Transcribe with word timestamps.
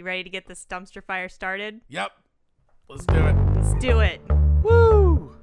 You 0.00 0.06
ready 0.06 0.24
to 0.24 0.30
get 0.30 0.46
this 0.46 0.64
dumpster 0.64 1.04
fire 1.04 1.28
started? 1.28 1.82
Yep. 1.90 2.12
Let's 2.88 3.04
do 3.04 3.18
it. 3.18 3.36
Let's 3.54 3.74
do 3.74 4.00
it. 4.00 4.22
Woo! 4.62 5.36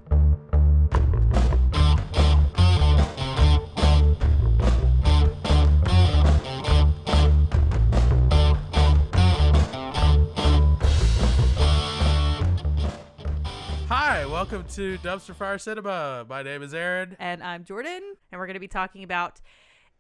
Hi, 13.88 14.26
welcome 14.26 14.64
to 14.70 14.98
Dumpster 14.98 15.36
Fire 15.36 15.60
Cinema. 15.60 16.26
My 16.28 16.42
name 16.42 16.64
is 16.64 16.73
Aaron. 16.73 17.16
And 17.20 17.44
I'm 17.44 17.64
Jordan, 17.64 18.02
and 18.32 18.39
we're 18.39 18.48
going 18.48 18.56
to 18.56 18.60
be 18.60 18.67
talking 18.67 19.04
about 19.04 19.39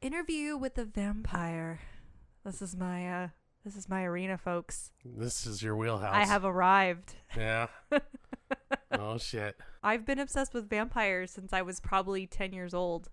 Interview 0.01 0.57
with 0.57 0.73
the 0.73 0.85
Vampire. 0.85 1.81
This 2.43 2.63
is 2.63 2.75
my 2.75 3.07
uh 3.07 3.27
this 3.67 3.75
is 3.75 3.89
my 3.89 4.05
arena, 4.05 4.37
folks. 4.37 4.93
This 5.03 5.45
is 5.45 5.61
your 5.61 5.75
wheelhouse. 5.75 6.15
I 6.15 6.25
have 6.25 6.45
arrived. 6.45 7.15
Yeah. 7.35 7.67
oh 8.93 9.17
shit. 9.17 9.57
I've 9.83 10.05
been 10.05 10.19
obsessed 10.19 10.53
with 10.53 10.69
vampires 10.69 11.31
since 11.31 11.51
I 11.51 11.61
was 11.63 11.81
probably 11.81 12.25
10 12.27 12.53
years 12.53 12.73
old. 12.73 13.09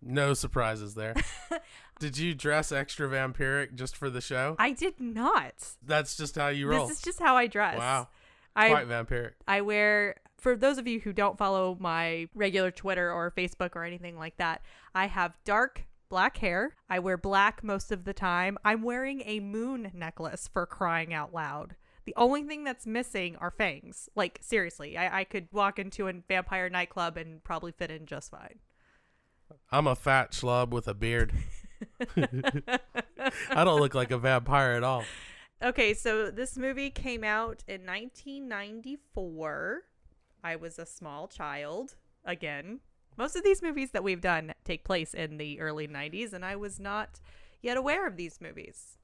No 0.00 0.32
surprises 0.32 0.94
there. 0.94 1.14
Did 2.00 2.16
you 2.16 2.34
dress 2.34 2.72
extra 2.72 3.06
vampiric 3.06 3.74
just 3.74 3.98
for 3.98 4.08
the 4.08 4.22
show? 4.22 4.56
I 4.58 4.72
did 4.72 4.98
not. 4.98 5.74
That's 5.84 6.16
just 6.16 6.36
how 6.36 6.48
you 6.48 6.68
roll. 6.68 6.86
This 6.86 6.98
is 6.98 7.02
just 7.02 7.18
how 7.18 7.36
I 7.36 7.46
dress. 7.46 7.76
Wow. 7.76 8.08
I 8.56 8.70
Quite 8.70 8.88
vampiric. 8.88 9.32
I 9.46 9.60
wear 9.60 10.14
for 10.38 10.56
those 10.56 10.78
of 10.78 10.86
you 10.86 11.00
who 11.00 11.12
don't 11.12 11.36
follow 11.36 11.76
my 11.80 12.28
regular 12.34 12.70
Twitter 12.70 13.12
or 13.12 13.30
Facebook 13.36 13.76
or 13.76 13.84
anything 13.84 14.16
like 14.16 14.38
that, 14.38 14.62
I 14.94 15.06
have 15.06 15.36
dark 15.44 15.84
black 16.08 16.38
hair. 16.38 16.76
I 16.88 16.98
wear 16.98 17.16
black 17.16 17.62
most 17.62 17.92
of 17.92 18.04
the 18.04 18.12
time. 18.12 18.58
I'm 18.64 18.82
wearing 18.82 19.22
a 19.24 19.40
moon 19.40 19.90
necklace 19.94 20.48
for 20.52 20.66
crying 20.66 21.12
out 21.12 21.32
loud. 21.34 21.76
The 22.04 22.14
only 22.16 22.42
thing 22.42 22.64
that's 22.64 22.86
missing 22.86 23.36
are 23.36 23.50
fangs. 23.50 24.08
Like, 24.14 24.38
seriously, 24.40 24.96
I, 24.96 25.20
I 25.20 25.24
could 25.24 25.48
walk 25.52 25.78
into 25.78 26.08
a 26.08 26.14
vampire 26.26 26.70
nightclub 26.70 27.18
and 27.18 27.44
probably 27.44 27.72
fit 27.72 27.90
in 27.90 28.06
just 28.06 28.30
fine. 28.30 28.60
I'm 29.70 29.86
a 29.86 29.94
fat 29.94 30.32
schlub 30.32 30.70
with 30.70 30.88
a 30.88 30.94
beard. 30.94 31.32
I 32.16 33.64
don't 33.64 33.80
look 33.80 33.94
like 33.94 34.10
a 34.10 34.18
vampire 34.18 34.72
at 34.72 34.82
all. 34.82 35.04
Okay, 35.62 35.92
so 35.92 36.30
this 36.30 36.56
movie 36.56 36.90
came 36.90 37.24
out 37.24 37.64
in 37.66 37.84
1994. 37.84 39.82
I 40.42 40.56
was 40.56 40.78
a 40.78 40.86
small 40.86 41.28
child 41.28 41.96
again. 42.24 42.80
Most 43.18 43.34
of 43.36 43.42
these 43.42 43.60
movies 43.62 43.90
that 43.90 44.04
we've 44.04 44.20
done 44.20 44.54
take 44.64 44.84
place 44.84 45.12
in 45.12 45.36
the 45.38 45.60
early 45.60 45.88
90s, 45.88 46.32
and 46.32 46.44
I 46.44 46.54
was 46.56 46.78
not 46.78 47.20
yet 47.60 47.76
aware 47.76 48.06
of 48.06 48.16
these 48.16 48.40
movies. 48.40 48.96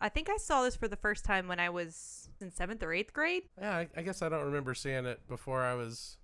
I 0.00 0.08
think 0.08 0.30
I 0.30 0.38
saw 0.38 0.62
this 0.62 0.74
for 0.74 0.88
the 0.88 0.96
first 0.96 1.24
time 1.24 1.46
when 1.48 1.60
I 1.60 1.68
was 1.68 2.30
in 2.40 2.50
seventh 2.50 2.82
or 2.82 2.92
eighth 2.94 3.12
grade. 3.12 3.42
Yeah, 3.60 3.76
I, 3.76 3.88
I 3.96 4.02
guess 4.02 4.22
I 4.22 4.28
don't 4.28 4.44
remember 4.46 4.72
seeing 4.74 5.04
it 5.06 5.26
before 5.28 5.62
I 5.62 5.74
was 5.74 6.16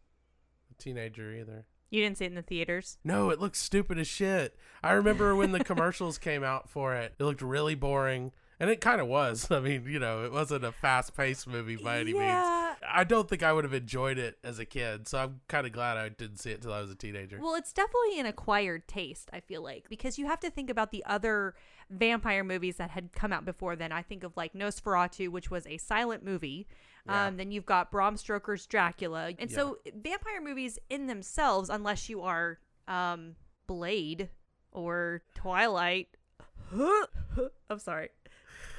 a 0.70 0.82
teenager 0.82 1.32
either. 1.32 1.66
You 1.90 2.02
didn't 2.02 2.18
see 2.18 2.24
it 2.24 2.28
in 2.28 2.34
the 2.34 2.42
theaters? 2.42 2.96
No, 3.04 3.30
it 3.30 3.40
looked 3.40 3.56
stupid 3.56 3.98
as 3.98 4.06
shit. 4.08 4.56
I 4.82 4.92
remember 4.92 5.36
when 5.36 5.52
the 5.52 5.62
commercials 5.64 6.18
came 6.18 6.42
out 6.42 6.70
for 6.70 6.94
it, 6.94 7.14
it 7.18 7.22
looked 7.24 7.42
really 7.42 7.74
boring. 7.74 8.32
And 8.60 8.70
it 8.70 8.80
kind 8.80 9.00
of 9.00 9.08
was. 9.08 9.50
I 9.50 9.60
mean, 9.60 9.84
you 9.86 9.98
know, 9.98 10.24
it 10.24 10.32
wasn't 10.32 10.64
a 10.64 10.72
fast 10.72 11.16
paced 11.16 11.46
movie 11.46 11.76
by 11.76 11.98
any 11.98 12.12
Yeah. 12.12 12.18
means. 12.18 12.63
I 12.94 13.04
don't 13.04 13.28
think 13.28 13.42
I 13.42 13.52
would 13.52 13.64
have 13.64 13.74
enjoyed 13.74 14.18
it 14.18 14.38
as 14.44 14.58
a 14.58 14.64
kid. 14.64 15.08
So 15.08 15.18
I'm 15.18 15.40
kind 15.48 15.66
of 15.66 15.72
glad 15.72 15.96
I 15.96 16.08
didn't 16.08 16.38
see 16.38 16.52
it 16.52 16.62
till 16.62 16.72
I 16.72 16.80
was 16.80 16.90
a 16.90 16.94
teenager. 16.94 17.38
Well, 17.40 17.56
it's 17.56 17.72
definitely 17.72 18.20
an 18.20 18.26
acquired 18.26 18.86
taste, 18.86 19.28
I 19.32 19.40
feel 19.40 19.62
like, 19.62 19.88
because 19.88 20.18
you 20.18 20.26
have 20.26 20.40
to 20.40 20.50
think 20.50 20.70
about 20.70 20.92
the 20.92 21.04
other 21.04 21.54
vampire 21.90 22.44
movies 22.44 22.76
that 22.76 22.90
had 22.90 23.12
come 23.12 23.32
out 23.32 23.44
before 23.44 23.74
then. 23.74 23.90
I 23.90 24.02
think 24.02 24.22
of 24.22 24.36
like 24.36 24.54
Nosferatu, 24.54 25.28
which 25.28 25.50
was 25.50 25.66
a 25.66 25.76
silent 25.76 26.24
movie. 26.24 26.68
Yeah. 27.06 27.26
Um, 27.26 27.36
then 27.36 27.50
you've 27.50 27.66
got 27.66 27.90
Bram 27.90 28.16
Stoker's 28.16 28.66
Dracula. 28.66 29.32
And 29.38 29.50
so 29.50 29.78
vampire 29.94 30.40
movies 30.40 30.78
in 30.88 31.08
themselves, 31.08 31.68
unless 31.68 32.08
you 32.08 32.22
are 32.22 32.58
um, 32.86 33.34
Blade 33.66 34.30
or 34.72 35.22
Twilight. 35.34 36.08
I'm 36.72 37.78
sorry. 37.78 38.08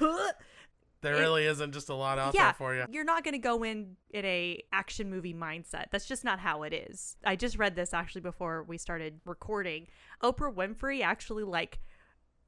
there 1.02 1.16
it- 1.16 1.20
really 1.20 1.44
isn't 1.46 1.72
just 1.72 1.88
a 1.88 1.94
lot 1.94 2.18
out 2.18 2.34
yeah, 2.34 2.44
there 2.44 2.54
for 2.54 2.74
you. 2.74 2.84
You're 2.90 3.04
not 3.04 3.24
going 3.24 3.32
to 3.32 3.38
go 3.38 3.62
in 3.62 3.96
in 4.10 4.24
a 4.24 4.62
action 4.72 5.10
movie 5.10 5.34
mindset. 5.34 5.86
That's 5.90 6.06
just 6.06 6.24
not 6.24 6.38
how 6.38 6.62
it 6.62 6.72
is. 6.72 7.16
I 7.24 7.36
just 7.36 7.58
read 7.58 7.76
this 7.76 7.92
actually 7.92 8.22
before 8.22 8.62
we 8.64 8.78
started 8.78 9.20
recording. 9.24 9.86
Oprah 10.22 10.54
Winfrey 10.54 11.02
actually 11.02 11.44
like 11.44 11.78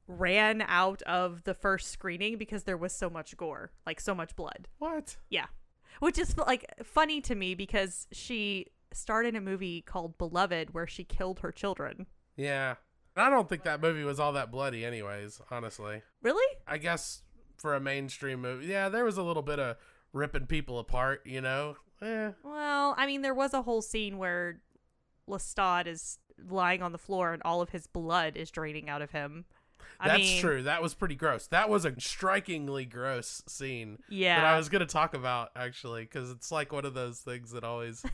ran 0.07 0.65
out 0.67 1.03
of 1.03 1.45
the 1.45 1.55
first 1.55 1.91
screening 1.91 2.39
because 2.39 2.65
there 2.65 2.77
was 2.77 2.93
so 2.93 3.11
much 3.11 3.37
gore, 3.37 3.73
like 3.87 4.01
so 4.01 4.15
much 4.15 4.35
blood. 4.35 4.69
What? 4.79 5.17
Yeah. 5.29 5.47
Which 6.01 6.19
is 6.19 6.37
like 6.39 6.65
funny 6.83 7.21
to 7.23 7.35
me 7.35 7.55
because 7.55 8.07
she 8.13 8.67
starred 8.93 9.27
in 9.27 9.37
a 9.37 9.41
movie 9.41 9.83
called 9.83 10.17
Beloved 10.17 10.73
where 10.73 10.87
she 10.87 11.05
killed 11.05 11.41
her 11.41 11.53
children. 11.53 12.07
Yeah. 12.37 12.77
I 13.17 13.31
don't 13.31 13.49
think 13.49 13.65
that 13.65 13.81
movie 13.81 14.05
was 14.05 14.21
all 14.21 14.33
that 14.35 14.51
bloody, 14.53 14.85
anyways, 14.85 15.41
honestly. 15.51 16.03
Really? 16.23 16.57
I 16.67 16.79
guess 16.79 17.23
for 17.59 17.75
a 17.75 17.81
mainstream 17.81 18.41
movie, 18.41 18.67
yeah, 18.67 18.89
there 18.89 19.05
was 19.05 19.19
a 19.19 19.23
little 19.23 19.43
bit 19.43 19.59
of 19.59 19.77
ripping 20.13 20.47
people 20.47 20.79
apart, 20.79 21.23
you 21.27 21.41
know? 21.41 21.77
Eh. 22.01 22.31
Well, 22.43 22.95
I 22.97 23.07
mean, 23.07 23.23
there 23.23 23.35
was 23.35 23.53
a 23.55 23.63
whole 23.63 23.83
scene 23.83 24.19
where 24.19 24.61
Lestat 25.29 25.87
is 25.87 26.19
lying 26.49 26.83
on 26.83 26.93
the 26.93 26.99
floor 26.99 27.33
and 27.33 27.43
all 27.45 27.61
of 27.61 27.71
his 27.71 27.87
blood 27.87 28.37
is 28.37 28.51
draining 28.51 28.89
out 28.89 29.03
of 29.03 29.11
him. 29.11 29.45
I 30.01 30.09
That's 30.09 30.21
mean, 30.21 30.41
true. 30.41 30.63
That 30.63 30.81
was 30.81 30.95
pretty 30.95 31.17
gross. 31.17 31.49
That 31.49 31.69
was 31.69 31.85
a 31.85 31.99
strikingly 32.01 32.85
gross 32.85 33.43
scene 33.49 33.99
Yeah. 34.09 34.41
that 34.41 34.47
I 34.47 34.57
was 34.57 34.69
going 34.69 34.81
to 34.81 34.87
talk 34.87 35.15
about, 35.15 35.51
actually, 35.57 36.03
because 36.03 36.31
it's 36.31 36.53
like 36.53 36.73
one 36.73 36.85
of 36.85 36.95
those 36.95 37.19
things 37.19 37.51
that 37.51 37.65
always, 37.65 38.05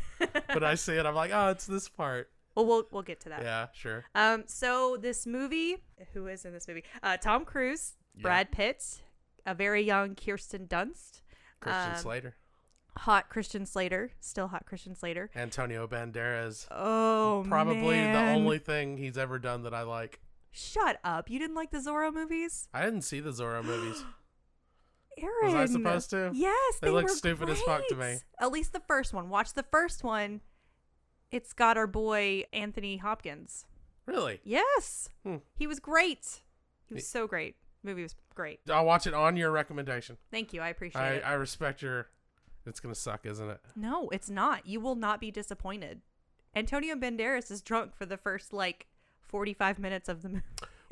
when 0.52 0.64
I 0.64 0.76
see 0.76 0.94
it, 0.94 1.04
I'm 1.04 1.14
like, 1.14 1.30
oh, 1.34 1.48
it's 1.50 1.66
this 1.66 1.88
part. 1.90 2.30
well, 2.56 2.64
we'll 2.64 2.86
we'll 2.90 3.02
get 3.02 3.20
to 3.20 3.28
that. 3.30 3.42
Yeah, 3.42 3.66
sure. 3.74 4.04
Um. 4.14 4.44
So 4.46 4.96
this 4.98 5.26
movie, 5.26 5.76
who 6.14 6.26
is 6.28 6.44
in 6.46 6.52
this 6.54 6.66
movie? 6.68 6.84
Uh, 7.02 7.16
Tom 7.18 7.44
Cruise, 7.44 7.94
Brad 8.18 8.50
Pitt, 8.50 9.02
a 9.46 9.54
very 9.54 9.82
young 9.82 10.14
Kirsten 10.14 10.66
Dunst, 10.66 11.22
Christian 11.60 11.90
um, 11.92 11.96
Slater, 11.98 12.34
hot 12.98 13.28
Christian 13.28 13.66
Slater, 13.66 14.10
still 14.20 14.48
hot 14.48 14.66
Christian 14.66 14.94
Slater. 14.94 15.30
Antonio 15.34 15.86
Banderas. 15.86 16.66
Oh, 16.70 17.44
Probably 17.48 18.00
the 18.00 18.18
only 18.34 18.58
thing 18.58 18.96
he's 18.96 19.18
ever 19.18 19.38
done 19.38 19.62
that 19.64 19.74
I 19.74 19.82
like. 19.82 20.20
Shut 20.50 20.98
up! 21.02 21.28
You 21.30 21.38
didn't 21.38 21.56
like 21.56 21.70
the 21.72 21.78
Zorro 21.78 22.12
movies, 22.14 22.68
I 22.72 22.84
didn't 22.84 23.02
see 23.02 23.20
the 23.20 23.30
Zorro 23.30 23.64
movies. 23.64 24.04
Aaron? 25.18 25.32
Was 25.42 25.54
I 25.54 25.72
supposed 25.72 26.10
to? 26.10 26.30
Yes, 26.34 26.78
They 26.80 26.88
they, 26.88 26.92
look 26.92 27.08
stupid 27.08 27.48
as 27.48 27.60
fuck 27.62 27.86
to 27.88 27.96
me. 27.96 28.18
At 28.40 28.52
least 28.52 28.72
the 28.72 28.80
first 28.80 29.12
one. 29.12 29.28
Watch 29.28 29.54
the 29.54 29.62
first 29.64 30.02
one. 30.04 30.40
It's 31.30 31.52
got 31.52 31.76
our 31.76 31.86
boy 31.88 32.44
Anthony 32.52 32.98
Hopkins. 32.98 33.66
Really? 34.06 34.40
Yes, 34.44 35.08
Hmm. 35.24 35.36
he 35.56 35.66
was 35.66 35.80
great. 35.80 36.42
He 36.86 36.94
was 36.94 37.08
so 37.08 37.26
great. 37.26 37.56
Movie 37.82 38.02
was 38.02 38.14
great. 38.34 38.60
I'll 38.70 38.84
watch 38.84 39.06
it 39.06 39.14
on 39.14 39.36
your 39.36 39.50
recommendation. 39.50 40.16
Thank 40.30 40.52
you. 40.52 40.60
I 40.60 40.68
appreciate 40.68 41.00
I, 41.00 41.10
it. 41.14 41.22
I 41.24 41.32
respect 41.34 41.82
your. 41.82 42.08
It's 42.66 42.80
gonna 42.80 42.94
suck, 42.94 43.26
isn't 43.26 43.48
it? 43.48 43.60
No, 43.76 44.08
it's 44.08 44.30
not. 44.30 44.66
You 44.66 44.80
will 44.80 44.94
not 44.94 45.20
be 45.20 45.30
disappointed. 45.30 46.00
Antonio 46.56 46.94
Banderas 46.94 47.50
is 47.50 47.60
drunk 47.60 47.94
for 47.94 48.06
the 48.06 48.16
first 48.16 48.52
like 48.52 48.86
45 49.28 49.78
minutes 49.78 50.08
of 50.08 50.22
the 50.22 50.28
movie. 50.28 50.42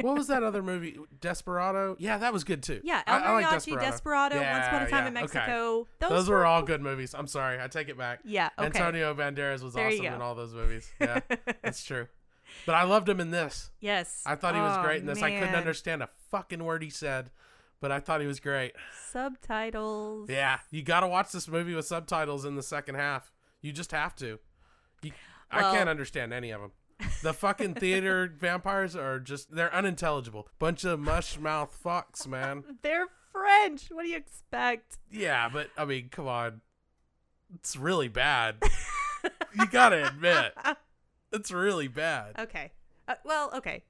what 0.00 0.16
was 0.16 0.26
that 0.26 0.42
other 0.42 0.62
movie? 0.62 0.98
Desperado. 1.20 1.96
Yeah, 1.98 2.18
that 2.18 2.32
was 2.32 2.44
good 2.44 2.62
too. 2.62 2.80
Yeah, 2.82 3.02
I- 3.06 3.16
El 3.16 3.22
I 3.22 3.32
like 3.34 3.46
Mariachi, 3.46 3.80
Desperado, 3.80 4.36
Once 4.36 4.66
Upon 4.66 4.82
a 4.82 4.90
Time 4.90 5.06
in 5.06 5.14
yeah, 5.14 5.22
okay. 5.24 5.38
Mexico. 5.38 5.88
Those, 6.00 6.10
Those, 6.10 6.28
were 6.28 6.44
all 6.44 6.62
good 6.62 6.80
movies. 6.80 7.14
I'm 7.14 7.26
sorry, 7.26 7.60
I 7.60 7.68
take 7.68 7.88
it 7.88 7.96
back. 7.96 8.20
Yeah, 8.24 8.50
okay. 8.58 8.66
Antonio 8.66 9.14
Banderas 9.14 9.62
was 9.62 9.74
There 9.74 9.88
awesome 9.88 10.06
in 10.06 10.20
all 10.20 10.34
those 10.34 10.52
movies. 10.52 10.90
Yeah, 11.00 11.20
that's 11.62 11.84
true. 11.84 12.08
But 12.66 12.74
I 12.74 12.84
loved 12.84 13.08
him 13.08 13.20
in 13.20 13.30
this. 13.30 13.70
Yes. 13.80 14.22
I 14.24 14.34
thought 14.36 14.54
he 14.54 14.60
was 14.60 14.76
Oh, 14.78 14.82
great 14.82 15.00
in 15.00 15.06
this. 15.06 15.22
I 15.22 15.30
couldn't 15.38 15.54
understand 15.54 16.02
a 16.02 16.08
fucking 16.30 16.62
word 16.62 16.82
he 16.82 16.90
said, 16.90 17.30
but 17.80 17.90
I 17.90 18.00
thought 18.00 18.20
he 18.20 18.26
was 18.26 18.40
great. 18.40 18.72
Subtitles. 19.08 20.28
Yeah, 20.30 20.58
you 20.70 20.82
got 20.82 21.00
to 21.00 21.08
watch 21.08 21.32
this 21.32 21.48
movie 21.48 21.74
with 21.74 21.86
subtitles 21.86 22.44
in 22.44 22.54
the 22.56 22.62
second 22.62 22.94
half. 22.96 23.32
You 23.60 23.72
just 23.72 23.92
have 23.92 24.14
to. 24.16 24.38
You, 25.02 25.12
I 25.50 25.62
can't 25.72 25.88
understand 25.88 26.32
any 26.32 26.50
of 26.50 26.60
them. 26.60 26.72
The 27.22 27.32
fucking 27.32 27.74
theater 27.74 28.32
vampires 28.38 28.94
are 28.94 29.18
just, 29.18 29.54
they're 29.54 29.74
unintelligible. 29.74 30.48
Bunch 30.58 30.84
of 30.84 31.00
mush 31.00 31.38
mouth 31.38 31.76
fucks, 31.84 32.26
man. 32.28 32.62
They're 32.82 33.06
French. 33.32 33.88
What 33.90 34.04
do 34.04 34.08
you 34.08 34.16
expect? 34.16 34.98
Yeah, 35.10 35.48
but 35.52 35.68
I 35.76 35.84
mean, 35.84 36.08
come 36.10 36.28
on. 36.28 36.60
It's 37.54 37.76
really 37.76 38.08
bad. 38.08 38.56
you 39.58 39.66
got 39.66 39.90
to 39.90 40.06
admit, 40.06 40.54
it's 41.32 41.50
really 41.52 41.88
bad. 41.88 42.38
Okay. 42.38 42.72
Uh, 43.08 43.14
well, 43.24 43.50
okay. 43.54 43.82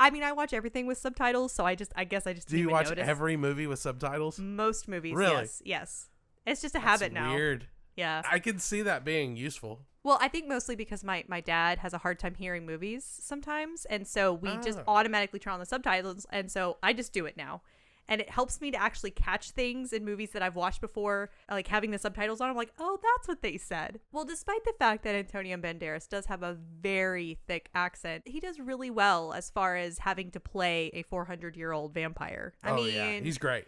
I 0.00 0.10
mean, 0.10 0.22
I 0.22 0.32
watch 0.32 0.52
everything 0.52 0.86
with 0.86 0.98
subtitles, 0.98 1.52
so 1.52 1.64
I 1.64 1.74
just, 1.74 1.92
I 1.94 2.04
guess 2.04 2.26
I 2.26 2.32
just 2.32 2.48
Do 2.48 2.58
you 2.58 2.70
watch 2.70 2.88
notice. 2.88 3.06
every 3.08 3.36
movie 3.36 3.66
with 3.66 3.78
subtitles? 3.78 4.38
most 4.38 4.88
movies? 4.88 5.14
Really? 5.14 5.34
Yes. 5.42 5.62
Yes. 5.64 6.08
It's 6.46 6.62
just 6.62 6.74
a 6.74 6.78
That's 6.78 6.84
habit 7.02 7.12
now. 7.12 7.34
Weird. 7.34 7.66
Yeah. 7.96 8.22
I 8.30 8.38
can 8.38 8.58
see 8.58 8.82
that 8.82 9.04
being 9.04 9.36
useful. 9.36 9.80
Well, 10.02 10.18
I 10.20 10.28
think 10.28 10.46
mostly 10.48 10.76
because 10.76 11.02
my 11.02 11.24
my 11.26 11.40
dad 11.40 11.78
has 11.78 11.92
a 11.92 11.98
hard 11.98 12.18
time 12.20 12.34
hearing 12.36 12.64
movies 12.66 13.04
sometimes, 13.04 13.84
and 13.86 14.06
so 14.06 14.32
we 14.32 14.56
just 14.58 14.78
Oh. 14.80 14.84
automatically 14.86 15.38
turn 15.40 15.54
on 15.54 15.60
the 15.60 15.66
subtitles, 15.66 16.26
and 16.30 16.50
so 16.50 16.76
I 16.82 16.92
just 16.92 17.12
do 17.12 17.26
it 17.26 17.36
now. 17.36 17.62
And 18.08 18.20
it 18.20 18.30
helps 18.30 18.60
me 18.60 18.70
to 18.70 18.80
actually 18.80 19.10
catch 19.10 19.50
things 19.50 19.92
in 19.92 20.04
movies 20.04 20.30
that 20.30 20.42
I've 20.42 20.56
watched 20.56 20.80
before, 20.80 21.30
like 21.50 21.66
having 21.66 21.90
the 21.90 21.98
subtitles 21.98 22.40
on. 22.40 22.48
I'm 22.48 22.56
like, 22.56 22.72
oh, 22.78 22.98
that's 23.02 23.26
what 23.26 23.42
they 23.42 23.58
said. 23.58 24.00
Well, 24.12 24.24
despite 24.24 24.64
the 24.64 24.74
fact 24.78 25.02
that 25.04 25.14
Antonio 25.14 25.56
Banderas 25.56 26.08
does 26.08 26.26
have 26.26 26.42
a 26.42 26.56
very 26.80 27.38
thick 27.46 27.68
accent, 27.74 28.22
he 28.26 28.38
does 28.38 28.60
really 28.60 28.90
well 28.90 29.32
as 29.32 29.50
far 29.50 29.76
as 29.76 29.98
having 29.98 30.30
to 30.32 30.40
play 30.40 30.90
a 30.94 31.02
400 31.02 31.56
year 31.56 31.72
old 31.72 31.94
vampire. 31.94 32.54
I 32.62 32.70
oh, 32.70 32.76
mean, 32.76 32.94
yeah. 32.94 33.20
He's 33.20 33.38
great. 33.38 33.64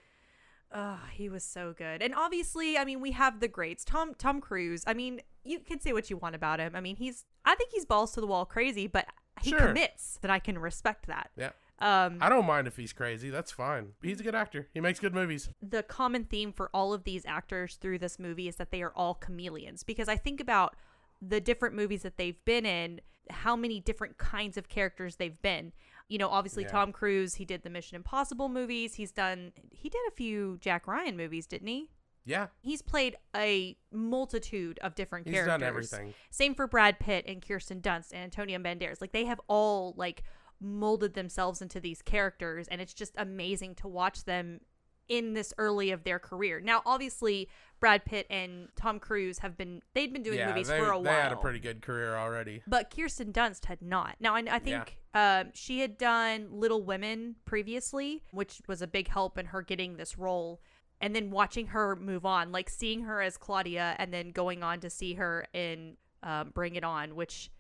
Oh, 0.73 1.01
he 1.13 1.29
was 1.29 1.45
so 1.45 1.75
good. 1.77 2.03
And 2.03 2.15
obviously, 2.15 2.77
I 2.77 2.85
mean, 2.85 3.01
we 3.01 3.13
have 3.13 3.41
the 3.41 3.49
greats. 3.49 3.85
Tom 3.85 4.15
Tom 4.15 4.41
Cruise. 4.41 4.85
I 4.87 4.95
mean, 4.95 5.21
you 5.43 5.61
can 5.61 5.81
say 5.81 5.93
what 5.93 6.11
you 6.11 6.19
want 6.19 6.35
about 6.35 6.61
him. 6.61 6.77
I 6.77 6.81
mean, 6.81 6.97
he's 6.97 7.25
I 7.45 7.55
think 7.55 7.71
he's 7.73 7.87
balls 7.87 8.13
to 8.13 8.21
the 8.21 8.27
wall 8.27 8.45
crazy, 8.45 8.87
but 8.87 9.07
he 9.41 9.51
Sure. 9.51 9.61
commits 9.61 10.19
that 10.21 10.31
I 10.31 10.39
can 10.39 10.59
respect 10.59 11.07
that. 11.07 11.31
Yeah. 11.37 11.51
Um 11.81 12.19
I 12.21 12.29
don't 12.29 12.47
mind 12.47 12.67
if 12.67 12.77
he's 12.77 12.93
crazy. 12.93 13.31
That's 13.31 13.53
fine. 13.53 13.93
He's 14.03 14.21
a 14.21 14.23
good 14.25 14.35
actor. 14.35 14.69
He 14.75 14.81
makes 14.81 14.99
good 15.01 15.15
movies. 15.15 15.49
the 15.63 15.83
common 15.83 16.25
theme 16.25 16.53
for 16.53 16.71
all 16.75 16.93
of 16.93 17.05
these 17.05 17.25
actors 17.27 17.77
through 17.77 17.99
this 17.99 18.19
movie 18.19 18.49
is 18.49 18.57
that 18.57 18.71
they 18.71 18.83
are 18.83 18.93
all 18.97 19.15
chameleons 19.15 19.83
because 19.85 20.09
I 20.09 20.17
think 20.17 20.41
about 20.41 20.75
the 21.23 21.41
different 21.41 21.75
movies 21.75 22.03
that 22.03 22.17
they've 22.17 22.43
been 22.45 22.65
in, 22.67 23.01
how 23.31 23.57
many 23.57 23.81
different 23.81 24.19
kinds 24.19 24.57
of 24.57 24.69
characters 24.69 25.17
they've 25.17 25.41
been. 25.43 25.73
You 26.09 26.19
know, 26.19 26.29
obviously 26.29 26.63
Yeah. 26.65 26.71
Tom 26.71 26.93
Cruise, 26.93 27.35
he 27.35 27.45
did 27.45 27.63
the 27.63 27.71
Mission 27.71 27.97
Impossible 27.97 28.49
movies. 28.49 28.95
He's 28.95 29.13
done 29.13 29.53
he 29.71 29.89
did 29.89 30.01
a 30.09 30.13
few 30.13 30.59
Jack 30.61 30.87
Ryan 30.87 31.17
movies, 31.17 31.47
didn't 31.47 31.69
he? 31.69 31.91
Yeah. 32.25 32.49
He's 32.61 32.83
played 32.83 33.17
a 33.35 33.77
multitude 33.93 34.79
of 34.83 34.95
different 34.95 35.27
He's 35.27 35.35
characters. 35.35 35.53
He's 35.55 35.61
done 35.61 35.69
everything. 35.69 36.15
Same 36.31 36.55
for 36.55 36.67
Brad 36.67 36.99
Pitt 36.99 37.25
and 37.27 37.47
Kirsten 37.47 37.81
Dunst 37.81 38.13
and 38.13 38.23
Antonio 38.23 38.59
Banderas. 38.59 39.01
Like 39.01 39.13
they 39.13 39.25
have 39.25 39.41
all 39.49 39.95
like 39.97 40.23
molded 40.61 41.15
themselves 41.15 41.63
into 41.63 41.81
these 41.81 42.03
characters 42.03 42.67
and 42.69 42.81
it's 42.81 42.95
just 42.95 43.15
amazing 43.17 43.75
to 43.77 43.89
watch 43.89 44.25
them 44.25 44.61
in 45.09 45.33
this 45.33 45.55
early 45.57 45.91
of 45.91 46.05
their 46.05 46.19
career. 46.19 46.61
Now 46.61 46.83
obviously 46.85 47.49
Brad 47.81 48.05
Pitt 48.05 48.27
and 48.29 48.69
Tom 48.77 48.99
Cruise 48.99 49.39
have 49.39 49.57
been 49.57 49.83
they'd 49.95 50.13
been 50.13 50.23
doing 50.23 50.39
yeah, 50.39 50.49
movies 50.49 50.69
they, 50.69 50.79
for 50.79 50.91
a 50.91 50.99
while. 50.99 51.05
they 51.05 51.11
had 51.11 51.33
a 51.33 51.37
pretty 51.37 51.61
good 51.61 51.81
career 51.81 52.17
already. 52.17 52.63
But 52.67 52.95
Kirsten 52.95 53.33
Dunst 53.33 53.67
had 53.67 53.81
not. 53.81 54.17
Now, 54.21 54.35
I, 54.35 54.45
I 54.51 54.59
think 54.59 54.99
um, 55.15 55.51
she 55.55 55.81
had 55.81 55.97
done 55.99 56.49
Little 56.51 56.83
Women 56.83 57.37
previously, 57.45 58.23
which 58.33 58.61
was 58.67 58.83
a 58.83 58.87
big 58.87 59.09
help 59.09 59.39
in 59.39 59.47
her 59.47 59.63
getting 59.63 59.97
this 59.97 60.19
role. 60.19 60.61
And 61.01 61.15
then 61.15 61.31
watching 61.31 61.69
her 61.69 61.95
move 61.95 62.27
on, 62.27 62.51
like 62.51 62.69
seeing 62.69 63.03
her 63.03 63.23
as 63.23 63.37
Claudia, 63.37 63.95
and 63.99 64.13
then 64.13 64.33
going 64.33 64.65
on 64.65 64.81
to 64.81 64.91
see 64.91 65.15
her 65.15 65.47
in 65.55 65.97
um, 66.25 66.51
Bring 66.53 66.75
It 66.75 66.83
On, 66.83 67.15
which 67.15 67.53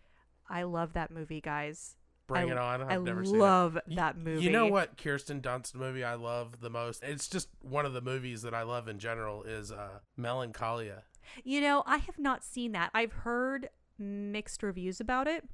I 0.51 0.65
love 0.65 0.95
that 0.95 1.13
movie, 1.13 1.41
guys. 1.41 1.95
Bring 2.29 2.51
I- 2.51 2.53
It 2.53 2.59
On. 2.59 2.83
I've 2.83 2.91
I 2.91 2.97
never 2.99 3.25
seen 3.25 3.35
it. 3.35 3.39
love 3.39 3.75
Y- 3.89 3.95
that 3.97 4.17
movie. 4.17 4.43
You 4.45 4.51
know 4.51 4.67
what 4.67 4.97
Kirsten 4.97 5.41
Dunst 5.41 5.75
movie 5.75 6.05
I 6.05 6.15
love 6.15 6.61
the 6.61 6.71
most? 6.71 7.03
It's 7.03 7.27
just 7.27 7.49
one 7.61 7.85
of 7.87 7.95
the 7.95 8.01
movies 8.01 8.43
that 8.43 8.55
I 8.55 8.63
love 8.63 8.87
in 8.87 8.99
general 9.01 9.43
is 9.43 9.73
uh, 9.73 9.99
Melancholia. 10.17 11.03
You 11.43 11.61
know, 11.61 11.83
I 11.87 11.97
have 11.99 12.19
not 12.19 12.45
seen 12.45 12.73
that. 12.73 12.91
I've 12.95 13.13
heard 13.13 13.71
mixed 13.99 14.63
reviews 14.63 15.01
about 15.01 15.27
it. 15.27 15.45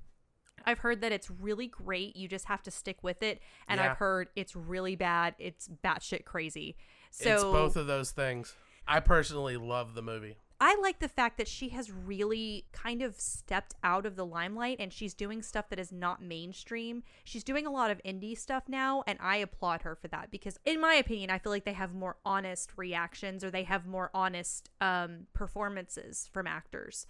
I've 0.66 0.78
heard 0.80 1.00
that 1.00 1.12
it's 1.12 1.30
really 1.30 1.66
great. 1.66 2.16
You 2.16 2.28
just 2.28 2.46
have 2.46 2.62
to 2.64 2.70
stick 2.70 2.98
with 3.02 3.22
it. 3.22 3.40
And 3.68 3.78
Yeah. 3.78 3.90
I've 3.92 3.96
heard 3.98 4.28
it's 4.36 4.54
really 4.56 4.96
bad. 4.96 5.34
It's 5.38 5.68
batshit 5.82 6.24
crazy. 6.24 6.76
So 7.10 7.32
it's 7.34 7.42
both 7.44 7.76
of 7.76 7.86
those 7.86 8.10
things. 8.12 8.54
I 8.86 9.00
personally 9.00 9.56
love 9.56 9.94
the 9.94 10.02
movie. 10.02 10.36
I 10.66 10.78
like 10.80 10.98
the 10.98 11.08
fact 11.08 11.36
that 11.36 11.46
she 11.46 11.68
has 11.68 11.92
really 11.92 12.64
kind 12.72 13.02
of 13.02 13.20
stepped 13.20 13.74
out 13.84 14.06
of 14.06 14.16
the 14.16 14.24
limelight 14.24 14.78
and 14.80 14.90
she's 14.90 15.12
doing 15.12 15.42
stuff 15.42 15.68
that 15.68 15.78
is 15.78 15.92
not 15.92 16.22
mainstream. 16.22 17.02
She's 17.22 17.44
doing 17.44 17.66
a 17.66 17.70
lot 17.70 17.90
of 17.90 18.02
indie 18.02 18.34
stuff 18.34 18.62
now, 18.66 19.04
and 19.06 19.18
I 19.20 19.36
applaud 19.36 19.82
her 19.82 19.94
for 19.94 20.08
that 20.08 20.30
because, 20.30 20.58
in 20.64 20.80
my 20.80 20.94
opinion, 20.94 21.28
I 21.28 21.38
feel 21.38 21.52
like 21.52 21.66
they 21.66 21.74
have 21.74 21.92
more 21.92 22.16
honest 22.24 22.70
reactions 22.78 23.44
or 23.44 23.50
they 23.50 23.64
have 23.64 23.86
more 23.86 24.10
honest 24.14 24.70
um, 24.80 25.26
performances 25.34 26.30
from 26.32 26.46
actors. 26.46 27.06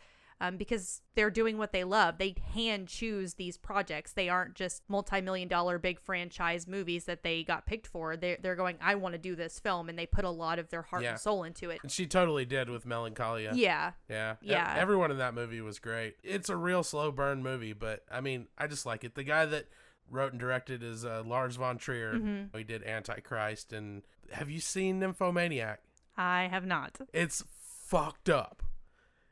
Um, 0.49 0.57
because 0.57 1.01
they're 1.15 1.31
doing 1.31 1.59
what 1.59 1.73
they 1.73 1.85
love. 1.85 2.19
They 2.19 2.35
hand 2.55 2.89
choose 2.89 3.35
these 3.35 3.57
projects. 3.57 4.13
They 4.13 4.29
aren't 4.29 4.55
just 4.55 4.83
multi-million 4.89 5.49
dollar 5.49 5.79
big 5.79 6.01
franchise 6.01 6.67
movies 6.67 7.05
that 7.05 7.23
they 7.23 7.43
got 7.45 7.67
picked 7.67 7.87
for. 7.87 8.17
They're, 8.17 8.37
they're 8.41 8.57
going, 8.57 8.77
I 8.81 8.95
want 8.97 9.15
to 9.15 9.19
do 9.19 9.35
this 9.35 9.59
film. 9.59 9.89
And 9.89 9.99
they 9.99 10.07
put 10.07 10.25
a 10.25 10.31
lot 10.31 10.59
of 10.59 10.69
their 10.71 10.83
heart 10.83 11.03
Yeah. 11.03 11.13
and 11.13 11.21
soul 11.21 11.45
into 11.45 11.71
it. 11.71 11.79
And 11.83 11.91
she 11.91 12.07
totally 12.07 12.45
did 12.45 12.69
with 12.69 12.85
Melancholia. 12.85 13.53
Yeah. 13.55 13.93
Yeah. 14.09 14.35
E- 14.43 14.51
Yeah. 14.51 14.75
Everyone 14.77 15.11
in 15.11 15.19
that 15.19 15.35
movie 15.35 15.61
was 15.61 15.79
great. 15.79 16.17
It's 16.23 16.49
a 16.49 16.57
real 16.57 16.83
slow 16.83 17.11
burn 17.11 17.43
movie, 17.43 17.73
but 17.73 18.05
I 18.11 18.21
mean, 18.21 18.49
I 18.59 18.67
just 18.67 18.85
like 18.87 19.05
it. 19.05 19.15
The 19.15 19.25
guy 19.25 19.47
that 19.47 19.69
wrote 20.11 20.33
and 20.33 20.41
directed 20.41 20.83
is 20.83 21.05
uh, 21.05 21.23
Lars 21.25 21.57
von 21.57 21.79
Trier. 21.79 22.15
Mm-hmm. 22.15 22.59
He 22.59 22.65
did 22.65 22.83
Antichrist. 22.83 23.73
And 23.73 24.03
have 24.33 24.51
you 24.51 24.61
seen 24.61 24.99
Nymphomaniac? 25.01 25.81
I 26.17 26.49
have 26.51 26.67
not. 26.67 26.99
It's 27.13 27.43
fucked 27.87 28.29
up. 28.29 28.63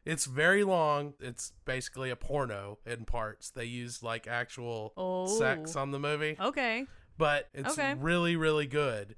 It's 0.04 0.26
very 0.26 0.64
long. 0.64 1.14
It's 1.20 1.52
basically 1.64 2.10
a 2.10 2.16
porno 2.16 2.78
in 2.84 3.04
parts. 3.04 3.50
They 3.50 3.64
use 3.66 4.02
like 4.02 4.26
actual 4.26 4.92
Oh. 4.96 5.26
sex 5.38 5.76
on 5.76 5.90
the 5.92 5.98
movie, 6.00 6.36
Okay. 6.40 6.86
but 7.16 7.48
it's 7.54 7.78
Okay. 7.78 7.94
really, 7.94 8.34
really 8.36 8.66
good. 8.66 9.14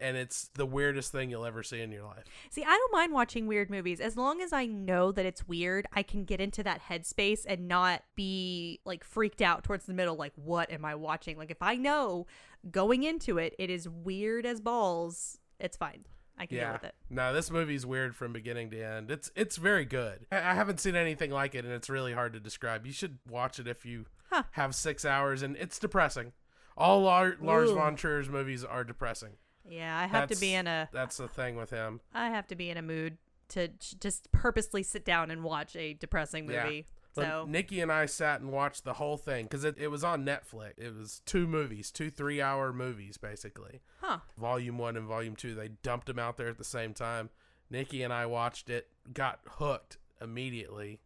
And 0.00 0.16
it's 0.16 0.48
the 0.54 0.64
weirdest 0.64 1.12
thing 1.12 1.28
you'll 1.28 1.44
ever 1.44 1.62
see 1.62 1.82
in 1.82 1.92
your 1.92 2.04
life. 2.04 2.24
See, 2.48 2.62
I 2.64 2.70
don't 2.70 2.92
mind 2.92 3.12
watching 3.12 3.46
weird 3.46 3.68
movies 3.68 4.00
as 4.00 4.16
long 4.16 4.40
as 4.40 4.50
I 4.50 4.64
know 4.64 5.12
that 5.12 5.26
it's 5.26 5.46
weird. 5.46 5.86
I 5.92 6.02
can 6.02 6.24
get 6.24 6.40
into 6.40 6.62
that 6.62 6.80
headspace 6.88 7.44
and 7.46 7.68
not 7.68 8.02
be 8.16 8.80
like 8.86 9.04
freaked 9.04 9.42
out 9.42 9.62
towards 9.62 9.84
the 9.84 9.92
middle. 9.92 10.16
Like, 10.16 10.32
what 10.36 10.70
am 10.70 10.86
I 10.86 10.94
watching? 10.94 11.36
Like, 11.36 11.50
if 11.50 11.60
I 11.60 11.74
know 11.76 12.26
going 12.70 13.02
into 13.02 13.36
it, 13.36 13.54
it 13.58 13.68
is 13.68 13.86
weird 13.86 14.46
as 14.46 14.58
balls. 14.62 15.38
It's 15.60 15.76
fine. 15.76 16.06
I 16.36 16.46
can 16.46 16.56
deal 16.56 16.66
Yeah. 16.66 16.72
with 16.72 16.84
it. 16.84 16.94
No, 17.10 17.32
this 17.32 17.50
movie's 17.50 17.86
weird 17.86 18.16
from 18.16 18.32
beginning 18.32 18.70
to 18.70 18.82
end. 18.82 19.10
It's 19.10 19.30
it's 19.36 19.56
very 19.56 19.84
good. 19.84 20.26
I, 20.32 20.36
I 20.38 20.54
haven't 20.54 20.80
seen 20.80 20.96
anything 20.96 21.30
like 21.30 21.54
it, 21.54 21.64
and 21.64 21.72
it's 21.72 21.88
really 21.88 22.12
hard 22.12 22.32
to 22.32 22.40
describe. 22.40 22.86
You 22.86 22.92
should 22.92 23.18
watch 23.28 23.58
it 23.58 23.66
if 23.68 23.84
you 23.86 24.06
Huh. 24.30 24.42
have 24.52 24.74
six 24.74 25.04
hours, 25.04 25.42
and 25.42 25.56
it's 25.56 25.78
depressing. 25.78 26.32
All 26.76 27.02
Lar- 27.02 27.36
Lars 27.40 27.70
von 27.70 27.94
Trier's 27.94 28.28
movies 28.28 28.64
are 28.64 28.82
depressing. 28.82 29.34
Yeah, 29.68 29.96
I 29.96 30.06
have 30.06 30.28
to 30.30 30.36
be 30.36 30.54
in 30.54 30.66
a. 30.66 30.88
That's 30.92 31.16
the 31.18 31.28
thing 31.28 31.54
with 31.56 31.70
him. 31.70 32.00
I 32.12 32.30
have 32.30 32.46
to 32.48 32.56
be 32.56 32.68
in 32.70 32.76
a 32.76 32.82
mood 32.82 33.18
to 33.50 33.68
just 34.00 34.32
purposely 34.32 34.82
sit 34.82 35.04
down 35.04 35.30
and 35.30 35.44
watch 35.44 35.76
a 35.76 35.94
depressing 35.94 36.50
Yeah. 36.50 36.64
movie. 36.64 36.86
But 37.14 37.24
So 37.24 37.46
Nikki 37.48 37.80
and 37.80 37.92
I 37.92 38.06
sat 38.06 38.40
and 38.40 38.50
watched 38.50 38.84
the 38.84 38.94
whole 38.94 39.16
thing 39.16 39.44
because 39.46 39.64
it, 39.64 39.76
it 39.78 39.88
was 39.88 40.02
on 40.04 40.24
Netflix. 40.24 40.72
It 40.78 40.94
was 40.96 41.22
two 41.24 41.46
movies, 41.46 41.90
two 41.90 42.10
three 42.10 42.40
hour 42.40 42.72
movies, 42.72 43.16
basically. 43.16 43.80
Huh. 44.00 44.18
Volume 44.38 44.78
one 44.78 44.96
and 44.96 45.06
volume 45.06 45.36
two. 45.36 45.54
They 45.54 45.68
dumped 45.82 46.06
them 46.06 46.18
out 46.18 46.36
there 46.36 46.48
at 46.48 46.58
the 46.58 46.64
same 46.64 46.94
time. 46.94 47.30
Nikki 47.70 48.02
and 48.02 48.12
I 48.12 48.26
watched 48.26 48.68
it, 48.70 48.88
got 49.12 49.40
hooked 49.46 49.98
immediately, 50.20 51.00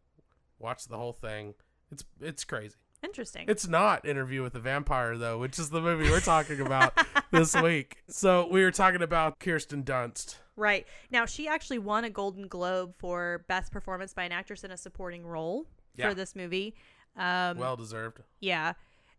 watched 0.58 0.88
the 0.88 0.98
whole 0.98 1.12
thing. 1.12 1.54
It's 1.90 2.04
it's 2.20 2.44
crazy. 2.44 2.76
Interesting. 3.02 3.44
It's 3.48 3.68
not 3.68 4.04
Interview 4.04 4.42
with 4.42 4.54
the 4.54 4.60
Vampire 4.60 5.16
though, 5.16 5.38
which 5.38 5.58
is 5.58 5.70
the 5.70 5.80
movie 5.80 6.10
we're 6.10 6.20
talking 6.20 6.60
about 6.60 6.92
this 7.30 7.54
week. 7.54 7.98
So 8.08 8.48
we 8.50 8.64
were 8.64 8.72
talking 8.72 9.02
about 9.02 9.38
Kirsten 9.38 9.84
Dunst. 9.84 10.36
Right. 10.56 10.86
Now, 11.12 11.24
she 11.24 11.46
actually 11.46 11.78
won 11.78 12.02
a 12.02 12.10
Golden 12.10 12.48
Globe 12.48 12.94
for 12.98 13.44
Best 13.46 13.70
Performance 13.70 14.12
by 14.12 14.24
an 14.24 14.32
Actress 14.32 14.64
in 14.64 14.72
a 14.72 14.76
Supporting 14.76 15.24
Role 15.24 15.66
Yeah. 15.98 16.08
for 16.08 16.14
this 16.14 16.34
movie. 16.36 16.74
Um, 17.16 17.58
Well 17.58 17.76
deserved. 17.76 18.20
yeah. 18.40 18.74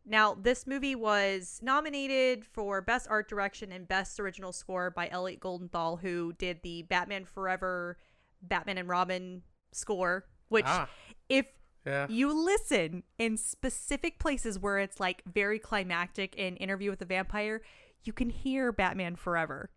Now, 0.06 0.34
this 0.34 0.66
movie 0.66 0.96
was 0.96 1.60
nominated 1.62 2.46
for 2.46 2.82
Best 2.82 3.08
Art 3.10 3.30
Direction 3.30 3.72
and 3.72 3.88
Best 3.88 4.20
Original 4.20 4.52
Score 4.54 4.90
by 4.90 5.08
Elliot 5.10 5.40
Goldenthal, 5.40 6.00
who 6.02 6.34
did 6.34 6.62
the 6.64 6.84
Batman 6.84 7.26
Forever, 7.26 7.98
Batman 8.42 8.78
and 8.80 8.88
Robin 8.90 9.44
score, 9.72 10.26
which, 10.48 10.66
Ah. 10.66 10.90
if 11.28 11.46
Yeah. 11.86 12.08
you 12.10 12.32
listen 12.34 13.04
in 13.20 13.38
specific 13.38 14.18
places 14.20 14.58
where 14.58 14.80
it's 14.80 15.00
like 15.00 15.22
very 15.26 15.60
climactic 15.60 16.36
in 16.36 16.56
Interview 16.58 16.90
with 16.90 17.00
the 17.00 17.06
Vampire, 17.06 17.62
you 18.04 18.14
can 18.14 18.30
hear 18.30 18.72
Batman 18.72 19.16
Forever 19.16 19.70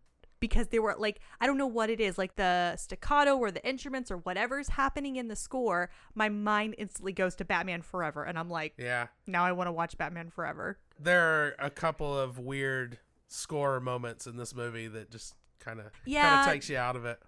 because 0.43 0.67
they 0.67 0.79
were 0.79 0.93
like 0.99 1.21
I 1.39 1.47
don't 1.47 1.57
know 1.57 1.67
what 1.67 1.89
it 1.89 2.01
is, 2.01 2.17
like 2.17 2.35
the 2.35 2.75
staccato 2.75 3.37
or 3.37 3.49
the 3.49 3.65
instruments 3.65 4.11
or 4.11 4.17
whatever's 4.17 4.67
happening 4.67 5.15
in 5.15 5.29
the 5.29 5.37
score, 5.37 5.89
my 6.15 6.27
mind 6.27 6.75
instantly 6.77 7.13
goes 7.13 7.33
to 7.35 7.45
Batman 7.45 7.81
Forever 7.81 8.25
and 8.25 8.37
I'm 8.37 8.49
like, 8.49 8.73
Yeah. 8.77 9.07
now 9.25 9.45
I 9.45 9.53
want 9.53 9.67
to 9.69 9.71
watch 9.71 9.97
Batman 9.97 10.29
Forever. 10.29 10.77
There 10.99 11.21
are 11.23 11.55
a 11.59 11.69
couple 11.69 12.17
of 12.19 12.39
weird 12.39 12.99
score 13.29 13.79
moments 13.79 14.27
in 14.27 14.35
this 14.35 14.53
movie 14.53 14.87
that 14.89 15.09
just 15.09 15.33
kind 15.59 15.79
of 15.79 15.85
Yeah. 16.03 16.29
kind 16.29 16.47
of 16.49 16.53
takes 16.53 16.69
you 16.69 16.75
out 16.77 16.97
of 16.97 17.05
it. 17.05 17.19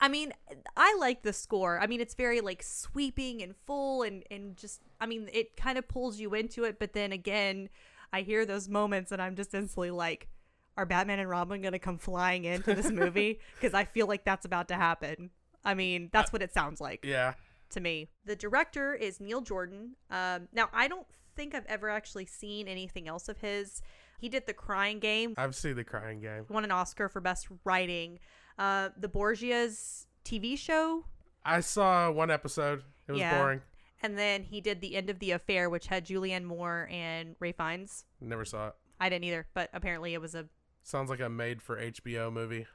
I 0.00 0.06
mean, 0.08 0.32
I 0.76 0.96
like 1.00 1.22
the 1.22 1.32
score. 1.32 1.80
I 1.80 1.88
mean, 1.88 2.00
it's 2.00 2.14
very 2.14 2.40
like 2.40 2.62
sweeping 2.62 3.42
and 3.42 3.56
full 3.66 4.02
and 4.04 4.22
and 4.30 4.56
just 4.56 4.82
I 5.00 5.06
mean, 5.06 5.28
it 5.32 5.56
kind 5.56 5.78
of 5.78 5.88
pulls 5.88 6.20
you 6.20 6.32
into 6.34 6.62
it, 6.62 6.78
but 6.78 6.92
then 6.92 7.10
again, 7.10 7.70
I 8.12 8.20
hear 8.20 8.46
those 8.46 8.68
moments 8.68 9.10
and 9.10 9.20
I'm 9.20 9.34
just 9.34 9.52
instantly 9.52 9.90
like 9.90 10.28
are 10.76 10.86
Batman 10.86 11.18
and 11.18 11.28
Robin 11.28 11.60
going 11.62 11.72
to 11.72 11.78
come 11.78 11.98
flying 11.98 12.44
into 12.44 12.74
this 12.74 12.90
movie 12.90 13.40
because 13.60 13.74
I 13.74 13.84
feel 13.84 14.06
like 14.06 14.24
that's 14.24 14.46
about 14.46 14.68
to 14.68 14.74
happen. 14.74 15.30
I 15.64 15.74
mean, 15.74 16.08
that's 16.12 16.32
what 16.32 16.42
it 16.42 16.52
sounds 16.52 16.80
like 16.80 17.04
Yeah. 17.04 17.34
to 17.70 17.80
me. 17.80 18.08
The 18.24 18.34
director 18.36 18.94
is 18.94 19.20
Neil 19.20 19.40
Jordan. 19.42 19.96
Um, 20.10 20.48
now, 20.52 20.68
I 20.72 20.88
don't 20.88 21.06
think 21.36 21.54
I've 21.54 21.66
ever 21.66 21.88
actually 21.88 22.26
seen 22.26 22.68
anything 22.68 23.06
else 23.08 23.28
of 23.28 23.38
his. 23.38 23.80
He 24.18 24.28
did 24.28 24.46
The 24.46 24.54
Crying 24.54 24.98
Game, 24.98 25.34
I've 25.36 25.54
seen 25.56 25.74
the 25.76 25.84
crying 25.84 26.20
game. 26.20 26.46
won 26.48 26.64
an 26.64 26.70
Oscar 26.70 27.08
for 27.08 27.20
Best 27.20 27.48
Writing. 27.64 28.18
Uh, 28.58 28.90
the 28.96 29.08
Borgias 29.08 30.06
TV 30.24 30.56
show, 30.58 31.04
I 31.44 31.60
saw 31.60 32.10
one 32.10 32.30
episode. 32.30 32.82
It 33.08 33.12
was 33.12 33.20
Yeah. 33.20 33.38
boring. 33.38 33.62
and 34.02 34.16
then 34.18 34.42
he 34.44 34.60
did 34.60 34.80
The 34.80 34.94
End 34.96 35.10
of 35.10 35.18
the 35.20 35.30
Affair, 35.32 35.68
which 35.70 35.86
had 35.88 36.06
Julianne 36.06 36.44
Moore 36.44 36.88
and 36.90 37.34
Ralph 37.40 37.56
Fiennes. 37.56 38.04
Never 38.20 38.44
saw 38.44 38.68
it. 38.68 38.74
I 39.00 39.08
didn't 39.08 39.24
either, 39.24 39.46
but 39.54 39.70
apparently 39.72 40.12
it 40.14 40.20
was 40.20 40.34
a. 40.34 40.46
Sounds 40.82 41.10
like 41.10 41.20
a 41.20 41.28
made 41.28 41.62
for 41.62 41.80
HBO 41.80 42.32
movie. 42.32 42.66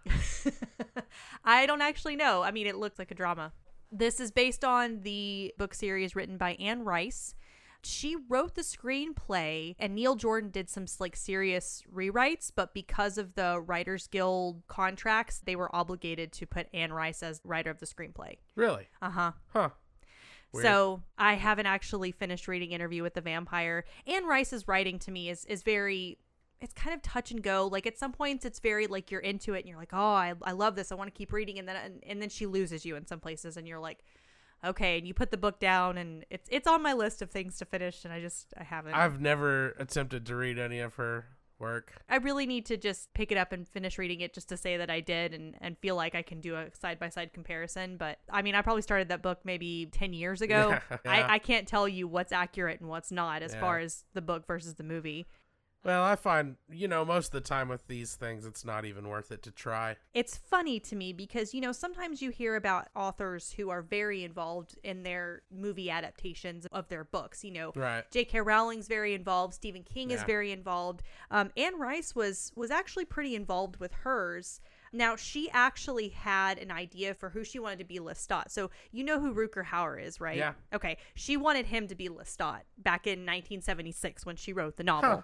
I 1.43 1.65
don't 1.65 1.81
actually 1.81 2.15
know. 2.15 2.41
I 2.41 2.51
mean, 2.51 2.67
it 2.67 2.77
looks 2.77 2.97
like 2.99 3.11
a 3.11 3.15
drama. 3.15 3.51
This 3.91 4.19
is 4.19 4.31
based 4.31 4.63
on 4.63 5.01
the 5.01 5.53
book 5.57 5.73
series 5.73 6.15
written 6.15 6.37
by 6.37 6.53
Anne 6.53 6.83
Rice. 6.83 7.35
She 7.83 8.15
wrote 8.27 8.55
the 8.55 8.61
screenplay, 8.61 9.75
and 9.77 9.93
Neil 9.93 10.15
Jordan 10.15 10.49
did 10.49 10.69
some 10.69 10.85
like 10.99 11.15
serious 11.15 11.83
rewrites. 11.93 12.51
But 12.53 12.73
because 12.73 13.17
of 13.17 13.35
the 13.35 13.61
Writers 13.61 14.07
Guild 14.07 14.63
contracts, 14.67 15.41
they 15.45 15.55
were 15.55 15.73
obligated 15.75 16.31
to 16.33 16.45
put 16.45 16.67
Anne 16.73 16.91
Rice 16.91 17.21
as 17.21 17.41
writer 17.43 17.69
of 17.69 17.79
the 17.79 17.85
screenplay. 17.85 18.37
Really? 18.55 18.87
Uh 19.01 19.09
huh. 19.09 19.31
Huh. 19.49 19.69
Weird. 20.53 20.65
So 20.65 21.03
I 21.17 21.35
haven't 21.35 21.65
actually 21.65 22.11
finished 22.11 22.47
reading 22.47 22.71
Interview 22.71 23.03
with 23.03 23.13
the 23.13 23.21
Vampire. 23.21 23.85
Anne 24.05 24.25
Rice's 24.25 24.67
writing 24.67 24.97
to 24.99 25.11
me 25.11 25.29
is 25.29 25.45
is 25.45 25.61
very 25.61 26.17
it's 26.61 26.73
kind 26.73 26.93
of 26.95 27.01
touch 27.01 27.31
and 27.31 27.41
go. 27.41 27.67
Like 27.71 27.85
at 27.87 27.97
some 27.97 28.11
points 28.11 28.45
it's 28.45 28.59
very 28.59 28.87
like 28.87 29.11
you're 29.11 29.21
into 29.21 29.53
it 29.53 29.59
and 29.59 29.67
you're 29.69 29.77
like, 29.77 29.93
"Oh, 29.93 29.97
I, 29.97 30.33
I 30.43 30.51
love 30.53 30.75
this. 30.75 30.91
I 30.91 30.95
want 30.95 31.13
to 31.13 31.17
keep 31.17 31.31
reading." 31.31 31.59
And 31.59 31.67
then 31.67 31.75
and, 31.75 32.03
and 32.07 32.21
then 32.21 32.29
she 32.29 32.45
loses 32.45 32.85
you 32.85 32.95
in 32.95 33.05
some 33.05 33.19
places 33.19 33.57
and 33.57 33.67
you're 33.67 33.79
like, 33.79 34.03
"Okay." 34.65 34.97
And 34.97 35.07
you 35.07 35.13
put 35.13 35.31
the 35.31 35.37
book 35.37 35.59
down 35.59 35.97
and 35.97 36.25
it's 36.29 36.47
it's 36.51 36.67
on 36.67 36.81
my 36.81 36.93
list 36.93 37.21
of 37.21 37.29
things 37.31 37.57
to 37.57 37.65
finish 37.65 38.03
and 38.05 38.13
I 38.13 38.19
just 38.21 38.53
I 38.57 38.63
haven't. 38.63 38.93
I've 38.93 39.19
never 39.21 39.69
attempted 39.79 40.25
to 40.27 40.35
read 40.35 40.57
any 40.59 40.79
of 40.79 40.95
her 40.95 41.25
work. 41.59 41.93
I 42.07 42.17
really 42.17 42.45
need 42.45 42.67
to 42.67 42.77
just 42.77 43.11
pick 43.13 43.31
it 43.31 43.37
up 43.37 43.51
and 43.51 43.67
finish 43.67 43.97
reading 43.97 44.21
it 44.21 44.31
just 44.31 44.47
to 44.49 44.57
say 44.57 44.77
that 44.77 44.91
I 44.91 44.99
did 44.99 45.33
and, 45.33 45.55
and 45.59 45.75
feel 45.79 45.95
like 45.95 46.13
I 46.13 46.21
can 46.21 46.39
do 46.39 46.55
a 46.55 46.67
side 46.79 46.99
by 46.99 47.09
side 47.09 47.33
comparison. 47.33 47.97
But 47.97 48.19
I 48.31 48.43
mean, 48.43 48.53
I 48.53 48.61
probably 48.61 48.83
started 48.83 49.09
that 49.09 49.23
book 49.23 49.39
maybe 49.43 49.87
10 49.91 50.13
years 50.13 50.43
ago. 50.43 50.69
Yeah, 50.69 50.81
yeah. 51.05 51.11
I, 51.11 51.33
I 51.33 51.39
can't 51.39 51.67
tell 51.67 51.87
you 51.87 52.07
what's 52.07 52.31
accurate 52.31 52.79
and 52.79 52.87
what's 52.89 53.11
not 53.11 53.41
as 53.41 53.55
Yeah. 53.55 53.59
far 53.59 53.79
as 53.79 54.03
the 54.13 54.21
book 54.21 54.45
versus 54.45 54.75
the 54.75 54.83
movie. 54.83 55.25
Well, 55.83 56.03
I 56.03 56.15
find, 56.15 56.57
you 56.69 56.87
know, 56.87 57.05
most 57.05 57.27
of 57.27 57.31
the 57.31 57.47
time 57.47 57.69
with 57.69 57.87
these 57.87 58.15
things, 58.15 58.45
it's 58.45 58.65
not 58.65 58.83
even 58.83 59.07
worth 59.07 59.31
it 59.31 59.41
to 59.43 59.51
try. 59.51 59.95
It's 60.13 60.35
funny 60.35 60.79
to 60.81 60.95
me 60.95 61.13
because, 61.13 61.53
you 61.53 61.61
know, 61.61 61.71
sometimes 61.71 62.21
you 62.21 62.29
hear 62.29 62.55
about 62.55 62.89
authors 62.95 63.53
who 63.53 63.69
are 63.69 63.81
very 63.81 64.23
involved 64.23 64.77
in 64.83 65.03
their 65.03 65.43
movie 65.49 65.89
adaptations 65.89 66.65
of 66.73 66.89
their 66.89 67.05
books. 67.05 67.43
You 67.43 67.51
know, 67.51 67.71
Right. 67.75 68.03
J.K. 68.11 68.41
Rowling's 68.41 68.87
very 68.87 69.13
involved. 69.13 69.53
Stephen 69.53 69.83
King 69.83 70.11
is 70.11 70.23
very 70.23 70.51
involved. 70.51 71.03
Um, 71.31 71.51
Anne 71.55 71.79
Rice 71.79 72.13
was 72.15 72.51
was 72.55 72.71
actually 72.71 73.05
pretty 73.05 73.35
involved 73.35 73.77
with 73.77 73.93
hers. 73.93 74.59
Now 74.91 75.15
she 75.15 75.49
actually 75.51 76.09
had 76.09 76.57
an 76.57 76.71
idea 76.71 77.13
for 77.13 77.29
who 77.29 77.43
she 77.43 77.59
wanted 77.59 77.79
to 77.79 77.85
be 77.85 77.99
Lestat. 77.99 78.49
So 78.51 78.71
you 78.91 79.03
know 79.03 79.19
who 79.19 79.33
Rutger 79.33 79.65
Hauer 79.65 80.01
is, 80.01 80.19
right? 80.19 80.37
Yeah. 80.37 80.53
Okay. 80.73 80.97
She 81.13 81.37
wanted 81.37 81.67
him 81.67 81.87
to 81.87 81.95
be 81.95 82.09
Lestat 82.09 82.61
back 82.77 83.05
in 83.05 83.19
1976 83.19 84.25
when 84.25 84.35
she 84.35 84.53
wrote 84.53 84.77
the 84.77 84.83
novel. 84.83 85.09
Huh. 85.09 85.21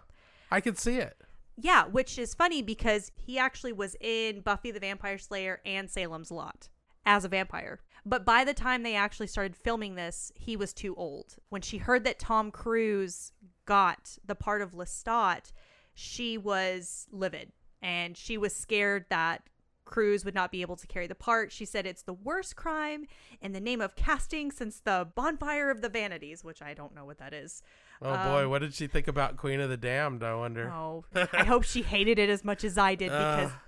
I 0.54 0.62
could 0.62 0.78
see 0.78 0.98
it. 0.98 1.18
Yeah, 1.58 1.86
which 1.86 2.20
is 2.20 2.36
funny 2.36 2.62
because 2.62 3.12
he 3.16 3.40
actually 3.40 3.74
was 3.74 3.96
in 4.00 4.42
Buffy 4.42 4.70
the 4.70 4.80
Vampire 4.80 5.18
Slayer 5.18 5.62
and 5.66 5.90
Salem's 5.90 6.30
Lot 6.30 6.70
as 7.08 7.26
a 7.26 7.28
vampire. 7.28 7.80
But 8.06 8.24
by 8.24 8.44
the 8.44 8.54
time 8.54 8.84
they 8.84 8.96
actually 8.96 9.28
started 9.28 9.56
filming 9.56 9.96
this, 9.96 10.32
he 10.36 10.56
was 10.56 10.72
too 10.72 10.94
old. 10.96 11.38
When 11.50 11.64
she 11.64 11.80
heard 11.80 12.04
that 12.04 12.20
Tom 12.20 12.52
Cruise 12.52 13.32
got 13.66 14.18
the 14.24 14.36
part 14.36 14.62
of 14.62 14.74
Lestat, 14.74 15.52
she 15.96 16.38
was 16.38 17.08
livid 17.12 17.52
and 17.82 18.16
she 18.16 18.38
was 18.38 18.56
scared 18.56 19.06
that 19.10 19.50
Cruise 19.86 20.24
would 20.24 20.36
not 20.36 20.52
be 20.52 20.62
able 20.62 20.76
to 20.76 20.88
carry 20.88 21.08
the 21.08 21.16
part. 21.16 21.52
She 21.52 21.66
said 21.66 21.86
it's 21.86 22.04
the 22.04 22.14
worst 22.14 22.56
crime 22.56 23.06
in 23.42 23.54
the 23.54 23.60
name 23.60 23.82
of 23.82 23.96
casting 23.96 24.52
since 24.52 24.80
the 24.80 25.08
Bonfire 25.16 25.70
of 25.70 25.82
the 25.82 25.90
Vanities, 25.90 26.44
which 26.44 26.62
I 26.62 26.74
don't 26.74 26.96
know 26.96 27.06
what 27.06 27.18
that 27.18 27.34
is. 27.34 27.62
Oh 28.04 28.30
boy, 28.30 28.44
um, 28.44 28.50
what 28.50 28.60
did 28.60 28.74
she 28.74 28.88
think 28.88 29.08
about 29.08 29.38
Queen 29.38 29.60
of 29.60 29.70
the 29.70 29.78
Damned? 29.78 30.24
I 30.24 30.36
wonder. 30.36 30.70
Oh, 30.70 31.06
I 31.34 31.46
hope 31.46 31.64
she 31.64 31.82
hated 31.82 32.20
it 32.20 32.30
as 32.30 32.44
much 32.44 32.64
as 32.64 32.78
I 32.78 32.96
did 32.96 33.12
uh. 33.12 33.36
because, 33.36 33.52
Ugh. 33.52 33.60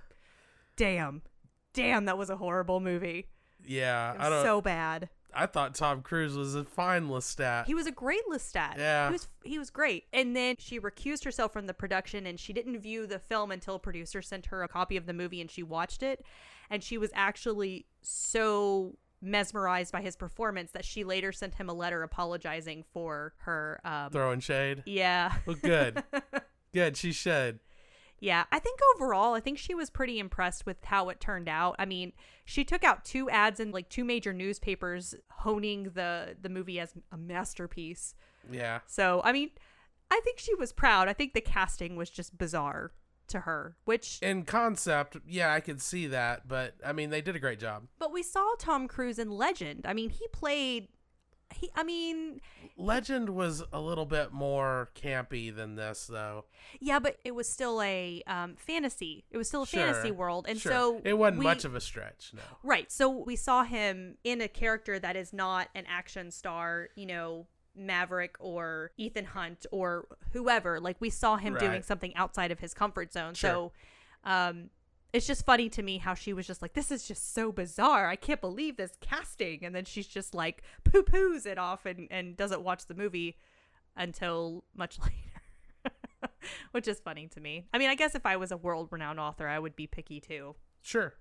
damn, 0.76 1.22
damn, 1.72 2.04
that 2.04 2.18
was 2.18 2.30
a 2.30 2.36
horrible 2.36 2.80
movie. 2.80 3.26
yeah, 3.64 4.14
I 4.18 4.28
don't. 4.28 4.44
so 4.44 4.60
bad. 4.60 5.08
I 5.36 5.46
thought 5.46 5.74
Tom 5.74 6.00
Cruise 6.02 6.34
was 6.34 6.54
a 6.54 6.64
fine 6.64 7.08
Lestat. 7.08 7.66
He 7.66 7.74
was 7.74 7.86
a 7.86 7.90
great 7.90 8.22
Lestat. 8.30 8.78
Yeah. 8.78 9.08
he 9.08 9.12
was 9.12 9.28
he 9.44 9.58
was 9.58 9.70
great. 9.70 10.04
And 10.12 10.34
then 10.34 10.56
she 10.58 10.80
recused 10.80 11.24
herself 11.24 11.52
from 11.52 11.66
the 11.66 11.74
production, 11.74 12.26
and 12.26 12.40
she 12.40 12.52
didn't 12.52 12.78
view 12.80 13.06
the 13.06 13.18
film 13.18 13.50
until 13.50 13.74
a 13.74 13.78
producer 13.78 14.22
sent 14.22 14.46
her 14.46 14.62
a 14.62 14.68
copy 14.68 14.96
of 14.96 15.06
the 15.06 15.12
movie, 15.12 15.40
and 15.40 15.50
she 15.50 15.62
watched 15.62 16.02
it, 16.02 16.24
and 16.70 16.82
she 16.82 16.96
was 16.96 17.10
actually 17.14 17.86
so 18.02 18.96
mesmerized 19.22 19.92
by 19.92 20.00
his 20.00 20.16
performance 20.16 20.72
that 20.72 20.84
she 20.84 21.04
later 21.04 21.32
sent 21.32 21.54
him 21.54 21.68
a 21.68 21.74
letter 21.74 22.02
apologizing 22.02 22.84
for 22.92 23.34
her. 23.38 23.80
Um, 23.84 24.10
Throwing 24.10 24.40
shade. 24.40 24.82
yeah. 24.86 25.32
Well, 25.46 25.56
good. 25.62 26.02
good. 26.72 26.96
She 26.96 27.12
should. 27.12 27.60
Yeah, 28.18 28.44
I 28.50 28.58
think 28.58 28.80
overall, 28.94 29.34
I 29.34 29.40
think 29.40 29.58
she 29.58 29.74
was 29.74 29.90
pretty 29.90 30.18
impressed 30.18 30.64
with 30.64 30.82
how 30.84 31.10
it 31.10 31.20
turned 31.20 31.48
out. 31.50 31.76
I 31.78 31.84
mean, 31.84 32.12
she 32.46 32.64
took 32.64 32.82
out 32.82 33.04
two 33.04 33.28
ads 33.28 33.60
in 33.60 33.72
like 33.72 33.90
two 33.90 34.04
major 34.04 34.32
newspapers 34.32 35.14
honing 35.30 35.90
the 35.94 36.36
the 36.40 36.48
movie 36.48 36.80
as 36.80 36.94
a 37.12 37.18
masterpiece. 37.18 38.14
Yeah. 38.50 38.80
So, 38.86 39.20
I 39.22 39.32
mean, 39.32 39.50
I 40.10 40.20
think 40.24 40.38
she 40.38 40.54
was 40.54 40.72
proud. 40.72 41.08
I 41.08 41.12
think 41.12 41.34
the 41.34 41.40
casting 41.42 41.94
was 41.96 42.08
just 42.08 42.38
bizarre 42.38 42.92
to 43.28 43.40
her, 43.40 43.76
which 43.84 44.18
In 44.22 44.44
concept, 44.44 45.16
yeah, 45.26 45.52
I 45.52 45.60
could 45.60 45.80
see 45.80 46.06
that, 46.08 46.48
but 46.48 46.74
I 46.84 46.92
mean, 46.92 47.10
they 47.10 47.20
did 47.20 47.36
a 47.36 47.40
great 47.40 47.58
job. 47.60 47.84
but 47.98 48.12
we 48.12 48.22
saw 48.22 48.54
Tom 48.58 48.88
Cruise 48.88 49.18
in 49.18 49.30
Legend. 49.30 49.86
I 49.86 49.94
mean, 49.94 50.10
he 50.10 50.26
played 50.28 50.88
he 51.54 51.70
I 51.74 51.82
mean, 51.84 52.40
Legend 52.76 53.30
was 53.30 53.62
a 53.72 53.80
little 53.80 54.04
bit 54.04 54.32
more 54.32 54.90
campy 54.94 55.54
than 55.54 55.76
this, 55.76 56.06
though. 56.06 56.44
yeah, 56.80 56.98
but 56.98 57.18
it 57.24 57.34
was 57.34 57.48
still 57.48 57.80
a 57.82 58.22
um, 58.26 58.54
fantasy. 58.56 59.24
It 59.30 59.36
was 59.38 59.48
still 59.48 59.62
a 59.62 59.66
fantasy 59.66 60.10
world, 60.10 60.46
and 60.48 60.60
sure. 60.60 60.72
so 60.72 61.00
it 61.04 61.14
wasn't 61.14 61.38
we- 61.38 61.44
much 61.44 61.64
of 61.64 61.74
a 61.74 61.80
stretch. 61.80 62.32
No. 62.34 62.42
Right. 62.62 62.90
So 62.90 63.08
we 63.08 63.36
saw 63.36 63.64
him 63.64 64.16
in 64.24 64.40
a 64.40 64.48
character 64.48 64.98
that 64.98 65.16
is 65.16 65.32
not 65.32 65.68
an 65.74 65.84
action 65.88 66.30
star, 66.30 66.88
you 66.94 67.06
know, 67.06 67.46
Maverick 67.76 68.36
or 68.38 68.90
Ethan 68.96 69.24
Hunt 69.26 69.66
or 69.70 70.06
whoever. 70.32 70.80
Like 70.80 70.96
we 71.00 71.10
saw 71.10 71.36
him 71.36 71.56
doing 71.56 71.82
something 71.82 72.14
outside 72.16 72.50
of 72.50 72.60
his 72.60 72.74
comfort 72.74 73.12
zone. 73.12 73.34
Sure. 73.34 73.50
So 73.50 73.72
um 74.24 74.70
it's 75.12 75.26
just 75.26 75.46
funny 75.46 75.68
to 75.70 75.82
me 75.82 75.98
how 75.98 76.14
she 76.14 76.32
was 76.32 76.46
just 76.46 76.60
like, 76.60 76.74
This 76.74 76.90
is 76.90 77.06
just 77.06 77.34
so 77.34 77.52
bizarre. 77.52 78.08
I 78.08 78.16
can't 78.16 78.40
believe 78.40 78.76
this 78.76 78.96
casting 79.00 79.64
and 79.64 79.74
then 79.74 79.84
she's 79.84 80.06
just 80.06 80.34
like 80.34 80.62
poo 80.84 81.02
poos 81.02 81.46
it 81.46 81.58
off 81.58 81.86
and, 81.86 82.08
and 82.10 82.36
doesn't 82.36 82.62
watch 82.62 82.86
the 82.86 82.94
movie 82.94 83.36
until 83.96 84.64
much 84.74 84.98
later. 85.00 85.92
Which 86.72 86.88
is 86.88 87.00
funny 87.00 87.28
to 87.28 87.40
me. 87.40 87.66
I 87.72 87.78
mean, 87.78 87.88
I 87.88 87.94
guess 87.94 88.14
if 88.14 88.26
I 88.26 88.36
was 88.36 88.50
a 88.52 88.56
world 88.56 88.88
renowned 88.90 89.20
author, 89.20 89.48
I 89.48 89.58
would 89.58 89.76
be 89.76 89.86
picky 89.86 90.20
too. 90.20 90.54
Sure. 90.82 91.14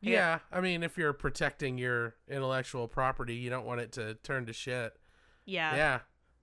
Yeah. 0.00 0.12
Yeah. 0.12 0.38
I 0.52 0.60
mean, 0.60 0.82
if 0.82 0.98
you're 0.98 1.12
protecting 1.12 1.78
your 1.78 2.14
intellectual 2.28 2.88
property, 2.88 3.34
you 3.34 3.50
don't 3.50 3.64
want 3.64 3.80
it 3.80 3.92
to 3.92 4.14
turn 4.14 4.46
to 4.46 4.52
shit. 4.52 4.96
Yeah. 5.46 5.76
Yeah. 5.76 5.98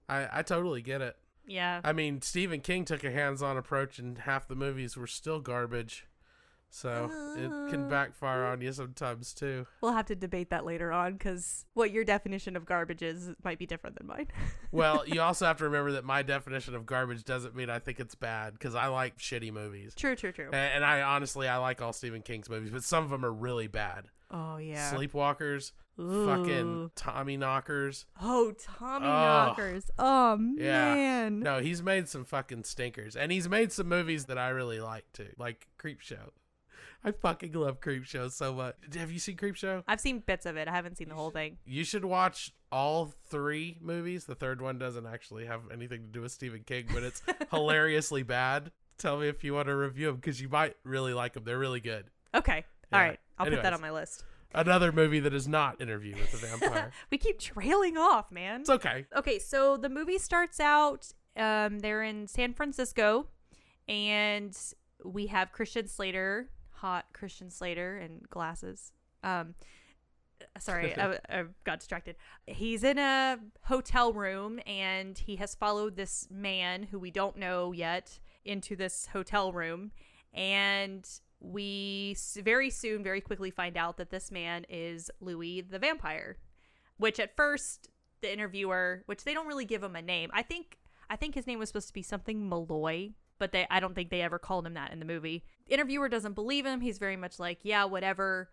I, 0.08 0.40
I 0.40 0.42
totally 0.42 0.82
get 0.82 1.00
it. 1.00 1.16
Yeah. 1.46 1.80
I 1.82 1.92
mean, 1.92 2.22
Stephen 2.22 2.60
King 2.60 2.84
took 2.84 3.02
a 3.04 3.10
hands-on 3.10 3.56
approach, 3.56 3.98
and 3.98 4.18
half 4.18 4.46
the 4.48 4.54
movies 4.54 4.96
were 4.96 5.06
still 5.06 5.40
garbage. 5.40 6.06
So 6.74 7.10
it 7.36 7.70
can 7.70 7.84
Uh, 7.84 7.88
backfire 7.90 8.44
on 8.46 8.62
you 8.62 8.72
sometimes 8.72 9.34
too. 9.34 9.66
We'll 9.82 9.92
have 9.92 10.06
to 10.06 10.14
debate 10.16 10.48
that 10.50 10.64
later 10.64 10.90
on 10.90 11.12
because 11.12 11.66
what 11.74 11.90
your 11.90 12.02
definition 12.02 12.56
of 12.56 12.64
garbage 12.64 13.02
is 13.02 13.30
might 13.44 13.58
be 13.58 13.66
different 13.66 13.98
than 13.98 14.06
mine. 14.06 14.28
Well, 14.72 15.06
you 15.06 15.20
also 15.20 15.44
have 15.44 15.58
to 15.58 15.64
remember 15.64 15.92
that 15.92 16.04
my 16.06 16.22
definition 16.22 16.74
of 16.74 16.86
garbage 16.86 17.24
doesn't 17.24 17.54
mean 17.54 17.68
I 17.68 17.78
think 17.78 18.00
it's 18.00 18.14
bad 18.14 18.54
because 18.54 18.74
I 18.74 18.86
like 18.86 19.18
shitty 19.18 19.52
movies. 19.52 19.94
true, 19.94 20.16
true, 20.16 20.32
true. 20.32 20.48
A- 20.50 20.56
And 20.56 20.82
I 20.82 21.02
honestly, 21.02 21.46
I 21.46 21.58
like 21.58 21.82
all 21.82 21.92
Stephen 21.92 22.22
King's 22.22 22.48
movies, 22.48 22.70
but 22.70 22.82
some 22.82 23.04
of 23.04 23.10
them 23.10 23.22
are 23.22 23.32
really 23.32 23.66
bad. 23.66 24.06
Oh 24.30 24.56
yeah. 24.56 24.90
Sleepwalkers, 24.90 25.72
Ooh. 26.00 26.26
fucking 26.26 26.90
Tommyknockers. 26.96 28.04
Oh, 28.20 28.52
Tommy 28.62 29.06
Oh. 29.06 29.10
knockers. 29.10 29.90
Oh 29.98 30.32
Yeah. 30.56 30.94
man. 30.94 31.40
No, 31.40 31.60
he's 31.60 31.82
made 31.82 32.08
some 32.08 32.24
fucking 32.24 32.64
stinkers, 32.64 33.16
and 33.16 33.30
he's 33.32 33.48
made 33.48 33.72
some 33.72 33.88
movies 33.88 34.26
that 34.26 34.38
I 34.38 34.48
really 34.50 34.80
like 34.80 35.04
too, 35.12 35.28
like 35.38 35.68
Creepshow. 35.78 36.30
I 37.04 37.10
fucking 37.10 37.52
love 37.52 37.80
Creepshow 37.80 38.30
so 38.30 38.54
much. 38.54 38.76
Have 38.94 39.10
you 39.10 39.18
seen 39.18 39.36
Creepshow? 39.36 39.82
I've 39.88 40.00
seen 40.00 40.20
bits 40.20 40.46
of 40.46 40.56
it. 40.56 40.68
I 40.68 40.70
haven't 40.72 40.96
seen 40.98 41.08
the 41.08 41.16
whole 41.16 41.30
thing. 41.30 41.58
You 41.64 41.82
should 41.84 42.04
watch 42.04 42.52
all 42.70 43.12
three 43.26 43.76
movies. 43.80 44.24
The 44.26 44.36
third 44.36 44.62
one 44.62 44.78
doesn't 44.78 45.04
actually 45.06 45.46
have 45.46 45.62
anything 45.72 46.02
to 46.02 46.08
do 46.08 46.20
with 46.20 46.30
Stephen 46.32 46.62
King, 46.64 46.86
but 46.94 47.02
it's 47.02 47.20
hilariously 47.50 48.22
bad. 48.22 48.70
Tell 48.98 49.18
me 49.18 49.26
if 49.28 49.42
you 49.42 49.52
want 49.54 49.66
to 49.66 49.74
review 49.74 50.06
them 50.06 50.16
because 50.16 50.40
you 50.40 50.48
might 50.48 50.76
really 50.84 51.12
like 51.12 51.32
them. 51.32 51.42
They're 51.42 51.58
really 51.58 51.80
good. 51.80 52.06
Okay. 52.34 52.64
Yeah. 52.92 52.98
All 52.98 53.04
right. 53.04 53.18
I'll 53.36 53.46
put 53.46 53.62
that 53.62 53.72
on 53.72 53.80
my 53.80 53.90
list. 53.90 54.24
Another 54.54 54.92
movie 54.92 55.20
that 55.20 55.34
is 55.34 55.48
not 55.48 55.80
Interview 55.80 56.14
with 56.14 56.30
the 56.32 56.46
Vampire. 56.46 56.90
we 57.10 57.18
keep 57.18 57.38
trailing 57.38 57.96
off, 57.96 58.30
man. 58.30 58.60
it's 58.60 58.70
okay. 58.70 59.06
Okay, 59.16 59.38
so 59.38 59.76
the 59.76 59.88
movie 59.88 60.18
starts 60.18 60.60
out. 60.60 61.12
Um, 61.36 61.78
they're 61.78 62.02
in 62.02 62.26
San 62.26 62.52
Francisco, 62.52 63.26
and 63.88 64.56
we 65.04 65.26
have 65.28 65.52
Christian 65.52 65.88
Slater, 65.88 66.50
hot 66.70 67.06
Christian 67.12 67.50
Slater, 67.50 67.96
and 67.98 68.28
glasses. 68.28 68.92
Um, 69.24 69.54
sorry, 70.58 70.94
I, 70.98 71.18
I 71.28 71.44
got 71.64 71.78
distracted. 71.78 72.16
He's 72.46 72.84
in 72.84 72.98
a 72.98 73.38
hotel 73.62 74.12
room, 74.12 74.60
and 74.66 75.16
he 75.16 75.36
has 75.36 75.54
followed 75.54 75.96
this 75.96 76.28
man 76.30 76.84
who 76.84 76.98
we 76.98 77.10
don't 77.10 77.36
know 77.36 77.72
yet 77.72 78.18
into 78.44 78.76
this 78.76 79.06
hotel 79.12 79.52
room, 79.52 79.92
and 80.34 81.08
we 81.42 82.16
very 82.36 82.70
soon, 82.70 83.02
very 83.02 83.20
quickly 83.20 83.50
find 83.50 83.76
out 83.76 83.96
that 83.96 84.10
this 84.10 84.30
man 84.30 84.64
is 84.68 85.10
Louis 85.20 85.60
the 85.60 85.78
vampire 85.78 86.38
which 87.02 87.18
at 87.18 87.36
first 87.36 87.88
the 88.20 88.32
interviewer 88.32 89.02
which 89.06 89.24
they 89.24 89.34
don't 89.34 89.48
really 89.48 89.64
give 89.64 89.82
him 89.82 89.96
a 89.96 90.02
name 90.02 90.30
i 90.32 90.42
think 90.42 90.78
i 91.10 91.16
think 91.16 91.34
his 91.34 91.46
name 91.46 91.58
was 91.58 91.68
supposed 91.68 91.88
to 91.88 91.92
be 91.92 92.02
something 92.02 92.48
Molloy 92.48 93.10
but 93.38 93.50
they 93.50 93.66
i 93.70 93.80
don't 93.80 93.94
think 93.94 94.10
they 94.10 94.22
ever 94.22 94.38
called 94.38 94.66
him 94.66 94.74
that 94.74 94.92
in 94.92 95.00
the 95.00 95.04
movie. 95.04 95.44
The 95.66 95.74
interviewer 95.74 96.08
doesn't 96.08 96.34
believe 96.34 96.64
him. 96.64 96.80
He's 96.80 96.98
very 96.98 97.16
much 97.16 97.40
like 97.40 97.60
yeah 97.62 97.84
whatever. 97.84 98.50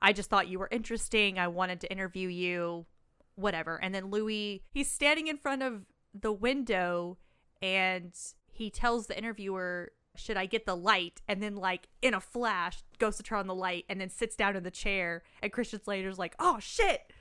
I 0.00 0.12
just 0.12 0.30
thought 0.30 0.46
you 0.46 0.60
were 0.60 0.68
interesting. 0.70 1.40
I 1.40 1.48
wanted 1.48 1.80
to 1.80 1.90
interview 1.90 2.28
you. 2.28 2.86
Whatever. 3.34 3.82
And 3.82 3.92
then 3.92 4.10
louis 4.10 4.62
he's 4.70 4.88
standing 4.88 5.26
in 5.26 5.38
front 5.38 5.64
of 5.64 5.86
the 6.14 6.32
window 6.32 7.18
and 7.60 8.12
he 8.52 8.70
tells 8.70 9.08
the 9.08 9.18
interviewer 9.18 9.90
should 10.18 10.36
i 10.36 10.46
get 10.46 10.66
the 10.66 10.76
light 10.76 11.20
and 11.28 11.42
then 11.42 11.56
like 11.56 11.88
in 12.02 12.12
a 12.14 12.20
flash 12.20 12.78
goes 12.98 13.16
to 13.16 13.22
turn 13.22 13.38
on 13.38 13.46
the 13.46 13.54
light 13.54 13.84
and 13.88 14.00
then 14.00 14.10
sits 14.10 14.36
down 14.36 14.56
in 14.56 14.62
the 14.62 14.70
chair 14.70 15.22
and 15.42 15.52
christian 15.52 15.82
slater's 15.82 16.18
like 16.18 16.34
oh 16.38 16.58
shit 16.58 17.12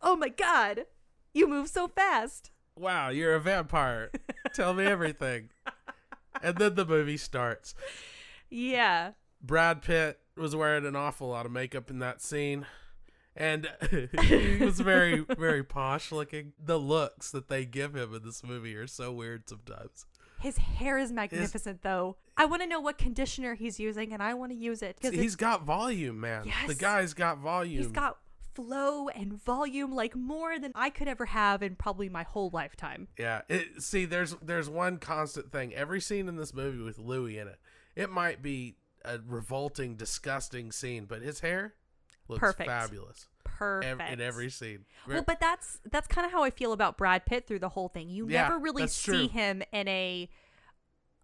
oh 0.00 0.14
my 0.16 0.28
god 0.28 0.84
you 1.34 1.48
move 1.48 1.68
so 1.68 1.88
fast 1.88 2.50
Wow, 2.74 3.10
you're 3.10 3.34
a 3.34 3.40
vampire. 3.40 4.10
Tell 4.54 4.72
me 4.74 4.84
everything. 4.84 5.50
And 6.42 6.56
then 6.56 6.74
the 6.74 6.86
movie 6.86 7.18
starts. 7.18 7.74
yeah 8.48 9.12
Brad 9.42 9.82
Pitt 9.82 10.18
was 10.36 10.56
wearing 10.56 10.86
an 10.86 10.96
awful 10.96 11.28
lot 11.28 11.46
of 11.46 11.52
makeup 11.52 11.90
in 11.90 11.98
that 11.98 12.22
scene. 12.22 12.66
And 13.36 13.68
he 13.90 14.56
was 14.58 14.80
very, 14.80 15.20
very 15.36 15.64
posh 15.64 16.12
looking. 16.12 16.52
The 16.62 16.78
looks 16.78 17.30
that 17.30 17.48
they 17.48 17.64
give 17.64 17.94
him 17.94 18.14
in 18.14 18.22
this 18.24 18.42
movie 18.44 18.74
are 18.76 18.86
so 18.86 19.12
weird 19.12 19.48
sometimes. 19.48 20.06
His 20.42 20.58
hair 20.58 20.98
is 20.98 21.10
magnificent 21.12 21.82
though 21.82 22.16
i 22.36 22.44
want 22.44 22.60
to 22.62 22.68
know 22.68 22.80
what 22.80 22.98
conditioner 22.98 23.54
he's 23.54 23.78
using 23.80 24.12
and 24.12 24.22
i 24.22 24.34
want 24.34 24.50
to 24.52 24.56
use 24.58 24.82
it 24.82 24.96
because 25.00 25.14
He's 25.18 25.36
got 25.36 25.62
volume, 25.64 26.20
man. 26.20 26.44
Yes. 26.46 26.66
The 26.66 26.74
guy's 26.74 27.14
got 27.14 27.38
volume. 27.38 27.82
he's 27.82 27.90
got 27.92 28.18
flow 28.54 29.08
and 29.08 29.42
volume 29.42 29.92
like 29.94 30.14
more 30.14 30.58
than 30.58 30.72
i 30.74 30.90
could 30.90 31.08
ever 31.08 31.24
have 31.26 31.62
in 31.62 31.74
probably 31.74 32.08
my 32.10 32.22
whole 32.24 32.50
lifetime 32.52 33.08
Yeah. 33.18 33.42
It, 33.48 33.82
see, 33.82 34.04
there's 34.04 34.34
there's 34.42 34.68
one 34.68 34.98
constant 34.98 35.50
thing. 35.50 35.72
Every 35.74 36.00
scene 36.02 36.28
in 36.28 36.36
this 36.36 36.52
movie 36.52 36.82
with 36.82 36.98
Louis 36.98 37.38
in 37.38 37.48
it, 37.48 37.58
it 37.96 38.10
might 38.10 38.42
be 38.42 38.76
a 39.04 39.18
revolting, 39.26 39.96
disgusting 39.96 40.70
scene, 40.70 41.06
but 41.06 41.22
his 41.22 41.40
hair 41.40 41.74
looks 42.28 42.40
Perfect. 42.40 42.68
fabulous 42.68 43.26
perfect 43.58 44.00
ev- 44.00 44.12
in 44.12 44.20
every 44.20 44.50
scene. 44.50 44.84
Well, 45.06 45.22
but 45.26 45.40
that's 45.40 45.78
that's 45.90 46.06
kind 46.08 46.24
of 46.26 46.32
how 46.32 46.42
I 46.42 46.50
feel 46.50 46.72
about 46.72 46.96
Brad 46.98 47.26
Pitt 47.26 47.46
through 47.46 47.58
the 47.60 47.70
whole 47.70 47.88
thing. 47.88 48.08
You 48.08 48.28
Yeah, 48.28 48.42
never 48.44 48.58
really 48.58 48.86
see 48.88 49.12
true. 49.12 49.28
him 49.28 49.62
in 49.72 49.88
a 49.88 50.28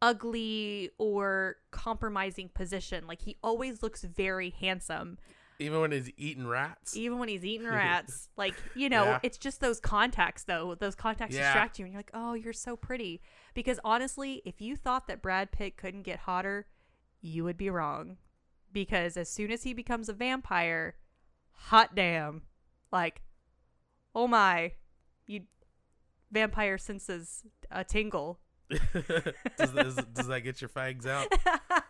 ugly 0.01 0.91
or 0.99 1.57
compromising 1.71 2.49
position. 2.51 3.07
Like 3.07 3.23
he 3.23 3.37
always 3.43 3.83
looks 3.83 4.03
very 4.05 4.51
handsome, 4.51 5.19
even 5.59 5.81
when 5.81 5.91
he's 5.93 6.11
eating 6.17 6.47
rats. 6.47 6.97
even 6.97 7.19
when 7.19 7.29
he's 7.29 7.45
eating 7.45 7.67
rats. 7.69 8.29
like 8.37 8.55
you 8.75 8.89
know, 8.89 9.05
Yeah. 9.05 9.21
it's 9.23 9.39
just 9.39 9.61
those 9.61 9.81
contacts 9.81 10.45
though. 10.45 10.75
Those 10.75 10.95
contacts 10.95 11.35
Yeah. 11.35 11.45
distract 11.53 11.79
you, 11.79 11.85
and 11.85 11.93
you're 11.93 11.99
like, 12.01 12.11
oh, 12.15 12.35
you're 12.35 12.53
so 12.53 12.77
pretty. 12.77 13.21
Because 13.55 13.81
honestly, 13.85 14.43
if 14.45 14.61
you 14.61 14.77
thought 14.77 15.09
that 15.09 15.21
Brad 15.23 15.51
Pitt 15.51 15.77
couldn't 15.77 16.03
get 16.03 16.21
hotter, 16.21 16.67
you 17.21 17.43
would 17.45 17.57
be 17.57 17.71
wrong. 17.71 18.19
Because 18.73 19.17
as 19.17 19.29
soon 19.31 19.51
as 19.51 19.63
he 19.65 19.73
becomes 19.73 20.09
a 20.09 20.13
vampire, 20.13 20.95
hot 21.59 21.95
damn, 21.95 22.43
like, 22.93 23.23
oh 24.15 24.27
my, 24.27 24.73
you 25.27 25.43
vampire 26.31 26.79
senses 26.79 27.43
a 27.71 27.85
tingle. 27.85 28.41
does, 28.71 29.71
does, 29.73 29.95
does 29.97 30.27
that 30.27 30.41
get 30.41 30.61
your 30.61 30.69
fangs 30.69 31.07
out? 31.07 31.27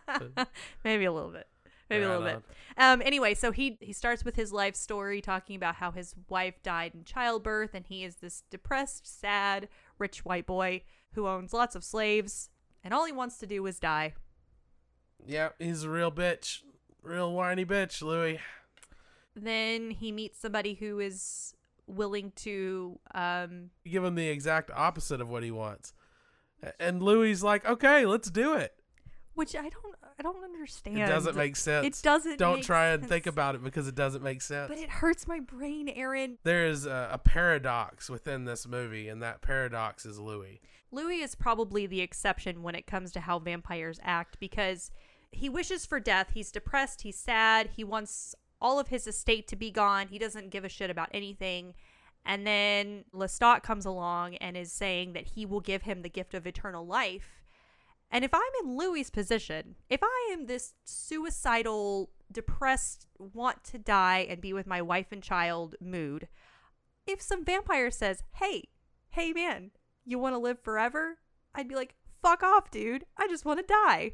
Maybe 0.83 1.05
a 1.05 1.11
little 1.11 1.31
bit. 1.31 1.47
Maybe 1.89 2.03
a 2.03 2.09
Right 2.09 2.17
little 2.19 2.39
bit. 2.39 2.43
Um. 2.77 3.01
Anyway, 3.03 3.33
so 3.33 3.51
he 3.51 3.77
he 3.81 3.93
starts 3.93 4.23
with 4.23 4.35
his 4.35 4.53
life 4.53 4.75
story, 4.75 5.21
talking 5.21 5.55
about 5.55 5.75
how 5.75 5.91
his 5.91 6.13
wife 6.29 6.61
died 6.61 6.93
in 6.93 7.03
childbirth, 7.03 7.73
and 7.73 7.85
he 7.87 8.03
is 8.03 8.17
this 8.17 8.43
depressed, 8.51 9.19
sad, 9.19 9.67
rich 9.97 10.23
white 10.23 10.45
boy 10.45 10.83
who 11.13 11.27
owns 11.27 11.51
lots 11.51 11.75
of 11.75 11.83
slaves, 11.83 12.49
and 12.83 12.93
all 12.93 13.05
he 13.05 13.11
wants 13.11 13.39
to 13.39 13.47
do 13.47 13.65
is 13.65 13.79
die. 13.79 14.13
Yeah, 15.25 15.49
he's 15.57 15.83
a 15.83 15.89
real 15.89 16.11
bitch. 16.11 16.61
Real 17.01 17.33
whiny 17.33 17.65
bitch, 17.65 18.03
Louis. 18.03 18.39
Then 19.43 19.91
he 19.91 20.11
meets 20.11 20.39
somebody 20.39 20.73
who 20.75 20.99
is 20.99 21.53
willing 21.87 22.31
to 22.35 22.99
um 23.15 23.71
give 23.83 24.03
him 24.03 24.13
the 24.15 24.27
exact 24.27 24.69
opposite 24.75 25.21
of 25.21 25.29
what 25.29 25.43
he 25.43 25.51
wants. 25.51 25.93
And 26.79 27.01
Louis 27.01 27.41
like, 27.41 27.65
okay, 27.65 28.05
let's 28.05 28.29
do 28.29 28.53
it. 28.53 28.73
which 29.33 29.55
I 29.55 29.69
don't 29.69 29.95
I 30.19 30.21
don't 30.21 30.43
understand. 30.43 30.97
It 30.99 31.07
doesn't 31.07 31.37
make 31.37 31.55
sense. 31.55 31.87
It 31.87 32.03
doesn't 32.03 32.37
Don't 32.37 32.61
try 32.61 32.87
and 32.89 33.07
think 33.07 33.25
about 33.25 33.55
it 33.55 33.63
because 33.63 33.87
it 33.87 33.95
doesn't 33.95 34.21
make 34.21 34.41
sense. 34.41 34.67
But 34.67 34.77
it 34.77 34.89
hurts 34.89 35.25
my 35.27 35.39
brain, 35.39 35.87
Aaron. 35.87 36.37
there 36.43 36.67
is 36.67 36.85
a, 36.85 37.09
a 37.13 37.17
paradox 37.17 38.09
within 38.09 38.43
this 38.43 38.67
movie, 38.67 39.07
and 39.07 39.23
that 39.23 39.41
paradox 39.41 40.05
is 40.05 40.19
Louis. 40.19 40.59
Louis 40.91 41.21
is 41.21 41.35
probably 41.35 41.85
the 41.87 42.01
exception 42.01 42.63
when 42.63 42.75
it 42.75 42.85
comes 42.85 43.13
to 43.13 43.21
how 43.21 43.39
vampires 43.39 43.97
act 44.03 44.37
because 44.41 44.91
he 45.31 45.47
wishes 45.47 45.85
for 45.85 46.01
death. 46.01 46.31
He's 46.33 46.51
depressed, 46.51 47.03
he's 47.03 47.17
sad, 47.17 47.69
he 47.77 47.85
wants 47.85 48.35
all 48.61 48.79
of 48.79 48.87
his 48.87 49.07
estate 49.07 49.47
to 49.47 49.55
be 49.55 49.71
gone. 49.71 50.07
He 50.07 50.19
doesn't 50.19 50.49
give 50.49 50.65
a 50.65 50.69
shit 50.69 50.89
about 50.89 51.09
anything. 51.13 51.73
And 52.25 52.45
then 52.45 53.05
Lestat 53.13 53.63
comes 53.63 53.85
along 53.85 54.35
and 54.35 54.57
is 54.57 54.71
saying 54.71 55.13
that 55.13 55.29
he 55.29 55.45
will 55.45 55.61
give 55.61 55.83
him 55.83 56.01
the 56.01 56.09
gift 56.09 56.33
of 56.33 56.45
eternal 56.45 56.85
life. 56.85 57.43
And 58.11 58.25
if 58.25 58.33
I'm 58.33 58.41
in 58.63 58.75
Louis's 58.75 59.11
position, 59.11 59.75
if 59.89 60.01
I 60.03 60.29
am 60.33 60.45
this 60.45 60.73
suicidal, 60.83 62.09
depressed, 62.31 63.07
want 63.17 63.63
to 63.65 63.77
die 63.77 64.25
and 64.29 64.41
be 64.41 64.51
with 64.51 64.67
my 64.67 64.81
wife 64.81 65.11
and 65.11 65.23
child 65.23 65.75
mood, 65.79 66.27
if 67.05 67.21
some 67.21 67.45
vampire 67.45 67.91
says, 67.91 68.23
"Hey, 68.35 68.69
hey 69.11 69.31
man, 69.31 69.71
you 70.05 70.19
want 70.19 70.33
to 70.33 70.39
live 70.39 70.59
forever?" 70.59 71.19
I'd 71.53 71.67
be 71.67 71.75
like, 71.75 71.95
"Fuck 72.21 72.43
off, 72.43 72.71
dude. 72.71 73.05
I 73.15 73.27
just 73.27 73.45
want 73.45 73.59
to 73.59 73.65
die." 73.65 74.13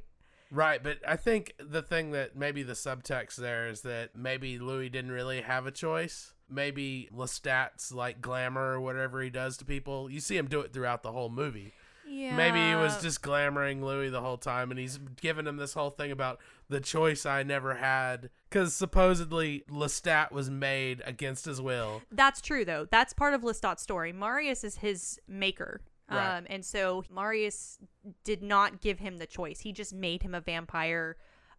Right, 0.51 0.81
but 0.81 0.99
I 1.07 1.15
think 1.15 1.53
the 1.59 1.81
thing 1.81 2.11
that 2.11 2.35
maybe 2.35 2.63
the 2.63 2.73
subtext 2.73 3.35
there 3.35 3.67
is 3.67 3.81
that 3.81 4.15
maybe 4.15 4.59
Louis 4.59 4.89
didn't 4.89 5.11
really 5.11 5.41
have 5.41 5.65
a 5.65 5.71
choice. 5.71 6.33
Maybe 6.49 7.09
Lestat's 7.13 7.91
like 7.91 8.21
glamour 8.21 8.73
or 8.73 8.79
whatever 8.79 9.21
he 9.21 9.29
does 9.29 9.57
to 9.57 9.65
people. 9.65 10.09
You 10.09 10.19
see 10.19 10.37
him 10.37 10.47
do 10.47 10.61
it 10.61 10.71
throughout 10.71 11.01
the 11.01 11.11
whole 11.11 11.29
movie. 11.29 11.73
Yeah. 12.07 12.35
Maybe 12.35 12.59
he 12.59 12.75
was 12.75 13.01
just 13.01 13.21
glamoring 13.23 13.83
Louis 13.83 14.09
the 14.09 14.21
whole 14.21 14.37
time, 14.37 14.69
and 14.69 14.79
he's 14.79 14.99
giving 15.19 15.47
him 15.47 15.57
this 15.57 15.73
whole 15.73 15.89
thing 15.89 16.11
about 16.11 16.39
the 16.69 16.79
choice 16.79 17.25
I 17.25 17.41
never 17.43 17.75
had. 17.75 18.29
Because 18.49 18.75
supposedly 18.75 19.63
Lestat 19.69 20.31
was 20.31 20.49
made 20.49 21.01
against 21.05 21.45
his 21.45 21.59
will. 21.59 22.03
That's 22.11 22.41
true 22.41 22.63
though. 22.63 22.87
That's 22.89 23.13
part 23.13 23.33
of 23.33 23.41
Lestat's 23.41 23.81
story. 23.81 24.13
Marius 24.13 24.63
is 24.63 24.77
his 24.77 25.19
maker. 25.27 25.81
Right. 26.09 26.37
Um, 26.37 26.45
and 26.49 26.63
so 26.63 27.03
Marius 27.13 27.79
did 28.23 28.43
not 28.43 28.81
give 28.81 28.99
him 28.99 29.17
the 29.17 29.25
choice. 29.25 29.61
He 29.61 29.71
just 29.71 29.93
made 29.93 30.21
him 30.23 30.35
a 30.35 30.41
vampire 30.41 31.17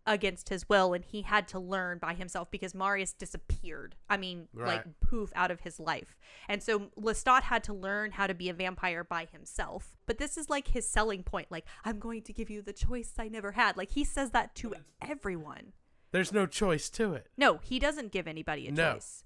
against 0.08 0.50
his 0.50 0.68
will, 0.68 0.92
and 0.94 1.04
he 1.04 1.22
had 1.22 1.48
to 1.48 1.58
learn 1.58 1.98
by 1.98 2.14
himself 2.14 2.48
because 2.48 2.74
Marius 2.76 3.12
disappeared. 3.12 3.96
I 4.08 4.16
mean, 4.16 4.46
like 4.54 4.84
poof 5.00 5.32
out 5.34 5.50
of 5.50 5.60
his 5.62 5.80
life. 5.80 6.16
And 6.48 6.62
so 6.62 6.90
Lestat 6.96 7.42
had 7.42 7.64
to 7.64 7.72
learn 7.74 8.12
how 8.12 8.28
to 8.28 8.34
be 8.34 8.48
a 8.48 8.54
vampire 8.54 9.02
by 9.02 9.24
himself. 9.24 9.96
But 10.06 10.18
this 10.18 10.36
is 10.36 10.48
like 10.48 10.68
his 10.68 10.86
selling 10.88 11.24
point. 11.24 11.50
Like, 11.50 11.64
I'm 11.84 11.98
going 11.98 12.22
to 12.22 12.32
give 12.32 12.48
you 12.50 12.62
the 12.62 12.72
choice 12.72 13.14
I 13.18 13.26
never 13.26 13.50
had. 13.52 13.76
Like 13.76 13.90
he 13.90 14.04
says 14.04 14.30
that 14.30 14.54
to 14.56 14.74
everyone. 15.02 15.72
There's 16.12 16.32
no 16.32 16.46
choice 16.46 16.88
to 16.90 17.14
it. 17.14 17.26
No, 17.36 17.58
he 17.58 17.80
doesn't 17.80 18.12
give 18.12 18.28
anybody 18.28 18.68
a 18.68 18.70
No. 18.70 18.94
choice. 18.94 19.24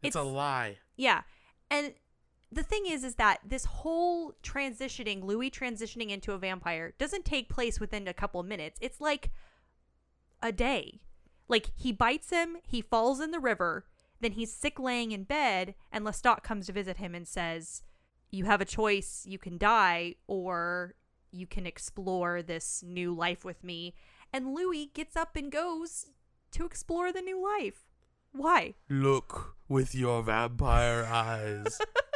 It's, 0.00 0.14
a 0.16 0.22
lie. 0.22 0.78
Yeah. 0.96 1.22
And 1.72 1.92
the 2.52 2.62
thing 2.62 2.86
is 2.86 3.04
is 3.04 3.14
that 3.14 3.40
this 3.46 3.64
whole 3.64 4.34
transitioning, 4.42 5.24
Louis 5.24 5.50
transitioning 5.50 6.10
into 6.10 6.32
a 6.32 6.38
vampire 6.38 6.92
doesn't 6.98 7.24
take 7.24 7.48
place 7.48 7.78
within 7.78 8.08
a 8.08 8.14
couple 8.14 8.40
of 8.40 8.46
minutes. 8.46 8.78
It's 8.80 9.00
like 9.00 9.30
a 10.42 10.52
day. 10.52 11.00
Like 11.48 11.70
he 11.76 11.92
bites 11.92 12.30
him, 12.30 12.56
he 12.66 12.80
falls 12.80 13.20
in 13.20 13.30
the 13.30 13.40
river, 13.40 13.86
then 14.20 14.32
he's 14.32 14.52
sick 14.52 14.78
laying 14.78 15.12
in 15.12 15.24
bed 15.24 15.74
and 15.92 16.04
Lestat 16.04 16.42
comes 16.42 16.66
to 16.66 16.72
visit 16.72 16.96
him 16.96 17.14
and 17.14 17.26
says, 17.26 17.82
"You 18.30 18.44
have 18.44 18.60
a 18.60 18.64
choice, 18.64 19.24
you 19.26 19.38
can 19.38 19.58
die 19.58 20.16
or 20.26 20.94
you 21.30 21.46
can 21.46 21.66
explore 21.66 22.42
this 22.42 22.82
new 22.84 23.14
life 23.14 23.44
with 23.44 23.62
me." 23.62 23.94
And 24.32 24.54
Louis 24.54 24.90
gets 24.92 25.16
up 25.16 25.36
and 25.36 25.50
goes 25.50 26.06
to 26.52 26.64
explore 26.64 27.12
the 27.12 27.22
new 27.22 27.42
life. 27.42 27.86
Why? 28.32 28.74
Look 28.88 29.56
with 29.68 29.94
your 29.94 30.22
vampire 30.22 31.04
eyes. 31.04 31.78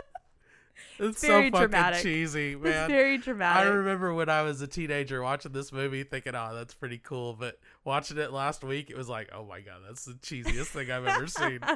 it's 0.99 1.21
very 1.21 1.49
so 1.49 1.51
fucking 1.51 1.71
dramatic. 1.71 2.03
cheesy, 2.03 2.57
man. 2.57 2.73
It's 2.73 2.93
very 2.93 3.19
dramatic. 3.19 3.67
I 3.67 3.69
remember 3.69 4.15
when 4.15 4.29
I 4.29 4.43
was 4.43 4.61
a 4.63 4.67
teenager 4.67 5.23
watching 5.23 5.53
this 5.53 5.73
movie 5.73 6.05
thinking, 6.05 6.35
oh, 6.35 6.55
that's 6.55 6.75
pretty 6.75 6.99
cool. 6.99 7.35
But 7.35 7.59
watching 7.85 8.19
it 8.19 8.33
last 8.33 8.65
week, 8.65 8.91
it 8.91 8.97
was 8.97 9.09
like, 9.09 9.31
oh 9.33 9.45
my 9.45 9.61
God, 9.61 9.81
that's 9.87 10.05
the 10.05 10.15
cheesiest 10.15 10.67
thing 10.67 10.91
I've 10.91 11.07
ever 11.07 11.27
seen. 11.27 11.61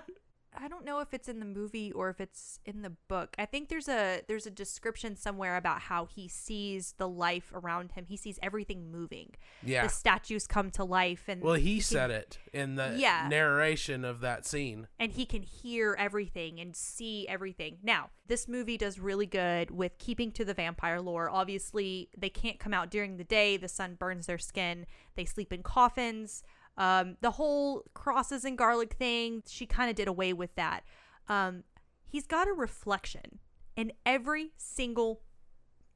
I 0.57 0.67
don't 0.69 0.85
know 0.85 1.01
if 1.01 1.13
it's 1.13 1.29
in 1.29 1.41
the 1.41 1.47
movie 1.47 1.93
or 1.93 2.09
if 2.11 2.21
it's 2.21 2.59
in 2.65 2.83
the 2.83 2.91
book. 3.09 3.35
I 3.39 3.45
think 3.47 3.69
there's 3.69 3.89
a 3.89 4.23
there's 4.29 4.47
a 4.47 4.51
description 4.51 5.15
somewhere 5.15 5.57
about 5.57 5.83
how 5.83 6.07
he 6.07 6.27
sees 6.29 6.95
the 6.99 7.09
life 7.09 7.53
around 7.55 7.93
him. 7.93 8.07
He 8.09 8.17
sees 8.17 8.39
everything 8.43 8.91
moving. 8.91 9.35
Yeah. 9.63 9.85
The 9.85 9.89
statues 9.91 10.47
come 10.47 10.71
to 10.73 10.85
life 10.85 11.25
and 11.29 11.43
Well, 11.43 11.55
he 11.55 11.77
can- 11.77 11.83
said 11.85 12.11
it 12.11 12.39
in 12.53 12.75
the 12.77 12.97
Yeah. 12.99 13.29
narration 13.29 14.05
of 14.05 14.21
that 14.21 14.47
scene. 14.47 14.89
and 14.99 15.13
he 15.13 15.27
can 15.27 15.43
hear 15.43 15.95
everything 15.99 16.59
and 16.61 16.75
see 16.75 17.27
everything. 17.29 17.79
Now, 17.83 18.11
this 18.27 18.49
movie 18.49 18.77
does 18.77 18.99
really 18.99 19.27
good 19.27 19.71
with 19.71 19.97
keeping 19.99 20.33
to 20.33 20.45
the 20.45 20.55
vampire 20.55 21.01
lore. 21.01 21.31
Obviously, 21.31 22.09
they 22.17 22.31
can't 22.31 22.59
come 22.59 22.75
out 22.75 22.91
during 22.91 23.17
the 23.17 23.25
day, 23.25 23.57
the 23.57 23.69
sun 23.69 23.95
burns 23.95 24.27
their 24.27 24.39
skin, 24.39 24.87
they 25.15 25.25
sleep 25.25 25.53
in 25.53 25.63
coffins. 25.63 26.43
Um, 26.79 27.17
the 27.21 27.33
whole 27.33 27.85
crosses 27.93 28.45
and 28.45 28.57
garlic 28.57 28.95
thing, 28.95 29.43
she 29.47 29.67
kind 29.67 29.91
of 29.91 29.97
did 29.97 30.09
away 30.09 30.33
with 30.33 30.55
that. 30.55 30.85
Um, 31.29 31.65
he's 32.07 32.27
got 32.27 32.49
a 32.49 32.53
reflection 32.53 33.41
in 33.77 33.93
every 34.07 34.53
single 34.57 35.21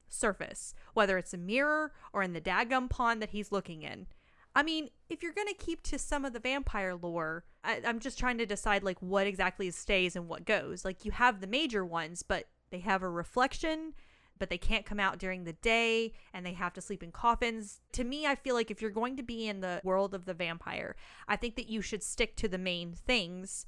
surface, 0.08 0.74
whether 0.92 1.16
it's 1.16 1.32
a 1.32 1.38
mirror 1.38 1.92
or 2.12 2.22
in 2.22 2.32
the 2.32 2.40
daggum 2.40 2.90
pond 2.90 3.22
that 3.22 3.30
he's 3.30 3.52
looking 3.52 3.82
in. 3.82 4.08
I 4.54 4.62
mean, 4.62 4.90
if 5.08 5.22
you're 5.22 5.32
gonna 5.32 5.54
keep 5.54 5.82
to 5.84 5.98
some 5.98 6.24
of 6.24 6.32
the 6.32 6.40
vampire 6.40 6.94
lore, 6.94 7.44
I, 7.64 7.80
I'm 7.86 8.00
just 8.00 8.18
trying 8.18 8.38
to 8.38 8.46
decide 8.46 8.82
like 8.82 9.00
what 9.00 9.26
exactly 9.26 9.70
stays 9.70 10.14
and 10.16 10.28
what 10.28 10.44
goes. 10.44 10.84
Like 10.84 11.04
you 11.04 11.12
have 11.12 11.40
the 11.40 11.46
major 11.46 11.84
ones, 11.84 12.22
but 12.22 12.48
they 12.70 12.80
have 12.80 13.02
a 13.02 13.08
reflection, 13.08 13.94
but 14.38 14.50
they 14.50 14.58
can't 14.58 14.86
come 14.86 15.00
out 15.00 15.18
during 15.18 15.44
the 15.44 15.52
day, 15.52 16.12
and 16.32 16.44
they 16.44 16.52
have 16.52 16.72
to 16.74 16.80
sleep 16.80 17.02
in 17.02 17.12
coffins. 17.12 17.80
To 17.92 18.04
me, 18.04 18.26
I 18.26 18.34
feel 18.34 18.54
like 18.54 18.70
if 18.70 18.82
you're 18.82 18.90
going 18.90 19.16
to 19.16 19.22
be 19.22 19.48
in 19.48 19.60
the 19.60 19.80
world 19.84 20.14
of 20.14 20.24
the 20.24 20.34
vampire, 20.34 20.96
I 21.28 21.36
think 21.36 21.56
that 21.56 21.68
you 21.68 21.80
should 21.80 22.02
stick 22.02 22.36
to 22.36 22.48
the 22.48 22.58
main 22.58 22.92
things. 22.92 23.66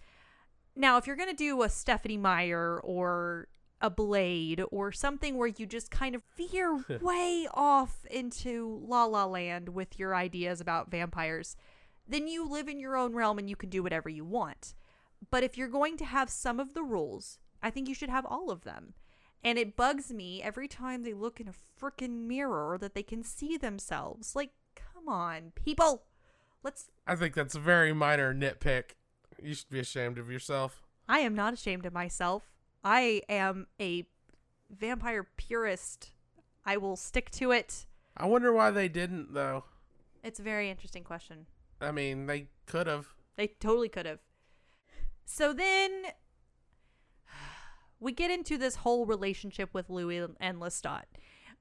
Now, 0.76 0.96
if 0.96 1.06
you're 1.06 1.16
going 1.16 1.30
to 1.30 1.36
do 1.36 1.62
a 1.62 1.68
Stephenie 1.68 2.16
Meyer 2.16 2.80
or 2.82 3.48
a 3.80 3.90
Blade 3.90 4.62
or 4.70 4.90
something 4.92 5.36
where 5.36 5.48
you 5.48 5.66
just 5.66 5.90
kind 5.90 6.14
of 6.14 6.22
veer 6.36 6.82
way 7.00 7.46
off 7.52 8.04
into 8.10 8.80
La 8.86 9.04
La 9.04 9.26
Land 9.26 9.68
with 9.68 9.98
your 9.98 10.14
ideas 10.14 10.60
about 10.60 10.90
vampires, 10.90 11.56
then 12.08 12.26
you 12.26 12.48
live 12.48 12.68
in 12.68 12.80
your 12.80 12.96
own 12.96 13.14
realm 13.14 13.38
and 13.38 13.48
you 13.48 13.56
can 13.56 13.70
do 13.70 13.82
whatever 13.82 14.08
you 14.08 14.24
want. 14.24 14.74
But 15.30 15.42
if 15.42 15.56
you're 15.56 15.68
going 15.68 15.96
to 15.98 16.04
have 16.04 16.28
some 16.30 16.60
of 16.60 16.74
the 16.74 16.82
rules, 16.82 17.38
I 17.62 17.70
think 17.70 17.88
you 17.88 17.94
should 17.94 18.10
have 18.10 18.26
all 18.26 18.50
of 18.50 18.64
them. 18.64 18.94
And 19.44 19.58
it 19.58 19.76
bugs 19.76 20.10
me 20.10 20.42
every 20.42 20.66
time 20.66 21.02
they 21.02 21.12
look 21.12 21.38
in 21.38 21.48
a 21.48 21.52
freaking 21.80 22.26
mirror 22.26 22.78
that 22.78 22.94
they 22.94 23.02
can 23.02 23.22
see 23.22 23.56
themselves. 23.58 24.34
Like, 24.34 24.50
come 24.74 25.08
on, 25.08 25.52
people. 25.54 26.04
Let's 26.62 26.86
I 27.06 27.14
think 27.14 27.34
that's 27.34 27.54
a 27.54 27.60
very 27.60 27.92
minor 27.92 28.34
nitpick. 28.34 28.94
You 29.42 29.54
should 29.54 29.68
be 29.68 29.80
ashamed 29.80 30.18
of 30.18 30.30
yourself. 30.30 30.82
I 31.06 31.18
am 31.18 31.34
not 31.34 31.52
ashamed 31.52 31.84
of 31.84 31.92
myself. 31.92 32.44
I 32.82 33.20
am 33.28 33.66
a 33.78 34.06
vampire 34.70 35.28
purist. 35.36 36.12
I 36.64 36.78
will 36.78 36.96
stick 36.96 37.30
to 37.32 37.52
it. 37.52 37.84
I 38.16 38.26
wonder 38.26 38.52
why 38.52 38.70
they 38.70 38.88
didn't, 38.88 39.34
though. 39.34 39.64
It's 40.22 40.40
a 40.40 40.42
very 40.42 40.70
interesting 40.70 41.04
question. 41.04 41.46
I 41.80 41.92
mean, 41.92 42.26
they 42.26 42.48
could 42.64 42.86
have. 42.86 43.08
They 43.36 43.48
totally 43.48 43.90
could 43.90 44.06
have. 44.06 44.20
So 45.26 45.52
then 45.52 46.04
we 48.04 48.12
get 48.12 48.30
into 48.30 48.56
this 48.58 48.76
whole 48.76 49.06
relationship 49.06 49.70
with 49.72 49.90
Louis 49.90 50.26
and 50.40 50.58
Lestat. 50.60 51.04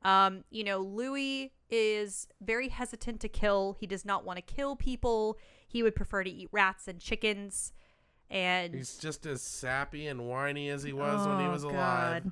Um, 0.03 0.43
you 0.51 0.63
know, 0.63 0.79
Louis 0.79 1.53
is 1.69 2.27
very 2.41 2.67
hesitant 2.69 3.21
to 3.21 3.29
kill. 3.29 3.77
He 3.79 3.87
does 3.87 4.03
not 4.05 4.25
want 4.25 4.37
to 4.37 4.41
kill 4.41 4.75
people. 4.75 5.37
He 5.67 5.81
would 5.81 5.95
prefer 5.95 6.23
to 6.23 6.29
eat 6.29 6.49
rats 6.51 6.87
and 6.87 6.99
chickens. 6.99 7.71
And 8.29 8.73
He's 8.75 8.97
just 8.97 9.25
as 9.25 9.41
sappy 9.41 10.07
and 10.07 10.27
whiny 10.27 10.69
as 10.69 10.83
he 10.83 10.91
was 10.91 11.25
when 11.27 11.39
he 11.39 11.45
Oh, 11.45 11.51
was 11.51 11.63
alive. 11.63 12.23
God. 12.23 12.31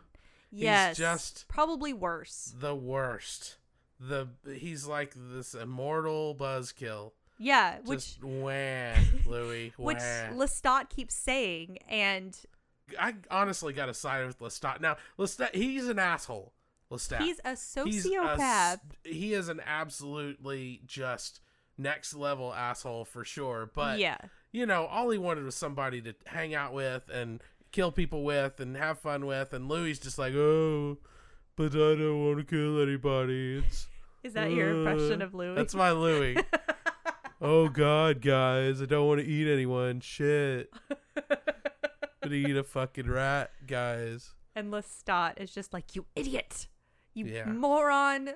Yes, 0.52 0.98
just- 0.98 1.48
probably 1.48 1.94
worse. 1.94 2.54
The 2.60 2.76
worst. 2.76 3.58
The 4.00 4.28
he's 4.54 4.86
like 4.88 5.14
this 5.16 5.54
immortal 5.54 6.36
buzzkill. 6.36 7.12
Yeah, 7.38 7.78
which 7.86 8.00
Just 8.20 8.24
wah, 8.24 8.94
Louis. 9.26 9.74
Wah. 9.78 9.86
which 9.86 9.98
Lestat 10.00 10.90
keeps 10.90 11.16
saying, 11.16 11.78
and 11.88 12.38
I 13.00 13.16
honestly 13.30 13.74
got 13.74 13.88
to 13.88 13.94
side 13.94 14.26
with 14.26 14.40
Lestat. 14.40 14.82
Now, 14.82 14.98
Lestat, 15.18 15.56
he's 15.56 15.88
an 15.88 16.00
asshole. 16.00 16.54
Lestat. 16.92 17.22
he's 17.22 17.40
a 17.46 17.56
He's 17.86 18.06
a 18.06 18.10
sociopath. 18.10 18.80
he 19.04 19.34
is 19.34 19.48
an 19.48 19.62
absolutely 19.66 20.82
just 20.86 21.40
next 21.78 22.14
level 22.14 22.54
asshole 22.54 23.06
for 23.06 23.24
sure. 23.24 23.72
But 23.74 24.00
yeah, 24.00 24.18
you 24.52 24.66
know, 24.66 24.86
all 24.86 25.10
he 25.10 25.18
wanted 25.18 25.46
was 25.46 25.56
somebody 25.56 26.02
to 26.02 26.14
hang 26.26 26.54
out 26.54 26.74
with 26.74 27.10
and 27.10 27.42
kill 27.72 27.92
people 27.92 28.24
with 28.24 28.60
and 28.60 28.76
have 28.76 29.00
fun 29.00 29.26
with. 29.26 29.54
And 29.54 29.70
Louis 29.70 29.98
just 30.00 30.20
like, 30.20 30.34
oh, 30.34 30.98
but 31.56 31.72
I 31.74 31.96
don't 31.96 32.26
want 32.26 32.40
to 32.40 32.44
kill 32.44 32.82
anybody. 32.82 33.64
It's 33.66 33.88
is 34.24 34.34
that 34.34 34.52
your 34.52 34.70
impression 34.70 35.22
uh, 35.22 35.26
of 35.26 35.34
Louis? 35.34 35.56
That's 35.56 35.74
my 35.74 35.92
Louis. 35.92 36.38
oh 37.42 37.70
God, 37.70 38.22
guys, 38.22 38.82
I 38.82 38.86
don't 38.86 39.08
want 39.08 39.20
to 39.20 39.26
eat 39.26 39.52
anyone. 39.52 40.00
Shit, 40.00 40.72
gonna 42.22 42.36
eat 42.36 42.56
a 42.56 42.64
fucking 42.64 43.10
rat, 43.10 43.52
guys. 43.68 44.34
and 44.56 44.72
Lestat 44.72 45.40
is 45.40 45.52
just 45.54 45.74
like, 45.74 45.96
you 45.96 46.06
idiot, 46.16 46.68
you 47.14 47.26
Yeah. 47.26 47.46
moron, 47.46 48.32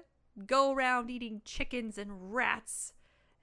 go 0.45 0.73
around 0.73 1.09
eating 1.09 1.41
chickens 1.45 1.97
and 1.97 2.33
rats 2.33 2.93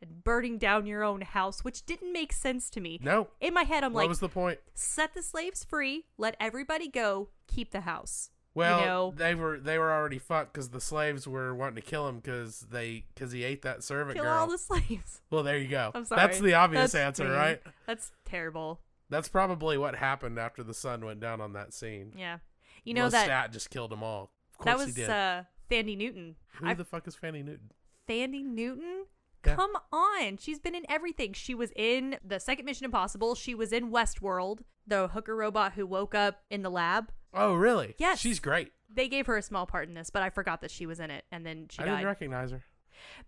and 0.01 0.25
burning 0.25 0.59
down 0.59 0.87
your 0.87 1.03
own 1.05 1.21
house, 1.21 1.63
which 1.65 1.85
didn't 1.87 2.13
make 2.13 2.33
sense 2.33 2.71
to 2.71 2.81
me. 2.81 2.99
No, 3.03 3.29
In 3.41 3.55
my 3.55 3.63
head, 3.65 3.85
I'm 3.85 3.93
what 3.93 3.99
like, 4.01 4.05
what 4.05 4.09
was 4.09 4.21
the 4.21 4.29
point? 4.29 4.59
set 4.75 5.15
the 5.15 5.23
slaves 5.23 5.65
free, 5.65 6.07
let 6.19 6.35
everybody 6.41 6.89
go, 6.89 7.29
keep 7.47 7.71
the 7.71 7.83
house. 7.83 8.31
Well, 8.55 8.81
you 8.81 8.85
know, 8.87 9.15
they 9.17 9.35
were 9.35 9.59
they 9.59 9.79
were 9.79 9.91
already 9.91 10.19
fucked 10.19 10.53
because 10.53 10.69
the 10.71 10.81
slaves 10.81 11.27
were 11.27 11.55
wanting 11.55 11.77
to 11.77 11.81
kill 11.81 12.07
him 12.07 12.17
because 12.17 12.67
they 12.71 13.07
because 13.15 13.33
he 13.33 13.45
ate 13.45 13.63
that 13.63 13.83
servant 13.83 14.17
kill 14.17 14.25
girl. 14.25 14.41
all 14.41 14.47
the 14.47 14.59
slaves. 14.59 15.23
well, 15.31 15.43
there 15.43 15.57
you 15.57 15.69
go. 15.69 15.91
I'm 15.95 16.05
sorry. 16.05 16.21
That's 16.21 16.39
the 16.39 16.53
obvious 16.53 16.93
That's 16.93 16.95
answer, 17.21 17.25
mean. 17.25 17.33
right? 17.33 17.63
That's 17.87 18.13
terrible. 18.27 18.81
That's 19.13 19.29
probably 19.29 19.79
what 19.79 19.95
happened 19.95 20.39
after 20.39 20.63
the 20.63 20.75
sun 20.75 21.05
went 21.05 21.21
down 21.21 21.41
on 21.41 21.53
that 21.53 21.73
scene. 21.73 22.13
Yeah. 22.17 22.39
You 22.85 22.95
know 22.95 23.09
that 23.09 23.53
just 23.53 23.71
killed 23.71 23.91
them 23.93 24.03
all. 24.03 24.33
Of 24.53 24.59
course 24.59 24.65
that 24.65 24.79
was 24.79 24.87
he 24.97 25.03
did. 25.03 25.11
uh 25.11 25.43
Thandie 25.71 25.97
Newton. 25.97 26.37
Who 26.57 26.67
I 26.67 26.75
the 26.75 26.85
fuck 26.85 27.07
is 27.07 27.15
Fanny 27.15 27.43
Newton? 27.43 27.71
Thandie 28.09 28.45
Newton? 28.45 29.05
Yeah. 29.47 29.55
Come 29.57 29.73
on. 29.93 30.37
She's 30.39 30.59
been 30.59 30.75
in 30.75 30.85
everything. 30.89 31.33
She 31.33 31.55
was 31.55 31.71
in 31.77 32.17
the 32.25 32.39
second 32.41 32.65
Mission 32.65 32.85
Impossible. 32.85 33.35
She 33.35 33.55
was 33.55 33.73
in 33.73 33.91
Westworld, 33.91 34.61
the 34.87 35.09
hooker 35.09 35.35
robot 35.35 35.73
who 35.73 35.87
woke 35.87 36.15
up 36.15 36.43
in 36.51 36.63
the 36.63 36.71
lab. 36.71 37.11
Oh, 37.35 37.55
really? 37.55 37.95
Yes. 37.99 38.19
She's 38.21 38.39
great. 38.41 38.73
They 38.95 39.09
gave 39.09 39.27
her 39.27 39.37
a 39.37 39.43
small 39.43 39.67
part 39.67 39.89
in 39.89 39.95
this, 39.95 40.11
but 40.11 40.23
I 40.23 40.31
forgot 40.31 40.61
that 40.61 40.71
she 40.71 40.85
was 40.87 41.01
in 41.01 41.11
it 41.11 41.25
and 41.33 41.45
then 41.47 41.67
she 41.71 41.81
I 41.81 41.87
died. 41.87 41.91
didn't 41.97 42.07
recognize 42.07 42.51
her. 42.51 42.63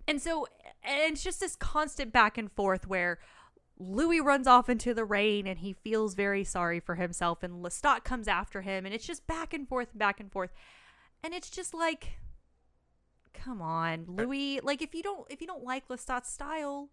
and 0.06 0.20
so 0.20 0.46
and 0.84 1.12
it's 1.14 1.22
just 1.24 1.40
this 1.40 1.56
constant 1.56 2.12
back 2.12 2.36
and 2.38 2.52
forth 2.52 2.86
where 2.86 3.18
Louis 3.78 4.20
runs 4.20 4.46
off 4.46 4.68
into 4.68 4.94
the 4.94 5.04
rain 5.04 5.46
and 5.46 5.58
he 5.58 5.72
feels 5.72 6.14
very 6.14 6.44
sorry 6.44 6.78
for 6.80 6.94
himself 6.94 7.42
and 7.42 7.64
Lestat 7.64 8.04
comes 8.04 8.28
after 8.28 8.62
him 8.62 8.86
and 8.86 8.94
it's 8.94 9.06
just 9.06 9.26
back 9.26 9.52
and 9.52 9.68
forth 9.68 9.88
back 9.94 10.20
and 10.20 10.30
forth. 10.30 10.50
And 11.22 11.34
it's 11.34 11.50
just 11.50 11.74
like 11.74 12.12
come 13.32 13.60
on, 13.60 14.06
uh, 14.08 14.22
Louis, 14.22 14.60
like 14.62 14.80
if 14.80 14.94
you 14.94 15.02
don't 15.02 15.26
if 15.30 15.40
you 15.40 15.46
don't 15.46 15.64
like 15.64 15.88
Lestat's 15.88 16.30
style, 16.30 16.90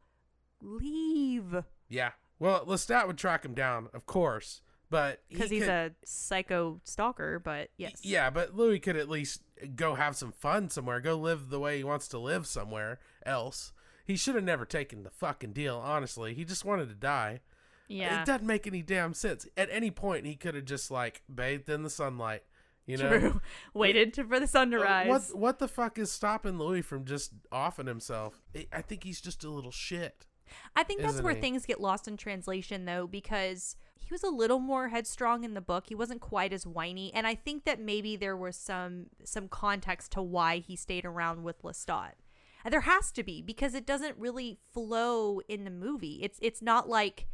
leave 0.61 1.63
Yeah. 1.89 2.11
Well, 2.39 2.65
Lestat 2.65 3.05
would 3.05 3.17
track 3.19 3.45
him 3.45 3.53
down, 3.53 3.89
of 3.93 4.07
course, 4.07 4.61
but 4.89 5.21
he 5.27 5.35
because 5.35 5.51
he's 5.51 5.61
could- 5.63 5.69
a 5.69 5.91
psycho 6.03 6.81
stalker, 6.83 7.37
but 7.37 7.69
yes. 7.77 7.99
Yeah, 8.03 8.31
but 8.31 8.55
Louis 8.55 8.79
could 8.79 8.95
at 8.97 9.07
least 9.09 9.43
go 9.75 9.93
have 9.93 10.15
some 10.15 10.31
fun 10.31 10.69
somewhere, 10.69 10.99
go 10.99 11.15
live 11.15 11.49
the 11.49 11.59
way 11.59 11.77
he 11.77 11.83
wants 11.83 12.07
to 12.09 12.17
live 12.17 12.47
somewhere 12.47 12.99
else. 13.23 13.71
He 14.11 14.17
should 14.17 14.35
have 14.35 14.43
never 14.43 14.65
taken 14.65 15.03
the 15.03 15.09
fucking 15.09 15.53
deal, 15.53 15.77
honestly. 15.77 16.33
He 16.33 16.43
just 16.43 16.65
wanted 16.65 16.89
to 16.89 16.95
die. 16.95 17.39
Yeah. 17.87 18.21
It 18.21 18.25
doesn't 18.25 18.45
make 18.45 18.67
any 18.67 18.81
damn 18.81 19.13
sense. 19.13 19.47
At 19.55 19.69
any 19.71 19.89
point, 19.89 20.25
he 20.25 20.35
could 20.35 20.53
have 20.55 20.65
just, 20.65 20.91
like, 20.91 21.21
bathed 21.33 21.69
in 21.69 21.83
the 21.83 21.89
sunlight, 21.89 22.43
you 22.85 22.97
know? 22.97 23.07
True. 23.19 23.41
Waited 23.73 24.13
to, 24.15 24.25
for 24.25 24.37
the 24.39 24.47
sun 24.47 24.71
to 24.71 24.79
Uh, 24.79 24.83
rise. 24.83 25.07
What, 25.07 25.37
what 25.37 25.59
the 25.59 25.67
fuck 25.69 25.97
is 25.97 26.11
stopping 26.11 26.57
Louis 26.57 26.81
from 26.81 27.05
just 27.05 27.31
offing 27.53 27.87
himself? 27.87 28.41
I- 28.53 28.67
I 28.73 28.81
think 28.81 29.05
he's 29.05 29.21
just 29.21 29.43
a 29.45 29.49
little 29.49 29.71
shit. 29.71 30.25
I 30.75 30.83
think 30.83 31.01
that's 31.01 31.21
where 31.21 31.33
he? 31.33 31.39
things 31.39 31.65
get 31.65 31.79
lost 31.79 32.07
in 32.09 32.17
translation, 32.17 32.83
though, 32.83 33.07
because 33.07 33.77
he 33.95 34.07
was 34.13 34.23
a 34.23 34.29
little 34.29 34.59
more 34.59 34.89
headstrong 34.89 35.45
in 35.45 35.53
the 35.53 35.61
book. 35.61 35.85
He 35.87 35.95
wasn't 35.95 36.19
quite 36.19 36.51
as 36.51 36.67
whiny, 36.67 37.13
and 37.13 37.25
I 37.25 37.35
think 37.35 37.63
that 37.63 37.79
maybe 37.79 38.17
there 38.17 38.35
was 38.35 38.57
some 38.57 39.05
some 39.23 39.47
context 39.47 40.11
to 40.11 40.21
why 40.21 40.57
he 40.57 40.75
stayed 40.75 41.05
around 41.05 41.43
with 41.43 41.61
Lestat. 41.61 42.15
And 42.63 42.73
there 42.73 42.81
has 42.81 43.11
to 43.13 43.23
be 43.23 43.41
because 43.41 43.73
it 43.73 43.85
doesn't 43.85 44.17
really 44.17 44.59
flow 44.73 45.41
in 45.47 45.63
the 45.63 45.71
movie. 45.71 46.19
It's 46.21 46.39
it's 46.41 46.61
not 46.61 46.87
like 46.89 47.27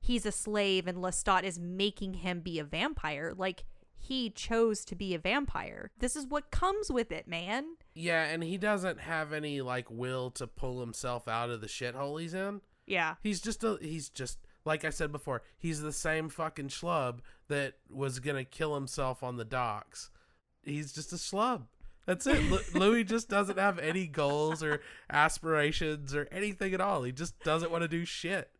he's 0.00 0.26
a 0.26 0.32
slave 0.32 0.86
and 0.86 0.98
Lestat 0.98 1.42
is 1.42 1.58
making 1.58 2.14
him 2.14 2.40
be 2.40 2.58
a 2.58 2.64
vampire. 2.64 3.32
Like 3.36 3.64
he 3.98 4.30
chose 4.30 4.84
to 4.86 4.94
be 4.94 5.14
a 5.14 5.18
vampire. 5.18 5.90
This 5.98 6.16
is 6.16 6.26
what 6.26 6.50
comes 6.50 6.90
with 6.90 7.10
it, 7.10 7.26
man. 7.26 7.76
Yeah, 7.94 8.24
and 8.24 8.42
he 8.42 8.56
doesn't 8.56 9.00
have 9.00 9.32
any, 9.32 9.60
like, 9.60 9.90
will 9.90 10.30
to 10.32 10.46
pull 10.46 10.80
himself 10.80 11.26
out 11.26 11.50
of 11.50 11.60
the 11.60 11.66
shithole 11.66 12.20
he's 12.20 12.32
in. 12.32 12.60
Yeah. 12.86 13.16
He's 13.22 13.40
just 13.40 13.64
a 13.64 13.78
he's 13.82 14.08
just 14.08 14.38
like 14.64 14.84
I 14.84 14.90
said 14.90 15.12
before, 15.12 15.42
he's 15.58 15.82
the 15.82 15.92
same 15.92 16.28
fucking 16.28 16.68
schlub 16.68 17.18
that 17.48 17.74
was 17.90 18.20
gonna 18.20 18.44
kill 18.44 18.74
himself 18.74 19.22
on 19.22 19.36
the 19.36 19.44
docks. 19.44 20.10
He's 20.62 20.92
just 20.92 21.12
a 21.12 21.16
schlub. 21.16 21.66
That's 22.08 22.26
it. 22.26 22.74
Louis 22.74 23.04
just 23.04 23.28
doesn't 23.28 23.58
have 23.58 23.78
any 23.78 24.06
goals 24.06 24.62
or 24.62 24.80
aspirations 25.10 26.14
or 26.14 26.26
anything 26.32 26.72
at 26.72 26.80
all. 26.80 27.02
He 27.02 27.12
just 27.12 27.38
doesn't 27.44 27.70
want 27.70 27.82
to 27.82 27.88
do 27.88 28.06
shit. 28.06 28.50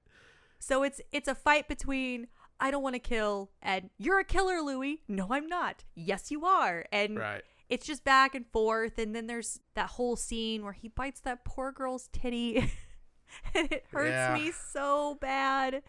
So 0.58 0.82
it's 0.82 1.00
it's 1.12 1.28
a 1.28 1.34
fight 1.34 1.66
between 1.66 2.26
I 2.60 2.70
don't 2.70 2.82
want 2.82 2.94
to 2.96 2.98
kill 3.00 3.50
and 3.62 3.88
you're 3.96 4.18
a 4.20 4.24
killer, 4.24 4.60
Louis. 4.60 5.00
No, 5.08 5.28
I'm 5.30 5.46
not. 5.46 5.84
Yes, 5.94 6.30
you 6.30 6.44
are. 6.44 6.84
And 6.92 7.18
Right. 7.18 7.42
it's 7.70 7.86
just 7.86 8.04
back 8.04 8.34
and 8.34 8.44
forth. 8.52 8.98
And 8.98 9.14
then 9.16 9.28
there's 9.28 9.60
that 9.74 9.86
whole 9.90 10.16
scene 10.16 10.62
where 10.62 10.74
he 10.74 10.88
bites 10.88 11.20
that 11.20 11.42
poor 11.46 11.72
girl's 11.72 12.08
titty, 12.12 12.58
and 13.54 13.72
it 13.72 13.86
hurts 13.92 14.10
Yeah. 14.10 14.34
me 14.34 14.52
so 14.52 15.14
bad. 15.22 15.82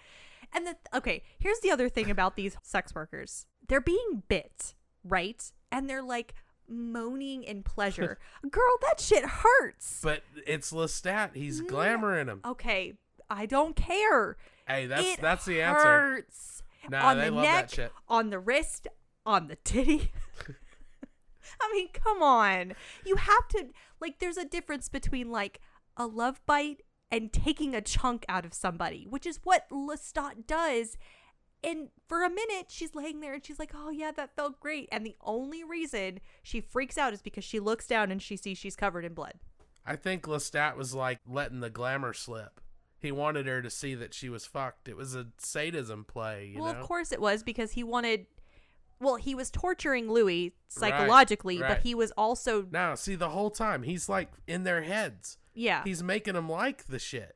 And 0.53 0.65
the 0.65 0.77
okay, 0.95 1.23
here's 1.37 1.59
the 1.59 1.71
other 1.71 1.89
thing 1.89 2.09
about 2.09 2.37
these 2.37 2.55
sex 2.63 2.95
workers: 2.95 3.47
they're 3.67 3.81
being 3.81 4.23
bit, 4.29 4.75
right? 5.03 5.51
And 5.73 5.89
they're 5.89 6.01
like 6.01 6.33
moaning 6.69 7.43
in 7.43 7.63
pleasure. 7.63 8.19
Girl, 8.49 8.77
that 8.81 8.99
shit 8.99 9.25
hurts. 9.25 9.99
But 10.03 10.23
it's 10.47 10.71
Lestat. 10.71 11.35
He's 11.35 11.61
No. 11.61 11.67
glamoring 11.67 12.27
him. 12.27 12.41
Okay, 12.45 12.93
I 13.29 13.45
don't 13.45 13.75
care. 13.75 14.37
Hey, 14.67 14.85
that's 14.87 15.03
it 15.05 15.21
that's 15.21 15.45
the 15.45 15.61
answer. 15.61 15.83
hurts. 15.83 16.63
Nah, 16.89 17.07
on 17.09 17.17
they 17.17 17.25
the 17.25 17.31
love 17.31 17.43
that 17.43 17.61
neck, 17.63 17.69
shit. 17.71 17.91
on 18.07 18.29
the 18.29 18.39
wrist, 18.39 18.87
on 19.25 19.47
the 19.47 19.55
titty. 19.57 20.11
I 21.61 21.71
mean, 21.73 21.89
come 21.93 22.21
on. 22.21 22.73
You 23.05 23.15
have 23.17 23.47
to 23.49 23.67
like 23.99 24.19
there's 24.19 24.37
a 24.37 24.45
difference 24.45 24.87
between 24.89 25.29
like 25.29 25.59
a 25.97 26.05
love 26.05 26.41
bite 26.45 26.83
and 27.11 27.33
taking 27.33 27.73
a 27.75 27.81
chunk 27.81 28.23
out 28.29 28.45
of 28.45 28.53
somebody, 28.53 29.05
which 29.09 29.25
is 29.25 29.39
what 29.43 29.67
Lestat 29.69 30.45
does. 30.47 30.95
And 31.63 31.89
for 32.07 32.23
a 32.23 32.29
minute, 32.29 32.67
she's 32.69 32.95
laying 32.95 33.19
there 33.19 33.33
and 33.33 33.45
she's 33.45 33.59
like, 33.59 33.71
"Oh 33.75 33.89
yeah, 33.89 34.11
that 34.11 34.35
felt 34.35 34.59
great." 34.59 34.87
And 34.91 35.05
the 35.05 35.15
only 35.21 35.63
reason 35.63 36.19
she 36.41 36.61
freaks 36.61 36.97
out 36.97 37.13
is 37.13 37.21
because 37.21 37.43
she 37.43 37.59
looks 37.59 37.85
down 37.87 38.11
and 38.11 38.21
she 38.21 38.37
sees 38.37 38.57
she's 38.57 38.75
covered 38.77 39.03
in 39.05 39.13
blood. 39.13 39.33
I 39.85 39.95
think 39.95 40.23
Lestat 40.25 40.75
was 40.77 40.93
like 40.93 41.19
letting 41.27 41.59
the 41.59 41.69
glamour 41.69 42.13
slip. 42.13 42.61
He 42.97 43.11
wanted 43.11 43.45
her 43.47 43.61
to 43.61 43.69
see 43.69 43.95
that 43.95 44.13
she 44.13 44.29
was 44.29 44.45
fucked. 44.45 44.87
It 44.89 44.95
was 44.97 45.15
a 45.15 45.27
sadism 45.37 46.03
play, 46.05 46.51
you 46.53 46.61
well, 46.61 46.73
know. 46.73 46.79
of 46.79 46.85
course 46.85 47.11
it 47.11 47.21
was 47.21 47.43
because 47.43 47.71
he 47.73 47.83
wanted. 47.83 48.25
Well, 49.01 49.15
he 49.15 49.33
was 49.33 49.49
torturing 49.49 50.11
Louis 50.11 50.43
Right, 50.45 50.53
psychologically, 50.67 51.59
right. 51.59 51.69
but 51.69 51.79
he 51.79 51.95
was 51.95 52.11
also 52.17 52.67
Now, 52.69 52.95
see 52.95 53.15
the 53.15 53.29
whole 53.29 53.49
time 53.49 53.83
he's 53.83 54.09
like 54.09 54.29
in 54.47 54.63
their 54.63 54.81
heads. 54.83 55.37
yeah. 55.53 55.83
He's 55.85 56.03
making 56.03 56.33
them 56.33 56.49
like 56.49 56.85
the 56.87 56.99
shit. 56.99 57.35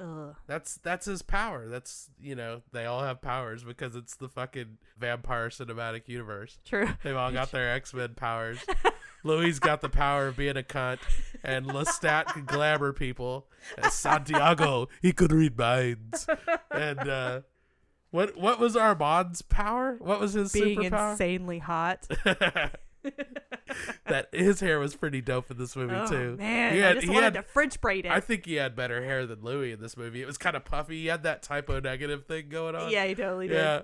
Ugh. 0.00 0.36
That's 0.46 0.76
that's 0.76 1.06
his 1.06 1.22
power. 1.22 1.68
That's 1.68 2.10
you 2.20 2.34
know 2.34 2.62
they 2.72 2.84
all 2.84 3.02
have 3.02 3.20
powers 3.20 3.64
because 3.64 3.96
it's 3.96 4.14
the 4.16 4.28
fucking 4.28 4.78
vampire 4.98 5.48
cinematic 5.48 6.08
universe. 6.08 6.58
True. 6.64 6.88
They've 7.02 7.16
all 7.16 7.32
got 7.32 7.50
their 7.52 7.72
X 7.72 7.92
Men 7.92 8.14
powers. 8.14 8.58
Louis 9.24 9.58
got 9.58 9.80
the 9.80 9.88
power 9.88 10.28
of 10.28 10.36
being 10.36 10.56
a 10.56 10.62
cunt, 10.62 10.98
and 11.42 11.66
Lestat 11.66 12.26
could 12.26 12.46
glamour 12.46 12.92
people. 12.92 13.48
And 13.76 13.92
Santiago, 13.92 14.88
he 15.02 15.12
could 15.12 15.32
read 15.32 15.58
minds. 15.58 16.28
And 16.70 17.00
uh, 17.00 17.40
what 18.10 18.36
what 18.36 18.60
was 18.60 18.76
Armand's 18.76 19.42
power? 19.42 19.96
What 19.98 20.20
was 20.20 20.34
his 20.34 20.52
Being 20.52 20.78
superpower? 20.80 21.12
insanely 21.12 21.58
hot. 21.58 22.06
that 24.06 24.28
his 24.32 24.60
hair 24.60 24.78
was 24.78 24.94
pretty 24.96 25.20
dope 25.20 25.50
in 25.50 25.58
this 25.58 25.76
movie 25.76 25.94
oh 25.94 26.06
too. 26.06 26.36
man, 26.38 26.74
He 26.74 26.82
I 26.82 26.94
just 26.94 27.04
he 27.06 27.10
wanted 27.10 27.24
had- 27.24 27.34
to 27.34 27.42
French 27.42 27.80
braid 27.80 28.06
it. 28.06 28.12
I 28.12 28.20
think 28.20 28.46
he 28.46 28.54
had 28.54 28.74
better 28.74 29.04
hair 29.04 29.26
than 29.26 29.42
Louis 29.42 29.72
in 29.72 29.80
this 29.80 29.96
movie. 29.96 30.22
It 30.22 30.26
was 30.26 30.38
kind 30.38 30.56
of 30.56 30.64
puffy. 30.64 31.00
He 31.02 31.06
had 31.06 31.22
that 31.24 31.42
Type 31.42 31.68
O 31.70 31.78
Negative 31.80 32.24
thing 32.26 32.48
going 32.48 32.74
on. 32.74 32.90
yeah, 32.90 33.06
he 33.06 33.14
totally 33.14 33.48
did. 33.48 33.56
yeah, 33.56 33.82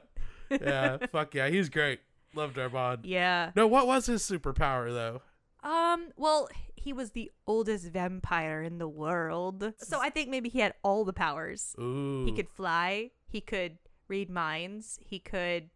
yeah. 0.51 0.97
Fuck 1.13 1.35
yeah, 1.35 1.49
he's 1.49 1.69
great. 1.69 2.01
Loved 2.35 2.59
Armand. 2.59 3.01
Yeah. 3.05 3.53
No, 3.55 3.67
what 3.67 3.87
was 3.87 4.07
his 4.07 4.23
superpower 4.23 4.93
though? 4.93 5.23
Um. 5.69 6.09
Well, 6.17 6.49
he 6.77 6.93
was 6.93 7.13
the 7.13 7.31
oldest 7.47 7.87
vampire 7.91 8.63
in 8.63 8.79
the 8.79 8.89
world, 8.89 9.73
so 9.79 10.01
I 10.01 10.11
think 10.11 10.29
maybe 10.29 10.49
he 10.51 10.59
had 10.61 10.75
all 10.83 11.05
the 11.05 11.13
powers. 11.15 11.75
Ooh, 11.81 12.25
He 12.27 12.33
could 12.33 12.49
fly. 12.51 13.11
He 13.29 13.41
could 13.41 13.79
read 14.09 14.29
minds. 14.29 14.99
He 15.03 15.19
could 15.19 15.71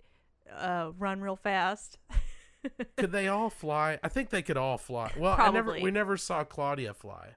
uh, 0.54 0.90
run 0.98 1.20
real 1.22 1.36
fast. 1.36 1.96
Could 2.96 3.12
they 3.12 3.28
all 3.28 3.50
fly? 3.50 3.98
I 4.02 4.08
think 4.08 4.30
they 4.30 4.42
could 4.42 4.56
all 4.56 4.78
fly. 4.78 5.12
Well, 5.16 5.34
I 5.38 5.50
never. 5.50 5.78
We 5.80 5.90
never 5.90 6.16
saw 6.16 6.44
Claudia 6.44 6.94
fly. 6.94 7.30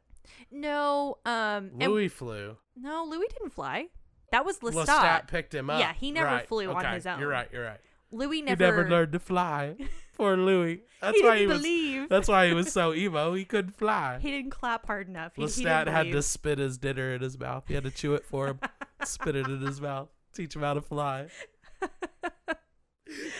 no. 0.51 1.17
Um. 1.25 1.71
and- 1.79 1.91
Louis 1.91 2.07
flew. 2.07 2.57
no, 2.75 3.05
Louis 3.09 3.27
didn't 3.29 3.53
fly. 3.53 3.87
That 4.31 4.45
was 4.45 4.59
Lestat. 4.59 4.85
Lestat 4.85 5.27
picked 5.27 5.53
him 5.53 5.69
up. 5.69 5.79
Yeah, 5.79 5.93
he 5.93 6.11
never 6.11 6.27
Right, 6.27 6.47
flew 6.47 6.71
on 6.71 6.85
his 6.93 7.05
own. 7.05 7.19
You're 7.19 7.27
right. 7.29 7.49
You're 7.51 7.65
right. 7.65 7.79
Louis 8.13 8.41
never. 8.41 8.63
He 8.65 8.69
never 8.71 8.89
learned 8.89 9.11
to 9.13 9.19
fly. 9.19 9.75
Poor 10.17 10.35
Louis. 10.37 10.81
That's 11.01 11.17
He 11.17 11.23
why 11.25 11.33
he 11.35 11.39
didn't 11.41 11.49
was. 11.53 11.61
believe. 11.61 12.09
That's 12.09 12.27
why 12.27 12.47
he 12.47 12.53
was 12.53 12.71
so 12.71 12.93
emo. 12.95 13.33
He 13.33 13.43
couldn't 13.45 13.75
fly. 13.75 14.19
He 14.21 14.31
didn't 14.31 14.51
clap 14.51 14.85
hard 14.85 15.07
enough. 15.07 15.33
He, 15.35 15.41
he 15.43 15.47
Lestat 15.47 15.85
didn't 15.85 15.93
had 15.95 16.11
to 16.11 16.21
spit 16.21 16.59
his 16.59 16.77
dinner 16.77 17.13
in 17.13 17.21
his 17.21 17.37
mouth. 17.39 17.63
He 17.67 17.73
had 17.73 17.83
to 17.83 17.91
chew 17.91 18.13
it 18.15 18.25
for 18.25 18.47
him, 18.47 18.59
spit 19.03 19.35
it 19.35 19.47
in 19.47 19.61
his 19.61 19.79
mouth, 19.81 20.09
teach 20.33 20.55
him 20.55 20.61
how 20.61 20.73
to 20.75 20.81
fly. 20.81 21.27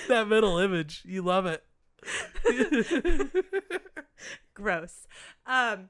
that 0.08 0.28
middle 0.28 0.58
image, 0.58 1.04
you 1.06 1.22
love 1.22 1.46
it. 1.46 1.64
Gross. 4.54 5.08
Um. 5.46 5.90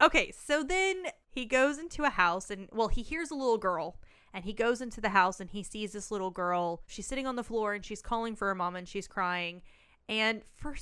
Okay, 0.00 0.32
so 0.32 0.62
then 0.62 1.06
he 1.28 1.44
goes 1.44 1.78
into 1.78 2.04
a 2.04 2.10
house 2.10 2.50
and 2.50 2.68
well, 2.72 2.88
he 2.88 3.02
hears 3.02 3.30
a 3.30 3.34
little 3.34 3.58
girl 3.58 3.98
and 4.32 4.44
he 4.44 4.52
goes 4.52 4.80
into 4.80 5.00
the 5.00 5.08
house 5.08 5.40
and 5.40 5.50
he 5.50 5.62
sees 5.62 5.92
this 5.92 6.10
little 6.10 6.30
girl. 6.30 6.82
She's 6.86 7.06
sitting 7.06 7.26
on 7.26 7.36
the 7.36 7.42
floor 7.42 7.74
and 7.74 7.84
she's 7.84 8.02
calling 8.02 8.36
for 8.36 8.46
her 8.48 8.54
mom 8.54 8.76
and 8.76 8.86
she's 8.86 9.08
crying. 9.08 9.62
And 10.08 10.42
for 10.54 10.76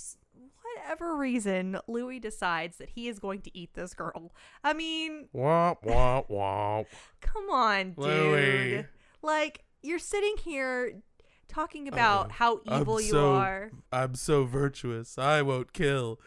whatever 0.76 1.16
reason, 1.16 1.78
Louis 1.88 2.20
decides 2.20 2.76
that 2.78 2.90
he 2.90 3.08
is 3.08 3.18
going 3.18 3.40
to 3.42 3.58
eat 3.58 3.74
this 3.74 3.94
girl. 3.94 4.34
I 4.62 4.72
mean, 4.72 5.28
womp 5.34 5.82
womp 5.84 6.28
womp. 6.28 6.86
come 7.20 7.50
on, 7.50 7.92
dude. 7.92 7.98
Louis. 7.98 8.86
Like 9.22 9.64
you're 9.82 9.98
sitting 9.98 10.36
here 10.42 11.00
talking 11.48 11.88
about 11.88 12.26
Uh, 12.26 12.32
how 12.34 12.60
I'm 12.68 12.82
evil 12.82 13.00
you 13.00 13.10
so- 13.10 13.34
are. 13.34 13.70
I'm 13.92 14.14
so 14.14 14.44
virtuous. 14.44 15.18
I 15.18 15.42
won't 15.42 15.72
kill. 15.72 16.20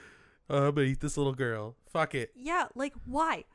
I'm 0.50 0.74
gonna 0.76 0.82
eat 0.88 1.00
this 1.02 1.18
little 1.18 1.34
girl. 1.36 1.76
Fuck 1.86 2.16
it. 2.16 2.32
Yeah, 2.36 2.68
like 2.76 2.94
why? 3.06 3.46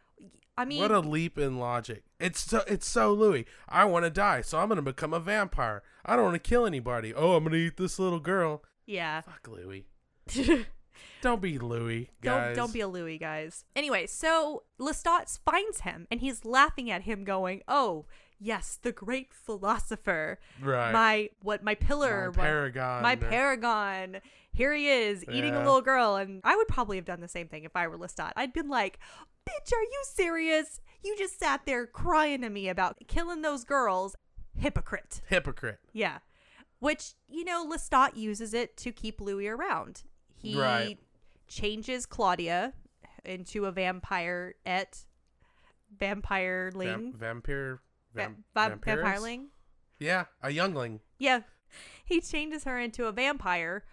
I 0.57 0.64
mean, 0.64 0.81
what 0.81 0.92
a 0.92 1.00
leap 1.00 1.37
in 1.37 1.59
logic. 1.59 2.05
It's 2.20 2.40
so 2.40 2.62
it's 2.68 2.87
so 2.87 3.12
Louis. 3.12 3.44
I 3.68 3.85
want 3.87 4.05
to 4.05 4.11
die, 4.11 4.40
so 4.42 4.59
I'm 4.59 4.68
gonna 4.68 4.83
become 4.83 5.12
a 5.12 5.18
vampire. 5.18 5.83
I 6.05 6.14
don't 6.14 6.24
want 6.27 6.35
to 6.37 6.48
kill 6.48 6.64
anybody. 6.66 7.12
Oh, 7.12 7.33
I'm 7.35 7.42
gonna 7.44 7.57
eat 7.57 7.77
this 7.77 7.98
little 7.98 8.20
girl. 8.20 8.62
yeah. 8.87 9.20
Fuck 9.22 9.48
Louis. 9.48 9.87
Don't 11.22 11.40
be 11.40 11.59
Louis, 11.59 12.11
Don't 12.22 12.35
guys. 12.38 12.57
don't 12.57 12.72
be 12.72 12.81
a 12.81 12.87
Louis, 12.87 13.16
guys. 13.18 13.64
Anyway, 13.74 14.07
so 14.07 14.64
Lestat 14.79 15.38
finds 15.44 15.81
him 15.81 16.07
and 16.11 16.20
he's 16.20 16.44
laughing 16.44 16.90
at 16.90 17.03
him, 17.03 17.24
going, 17.24 17.62
"Oh, 17.66 18.05
yes, 18.45 18.79
the 18.83 18.93
great 18.93 19.33
philosopher. 19.33 20.39
Right. 20.61 20.93
My 20.93 21.31
what 21.43 21.65
my 21.65 21.75
pillar, 21.75 22.33
My 22.37 22.43
paragon 22.43 23.03
My 23.03 23.17
paragon. 23.17 24.21
Here 24.53 24.73
he 24.75 24.89
is 24.89 25.25
eating 25.29 25.55
a 25.55 25.59
little 25.59 25.81
girl 25.83 26.15
and 26.17 26.41
I 26.45 26.55
would 26.55 26.69
probably 26.69 26.97
have 26.97 27.05
done 27.05 27.21
the 27.21 27.27
same 27.29 27.49
thing 27.49 27.65
if 27.65 27.75
I 27.75 27.89
were 27.89 27.99
Lestat. 27.99 28.33
I'd 28.37 28.53
been 28.53 28.69
like, 28.69 28.99
"Bitch, 29.49 29.73
are 29.73 29.83
you 29.83 30.03
serious? 30.05 30.81
You 31.03 31.17
just 31.19 31.39
sat 31.41 31.63
there 31.67 31.87
crying 31.87 32.43
to 32.43 32.51
me 32.51 32.69
about 32.69 32.99
killing 33.09 33.43
those 33.43 33.65
girls. 33.65 34.15
Hypocrite." 34.57 35.23
Hypocrite. 35.29 35.81
Yeah. 35.93 36.19
Which, 36.79 37.15
you 37.29 37.45
know, 37.45 37.67
Lestat 37.69 38.17
uses 38.17 38.53
it 38.55 38.77
to 38.79 38.93
keep 38.93 39.21
Louis 39.21 39.49
around. 39.49 40.03
He 40.37 40.57
Right. 40.61 40.99
changes 41.49 42.05
Claudia 42.07 42.75
into 43.25 43.65
a 43.65 43.73
vampire 43.73 44.55
et 44.67 45.05
vampireling. 45.99 47.13
Vam- 47.13 47.15
vampire. 47.15 47.81
Vam- 48.22 48.37
Va-. 48.55 48.70
Yeah, 49.98 50.24
a 50.42 50.50
youngling. 50.50 51.00
Yeah. 51.18 51.40
He 52.05 52.20
changes 52.20 52.64
her 52.64 52.79
into 52.79 53.07
a 53.07 53.12
vampire, 53.12 53.85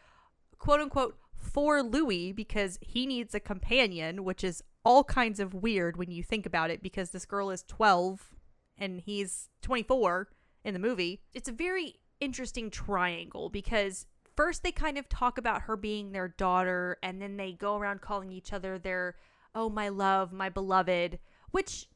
quote 0.59 0.81
unquote, 0.81 1.17
for 1.35 1.81
Louis 1.81 2.31
because 2.31 2.77
he 2.81 3.05
needs 3.05 3.33
a 3.33 3.39
companion, 3.39 4.23
which 4.23 4.43
is 4.43 4.63
all 4.83 5.03
kinds 5.03 5.39
of 5.39 5.53
weird 5.53 5.97
when 5.97 6.11
you 6.11 6.23
think 6.23 6.45
about 6.45 6.69
it 6.69 6.81
because 6.83 7.11
this 7.11 7.25
girl 7.25 7.49
is 7.49 7.63
12 7.63 8.31
and 8.77 9.01
he's 9.01 9.49
24 9.61 10.29
in 10.63 10.73
the 10.73 10.79
movie. 10.79 11.21
It's 11.33 11.49
a 11.49 11.53
very 11.53 11.95
interesting 12.19 12.69
triangle 12.69 13.49
because 13.49 14.05
first 14.35 14.63
they 14.63 14.71
kind 14.71 14.97
of 14.97 15.09
talk 15.09 15.37
about 15.37 15.63
her 15.63 15.75
being 15.75 16.11
their 16.11 16.27
daughter 16.27 16.97
and 17.03 17.21
then 17.21 17.37
they 17.37 17.51
go 17.53 17.77
around 17.77 18.01
calling 18.01 18.31
each 18.31 18.53
other 18.53 18.77
their, 18.77 19.15
oh, 19.55 19.69
my 19.69 19.89
love, 19.89 20.31
my 20.31 20.49
beloved, 20.49 21.19
which, 21.51 21.87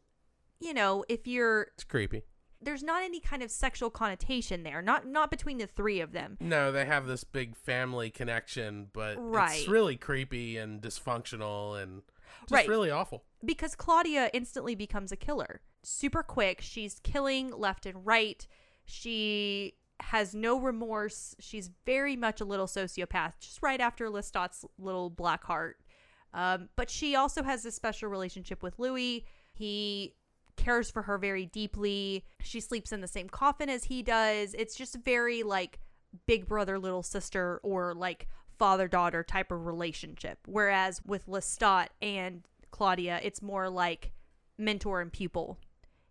you 0.59 0.73
know, 0.73 1.03
if 1.09 1.27
you're 1.27 1.67
It's 1.75 1.83
creepy. 1.83 2.23
there's 2.61 2.83
not 2.83 3.03
any 3.03 3.19
kind 3.19 3.43
of 3.43 3.51
sexual 3.51 3.89
connotation 3.89 4.63
there 4.63 4.81
not 4.81 5.05
not 5.07 5.29
between 5.29 5.57
the 5.57 5.67
three 5.67 5.99
of 5.99 6.11
them 6.13 6.37
No, 6.39 6.71
they 6.71 6.85
have 6.85 7.05
this 7.07 7.23
big 7.23 7.55
family 7.55 8.09
connection, 8.09 8.87
but 8.93 9.17
Right. 9.19 9.59
it's 9.59 9.67
really 9.67 9.97
creepy 9.97 10.57
and 10.57 10.81
dysfunctional 10.81 11.81
and 11.81 12.01
just 12.41 12.51
Right. 12.51 12.67
really 12.67 12.89
awful. 12.91 13.23
because 13.43 13.75
claudia 13.75 14.29
instantly 14.33 14.75
becomes 14.75 15.11
a 15.11 15.15
killer 15.15 15.61
super 15.83 16.23
quick 16.23 16.61
she's 16.61 16.99
killing 17.03 17.51
left 17.51 17.85
and 17.85 18.05
right 18.05 18.47
she 18.85 19.73
has 20.01 20.33
no 20.35 20.59
remorse 20.59 21.35
she's 21.39 21.69
very 21.85 22.15
much 22.15 22.41
a 22.41 22.45
little 22.45 22.65
sociopath 22.67 23.33
just 23.39 23.61
right 23.61 23.79
after 23.79 24.09
lestat's 24.09 24.65
little 24.77 25.09
black 25.09 25.43
heart 25.43 25.77
um, 26.33 26.67
but 26.75 26.89
she 26.89 27.15
also 27.15 27.43
has 27.43 27.63
a 27.65 27.71
special 27.71 28.09
relationship 28.09 28.61
with 28.63 28.77
louis 28.79 29.25
he 29.53 30.15
cares 30.57 30.91
for 30.91 31.03
her 31.03 31.17
very 31.17 31.45
deeply. 31.45 32.23
She 32.41 32.59
sleeps 32.59 32.91
in 32.91 33.01
the 33.01 33.07
same 33.07 33.29
coffin 33.29 33.69
as 33.69 33.85
he 33.85 34.03
does. 34.03 34.53
It's 34.57 34.75
just 34.75 34.97
very 35.03 35.43
like 35.43 35.79
big 36.27 36.47
brother 36.47 36.79
little 36.79 37.03
sister 37.03 37.59
or 37.63 37.93
like 37.93 38.27
father 38.57 38.87
daughter 38.87 39.23
type 39.23 39.51
of 39.51 39.65
relationship. 39.65 40.39
Whereas 40.45 41.01
with 41.05 41.27
lestat 41.27 41.87
and 42.01 42.43
claudia 42.71 43.21
it's 43.23 43.41
more 43.41 43.69
like 43.69 44.11
mentor 44.57 45.01
and 45.01 45.11
pupil. 45.11 45.59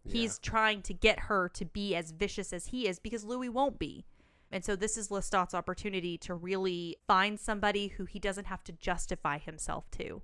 He's 0.07 0.39
trying 0.39 0.83
to 0.83 0.93
get 0.93 1.19
her 1.19 1.49
to 1.55 1.65
be 1.65 1.95
as 1.97 2.11
vicious 2.11 2.53
as 2.53 2.67
he 2.67 2.87
is 2.87 2.99
because 2.99 3.25
louis 3.25 3.49
won't 3.49 3.79
be. 3.79 4.05
And 4.51 4.63
so 4.63 4.77
this 4.77 4.99
is 4.99 5.09
lestat's 5.09 5.55
opportunity 5.55 6.19
to 6.19 6.35
really 6.35 6.97
find 7.07 7.41
somebody 7.41 7.89
who 7.89 8.05
he 8.05 8.19
doesn't 8.19 8.47
have 8.47 8.63
to 8.65 8.73
justify 8.73 9.39
himself 9.39 9.91
to. 9.93 10.23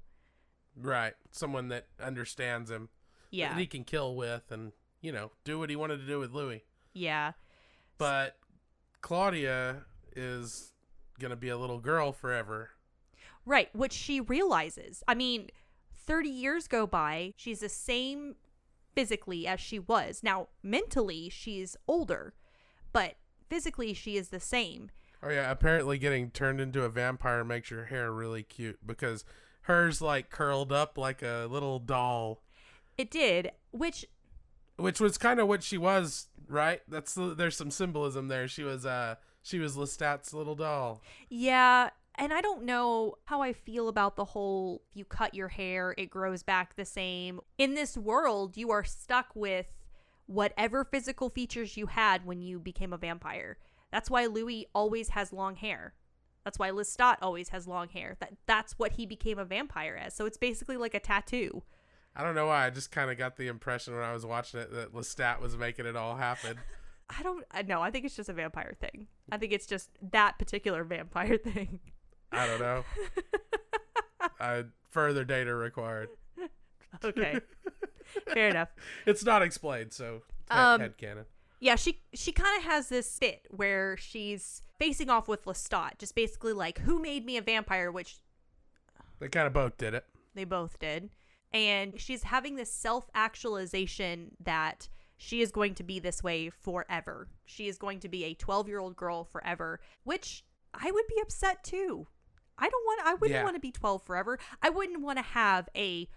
Right. 0.77 1.15
Someone 1.31 1.69
that 1.69 1.87
understands 2.01 2.71
him. 2.71 2.91
Yeah 3.31 3.51
That 3.51 3.59
he 3.61 3.67
can 3.67 3.85
kill 3.85 4.15
with 4.15 4.51
and, 4.51 4.73
you 5.01 5.13
know, 5.13 5.31
do 5.45 5.59
what 5.59 5.71
he 5.71 5.77
wanted 5.77 5.99
to 5.99 6.07
do 6.07 6.19
with 6.19 6.33
Louis. 6.33 6.65
yeah 6.93 7.33
But 7.99 8.37
Claudia 9.01 9.85
is 10.15 10.73
going 11.19 11.31
to 11.31 11.37
be 11.37 11.49
a 11.49 11.57
little 11.57 11.79
girl 11.79 12.13
forever. 12.13 12.71
Right, 13.47 13.75
which 13.75 13.93
she 13.93 14.21
realizes. 14.21 15.03
I 15.09 15.15
mean, 15.15 15.49
30 16.07 16.29
years 16.29 16.69
go 16.69 16.87
by, 16.87 17.33
she's 17.37 17.61
the 17.61 17.69
same 17.69 18.37
physically 18.95 19.47
as 19.47 19.61
she 19.61 19.79
was. 19.79 20.23
Now, 20.23 20.49
mentally, 20.63 21.29
she's 21.29 21.77
older, 21.87 22.35
but 22.93 23.15
physically, 23.49 23.95
she 23.95 24.17
is 24.17 24.29
the 24.29 24.41
same. 24.41 24.91
Oh, 25.23 25.31
yeah. 25.31 25.51
Apparently, 25.51 25.99
getting 25.99 26.31
turned 26.31 26.61
into 26.61 26.83
a 26.83 26.89
vampire 26.89 27.45
makes 27.45 27.71
your 27.71 27.85
hair 27.87 28.11
really 28.13 28.43
cute 28.43 28.79
because 28.87 29.25
hers, 29.63 30.01
like, 30.01 30.31
curled 30.31 30.73
up 30.73 30.97
like 30.99 31.23
a 31.23 31.47
little 31.51 31.79
doll, 31.79 32.43
It 33.01 33.11
did, 33.11 33.53
which, 33.71 34.05
which 34.77 35.01
was 35.01 35.17
kind 35.17 35.41
of 35.41 35.49
what 35.49 35.63
she 35.63 35.79
was, 35.79 36.29
right? 36.49 36.83
That's 36.87 37.17
There's 37.17 37.57
some 37.57 37.71
symbolism 37.71 38.29
there. 38.29 38.47
She 38.47 38.63
was, 38.63 38.85
uh, 38.85 39.15
she 39.43 39.59
was 39.59 39.75
Lestat's 39.75 40.35
little 40.35 40.55
doll. 40.55 41.01
yeah, 41.31 41.89
and 42.17 42.31
I 42.31 42.43
don't 42.43 42.65
know 42.65 43.15
how 43.25 43.41
I 43.41 43.55
feel 43.55 43.89
about 43.89 44.17
the 44.17 44.27
whole 44.27 44.83
you 44.93 45.07
cut 45.07 45.35
your 45.35 45.49
hair, 45.49 45.95
it 45.97 46.11
grows 46.11 46.43
back 46.43 46.77
the 46.77 46.85
same. 46.85 47.41
In 47.57 47.73
this 47.73 47.97
world, 47.97 48.59
you 48.59 48.71
are 48.71 48.85
stuck 48.85 49.29
with 49.35 49.67
whatever 50.27 50.85
physical 50.85 51.31
features 51.31 51.79
you 51.79 51.87
had 51.87 52.27
when 52.27 52.43
you 52.43 52.59
became 52.59 52.93
a 52.93 52.99
vampire. 52.99 53.57
That's 53.91 54.11
why 54.11 54.27
Louis 54.27 54.67
always 54.75 55.09
has 55.11 55.33
long 55.33 55.57
hair. 55.57 55.95
That's 56.45 56.59
why 56.59 56.71
Lestat 56.71 57.17
always 57.23 57.49
has 57.49 57.67
long 57.67 57.89
hair. 57.89 58.17
That 58.21 58.35
that's 58.47 58.79
what 58.79 58.93
he 58.93 59.07
became 59.07 59.39
a 59.39 59.45
vampire 59.47 59.99
as. 59.99 60.15
So 60.15 60.27
it's 60.27 60.37
basically 60.37 60.77
like 60.77 60.95
a 60.95 61.01
tattoo. 61.01 61.63
I 62.17 62.23
don't 62.23 62.35
know 62.35 62.47
why. 62.47 62.67
I 62.67 62.71
just 62.71 62.91
kind 62.91 63.11
of 63.11 63.17
got 63.19 63.37
the 63.37 63.47
impression 63.49 63.95
when 63.95 64.03
I 64.03 64.13
was 64.13 64.27
watching 64.27 64.61
it 64.61 64.73
that 64.73 64.93
Lestat 64.93 65.41
was 65.41 65.57
making 65.57 65.87
it 65.87 65.97
all 65.97 66.17
happen. 66.17 66.59
I 67.19 67.23
don't 67.23 67.45
I 67.51 67.63
know. 67.63 67.81
I 67.83 67.91
think 67.91 68.05
it's 68.05 68.15
just 68.17 68.29
a 68.29 68.33
vampire 68.33 68.77
thing. 68.81 69.09
I 69.33 69.37
think 69.39 69.53
it's 69.53 69.67
just 69.67 69.91
that 70.13 70.39
particular 70.39 70.85
vampire 70.85 71.37
thing. 71.45 71.81
I 72.33 72.47
don't 72.47 72.61
know. 72.61 72.85
I 74.41 74.65
further 74.91 75.25
data 75.25 75.55
required. 75.55 76.09
Okay. 77.05 77.41
Fair 78.33 78.49
enough. 78.49 78.69
It's 79.07 79.25
not 79.25 79.43
explained, 79.43 79.93
so 79.93 80.23
head, 80.51 80.59
Um, 80.59 80.81
headcanon. 80.81 81.25
Yeah, 81.61 81.77
she 81.77 82.01
she 82.15 82.33
kind 82.33 82.57
of 82.59 82.65
has 82.65 82.89
this 82.89 83.19
bit 83.19 83.47
where 83.51 83.97
she's 83.97 84.63
facing 84.79 85.11
off 85.11 85.29
with 85.29 85.45
Lestat, 85.45 85.99
just 85.99 86.15
basically 86.15 86.53
like, 86.53 86.79
"Who 86.81 86.99
made 87.01 87.25
me 87.27 87.37
a 87.37 87.43
vampire?" 87.43 87.93
Which 87.93 88.19
They 89.21 89.29
kind 89.29 89.47
of 89.47 89.53
both 89.53 89.77
did 89.77 89.95
it. 89.95 90.05
they 90.35 90.45
both 90.45 90.79
did, 90.79 91.11
and 91.53 91.99
she's 92.01 92.23
having 92.25 92.57
this 92.57 92.73
self 92.73 93.09
actualization 93.15 94.33
that 94.45 94.89
she 95.17 95.43
is 95.43 95.51
going 95.51 95.75
to 95.75 95.83
be 95.83 95.99
this 95.99 96.23
way 96.23 96.49
forever. 96.51 97.29
She 97.45 97.69
is 97.69 97.77
going 97.79 98.01
to 98.01 98.09
be 98.09 98.25
a 98.25 98.35
twelve 98.35 98.69
year 98.69 98.79
old 98.79 98.97
girl 98.97 99.25
forever, 99.25 99.81
which 100.05 100.45
I 100.73 100.91
would 100.91 101.07
be 101.09 101.21
upset 101.21 101.63
too. 101.65 102.07
I 102.59 102.69
don't 102.69 102.85
want. 102.85 103.01
I 103.07 103.15
wouldn't 103.15 103.31
Yeah. 103.39 103.45
want 103.45 103.57
to 103.57 103.61
be 103.61 103.73
twelve 103.73 104.03
forever. 104.03 104.39
I 104.63 104.71
wouldn't 104.71 105.01
want 105.01 105.19
to 105.19 105.23
have 105.25 105.69
a 105.77 106.09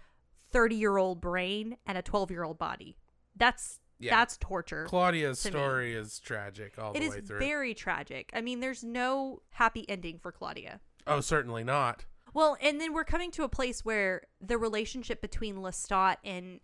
thirty 0.52 0.76
year 0.76 0.96
old 0.96 1.20
brain 1.20 1.76
and 1.86 1.98
a 1.98 2.02
twelve 2.02 2.30
year 2.30 2.44
old 2.44 2.58
body. 2.58 2.96
That's 3.36 3.80
Yeah. 3.98 4.14
that's 4.16 4.36
torture. 4.38 4.86
Claudia's 4.88 5.42
to 5.42 5.48
me. 5.48 5.52
story 5.52 5.94
is 5.94 6.18
tragic 6.20 6.78
all 6.78 6.92
It 6.92 7.00
the 7.00 7.08
way 7.08 7.20
through. 7.20 7.36
It 7.38 7.42
is 7.42 7.46
very 7.48 7.74
tragic. 7.74 8.30
I 8.34 8.40
mean, 8.40 8.60
there's 8.60 8.84
no 8.84 9.42
happy 9.50 9.88
ending 9.88 10.18
for 10.18 10.30
Claudia. 10.32 10.80
oh, 11.06 11.20
certainly 11.20 11.64
not. 11.64 12.04
Well, 12.34 12.56
and 12.60 12.80
then 12.80 12.92
we're 12.92 13.04
coming 13.04 13.30
to 13.32 13.44
a 13.44 13.48
place 13.48 13.84
where 13.84 14.22
the 14.40 14.58
relationship 14.58 15.20
between 15.20 15.56
Lestat 15.56 16.16
and 16.24 16.60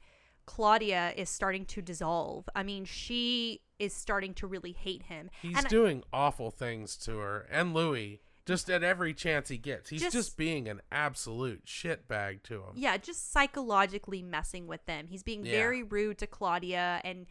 Claudia 0.47 1.13
is 1.17 1.31
starting 1.31 1.65
to 1.67 1.81
dissolve. 1.81 2.49
I 2.55 2.63
mean, 2.65 2.85
she 2.85 3.61
is 3.79 3.95
starting 3.95 4.35
to 4.35 4.47
really 4.47 4.73
hate 4.73 5.05
him. 5.05 5.31
He's 5.41 5.57
and 5.57 5.67
I- 5.67 5.69
doing 5.69 6.03
awful 6.13 6.51
things 6.51 6.97
to 6.99 7.19
her 7.19 7.47
and 7.51 7.73
Louis 7.73 8.21
just 8.47 8.69
at 8.69 8.83
every 8.83 9.15
chance 9.15 9.49
he 9.49 9.59
gets. 9.59 9.91
He's 9.91 10.01
just, 10.01 10.13
Just- 10.13 10.37
being 10.37 10.69
an 10.69 10.81
absolute 10.91 11.67
shitbag 11.67 12.43
to 12.45 12.55
him. 12.65 12.73
yeah, 12.75 12.97
just 12.97 13.31
psychologically 13.31 14.23
messing 14.23 14.67
with 14.67 14.85
them. 14.87 15.07
He's 15.07 15.23
being 15.23 15.45
Yeah. 15.47 15.53
very 15.53 15.83
rude 15.85 16.19
to 16.19 16.27
Claudia 16.27 17.01
and 17.05 17.27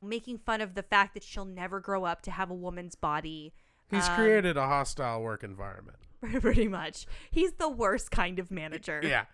making 0.00 0.38
fun 0.38 0.60
of 0.62 0.74
the 0.74 0.82
fact 0.82 1.12
that 1.14 1.22
she'll 1.22 1.44
never 1.44 1.78
grow 1.78 2.04
up 2.04 2.22
to 2.22 2.30
have 2.30 2.50
a 2.50 2.54
woman's 2.54 2.94
body. 2.94 3.52
He's 3.90 4.08
Um, 4.08 4.16
created 4.16 4.56
a 4.56 4.66
hostile 4.66 5.20
work 5.22 5.44
environment. 5.44 5.98
pretty 6.40 6.68
much. 6.68 7.06
He's 7.30 7.52
the 7.54 7.68
worst 7.68 8.10
kind 8.10 8.38
of 8.38 8.50
manager. 8.50 9.00
Yeah. 9.02 9.24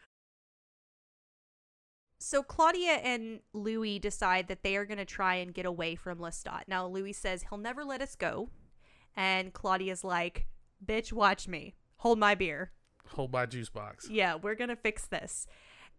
So 2.20 2.42
Claudia 2.42 2.94
and 2.94 3.40
Louis 3.52 3.98
decide 3.98 4.48
that 4.48 4.62
they 4.62 4.76
are 4.76 4.84
going 4.84 4.98
to 4.98 5.04
try 5.04 5.36
and 5.36 5.54
get 5.54 5.66
away 5.66 5.94
from 5.94 6.18
Lestat. 6.18 6.62
Now 6.66 6.86
Louis 6.86 7.12
says 7.12 7.44
he'll 7.48 7.58
never 7.58 7.84
let 7.84 8.02
us 8.02 8.16
go, 8.16 8.50
and 9.14 9.52
Claudia's 9.52 10.02
like, 10.02 10.46
"Bitch, 10.84 11.12
watch 11.12 11.46
me. 11.46 11.74
Hold 11.98 12.18
my 12.18 12.34
beer. 12.34 12.72
Hold 13.10 13.32
my 13.32 13.46
juice 13.46 13.68
box. 13.68 14.08
Yeah, 14.10 14.34
we're 14.34 14.56
going 14.56 14.68
to 14.68 14.76
fix 14.76 15.06
this." 15.06 15.46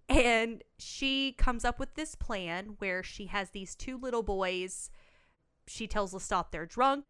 And 0.09 0.63
she 0.77 1.33
comes 1.37 1.63
up 1.63 1.79
with 1.79 1.93
this 1.93 2.15
plan 2.15 2.75
where 2.79 3.03
she 3.03 3.27
has 3.27 3.51
these 3.51 3.75
two 3.75 3.97
little 3.97 4.23
boys. 4.23 4.89
She 5.67 5.87
tells 5.87 6.13
Lestat 6.13 6.51
they're 6.51 6.65
drunk. 6.65 7.05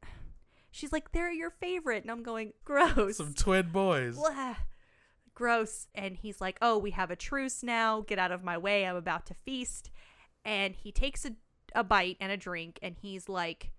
She's 0.72 0.92
like, 0.92 1.12
"They're 1.12 1.32
your 1.32 1.50
favorite," 1.50 2.04
and 2.04 2.12
I'm 2.12 2.24
going, 2.24 2.54
"Gross." 2.64 3.18
Some 3.18 3.34
twin 3.34 3.70
boys. 3.70 4.16
Blah. 4.18 4.56
Gross. 5.34 5.88
And 5.96 6.18
he's 6.18 6.42
like, 6.42 6.58
Oh, 6.62 6.78
we 6.78 6.92
have 6.92 7.12
a 7.12 7.16
truce 7.16 7.64
now. 7.64 8.02
Get 8.02 8.20
out 8.20 8.32
of 8.34 8.44
my 8.44 8.58
way. 8.58 8.86
I'm 8.86 8.98
about 8.98 9.26
to 9.28 9.34
feast. 9.34 9.90
And 10.44 10.76
he 10.76 10.92
takes 10.92 11.24
a 11.24 11.32
a 11.76 11.84
bite 11.84 12.18
and 12.20 12.32
a 12.32 12.38
drink, 12.38 12.80
and 12.82 12.96
he's 13.02 13.30
like, 13.30 13.72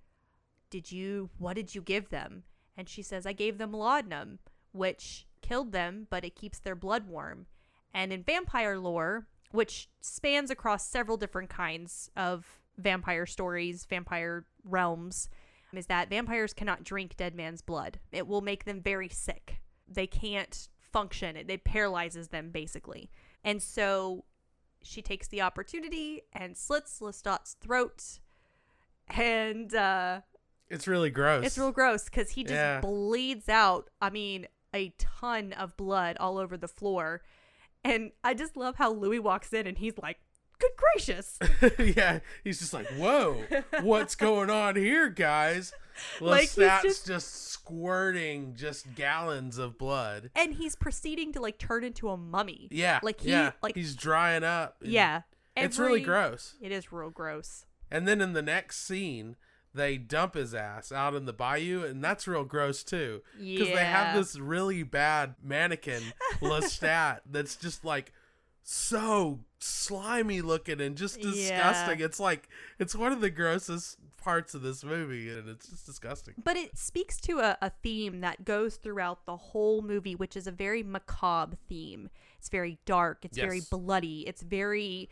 "Did 0.70 0.92
you? 0.92 1.30
What 1.38 1.54
did 1.54 1.74
you 1.74 1.82
give 1.82 2.10
them?" 2.10 2.44
And 2.76 2.88
she 2.88 3.02
says, 3.02 3.26
"I 3.26 3.32
gave 3.32 3.58
them 3.58 3.72
laudanum, 3.72 4.38
which 4.72 5.26
killed 5.42 5.72
them, 5.72 6.06
but 6.10 6.24
it 6.24 6.36
keeps 6.36 6.58
their 6.58 6.74
blood 6.74 7.06
warm." 7.06 7.46
And 7.92 8.12
in 8.12 8.22
vampire 8.22 8.78
lore, 8.78 9.26
which 9.50 9.88
spans 10.00 10.50
across 10.50 10.86
several 10.86 11.16
different 11.16 11.50
kinds 11.50 12.10
of 12.16 12.60
vampire 12.78 13.26
stories, 13.26 13.84
vampire 13.84 14.46
realms, 14.64 15.28
is 15.78 15.86
that 15.86 16.10
vampires 16.10 16.52
cannot 16.52 16.84
drink 16.84 17.16
dead 17.16 17.34
man's 17.34 17.62
blood. 17.62 17.98
It 18.12 18.26
will 18.26 18.40
make 18.40 18.64
them 18.64 18.80
very 18.80 19.08
sick. 19.08 19.60
They 19.88 20.06
can't 20.06 20.68
function. 20.80 21.36
It, 21.36 21.50
it 21.50 21.64
paralyzes 21.64 22.28
them 22.28 22.50
basically. 22.50 23.10
And 23.44 23.62
so 23.62 24.24
she 24.82 25.02
takes 25.02 25.28
the 25.28 25.42
opportunity 25.42 26.22
and 26.32 26.56
slits 26.56 27.00
Lestat's 27.00 27.54
throat. 27.60 28.18
And 29.08 29.74
uh, 29.74 30.20
It's 30.68 30.86
really 30.86 31.10
gross. 31.10 31.44
it's 31.44 31.58
real 31.58 31.72
gross 31.72 32.04
because 32.04 32.30
he 32.30 32.42
just 32.44 32.54
Yeah. 32.54 32.80
bleeds 32.80 33.48
out. 33.48 33.90
I 34.00 34.10
mean, 34.10 34.46
a 34.74 34.90
ton 34.98 35.52
of 35.52 35.76
blood 35.76 36.16
all 36.20 36.38
over 36.38 36.56
the 36.56 36.68
floor. 36.68 37.22
And 37.82 38.12
I 38.22 38.34
just 38.34 38.56
love 38.56 38.76
how 38.76 38.92
Louis 38.92 39.18
walks 39.18 39.52
in 39.52 39.66
and 39.66 39.78
he's 39.78 39.98
like, 39.98 40.18
"Good 40.60 40.70
gracious!" 40.76 41.38
yeah, 41.96 42.20
he's 42.44 42.60
just 42.60 42.72
like, 42.72 42.86
"Whoa, 42.90 43.42
what's 43.80 44.14
going 44.14 44.50
on 44.50 44.76
here, 44.76 45.08
guys?" 45.08 45.72
Like, 46.18 46.48
Lestat's 46.48 46.82
just- 46.82 47.06
just... 47.06 47.50
squirting 47.50 48.54
just 48.54 48.94
gallons 48.94 49.58
of 49.58 49.76
blood. 49.76 50.30
and 50.34 50.54
he's 50.54 50.74
proceeding 50.74 51.30
to 51.34 51.42
like 51.42 51.58
turn 51.58 51.84
into 51.84 52.08
a 52.08 52.16
mummy. 52.16 52.68
Yeah, 52.70 53.00
like 53.02 53.20
he 53.20 53.30
yeah, 53.30 53.52
like 53.62 53.74
he's 53.74 53.94
drying 53.96 54.42
up. 54.42 54.76
yeah. 54.80 55.22
it's 55.54 55.78
really 55.78 56.00
gross. 56.00 56.54
It 56.62 56.72
is 56.72 56.90
real 56.90 57.10
gross. 57.10 57.66
And 57.90 58.08
then 58.08 58.22
in 58.22 58.32
the 58.32 58.40
next 58.40 58.86
scene, 58.86 59.36
they 59.74 59.98
dump 59.98 60.34
his 60.34 60.54
ass 60.54 60.90
out 60.90 61.14
in 61.14 61.26
the 61.26 61.32
bayou, 61.32 61.84
and 61.84 62.02
that's 62.02 62.26
real 62.26 62.44
gross 62.44 62.82
too. 62.82 63.22
Because 63.38 63.68
they 63.68 63.84
have 63.84 64.16
this 64.16 64.38
really 64.38 64.82
bad 64.82 65.34
mannequin, 65.42 66.02
Lestat, 66.40 67.20
that's 67.30 67.56
just 67.56 67.84
like 67.84 68.12
so 68.62 69.40
slimy 69.60 70.40
looking 70.40 70.80
and 70.80 70.96
just 70.96 71.20
disgusting. 71.20 71.98
Yeah. 71.98 72.04
It's 72.06 72.20
like 72.20 72.48
it's 72.78 72.94
one 72.94 73.12
of 73.12 73.20
the 73.20 73.30
grossest 73.30 73.98
parts 74.16 74.54
of 74.54 74.62
this 74.62 74.84
movie, 74.84 75.30
and 75.30 75.48
it's 75.48 75.68
just 75.68 75.86
disgusting. 75.86 76.34
But 76.42 76.56
it 76.56 76.76
speaks 76.76 77.20
to 77.22 77.40
a, 77.40 77.58
a 77.60 77.70
theme 77.82 78.20
that 78.20 78.44
goes 78.44 78.76
throughout 78.76 79.26
the 79.26 79.36
whole 79.36 79.82
movie, 79.82 80.14
which 80.14 80.36
is 80.36 80.46
a 80.46 80.52
very 80.52 80.82
macabre 80.82 81.56
theme. 81.68 82.10
It's 82.38 82.48
very 82.48 82.78
dark. 82.86 83.24
It's 83.24 83.36
very 83.38 83.60
bloody. 83.70 84.26
It's 84.26 84.42
very 84.42 85.08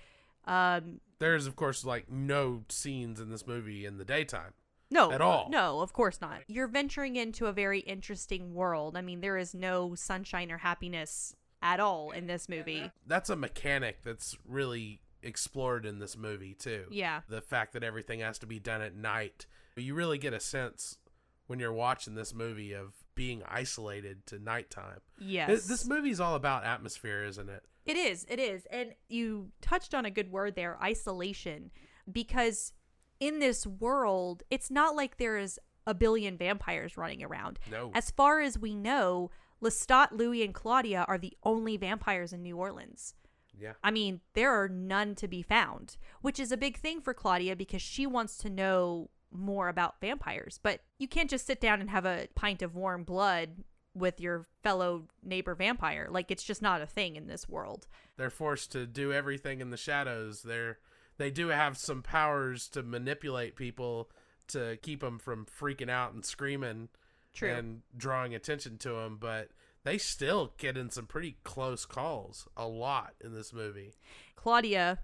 um 0.46 1.00
There's 1.18 1.46
of 1.46 1.56
course 1.56 1.84
like 1.84 2.10
no 2.10 2.62
scenes 2.68 3.20
in 3.20 3.30
this 3.30 3.46
movie 3.46 3.84
in 3.84 3.98
the 3.98 4.04
daytime. 4.04 4.54
no 4.90 5.12
At 5.12 5.20
all. 5.20 5.48
No, 5.50 5.80
of 5.80 5.92
course 5.92 6.20
not. 6.20 6.40
You're 6.46 6.68
venturing 6.68 7.16
into 7.16 7.46
a 7.46 7.52
very 7.52 7.80
interesting 7.80 8.54
world. 8.54 8.96
I 8.96 9.02
mean, 9.02 9.20
there 9.20 9.36
is 9.36 9.54
no 9.54 9.94
sunshine 9.94 10.50
or 10.50 10.58
happiness 10.58 11.34
at 11.62 11.80
all 11.80 12.10
in 12.10 12.26
this 12.26 12.48
movie. 12.48 12.90
That's 13.06 13.30
a 13.30 13.36
mechanic 13.36 14.02
that's 14.02 14.36
really 14.46 15.00
explored 15.22 15.84
in 15.84 15.98
this 15.98 16.16
movie 16.16 16.54
too. 16.54 16.84
Yeah. 16.90 17.20
the 17.28 17.40
fact 17.40 17.72
that 17.72 17.82
everything 17.82 18.20
has 18.20 18.38
to 18.40 18.46
be 18.46 18.58
done 18.58 18.80
at 18.80 18.94
night. 18.94 19.46
You 19.76 19.94
really 19.94 20.18
get 20.18 20.32
a 20.32 20.40
sense 20.40 20.98
when 21.46 21.58
you're 21.58 21.72
watching 21.72 22.14
this 22.14 22.34
movie 22.34 22.72
of 22.72 22.94
being 23.14 23.42
isolated 23.48 24.26
to 24.26 24.38
nighttime. 24.38 25.00
Yes. 25.18 25.48
This, 25.48 25.66
this 25.66 25.88
movie's 25.88 26.20
all 26.20 26.34
about 26.34 26.64
atmosphere, 26.64 27.24
isn't 27.24 27.48
it? 27.48 27.64
It 27.86 27.96
is. 27.96 28.26
It 28.28 28.38
is. 28.38 28.66
And 28.70 28.92
you 29.08 29.50
touched 29.60 29.94
on 29.94 30.04
a 30.04 30.10
good 30.10 30.30
word 30.30 30.54
there 30.54 30.78
isolation. 30.82 31.70
Because 32.10 32.72
in 33.18 33.38
this 33.38 33.66
world, 33.66 34.42
it's 34.50 34.70
not 34.70 34.94
like 34.94 35.16
there 35.16 35.38
is 35.38 35.58
a 35.86 35.94
billion 35.94 36.36
vampires 36.36 36.96
running 36.96 37.24
around. 37.24 37.58
No. 37.70 37.90
As 37.94 38.10
far 38.10 38.40
as 38.40 38.58
we 38.58 38.74
know, 38.74 39.30
Lestat, 39.62 40.12
Louis, 40.12 40.44
and 40.44 40.54
Claudia 40.54 41.04
are 41.08 41.18
the 41.18 41.36
only 41.42 41.76
vampires 41.76 42.32
in 42.32 42.42
New 42.42 42.56
Orleans. 42.56 43.14
Yeah. 43.58 43.72
I 43.82 43.90
mean, 43.90 44.20
there 44.34 44.52
are 44.52 44.68
none 44.68 45.14
to 45.16 45.28
be 45.28 45.42
found, 45.42 45.96
which 46.20 46.38
is 46.38 46.52
a 46.52 46.56
big 46.56 46.78
thing 46.78 47.00
for 47.00 47.12
Claudia 47.12 47.56
because 47.56 47.82
she 47.82 48.06
wants 48.06 48.38
to 48.38 48.50
know 48.50 49.10
more 49.32 49.68
about 49.68 50.00
vampires. 50.00 50.60
But 50.62 50.80
you 50.98 51.08
can't 51.08 51.30
just 51.30 51.46
sit 51.46 51.60
down 51.60 51.80
and 51.80 51.90
have 51.90 52.04
a 52.04 52.28
pint 52.34 52.62
of 52.62 52.76
warm 52.76 53.02
blood 53.02 53.64
with 53.94 54.20
your 54.20 54.46
fellow 54.62 55.08
neighbor 55.24 55.56
vampire. 55.56 56.06
Like, 56.08 56.30
it's 56.30 56.44
just 56.44 56.62
not 56.62 56.80
a 56.80 56.86
thing 56.86 57.16
in 57.16 57.26
this 57.26 57.48
world. 57.48 57.88
They're 58.16 58.30
forced 58.30 58.70
to 58.72 58.86
do 58.86 59.12
everything 59.12 59.60
in 59.60 59.70
the 59.70 59.76
shadows. 59.76 60.42
They're 60.42 60.78
they 61.18 61.30
do 61.32 61.48
have 61.48 61.76
some 61.76 62.02
powers 62.02 62.68
to 62.68 62.82
manipulate 62.82 63.56
people 63.56 64.08
to 64.48 64.78
keep 64.82 65.00
them 65.00 65.18
from 65.18 65.46
freaking 65.46 65.90
out 65.90 66.14
and 66.14 66.24
screaming 66.24 66.88
True. 67.34 67.50
and 67.50 67.82
drawing 67.96 68.34
attention 68.34 68.78
to 68.78 68.96
him, 68.96 69.18
but 69.20 69.50
they 69.84 69.98
still 69.98 70.52
get 70.58 70.76
in 70.76 70.90
some 70.90 71.06
pretty 71.06 71.36
close 71.44 71.86
calls 71.86 72.48
a 72.56 72.66
lot 72.66 73.14
in 73.22 73.34
this 73.34 73.52
movie. 73.52 73.94
Claudia 74.36 74.98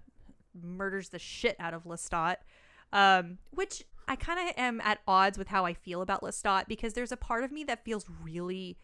murders 0.53 1.09
the 1.09 1.19
shit 1.19 1.55
out 1.59 1.73
of 1.73 1.83
Lestat, 1.83 2.37
um, 2.93 3.39
which 3.51 3.83
I 4.07 4.15
kind 4.15 4.47
of 4.47 4.53
am 4.57 4.81
at 4.81 4.99
odds 5.07 5.37
with 5.37 5.47
how 5.47 5.65
I 5.65 5.73
feel 5.73 6.01
about 6.01 6.21
Lestat 6.21 6.67
because 6.67 6.93
there's 6.93 7.11
a 7.11 7.17
part 7.17 7.43
of 7.43 7.51
me 7.51 7.63
that 7.65 7.83
feels 7.83 8.05
really 8.21 8.77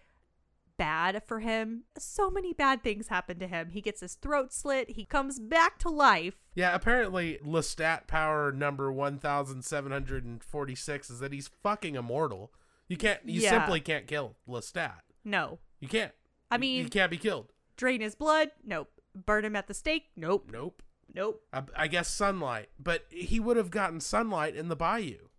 bad 0.78 1.22
for 1.28 1.42
him. 1.42 1.84
So 1.98 2.32
many 2.32 2.54
bad 2.54 2.82
things 2.82 3.10
happen 3.10 3.38
to 3.40 3.48
him. 3.48 3.70
He 3.70 3.82
gets 3.82 4.02
his 4.02 4.16
throat 4.16 4.52
slit, 4.52 4.92
he 4.92 5.06
comes 5.06 5.40
back 5.40 5.78
to 5.80 5.90
life. 5.90 6.36
Yeah, 6.56 6.74
apparently 6.74 7.40
Lestat 7.46 8.08
power 8.08 8.52
number 8.52 8.92
1746 8.92 11.10
is 11.10 11.20
that 11.20 11.34
he's 11.34 11.50
fucking 11.62 11.96
immortal. 11.96 12.52
You 12.92 12.98
can't 12.98 13.22
you 13.24 13.40
Yeah. 13.40 13.52
simply 13.52 13.80
can't 13.80 14.06
kill 14.06 14.36
Lestat. 14.46 15.00
No. 15.24 15.60
You 15.80 15.88
can't. 15.88 16.12
I 16.52 16.58
mean- 16.58 16.84
you 16.84 16.90
can't 16.90 17.10
be 17.10 17.18
killed. 17.18 17.54
Drain 17.78 18.02
his 18.02 18.16
blood? 18.16 18.52
Nope. 18.66 18.92
Burn 19.16 19.46
him 19.46 19.56
at 19.56 19.68
the 19.68 19.74
stake? 19.74 20.10
Nope. 20.18 20.50
Nope. 20.52 20.84
Nope. 21.14 21.42
I, 21.54 21.64
I 21.74 21.88
guess 21.88 22.10
sunlight, 22.10 22.68
but 22.78 23.06
he 23.10 23.40
would 23.40 23.56
have 23.56 23.72
gotten 23.72 24.02
sunlight 24.02 24.58
in 24.58 24.68
the 24.68 24.76
bayou. 24.76 25.30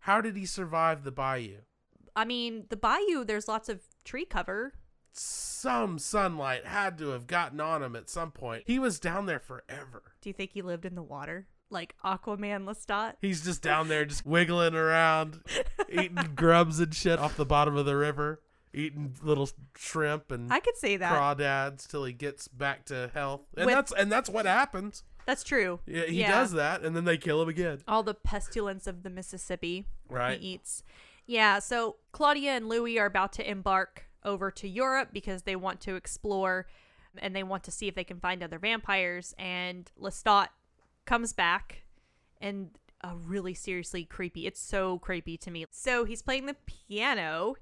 How 0.00 0.20
did 0.20 0.36
he 0.36 0.44
survive 0.44 1.04
the 1.04 1.10
bayou? 1.10 1.60
I 2.14 2.26
mean, 2.26 2.66
the 2.68 2.76
bayou, 2.76 3.24
there's 3.24 3.48
lots 3.48 3.70
of 3.70 3.80
tree 4.04 4.26
cover. 4.26 4.74
Some 5.12 5.98
sunlight 5.98 6.66
had 6.66 6.98
to 6.98 7.08
have 7.08 7.26
gotten 7.26 7.60
on 7.60 7.82
him 7.82 7.96
at 7.96 8.10
some 8.10 8.30
point. 8.30 8.64
He 8.66 8.78
was 8.78 9.00
down 9.00 9.24
there 9.24 9.40
forever. 9.40 10.12
Do 10.20 10.28
you 10.28 10.34
think 10.34 10.52
he 10.52 10.60
lived 10.60 10.84
in 10.84 10.96
the 10.96 11.02
water? 11.02 11.48
Like 11.70 11.94
Aquaman 12.04 12.64
Lestat? 12.64 13.14
He's 13.20 13.44
just 13.44 13.62
down 13.62 13.88
there, 13.88 14.04
just 14.04 14.26
wiggling 14.26 14.74
around, 14.74 15.40
eating 15.88 16.18
grubs 16.34 16.80
and 16.80 16.92
shit 16.94 17.18
off 17.18 17.36
the 17.36 17.46
bottom 17.46 17.76
of 17.76 17.86
the 17.86 17.96
river, 17.96 18.42
eating 18.74 19.14
little 19.22 19.48
shrimp 19.76 20.30
and 20.32 20.52
I 20.52 20.60
could 20.60 20.76
say 20.76 20.96
that. 20.96 21.12
crawdads 21.12 21.86
till 21.88 22.04
he 22.04 22.12
gets 22.12 22.48
back 22.48 22.84
to 22.86 23.10
health. 23.14 23.42
And 23.56 23.66
With- 23.66 23.74
that's 23.74 23.92
and 23.92 24.10
that's 24.10 24.28
what 24.28 24.46
happens. 24.46 25.04
That's 25.26 25.44
true. 25.44 25.78
Yeah, 25.86 26.06
he 26.06 26.22
does 26.24 26.52
that, 26.52 26.82
and 26.82 26.96
then 26.96 27.04
they 27.04 27.16
kill 27.16 27.40
him 27.42 27.48
again. 27.48 27.82
all 27.86 28.02
the 28.02 28.14
pestilence 28.14 28.86
of 28.88 29.02
the 29.04 29.10
Mississippi 29.10 29.86
Right. 30.08 30.40
he 30.40 30.54
eats. 30.54 30.82
Yeah, 31.26 31.60
so 31.60 31.96
Claudia 32.10 32.52
and 32.52 32.68
Louis 32.68 32.98
are 32.98 33.06
about 33.06 33.32
to 33.34 33.48
embark 33.48 34.06
over 34.24 34.50
to 34.50 34.66
Europe 34.68 35.10
because 35.12 35.42
they 35.42 35.54
want 35.54 35.80
to 35.82 35.94
explore 35.94 36.66
and 37.18 37.36
they 37.36 37.44
want 37.44 37.62
to 37.64 37.70
see 37.70 37.86
if 37.86 37.94
they 37.94 38.02
can 38.02 38.18
find 38.18 38.42
other 38.42 38.58
vampires. 38.58 39.34
And 39.38 39.88
Lestat 40.00 40.48
comes 41.10 41.32
back 41.32 41.82
and 42.40 42.70
uh, 43.02 43.14
really 43.26 43.52
seriously 43.52 44.04
creepy. 44.04 44.46
It's 44.46 44.60
so 44.60 45.00
creepy 45.00 45.36
to 45.38 45.50
me. 45.50 45.66
So 45.72 46.04
he's 46.04 46.22
playing 46.22 46.46
the 46.46 46.54
piano 46.66 47.56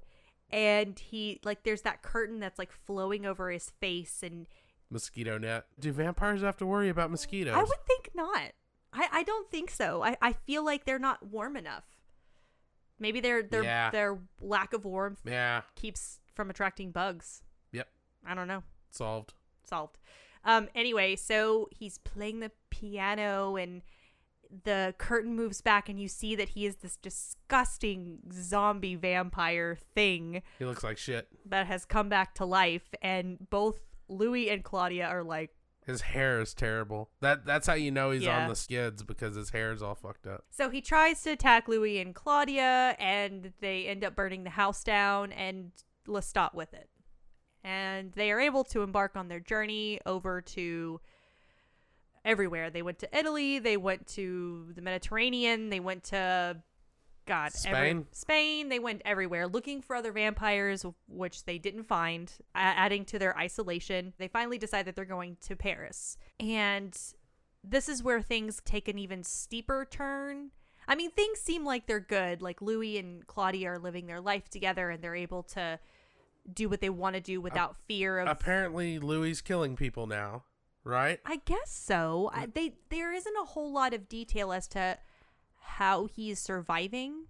and 0.51 0.99
he 0.99 1.41
like 1.45 1.63
there's 1.63 1.81
that 1.83 2.03
curtain 2.03 2.41
that's 2.41 2.59
like 2.59 2.71
flowing 2.71 3.25
over 3.25 3.51
his 3.51 3.71
face 3.81 4.23
and 4.23 4.47
Mosquito 4.91 5.39
net. 5.39 5.65
Do 5.81 5.93
vampires 5.93 6.43
have 6.43 6.59
to 6.59 6.67
worry 6.67 6.91
about 6.91 7.11
mosquitoes? 7.11 7.55
I 7.55 7.63
would 7.63 7.87
think 7.87 8.11
not. 8.15 8.53
I, 8.93 9.09
I 9.13 9.23
don't 9.23 9.51
think 9.51 9.71
so. 9.71 10.03
I, 10.03 10.17
I 10.21 10.33
feel 10.33 10.63
like 10.63 10.85
they're 10.85 10.99
not 10.99 11.27
warm 11.27 11.57
enough. 11.57 11.85
Maybe 12.99 13.21
their 13.21 13.43
their 13.43 13.65
Yeah. 13.65 13.91
their 13.91 14.19
lack 14.43 14.75
of 14.75 14.85
warmth 14.85 15.21
yeah. 15.25 15.63
keeps 15.75 16.21
from 16.35 16.51
attracting 16.51 16.91
bugs. 16.91 17.43
Yep. 17.73 17.89
I 18.27 18.35
don't 18.35 18.49
know. 18.49 18.63
Solved. 18.91 19.33
Solved. 19.65 19.97
Um 20.45 20.69
anyway, 20.75 21.17
so 21.17 21.69
he's 21.71 21.99
playing 21.99 22.41
the 22.41 22.51
piano 22.71 23.57
and 23.57 23.83
the 24.65 24.95
curtain 24.97 25.37
moves 25.37 25.61
back 25.61 25.89
and 25.91 26.01
you 26.01 26.09
see 26.09 26.35
that 26.35 26.51
he 26.51 26.65
is 26.65 26.77
this 26.77 26.97
disgusting 26.97 28.19
zombie 28.33 28.95
vampire 28.95 29.77
thing 29.95 30.43
He 30.59 30.65
looks 30.65 30.83
like 30.83 30.97
shit. 30.99 31.29
that 31.47 31.67
has 31.67 31.85
come 31.85 32.09
back 32.09 32.35
to 32.37 32.45
life 32.47 32.95
and 33.03 33.37
both 33.51 33.79
Louis 34.09 34.49
and 34.49 34.65
Claudia 34.65 35.07
are 35.07 35.23
like 35.23 35.51
His 35.87 36.01
hair 36.01 36.41
is 36.41 36.55
terrible. 36.55 37.11
That 37.21 37.45
that's 37.45 37.67
how 37.67 37.75
you 37.75 37.91
know 37.91 38.11
he's 38.11 38.23
Yeah. 38.23 38.43
on 38.45 38.49
the 38.49 38.57
skids 38.57 39.03
because 39.03 39.37
his 39.37 39.51
hair 39.51 39.71
is 39.73 39.83
all 39.83 39.95
fucked 39.95 40.27
up. 40.27 40.45
So 40.51 40.71
he 40.71 40.81
tries 40.81 41.23
to 41.25 41.31
attack 41.33 41.69
Louis 41.69 41.99
and 41.99 42.15
Claudia, 42.15 42.97
and 42.99 43.53
they 43.61 43.87
end 43.87 44.03
up 44.05 44.15
burning 44.15 44.45
the 44.45 44.51
house 44.51 44.83
down 44.85 45.31
and 45.33 45.73
Lestat 46.07 46.55
with 46.55 46.73
it. 46.75 46.89
And 47.65 48.13
they 48.13 48.31
are 48.31 48.41
able 48.41 48.65
to 48.65 48.83
embark 48.83 49.17
on 49.17 49.29
their 49.29 49.41
journey 49.41 50.01
over 50.07 50.41
to 50.41 51.01
everywhere. 52.25 52.71
They 52.71 52.83
went 52.83 52.99
to 53.01 53.19
Italy, 53.19 53.59
they 53.59 53.77
went 53.77 54.07
to 54.09 54.73
the 54.75 54.83
Mediterranean, 54.83 55.71
they 55.71 55.81
went 55.81 56.05
to 56.05 56.63
God, 57.29 57.53
every- 57.67 57.91
Spain? 57.91 58.07
Spain. 58.11 58.69
They 58.71 58.79
went 58.79 59.03
everywhere 59.05 59.47
looking 59.47 59.83
for 59.83 59.95
other 59.95 60.13
vampires, 60.13 60.85
which 61.07 61.45
they 61.45 61.59
didn't 61.59 61.85
find, 61.85 62.33
adding 62.55 63.05
to 63.07 63.19
their 63.19 63.37
isolation. 63.37 64.15
They 64.19 64.29
finally 64.29 64.57
decide 64.57 64.87
that 64.87 64.97
they're 64.97 65.05
going 65.05 65.37
to 65.43 65.55
Paris. 65.55 66.17
And 66.41 66.99
this 67.63 67.89
is 67.89 68.03
where 68.03 68.23
things 68.23 68.63
take 68.65 68.89
an 68.89 68.99
even 68.99 69.23
steeper 69.23 69.87
turn. 69.89 70.53
I 70.89 70.95
mean, 70.95 71.11
things 71.11 71.39
seem 71.39 71.67
like 71.67 71.87
they're 71.87 72.01
good. 72.01 72.41
Like 72.41 72.63
Louis 72.63 72.97
and 72.97 73.27
Claudia 73.27 73.73
are 73.73 73.79
living 73.79 74.07
their 74.07 74.23
life 74.23 74.49
together 74.49 74.89
and 74.89 75.05
they're 75.05 75.15
able 75.15 75.43
to 75.43 75.79
do 76.53 76.69
what 76.69 76.81
they 76.81 76.91
want 76.91 77.15
to 77.15 77.21
do 77.21 77.41
without 77.41 77.77
fear 77.87 78.19
of 78.19 78.29
Apparently, 78.29 78.99
Louis 78.99 79.41
killing 79.41 79.77
people 79.77 80.07
now, 80.07 80.45
right? 80.85 81.21
I 81.25 81.37
guess 81.45 81.71
so. 81.71 82.31
I, 82.33 82.47
they 82.47 82.75
there 82.91 83.13
isn't 83.13 83.35
a 83.41 83.47
whole 83.47 83.73
lot 83.73 83.93
of 83.95 84.09
detail 84.09 84.53
as 84.53 84.67
to 84.69 84.99
how 85.61 86.07
he 86.07 86.31
is 86.31 86.39
surviving, 86.39 87.25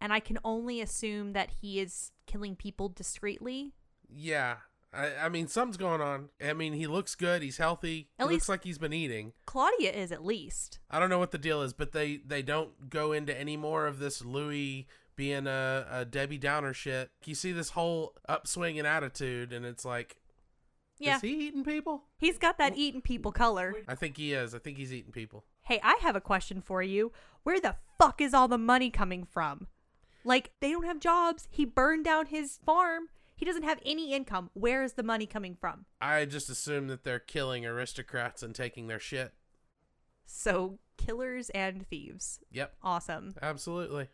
and 0.00 0.12
I 0.12 0.20
can 0.20 0.38
only 0.44 0.80
assume 0.80 1.32
that 1.32 1.50
he 1.60 1.80
is 1.80 2.10
killing 2.26 2.56
people 2.56 2.88
discreetly. 2.88 3.74
Yeah. 4.08 4.56
I, 4.92 5.14
I 5.26 5.28
mean, 5.28 5.46
something's 5.46 5.76
going 5.76 6.00
on. 6.00 6.30
I 6.44 6.52
mean, 6.52 6.72
he 6.72 6.88
looks 6.88 7.14
good. 7.14 7.42
He's 7.42 7.58
healthy. 7.58 8.08
At 8.18 8.24
he 8.24 8.30
least- 8.30 8.40
looks 8.40 8.48
like 8.48 8.64
he's 8.64 8.78
been 8.78 8.92
eating. 8.92 9.34
Claudia 9.46 9.92
is 9.92 10.10
at 10.10 10.24
least. 10.24 10.80
I 10.90 10.98
don't 10.98 11.10
know 11.10 11.20
what 11.20 11.30
the 11.30 11.38
deal 11.38 11.62
is, 11.62 11.72
but 11.72 11.92
they 11.92 12.16
they 12.26 12.42
don't 12.42 12.90
go 12.90 13.12
into 13.12 13.38
any 13.38 13.56
more 13.56 13.86
of 13.86 14.00
this 14.00 14.24
Louis 14.24 14.88
being 15.20 15.46
a, 15.46 15.86
a 15.90 16.04
Debbie 16.06 16.38
Downer 16.38 16.72
shit. 16.72 17.10
You 17.26 17.34
see 17.34 17.52
this 17.52 17.68
whole 17.68 18.14
upswing 18.26 18.76
in 18.76 18.86
attitude, 18.86 19.52
and 19.52 19.66
it's 19.66 19.84
like, 19.84 20.16
Yeah, 20.98 21.16
is 21.16 21.20
he 21.20 21.46
eating 21.48 21.62
people? 21.62 22.04
he's 22.16 22.38
got 22.38 22.56
that 22.56 22.72
eating 22.74 23.02
people 23.02 23.30
color. 23.30 23.74
I 23.86 23.94
think 23.96 24.16
he 24.16 24.32
is. 24.32 24.54
I 24.54 24.58
think 24.60 24.78
he's 24.78 24.94
eating 24.94 25.12
people. 25.12 25.44
Hey, 25.64 25.78
I 25.84 25.98
have 26.00 26.16
a 26.16 26.22
question 26.22 26.62
for 26.62 26.82
you. 26.82 27.12
Where 27.42 27.60
the 27.60 27.76
fuck 27.98 28.22
is 28.22 28.32
all 28.32 28.48
the 28.48 28.56
money 28.56 28.88
coming 28.88 29.26
from? 29.30 29.66
Like, 30.24 30.52
they 30.60 30.72
don't 30.72 30.86
have 30.86 31.00
jobs. 31.00 31.48
He 31.50 31.66
burned 31.66 32.06
down 32.06 32.24
his 32.26 32.58
farm. 32.64 33.08
He 33.36 33.44
doesn't 33.44 33.64
have 33.64 33.78
any 33.84 34.14
income. 34.14 34.48
Where 34.54 34.82
is 34.82 34.94
the 34.94 35.02
money 35.02 35.26
coming 35.26 35.54
from? 35.54 35.84
I 36.00 36.24
just 36.24 36.48
assume 36.48 36.88
that 36.88 37.04
they're 37.04 37.18
killing 37.18 37.66
aristocrats 37.66 38.42
and 38.42 38.54
taking 38.54 38.86
their 38.86 38.98
shit. 38.98 39.34
So, 40.24 40.78
killers 40.96 41.50
and 41.50 41.86
thieves. 41.88 42.40
Yep, 42.52 42.72
Awesome. 42.82 43.34
absolutely. 43.42 44.08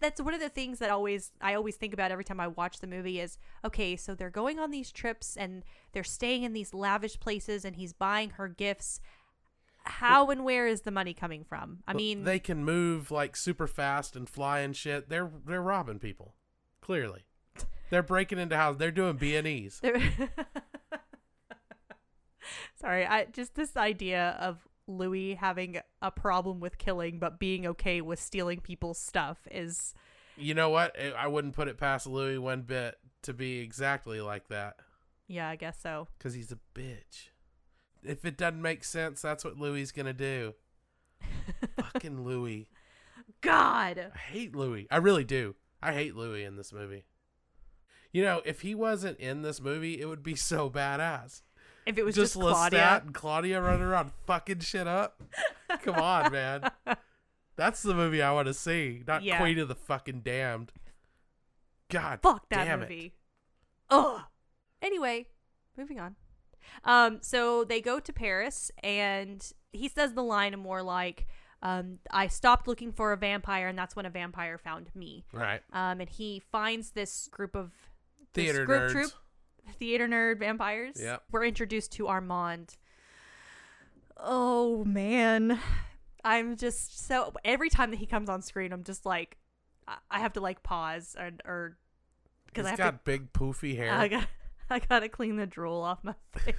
That's 0.00 0.20
one 0.20 0.34
of 0.34 0.40
the 0.40 0.48
things 0.48 0.78
that 0.78 0.90
always 0.90 1.32
I 1.40 1.54
always 1.54 1.76
think 1.76 1.92
about 1.94 2.10
every 2.10 2.24
time 2.24 2.40
I 2.40 2.48
watch 2.48 2.80
the 2.80 2.86
movie 2.86 3.20
is 3.20 3.38
okay, 3.64 3.96
so 3.96 4.14
they're 4.14 4.30
going 4.30 4.58
on 4.58 4.70
these 4.70 4.90
trips 4.90 5.36
and 5.36 5.62
they're 5.92 6.02
staying 6.04 6.42
in 6.42 6.52
these 6.52 6.74
lavish 6.74 7.20
places 7.20 7.64
and 7.64 7.76
he's 7.76 7.92
buying 7.92 8.30
her 8.30 8.48
gifts. 8.48 9.00
How 9.84 10.28
and 10.30 10.44
where 10.44 10.66
is 10.66 10.82
the 10.82 10.90
money 10.90 11.14
coming 11.14 11.44
from? 11.44 11.78
I 11.86 11.92
Well, 11.92 11.98
mean, 11.98 12.24
they 12.24 12.38
can 12.38 12.64
move 12.64 13.10
like 13.10 13.36
super 13.36 13.66
fast 13.66 14.14
and 14.16 14.28
fly 14.28 14.60
and 14.60 14.76
shit. 14.76 15.08
They're 15.08 15.30
they're 15.46 15.62
robbing 15.62 15.98
people. 15.98 16.34
Clearly, 16.80 17.24
they're 17.90 18.02
breaking 18.02 18.38
into 18.38 18.56
houses. 18.56 18.78
They're 18.78 18.90
doing 18.90 19.16
B 19.16 19.36
and 19.36 19.46
E's. 19.46 19.80
Sorry, 22.74 23.06
I 23.06 23.26
just 23.26 23.54
this 23.54 23.76
idea 23.76 24.36
of 24.40 24.66
Louis 24.90 25.34
having 25.34 25.78
a 26.02 26.10
problem 26.10 26.60
with 26.60 26.76
killing 26.78 27.18
but 27.18 27.38
being 27.38 27.66
okay 27.66 28.00
with 28.00 28.20
stealing 28.20 28.60
people's 28.60 28.98
stuff 28.98 29.38
is 29.50 29.94
You 30.36 30.54
know 30.54 30.68
what? 30.70 30.94
I- 31.00 31.26
wouldn't 31.28 31.54
put 31.54 31.68
it 31.68 31.78
past 31.78 32.06
Louis 32.06 32.38
one 32.38 32.62
bit 32.62 32.96
to 33.22 33.32
be 33.32 33.58
exactly 33.60 34.20
like 34.20 34.48
that 34.48 34.76
yeah, 35.28 35.48
I 35.48 35.54
guess 35.56 35.78
so. 35.80 36.08
because 36.18 36.34
he's 36.34 36.50
a 36.50 36.58
bitch. 36.74 37.28
If 38.02 38.24
it 38.24 38.36
doesn't 38.36 38.60
make 38.60 38.82
sense, 38.82 39.22
that's 39.22 39.44
what 39.44 39.56
Louis 39.56 39.82
is 39.82 39.92
gonna 39.92 40.12
do. 40.12 40.54
Fucking 41.76 42.24
Louis. 42.24 42.68
God. 43.40 44.10
I 44.14 44.18
hate 44.18 44.56
Louis. 44.56 44.88
I 44.90 44.96
really 44.96 45.22
do. 45.24 45.54
I 45.82 45.92
hate 45.92 46.16
Louis 46.16 46.42
in 46.44 46.56
this 46.56 46.72
movie. 46.72 47.04
You 48.12 48.22
know, 48.24 48.42
if 48.44 48.62
he 48.62 48.74
wasn't 48.74 49.20
in 49.20 49.42
this 49.42 49.60
movie, 49.60 50.00
it 50.00 50.06
would 50.06 50.22
be 50.24 50.34
so 50.34 50.68
badass. 50.68 51.42
If 51.90 51.98
it 51.98 52.04
was 52.04 52.14
just, 52.14 52.34
just, 52.34 52.44
Lestat 52.44 52.52
Claudia. 52.70 53.02
and 53.04 53.14
Claudia 53.14 53.60
running 53.60 53.82
around 53.82 54.12
fucking 54.26 54.60
shit 54.60 54.86
up. 54.86 55.20
Come 55.82 55.96
on, 55.96 56.32
man. 56.32 56.70
That's 57.56 57.82
the 57.82 57.94
movie 57.94 58.22
I 58.22 58.32
want 58.32 58.46
to 58.46 58.54
see, 58.54 59.02
not 59.06 59.22
Yeah. 59.22 59.38
Queen 59.38 59.58
of 59.58 59.68
the 59.68 59.74
fucking 59.74 60.20
Damned. 60.20 60.72
God, 61.90 62.20
Fuck 62.22 62.48
that 62.50 62.78
movie. 62.78 63.14
Ugh. 63.90 64.22
Anyway, 64.80 65.26
moving 65.76 65.98
on. 65.98 66.16
Um, 66.84 67.18
so 67.20 67.64
they 67.64 67.80
go 67.80 67.98
to 68.00 68.12
Paris, 68.12 68.70
and 68.82 69.44
he 69.72 69.88
says 69.88 70.14
the 70.14 70.22
line 70.22 70.58
more 70.58 70.82
like, 70.82 71.26
um, 71.62 71.98
"I 72.10 72.28
stopped 72.28 72.68
looking 72.68 72.92
for 72.92 73.12
a 73.12 73.16
vampire, 73.16 73.66
and 73.68 73.76
that's 73.76 73.96
when 73.96 74.06
a 74.06 74.10
vampire 74.10 74.56
found 74.56 74.94
me." 74.94 75.24
Right. 75.32 75.60
Um, 75.72 76.00
and 76.00 76.08
he 76.08 76.40
finds 76.52 76.92
this 76.92 77.28
group 77.32 77.56
of 77.56 77.72
this 78.34 78.44
Theater 78.44 78.64
group 78.64 78.82
nerds. 78.82 78.92
troop, 78.92 79.12
theater 79.78 80.06
nerd 80.08 80.38
vampires. 80.38 80.96
Yep. 81.00 81.22
We're 81.30 81.44
introduced 81.44 81.92
to 81.92 82.06
Armand. 82.08 82.76
Oh 84.16 84.84
man, 84.84 85.58
I'm 86.24 86.56
just 86.56 87.06
so 87.06 87.32
every 87.44 87.70
time 87.70 87.90
that 87.90 87.98
he 87.98 88.06
comes 88.06 88.28
on 88.28 88.42
screen, 88.42 88.72
I'm 88.72 88.84
just 88.84 89.06
like, 89.06 89.36
I- 90.10 90.20
have 90.20 90.34
to 90.34 90.40
like 90.40 90.62
pause 90.62 91.16
and 91.18 91.40
or 91.46 91.76
because 92.46 92.66
I 92.66 92.70
have 92.70 92.78
got 92.78 92.90
to 92.90 93.00
big 93.04 93.32
poofy 93.32 93.76
hair. 93.76 93.92
I 93.92 94.08
got 94.08 94.26
I 94.68 94.78
gotta 94.80 95.08
clean 95.08 95.36
the 95.36 95.46
drool 95.46 95.80
off 95.82 96.04
my 96.04 96.14
face. 96.32 96.54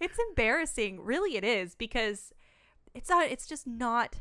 it's 0.00 0.18
embarrassing, 0.30 1.00
really. 1.00 1.36
It 1.36 1.44
is 1.44 1.74
because 1.74 2.32
it's 2.94 3.08
not. 3.10 3.26
It's 3.26 3.46
just 3.46 3.66
not 3.66 4.20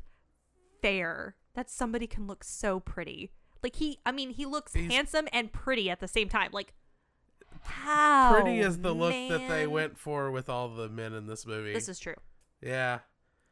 fair 0.81 1.35
that 1.55 1.69
somebody 1.69 2.07
can 2.07 2.25
look 2.27 2.43
so 2.43 2.79
pretty. 2.79 3.31
Like 3.63 3.77
he, 3.77 3.99
I 4.05 4.11
mean, 4.11 4.29
he 4.31 4.45
looks 4.45 4.73
He's- 4.73 4.91
handsome 4.91 5.27
and 5.33 5.51
pretty 5.51 5.89
at 5.89 5.99
the 6.01 6.07
same 6.07 6.29
time. 6.29 6.49
Like 6.51 6.73
how 7.61 8.33
Pretty 8.41 8.59
is 8.59 8.79
the 8.79 8.93
look 8.93 9.13
that 9.29 9.47
they 9.47 9.65
went 9.67 9.97
for 9.97 10.29
with 10.31 10.49
all 10.49 10.67
the 10.69 10.89
men 10.89 11.13
in 11.13 11.27
this 11.27 11.45
movie. 11.45 11.73
This 11.73 11.87
is 11.87 11.97
true. 11.99 12.15
yeah, 12.61 12.99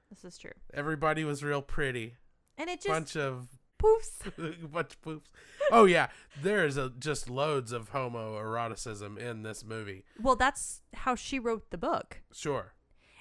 This 0.09 0.25
is 0.25 0.37
true. 0.37 0.51
everybody 0.73 1.23
was 1.23 1.43
real 1.43 1.61
pretty. 1.61 2.15
And 2.57 2.69
it 2.69 2.81
just 2.81 2.87
Bunch 2.89 3.15
of 3.15 3.47
poofs. 3.81 4.21
bunch 4.71 4.93
of 4.93 5.01
poops. 5.01 5.29
Oh 5.71 5.85
yeah, 5.85 6.07
there's 6.41 6.75
a, 6.77 6.91
just 6.99 7.29
loads 7.29 7.71
of 7.71 7.91
homoeroticism 7.91 9.17
in 9.17 9.43
this 9.43 9.63
movie. 9.63 10.03
Well, 10.21 10.35
that's 10.35 10.81
how 10.93 11.15
she 11.15 11.39
wrote 11.39 11.69
the 11.71 11.77
book. 11.77 12.21
Sure, 12.33 12.73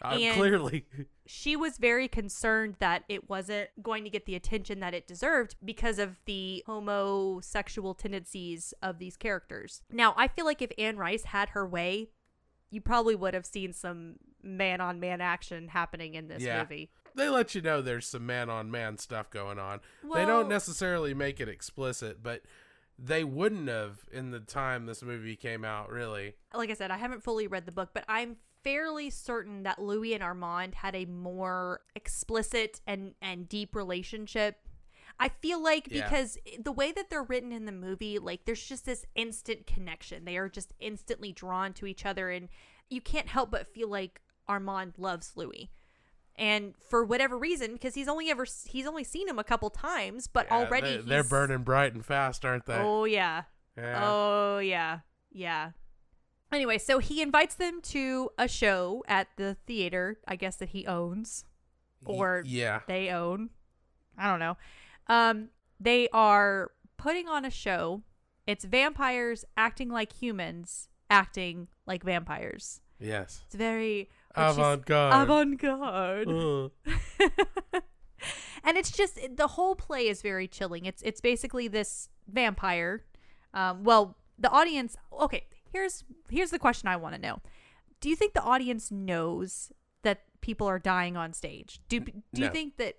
uh, 0.03 0.17
clearly. 0.35 0.87
she 1.33 1.55
was 1.55 1.79
very 1.79 2.09
concerned 2.09 2.75
that 2.81 3.05
it 3.09 3.29
wasn't 3.31 3.69
going 3.81 4.03
to 4.03 4.11
get 4.11 4.27
the 4.27 4.35
attention 4.35 4.81
that 4.81 4.95
it 4.95 5.07
deserved 5.07 5.55
because 5.65 6.01
of 6.01 6.19
the 6.25 6.65
homosexual 6.67 7.95
tendencies 7.95 8.75
of 8.83 8.99
these 8.99 9.17
characters. 9.17 9.83
Now, 9.93 10.13
I 10.17 10.27
feel 10.27 10.45
like 10.45 10.61
if 10.61 10.73
Anne 10.77 10.97
Rice 10.97 11.25
had 11.27 11.51
her 11.51 11.65
way, 11.67 12.09
you 12.71 12.81
probably 12.81 13.15
would 13.15 13.35
have 13.35 13.47
seen 13.47 13.73
some 13.73 14.17
man 14.43 14.81
on 14.81 14.99
man 14.99 15.21
action 15.21 15.69
happening 15.69 16.15
in 16.15 16.27
this 16.29 16.43
Yeah. 16.43 16.63
movie. 16.63 16.91
they 17.15 17.29
let 17.29 17.55
you 17.57 17.61
know 17.61 17.83
there's 17.83 18.07
some 18.07 18.25
man 18.25 18.49
on 18.49 18.71
man 18.71 18.97
stuff 18.97 19.31
going 19.31 19.59
on. 19.59 19.81
they 20.15 20.25
don't 20.25 20.49
necessarily 20.49 21.13
make 21.15 21.41
it 21.41 21.49
explicit, 21.49 22.23
but 22.23 22.43
they 22.99 23.25
wouldn't 23.25 23.69
have 23.69 24.05
in 24.13 24.31
the 24.31 24.39
time 24.41 24.87
this 24.87 25.03
movie 25.03 25.35
came 25.37 25.65
out, 25.65 25.91
really. 25.91 26.35
Like 26.55 26.71
I 26.71 26.75
said, 26.75 26.91
I 26.91 26.99
haven't 26.99 27.23
fully 27.25 27.47
read 27.47 27.67
the 27.67 27.73
book, 27.73 27.91
but 27.95 28.05
I'm 28.09 28.37
fairly 28.63 29.11
certain 29.11 29.63
that 29.65 29.81
Louis 29.81 30.15
and 30.15 30.23
Armand 30.23 30.75
had 30.77 30.95
a 30.95 31.05
more 31.07 31.81
explicit 31.95 32.81
and 32.87 33.15
and 33.21 33.49
deep 33.49 33.75
relationship. 33.75 34.57
I 35.19 35.29
feel 35.29 35.63
like 35.63 35.89
Yeah. 35.91 36.05
because 36.05 36.39
the 36.59 36.73
way 36.73 36.93
that 36.93 37.11
they're 37.11 37.23
written 37.23 37.53
in 37.53 37.67
the 37.67 37.73
movie, 37.73 38.19
like 38.19 38.47
there's 38.47 38.65
just 38.65 38.87
this 38.87 39.05
instant 39.15 39.67
connection. 39.67 40.25
They 40.25 40.37
are 40.39 40.49
just 40.49 40.73
instantly 40.81 41.33
drawn 41.33 41.73
to 41.75 41.87
each 41.87 42.07
other 42.07 42.31
and 42.31 42.49
you 42.89 43.01
can't 43.01 43.29
help 43.29 43.51
but 43.51 43.67
feel 43.67 43.89
like 43.89 44.21
Armand 44.49 44.95
loves 44.97 45.33
Louis. 45.37 45.71
And 46.37 46.75
for 46.89 47.05
whatever 47.05 47.37
reason, 47.37 47.75
because 47.75 47.95
he's 47.95 48.09
only 48.09 48.31
ever 48.31 48.47
he's 48.65 48.87
only 48.87 49.05
seen 49.05 49.29
him 49.29 49.39
a 49.39 49.45
couple 49.45 49.69
times, 49.69 50.27
but 50.27 50.47
Yeah, 50.51 50.57
already 50.57 50.97
they, 50.97 51.03
they're 51.03 51.25
burning 51.25 51.65
bright 51.65 51.93
and 51.93 52.05
fast, 52.05 52.45
aren't 52.47 52.65
they? 52.65 52.75
Oh 52.79 53.05
yeah. 53.05 53.43
yeah. 53.77 54.01
Oh 54.03 54.59
yeah, 54.59 55.01
yeah. 55.31 55.73
Anyway, 56.53 56.79
so 56.79 56.99
he 56.99 57.23
invites 57.23 57.55
them 57.55 57.81
to 57.81 58.31
a 58.37 58.49
show 58.49 59.05
at 59.07 59.29
the 59.37 59.57
theater, 59.67 60.19
I 60.27 60.37
guess 60.37 60.57
that 60.57 60.71
he 60.71 60.87
owns 60.87 61.45
or 62.05 62.43
yeah. 62.47 62.81
they 62.87 63.11
own. 63.11 63.51
I 64.19 64.29
don't 64.29 64.41
know. 64.41 64.57
Um, 65.07 65.49
they 65.79 66.09
are 66.13 66.71
putting 66.97 67.29
on 67.29 67.45
a 67.45 67.51
show. 67.51 68.03
It's 68.47 68.65
vampires 68.65 69.45
acting 69.57 69.91
like 69.91 70.13
humans, 70.13 70.89
acting 71.09 71.69
like 71.87 72.03
vampires. 72.03 72.81
Yes. 72.99 73.43
It's 73.47 73.55
very 73.55 74.11
Avant-garde. 74.35 75.23
Avant-garde. 75.23 76.29
Uh, 76.29 76.69
and 78.65 78.77
it's 78.77 78.91
just 78.91 79.19
the 79.37 79.47
whole 79.49 79.75
play 79.75 80.09
is 80.09 80.23
very 80.23 80.47
chilling. 80.47 80.85
It's 80.85 81.03
it's 81.03 81.21
basically 81.21 81.69
this 81.69 82.09
vampire. 82.29 83.05
Um, 83.55 83.85
well, 83.85 84.17
the 84.39 84.51
audience. 84.51 84.97
Okay, 85.13 85.47
here's 85.73 86.05
here's 86.31 86.51
the 86.51 86.59
question 86.59 86.89
I 86.89 86.97
want 86.97 87.15
to 87.15 87.21
know: 87.21 87.41
do 88.01 88.09
you 88.09 88.17
think 88.17 88.35
the 88.35 88.43
audience 88.43 88.91
knows 88.91 89.73
that 90.03 90.23
people 90.41 90.67
are 90.67 90.79
dying 90.79 91.17
on 91.17 91.33
stage? 91.33 91.81
Do 91.89 92.01
do 92.01 92.43
you 92.43 92.51
think 92.51 92.77
that 92.77 92.97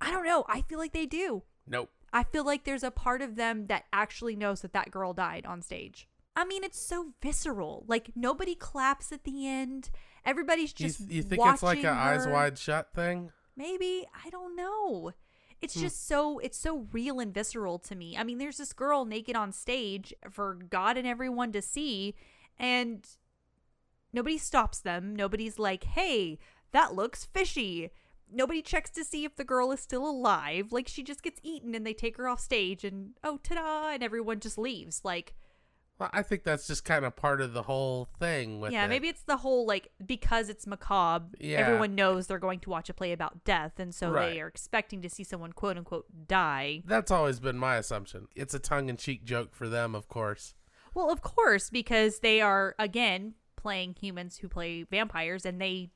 I 0.00 0.10
don't 0.10 0.24
know. 0.24 0.44
I 0.48 0.62
feel 0.62 0.78
like 0.78 0.92
they 0.92 1.06
do. 1.06 1.42
Nope. 1.66 1.90
I 2.12 2.22
feel 2.24 2.44
like 2.44 2.64
there's 2.64 2.82
a 2.82 2.90
part 2.90 3.22
of 3.22 3.36
them 3.36 3.66
that 3.66 3.84
actually 3.92 4.36
knows 4.36 4.62
that 4.62 4.72
that 4.72 4.90
girl 4.90 5.12
died 5.12 5.44
on 5.46 5.62
stage. 5.62 6.08
I 6.34 6.44
mean, 6.44 6.64
it's 6.64 6.78
so 6.78 7.12
visceral. 7.22 7.84
Like 7.88 8.10
nobody 8.14 8.54
claps 8.54 9.10
at 9.10 9.24
the 9.24 9.46
end. 9.46 9.90
Everybody's 10.24 10.72
just 10.72 11.00
you 11.00 11.22
think 11.22 11.42
it's 11.44 11.62
like 11.62 11.78
watching 11.78 11.86
a 11.86 11.90
eyes 11.90 12.26
wide 12.26 12.58
shut 12.58 12.92
thing? 12.94 13.32
Maybe 13.56 14.06
I 14.24 14.30
don't 14.30 14.54
know. 14.54 15.12
It's 15.60 15.74
Hmm. 15.74 15.80
just 15.80 16.06
so 16.06 16.38
it's 16.38 16.58
so 16.58 16.86
real 16.92 17.18
and 17.18 17.32
visceral 17.32 17.78
to 17.80 17.94
me. 17.94 18.16
I 18.16 18.24
mean, 18.24 18.38
there's 18.38 18.58
this 18.58 18.72
girl 18.72 19.04
naked 19.04 19.36
on 19.36 19.52
stage 19.52 20.12
for 20.30 20.54
God 20.54 20.96
and 20.96 21.06
everyone 21.06 21.52
to 21.52 21.62
see, 21.62 22.14
and 22.58 23.06
nobody 24.12 24.38
stops 24.38 24.80
them. 24.80 25.14
Nobody's 25.16 25.58
like, 25.58 25.84
"Hey, 25.84 26.38
that 26.72 26.94
looks 26.94 27.24
fishy." 27.24 27.90
Nobody 28.30 28.60
checks 28.60 28.90
to 28.90 29.04
see 29.04 29.24
if 29.24 29.36
the 29.36 29.44
girl 29.44 29.70
is 29.72 29.80
still 29.80 30.04
alive. 30.08 30.72
Like 30.72 30.88
she 30.88 31.02
just 31.02 31.22
gets 31.22 31.40
eaten, 31.42 31.74
and 31.74 31.86
they 31.86 31.94
take 31.94 32.16
her 32.16 32.28
off 32.28 32.40
stage, 32.40 32.84
and 32.84 33.14
oh, 33.24 33.38
ta-da! 33.38 33.90
And 33.90 34.02
everyone 34.02 34.40
just 34.40 34.58
leaves. 34.58 35.04
Like, 35.04 35.34
Well, 35.98 36.10
I 36.12 36.22
think 36.22 36.42
that's 36.44 36.66
just 36.66 36.84
kind 36.84 37.06
of 37.06 37.16
part 37.16 37.40
of 37.40 37.54
the 37.54 37.62
whole 37.62 38.08
thing 38.18 38.60
with 38.60 38.70
yeah, 38.72 38.84
it. 38.84 38.88
maybe 38.88 39.08
it's 39.08 39.22
the 39.22 39.38
whole 39.38 39.66
like 39.66 39.88
because 40.04 40.50
it's 40.50 40.66
macabre, 40.66 41.28
Yeah. 41.40 41.58
everyone 41.60 41.94
knows 41.94 42.26
they're 42.26 42.38
going 42.38 42.60
to 42.60 42.70
watch 42.70 42.90
a 42.90 42.94
play 42.94 43.12
about 43.12 43.44
death, 43.44 43.78
and 43.78 43.94
so 43.94 44.10
Right. 44.10 44.34
they 44.34 44.40
are 44.42 44.46
expecting 44.46 45.00
to 45.02 45.08
see 45.08 45.24
someone 45.24 45.52
quote 45.54 45.78
unquote 45.78 46.06
die. 46.28 46.82
That's 46.84 47.10
always 47.10 47.40
been 47.40 47.56
my 47.56 47.76
assumption. 47.76 48.28
It's 48.36 48.52
a 48.52 48.58
tongue 48.58 48.90
in 48.90 48.98
cheek 48.98 49.24
joke 49.24 49.54
for 49.54 49.68
them, 49.68 49.94
of 49.94 50.06
course. 50.08 50.54
Well, 50.94 51.10
of 51.10 51.22
course, 51.22 51.70
because 51.70 52.18
they 52.20 52.40
are 52.42 52.74
again 52.78 53.34
playing 53.56 53.96
humans 53.98 54.38
who 54.38 54.48
play 54.48 54.82
vampires, 54.82 55.46
and 55.46 55.60
they, 55.60 55.90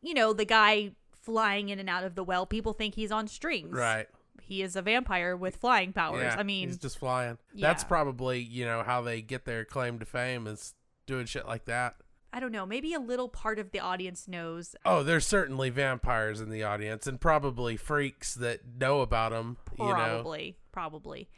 you 0.00 0.14
know, 0.14 0.32
the 0.32 0.44
guy 0.44 0.92
flying 1.20 1.68
in 1.68 1.78
and 1.80 1.88
out 1.90 2.04
of 2.04 2.14
the 2.14 2.24
well, 2.24 2.46
people 2.46 2.72
think 2.72 2.94
he's 2.94 3.12
on 3.12 3.26
strings. 3.28 3.72
Right. 3.72 4.06
He 4.44 4.62
is 4.62 4.76
a 4.76 4.82
vampire 4.82 5.36
with 5.36 5.56
flying 5.56 5.92
powers. 5.92 6.22
Yeah, 6.22 6.36
I 6.38 6.42
mean, 6.42 6.68
he's 6.68 6.78
just 6.78 6.98
flying. 6.98 7.38
That's 7.54 7.84
probably, 7.84 8.40
you 8.40 8.64
know, 8.64 8.82
how 8.82 9.02
they 9.02 9.22
get 9.22 9.44
their 9.44 9.64
claim 9.64 9.98
to 10.00 10.04
fame 10.04 10.46
is 10.46 10.74
doing 11.06 11.26
shit 11.26 11.46
like 11.46 11.64
that. 11.66 11.96
I 12.34 12.40
don't 12.40 12.52
know. 12.52 12.64
Maybe 12.64 12.94
a 12.94 12.98
little 12.98 13.28
part 13.28 13.58
of 13.58 13.72
the 13.72 13.80
audience 13.80 14.26
knows. 14.26 14.74
Oh, 14.86 15.02
there's 15.02 15.26
certainly 15.26 15.68
vampires 15.68 16.40
in 16.40 16.48
the 16.48 16.62
audience 16.62 17.06
and 17.06 17.20
probably 17.20 17.76
freaks 17.76 18.34
that 18.36 18.60
know 18.78 19.02
about 19.02 19.32
them, 19.32 19.58
you 19.78 19.84
know. 19.86 19.92
Probably, 19.92 20.56
probably. 20.72 21.28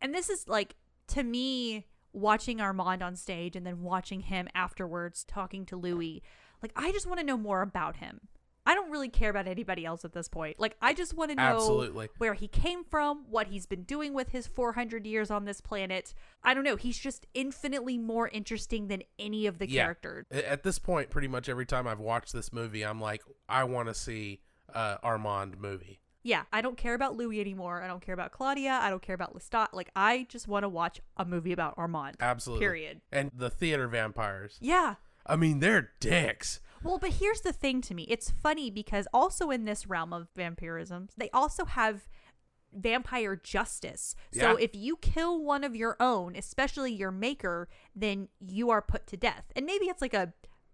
And 0.00 0.12
this 0.12 0.28
is 0.28 0.48
like 0.48 0.74
to 1.08 1.22
me 1.22 1.86
watching 2.12 2.60
Armand 2.60 3.02
on 3.02 3.14
stage 3.14 3.54
and 3.54 3.64
then 3.64 3.82
watching 3.82 4.20
him 4.20 4.48
afterwards 4.54 5.24
talking 5.24 5.64
to 5.66 5.76
Louis. 5.76 6.22
Like 6.60 6.72
I 6.74 6.90
just 6.90 7.06
want 7.06 7.20
to 7.20 7.26
know 7.26 7.38
more 7.38 7.62
about 7.62 7.96
him. 7.96 8.22
I 8.64 8.74
don't 8.74 8.90
really 8.90 9.08
care 9.08 9.30
about 9.30 9.48
anybody 9.48 9.84
else 9.84 10.04
at 10.04 10.12
this 10.12 10.28
point. 10.28 10.60
Like 10.60 10.76
I 10.80 10.94
just 10.94 11.14
want 11.14 11.30
to 11.30 11.34
know 11.36 11.42
Absolutely. 11.56 12.08
where 12.18 12.34
he 12.34 12.46
came 12.46 12.84
from, 12.84 13.24
what 13.28 13.48
he's 13.48 13.66
been 13.66 13.82
doing 13.82 14.14
with 14.14 14.30
his 14.30 14.46
400 14.46 15.04
years 15.06 15.30
on 15.30 15.44
this 15.44 15.60
planet. 15.60 16.14
I 16.44 16.54
don't 16.54 16.62
know. 16.64 16.76
He's 16.76 16.98
just 16.98 17.26
infinitely 17.34 17.98
more 17.98 18.28
interesting 18.28 18.86
than 18.88 19.02
any 19.18 19.46
of 19.46 19.58
the 19.58 19.68
Yeah. 19.68 19.82
characters. 19.84 20.26
At 20.30 20.62
this 20.62 20.78
point, 20.78 21.10
pretty 21.10 21.28
much 21.28 21.48
every 21.48 21.66
time 21.66 21.88
I've 21.88 21.98
watched 22.00 22.32
this 22.32 22.52
movie, 22.52 22.82
I'm 22.84 23.00
like, 23.00 23.22
I 23.48 23.64
want 23.64 23.88
to 23.88 23.94
see 23.94 24.40
uh, 24.72 24.96
Armand 25.02 25.58
movie. 25.60 26.00
Yeah, 26.22 26.44
I 26.52 26.60
don't 26.60 26.76
care 26.76 26.94
about 26.94 27.16
Louis 27.16 27.40
anymore. 27.40 27.82
I 27.82 27.88
don't 27.88 28.00
care 28.00 28.14
about 28.14 28.30
Claudia. 28.30 28.78
I 28.80 28.90
don't 28.90 29.02
care 29.02 29.16
about 29.16 29.34
Lestat. 29.36 29.68
Like 29.72 29.90
I 29.96 30.26
just 30.28 30.46
want 30.46 30.62
to 30.62 30.68
watch 30.68 31.00
a 31.16 31.24
movie 31.24 31.50
about 31.52 31.74
Armand. 31.76 32.16
Absolutely. 32.20 32.64
Period. 32.64 33.00
And 33.10 33.32
the 33.34 33.50
theater 33.50 33.88
vampires. 33.88 34.56
Yeah. 34.60 34.94
I 35.26 35.34
mean, 35.36 35.58
they're 35.58 35.90
dicks. 36.00 36.60
Well, 36.84 36.98
but 36.98 37.10
here's 37.10 37.40
the 37.42 37.52
thing 37.52 37.80
to 37.82 37.94
me. 37.94 38.04
It's 38.08 38.30
funny 38.30 38.70
because 38.70 39.06
also 39.12 39.50
in 39.50 39.64
this 39.64 39.86
realm 39.86 40.12
of 40.12 40.28
vampirism, 40.36 41.08
they 41.16 41.30
also 41.30 41.64
have 41.64 42.08
vampire 42.74 43.36
justice. 43.36 44.16
So 44.32 44.58
Yeah. 44.58 44.64
if 44.64 44.74
you 44.74 44.96
kill 44.96 45.42
one 45.42 45.62
of 45.62 45.76
your 45.76 45.96
own, 46.00 46.34
especially 46.36 46.92
your 46.92 47.10
maker, 47.10 47.68
then 47.94 48.28
you 48.40 48.70
are 48.70 48.82
put 48.82 49.06
to 49.08 49.16
death. 49.16 49.44
And 49.54 49.66
maybe 49.66 49.86
it's 49.86 50.00
like 50.02 50.14
a 50.14 50.32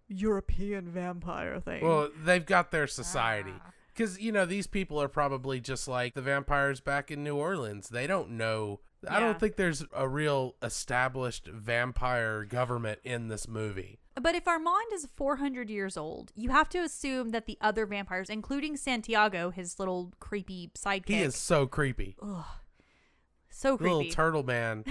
European 0.08 0.88
vampire 0.90 1.60
thing. 1.60 1.84
Well, 1.84 2.10
they've 2.16 2.44
got 2.46 2.70
their 2.70 2.86
society. 2.86 3.52
Ah. 3.54 3.72
Because, 3.88 4.20
you 4.20 4.30
know, 4.30 4.46
these 4.46 4.68
people 4.68 5.02
are 5.02 5.08
probably 5.08 5.60
just 5.60 5.88
like 5.88 6.14
the 6.14 6.22
vampires 6.22 6.80
back 6.80 7.10
in 7.10 7.24
New 7.24 7.34
Orleans. 7.36 7.88
They 7.88 8.06
don't 8.06 8.30
know. 8.30 8.80
I 9.08 9.18
don't 9.20 9.38
think 9.40 9.56
there's 9.56 9.84
a 9.92 10.08
real 10.08 10.54
established 10.62 11.48
vampire 11.48 12.44
government 12.44 13.00
in 13.04 13.26
this 13.28 13.48
movie. 13.48 13.98
But 14.20 14.34
if 14.34 14.46
Armand 14.48 14.92
is 14.92 15.06
400 15.14 15.70
years 15.70 15.96
old, 15.96 16.32
you 16.34 16.50
have 16.50 16.68
to 16.70 16.78
assume 16.78 17.30
that 17.30 17.46
the 17.46 17.58
other 17.60 17.86
vampires, 17.86 18.28
including 18.30 18.76
Santiago, 18.76 19.50
his 19.50 19.78
little 19.78 20.12
creepy 20.20 20.70
sidekick, 20.76 21.08
He 21.08 21.22
is 21.22 21.36
so 21.36 21.66
creepy. 21.66 22.16
Ugh, 22.22 22.44
so 23.50 23.76
creepy. 23.76 23.94
Little 23.94 24.12
turtle 24.12 24.42
man. 24.42 24.84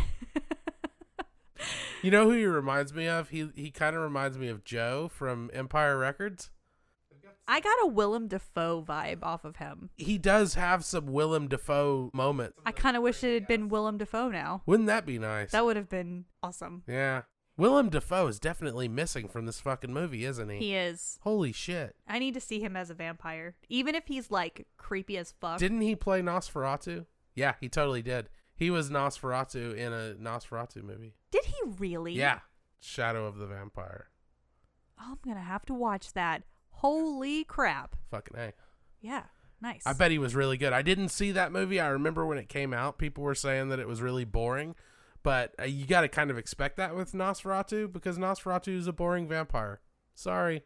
you 2.02 2.12
know 2.12 2.26
who 2.26 2.32
he 2.32 2.46
reminds 2.46 2.94
me 2.94 3.08
of? 3.08 3.30
He 3.30 3.50
he 3.56 3.72
kind 3.72 3.96
of 3.96 4.02
reminds 4.02 4.38
me 4.38 4.48
of 4.48 4.64
Joe 4.64 5.10
from 5.12 5.50
Empire 5.54 5.98
Records. 5.98 6.52
I 7.50 7.62
got 7.62 7.78
a 7.82 7.88
Willem 7.88 8.28
Dafoe 8.28 8.84
vibe 8.86 9.20
off 9.24 9.46
of 9.46 9.56
him. 9.56 9.90
He 9.96 10.18
does 10.18 10.56
have 10.56 10.84
some 10.84 11.06
Willem 11.06 11.48
Dafoe 11.48 12.12
moments. 12.14 12.60
I 12.66 12.74
kind 12.74 12.98
of 12.98 13.04
wish 13.04 13.24
it 13.24 13.34
had 13.34 13.48
been 13.48 13.70
Willem 13.70 13.98
Dafoe 13.98 14.28
now. 14.30 14.64
Wouldn't 14.66 14.88
that 14.88 15.06
be 15.06 15.18
nice? 15.18 15.52
That 15.52 15.64
would 15.64 15.78
have 15.78 15.88
been 15.88 16.26
awesome. 16.44 16.84
yeah. 16.88 17.22
Willem 17.58 17.90
Dafoe 17.90 18.28
is 18.28 18.40
definitely 18.40 18.88
missing 18.88 19.28
from 19.28 19.48
this 19.48 19.60
fucking 19.60 19.92
movie, 19.92 20.26
isn't 20.26 20.48
he? 20.50 20.58
He 20.60 20.76
is. 20.76 21.18
Holy 21.24 21.52
shit. 21.52 21.96
I 22.08 22.20
need 22.20 22.36
to 22.36 22.40
see 22.40 22.60
him 22.60 22.76
as 22.76 22.92
a 22.92 22.94
vampire, 22.94 23.56
even 23.68 23.96
if 23.96 24.06
he's 24.06 24.30
like 24.30 24.68
creepy 24.78 25.18
as 25.18 25.34
fuck. 25.40 25.58
Didn't 25.58 25.82
he 25.82 25.96
play 25.96 26.22
Nosferatu? 26.22 27.08
Yeah, 27.34 27.56
he 27.60 27.68
totally 27.68 28.04
did. 28.04 28.30
He 28.56 28.70
was 28.70 28.90
Nosferatu 28.92 29.76
in 29.76 29.92
a 29.92 30.16
Nosferatu 30.20 30.84
movie. 30.84 31.16
Did 31.32 31.46
he 31.46 31.56
really? 31.78 32.14
Yeah. 32.14 32.40
Shadow 32.80 33.26
of 33.26 33.38
the 33.38 33.48
Vampire. 33.48 34.10
Oh, 35.00 35.12
I'm 35.12 35.18
gonna 35.26 35.42
have 35.42 35.66
to 35.66 35.74
watch 35.74 36.14
that. 36.14 36.44
Holy 36.70 37.44
crap! 37.44 37.96
Fucking 38.12 38.38
A. 38.38 38.54
Yeah, 39.02 39.24
nice. 39.62 39.82
I 39.86 39.94
bet 39.94 40.12
he 40.12 40.20
was 40.20 40.36
really 40.36 40.58
good. 40.58 40.74
I 40.74 40.84
didn't 40.84 41.10
see 41.10 41.32
that 41.32 41.52
movie. 41.52 41.80
I 41.80 41.88
remember 41.88 42.26
when 42.26 42.38
it 42.38 42.50
came 42.50 42.74
out, 42.74 43.00
people 43.00 43.24
were 43.24 43.36
saying 43.36 43.70
that 43.70 43.80
it 43.80 43.88
was 43.88 44.02
really 44.02 44.26
boring. 44.26 44.76
But 45.24 45.54
uh, 45.60 45.66
you 45.66 45.86
got 45.86 46.02
to 46.02 46.08
kind 46.08 46.32
of 46.32 46.38
expect 46.38 46.78
that 46.78 46.96
with 46.96 47.12
Nosferatu 47.14 47.92
because 47.92 48.18
Nosferatu 48.18 48.76
is 48.78 48.88
a 48.88 48.94
boring 48.94 49.28
vampire. 49.28 49.82
Sorry. 50.16 50.64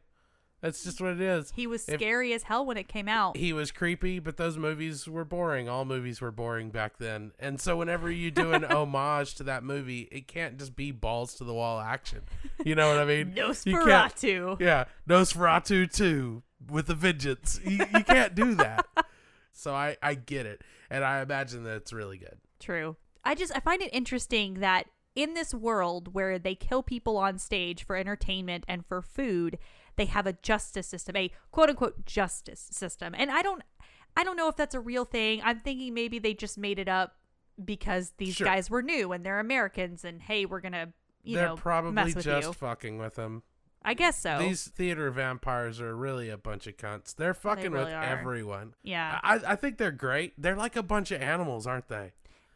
That's 0.62 0.84
just 0.84 1.02
what 1.02 1.14
it 1.14 1.22
is. 1.22 1.52
he 1.56 1.66
was 1.66 1.90
If- 1.90 2.00
scary 2.00 2.34
as 2.34 2.44
hell 2.44 2.64
when 2.64 2.78
it 2.78 2.88
came 2.88 3.08
out. 3.08 3.36
He 3.36 3.52
was 3.52 3.72
creepy, 3.72 4.20
but 4.20 4.38
those 4.38 4.60
movies 4.60 5.08
were 5.08 5.26
boring. 5.26 5.68
All 5.68 5.86
movies 5.86 6.22
were 6.22 6.30
boring 6.30 6.70
back 6.70 7.00
then. 7.00 7.32
And 7.40 7.60
so 7.60 7.76
whenever 7.78 8.12
you 8.12 8.30
do 8.30 8.54
an 8.54 8.64
homage 8.72 9.34
to 9.36 9.44
that 9.46 9.64
movie, 9.64 10.08
it 10.12 10.28
can't 10.28 10.60
just 10.60 10.76
be 10.76 10.92
balls 10.92 11.34
to 11.36 11.44
the 11.44 11.54
wall 11.56 11.80
action. 11.80 12.22
You 12.64 12.76
know 12.76 12.90
what 12.90 13.00
I 13.00 13.06
mean? 13.06 13.34
Nosferatu. 13.34 14.60
Yeah, 14.62 14.84
Nosferatu 15.10 15.92
2 15.92 16.44
with 16.70 16.90
a 16.92 16.96
vengeance. 16.96 17.60
You, 17.66 17.78
you 17.94 18.04
can't 18.04 18.36
do 18.36 18.54
that. 18.56 18.86
So 19.54 19.76
I, 19.76 19.98
I 20.02 20.16
get 20.16 20.46
it. 20.46 20.62
And 20.90 21.04
I 21.04 21.22
imagine 21.22 21.66
that 21.66 21.76
it's 21.76 21.92
really 21.94 22.18
good. 22.18 22.38
True. 22.60 22.96
I 23.24 23.36
just 23.36 23.52
I 23.56 23.60
find 23.60 23.82
it 23.82 23.90
interesting 23.94 24.56
that 24.56 24.88
in 25.16 25.34
this 25.34 25.54
world 25.54 26.14
where 26.14 26.40
they 26.40 26.56
kill 26.56 26.82
people 26.84 27.18
on 27.18 27.38
stage 27.38 27.86
for 27.86 27.96
entertainment 27.96 28.64
and 28.68 28.86
for 28.86 29.02
food, 29.02 29.58
they 29.98 30.06
have 30.06 30.26
a 30.26 30.34
justice 30.34 30.88
system, 30.88 31.16
a 31.18 31.32
quote 31.52 31.70
unquote 31.70 32.06
justice 32.06 32.68
system. 32.72 33.14
And 33.18 33.30
I 33.32 33.42
don't 33.42 33.62
I 34.16 34.24
don't 34.24 34.38
know 34.38 34.48
if 34.50 34.56
that's 34.56 34.76
a 34.76 34.80
real 34.80 35.06
thing. 35.06 35.42
I'm 35.44 35.60
thinking 35.60 35.94
maybe 35.94 36.20
they 36.20 36.34
just 36.34 36.58
made 36.58 36.80
it 36.80 36.88
up 36.90 37.16
because 37.64 38.14
these 38.18 38.36
Sure. 38.36 38.46
guys 38.46 38.70
were 38.70 38.82
new 38.82 39.12
and 39.12 39.26
they're 39.26 39.40
Americans 39.40 40.04
and 40.04 40.22
hey, 40.22 40.46
we're 40.46 40.62
going 40.62 40.72
to, 40.74 40.90
you 41.24 41.36
know. 41.36 41.42
They're 41.42 41.50
know, 41.50 41.56
probably 41.58 42.14
with 42.14 42.24
just 42.24 42.48
you. 42.48 42.54
fucking 42.54 42.98
with 42.98 43.16
them. 43.16 43.44
I 43.84 43.94
guess 43.96 44.20
so. 44.20 44.38
These 44.40 44.68
theater 44.68 45.10
vampires 45.12 45.82
are 45.82 45.96
really 45.96 46.30
a 46.30 46.38
bunch 46.38 46.68
of 46.68 46.78
cunts. 46.78 47.16
They're 47.16 47.34
fucking 47.34 47.72
with 47.72 47.82
really 47.82 47.94
are. 47.94 48.04
everyone. 48.04 48.74
yeah. 48.84 49.20
I, 49.24 49.40
I 49.48 49.56
think 49.56 49.78
they're 49.78 49.92
great. 49.92 50.34
They're 50.40 50.56
like 50.56 50.76
a 50.76 50.84
bunch 50.84 51.12
of 51.12 51.22
animals, 51.22 51.66
aren't 51.66 51.88
they? 51.88 52.12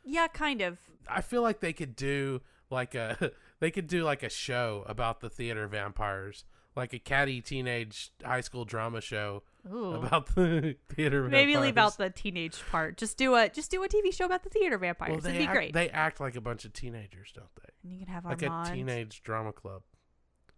Yeah, 0.06 0.28
kind 0.28 0.62
of. 0.62 0.80
I 1.10 1.22
feel 1.22 1.42
like 1.42 1.60
they 1.60 1.74
could 1.74 1.96
do 1.96 2.42
like 2.70 2.96
a 2.96 3.32
they 3.60 3.72
could 3.72 3.88
do 3.88 4.04
like 4.04 4.24
a 4.24 4.30
show 4.30 4.84
about 4.88 5.20
the 5.20 5.30
theater 5.30 5.68
vampires, 5.68 6.46
like 6.76 6.94
a 6.94 7.00
catty 7.00 7.42
teenage 7.42 8.12
high 8.24 8.42
school 8.42 8.66
drama 8.66 9.02
show 9.02 9.44
Ooh. 9.72 9.94
about 9.94 10.28
the 10.36 10.76
theater 10.90 11.22
vampires. 11.24 11.32
Maybe 11.32 11.58
leave 11.58 11.78
out 11.78 11.98
the 11.98 12.10
teenage 12.10 12.60
part. 12.72 12.98
Just 12.98 13.18
do 13.18 13.36
a 13.36 13.50
just 13.50 13.70
do 13.72 13.84
a 13.84 13.88
TV 13.88 14.14
show 14.14 14.26
about 14.26 14.44
the 14.44 14.50
theater 14.50 14.78
vampires. 14.78 15.12
Well, 15.12 15.26
It'd 15.26 15.38
be 15.38 15.46
act, 15.46 15.54
great. 15.54 15.74
They 15.74 15.90
act 15.90 16.20
like 16.20 16.36
a 16.36 16.42
bunch 16.42 16.66
of 16.66 16.74
teenagers, 16.74 17.32
don't 17.34 17.48
they? 17.62 17.70
and 17.84 17.92
you 17.94 18.00
can 18.00 18.08
have 18.14 18.26
Like 18.26 18.42
Armand. 18.44 18.68
a 18.68 18.72
teenage 18.74 19.22
drama 19.24 19.52
club. 19.54 19.82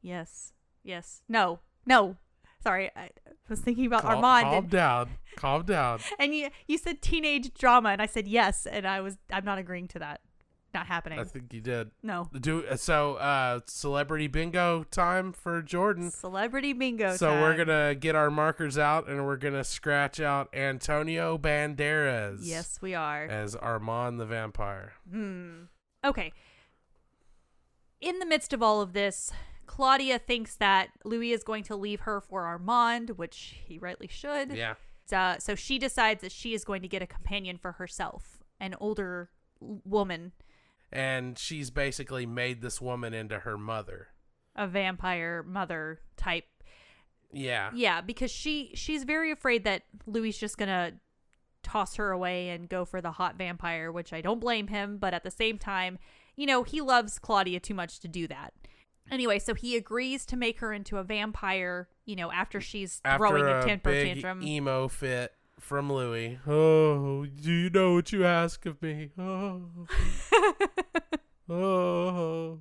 Yes. 0.02 0.54
Yes. 0.84 1.22
No. 1.28 1.60
No. 1.86 2.16
Sorry, 2.68 2.92
I 2.98 3.10
was 3.48 3.62
thinking 3.62 3.86
about 3.86 4.02
Calm, 4.02 4.16
Armand, 4.16 4.44
calm 4.44 4.54
and, 4.56 4.70
down, 4.70 5.10
calm 5.38 5.64
down. 5.64 6.00
and 6.20 6.36
you 6.36 6.50
you 6.68 6.78
said 6.78 7.02
teenage 7.02 7.54
drama, 7.54 7.90
and 7.92 8.02
I 8.02 8.08
said 8.08 8.28
yes, 8.28 8.66
and 8.66 8.86
I 8.86 9.00
was 9.00 9.18
I'm 9.32 9.46
not 9.46 9.58
agreeing 9.58 9.88
to 9.90 10.00
that. 10.00 10.20
not 10.74 10.86
happening. 10.86 11.18
I 11.18 11.24
think 11.24 11.54
you 11.54 11.62
did. 11.62 11.92
no. 12.04 12.30
Do 12.38 12.66
so. 12.76 13.16
Uh, 13.16 13.62
celebrity 13.68 14.28
bingo 14.28 14.84
time 14.92 15.32
for 15.32 15.62
Jordan. 15.62 16.12
Celebrity 16.12 16.74
bingo. 16.74 17.16
So 17.16 17.32
we're 17.40 17.56
gonna 17.56 17.96
get 17.96 18.16
our 18.16 18.30
markers 18.30 18.78
out 18.78 19.08
and 19.08 19.26
we're 19.26 19.38
gonna 19.38 19.64
scratch 19.64 20.20
out 20.20 20.50
Antonio 20.54 21.38
Banderas. 21.38 22.40
Yes, 22.42 22.80
we 22.82 22.94
are. 22.96 23.24
As 23.28 23.56
Armand 23.56 24.20
the 24.20 24.26
vampire. 24.26 24.92
Hmm. 25.10 25.68
Okay. 26.04 26.34
In 28.02 28.20
the 28.20 28.26
midst 28.26 28.52
of 28.52 28.62
all 28.62 28.82
of 28.82 28.92
this, 28.92 29.32
Claudia 29.68 30.18
thinks 30.18 30.56
that 30.56 30.90
Louis 31.06 31.32
is 31.34 31.44
going 31.44 31.64
to 31.66 31.76
leave 31.76 32.02
her 32.02 32.20
for 32.22 32.46
Armand, 32.46 33.12
which 33.12 33.58
he 33.66 33.78
rightly 33.78 34.08
should. 34.08 34.54
Yeah. 34.56 34.76
Uh, 35.12 35.38
so 35.38 35.54
she 35.56 35.78
decides 35.78 36.22
that 36.22 36.32
she 36.32 36.54
is 36.54 36.66
going 36.66 36.82
to 36.82 36.88
get 36.88 37.02
a 37.02 37.08
companion 37.08 37.58
for 37.58 37.74
herself, 37.74 38.40
an 38.60 38.76
older 38.80 39.30
woman, 39.62 40.32
And 40.92 41.38
she's 41.38 41.70
basically 41.70 42.26
made 42.26 42.62
this 42.62 42.82
woman 42.82 43.14
into 43.14 43.40
her 43.40 43.58
mother. 43.58 44.08
a 44.56 44.68
vampire 44.68 45.44
mother 45.44 46.00
type. 46.16 46.46
Yeah. 47.32 47.72
Yeah, 47.76 48.02
because 48.02 48.32
she 48.32 48.72
she's 48.74 49.04
very 49.04 49.32
afraid 49.32 49.64
that 49.66 49.84
Louis 50.06 50.30
is 50.30 50.38
just 50.38 50.58
gonna 50.58 50.94
toss 51.62 51.96
her 51.96 52.12
away 52.12 52.50
and 52.50 52.70
go 52.70 52.86
for 52.86 53.02
the 53.02 53.12
hot 53.12 53.36
vampire, 53.38 53.92
which 53.92 54.14
I 54.14 54.22
don't 54.22 54.40
blame 54.40 54.68
him, 54.68 54.98
but 54.98 55.14
at 55.14 55.24
the 55.24 55.32
same 55.32 55.58
time, 55.58 56.00
you 56.36 56.46
know, 56.46 56.64
he 56.64 56.80
loves 56.82 57.20
Claudia 57.20 57.60
too 57.60 57.74
much 57.74 58.00
to 58.00 58.08
do 58.08 58.28
that. 58.28 58.54
Anyway, 59.12 59.40
so 59.40 59.54
he 59.54 59.76
agrees 59.78 60.26
to 60.28 60.36
make 60.38 60.60
her 60.60 60.74
into 60.74 60.98
a 60.98 61.04
vampire, 61.04 61.88
you 62.06 62.16
know, 62.16 62.32
after 62.32 62.60
she's 62.62 63.02
throwing 63.18 63.44
a 63.46 63.60
a 63.60 63.66
temper 63.66 63.92
big 63.92 64.14
tantrum. 64.22 64.42
emo 64.44 64.88
fit 64.88 65.34
from 65.60 65.92
Louis. 65.92 66.40
Oh, 66.46 67.26
do 67.26 67.52
you 67.52 67.70
know 67.70 67.94
what 67.94 68.12
you 68.12 68.26
ask 68.26 68.66
of 68.66 68.82
me? 68.82 69.12
Oh. 69.18 69.64
oh. 71.50 72.60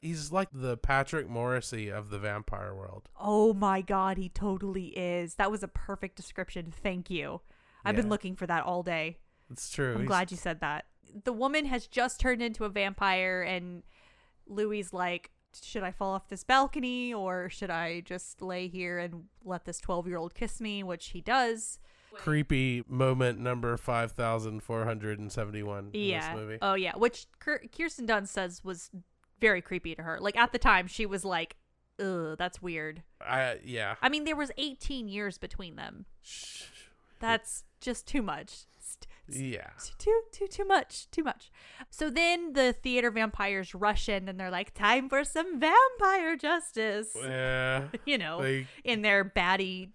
He's 0.00 0.30
like 0.30 0.48
the 0.52 0.76
Patrick 0.76 1.28
Morrissey 1.30 1.90
of 1.90 2.10
the 2.10 2.18
vampire 2.18 2.74
world. 2.74 3.08
oh 3.18 3.54
my 3.54 3.80
god, 3.80 4.18
he 4.18 4.28
totally 4.28 4.88
is. 4.88 5.36
That 5.36 5.50
was 5.50 5.62
a 5.62 5.68
perfect 5.68 6.16
description. 6.16 6.72
Thank 6.82 7.08
you. 7.08 7.40
I've 7.86 7.96
been 7.96 8.08
looking 8.08 8.34
for 8.34 8.46
that 8.46 8.64
all 8.64 8.82
day. 8.82 9.18
It's 9.50 9.70
true. 9.70 9.92
I'm 9.92 9.98
He's- 10.00 10.08
glad 10.08 10.30
you 10.30 10.36
said 10.36 10.60
that. 10.60 10.86
The 11.24 11.32
woman 11.32 11.66
has 11.66 11.86
just 11.86 12.18
turned 12.18 12.42
into 12.42 12.64
a 12.64 12.68
vampire, 12.68 13.42
and 13.42 13.82
Louis 14.46 14.92
like, 14.92 15.30
should 15.62 15.82
I 15.82 15.90
fall 15.90 16.14
off 16.14 16.28
this 16.28 16.44
balcony 16.44 17.12
or 17.12 17.48
should 17.48 17.70
I 17.70 18.00
just 18.00 18.42
lay 18.42 18.68
here 18.68 18.98
and 18.98 19.24
let 19.44 19.64
this 19.64 19.80
12 19.80 20.08
year 20.08 20.16
old 20.16 20.34
kiss 20.34 20.60
me? 20.60 20.82
Which 20.82 21.08
he 21.08 21.20
does. 21.20 21.78
creepy 22.14 22.84
moment 22.88 23.38
number 23.38 23.76
5471 23.76 25.90
in 25.92 26.00
yeah. 26.00 26.32
this 26.32 26.40
movie. 26.40 26.58
Oh, 26.62 26.74
yeah. 26.74 26.96
Which 26.96 27.26
Kirsten 27.40 28.06
Dunst 28.06 28.28
says 28.28 28.64
was 28.64 28.90
very 29.40 29.60
creepy 29.60 29.94
to 29.94 30.02
her. 30.02 30.18
Like 30.20 30.36
at 30.36 30.52
the 30.52 30.58
time, 30.58 30.86
she 30.86 31.06
was 31.06 31.24
like, 31.24 31.56
ugh, 32.00 32.36
that's 32.38 32.62
weird. 32.62 33.02
I 33.20 33.58
yeah. 33.64 33.96
I 34.02 34.08
mean, 34.08 34.24
there 34.24 34.36
was 34.36 34.50
18 34.56 35.08
years 35.08 35.38
between 35.38 35.76
them. 35.76 36.06
Shh. 36.22 36.64
That's 37.20 37.64
just 37.80 38.06
too 38.06 38.22
much. 38.22 38.64
Yeah. 39.26 39.70
too 39.98 40.20
too 40.32 40.46
too 40.46 40.66
much 40.66 41.10
too 41.10 41.22
much 41.24 41.50
so 41.88 42.10
then 42.10 42.52
the 42.52 42.74
theater 42.74 43.10
vampires 43.10 43.74
rush 43.74 44.06
in 44.06 44.28
and 44.28 44.38
they're 44.38 44.50
like 44.50 44.74
time 44.74 45.08
for 45.08 45.24
some 45.24 45.58
vampire 45.58 46.36
justice 46.36 47.16
Yeah. 47.18 47.84
you 48.04 48.18
know 48.18 48.62
in 48.84 49.00
their 49.00 49.24
batty 49.24 49.92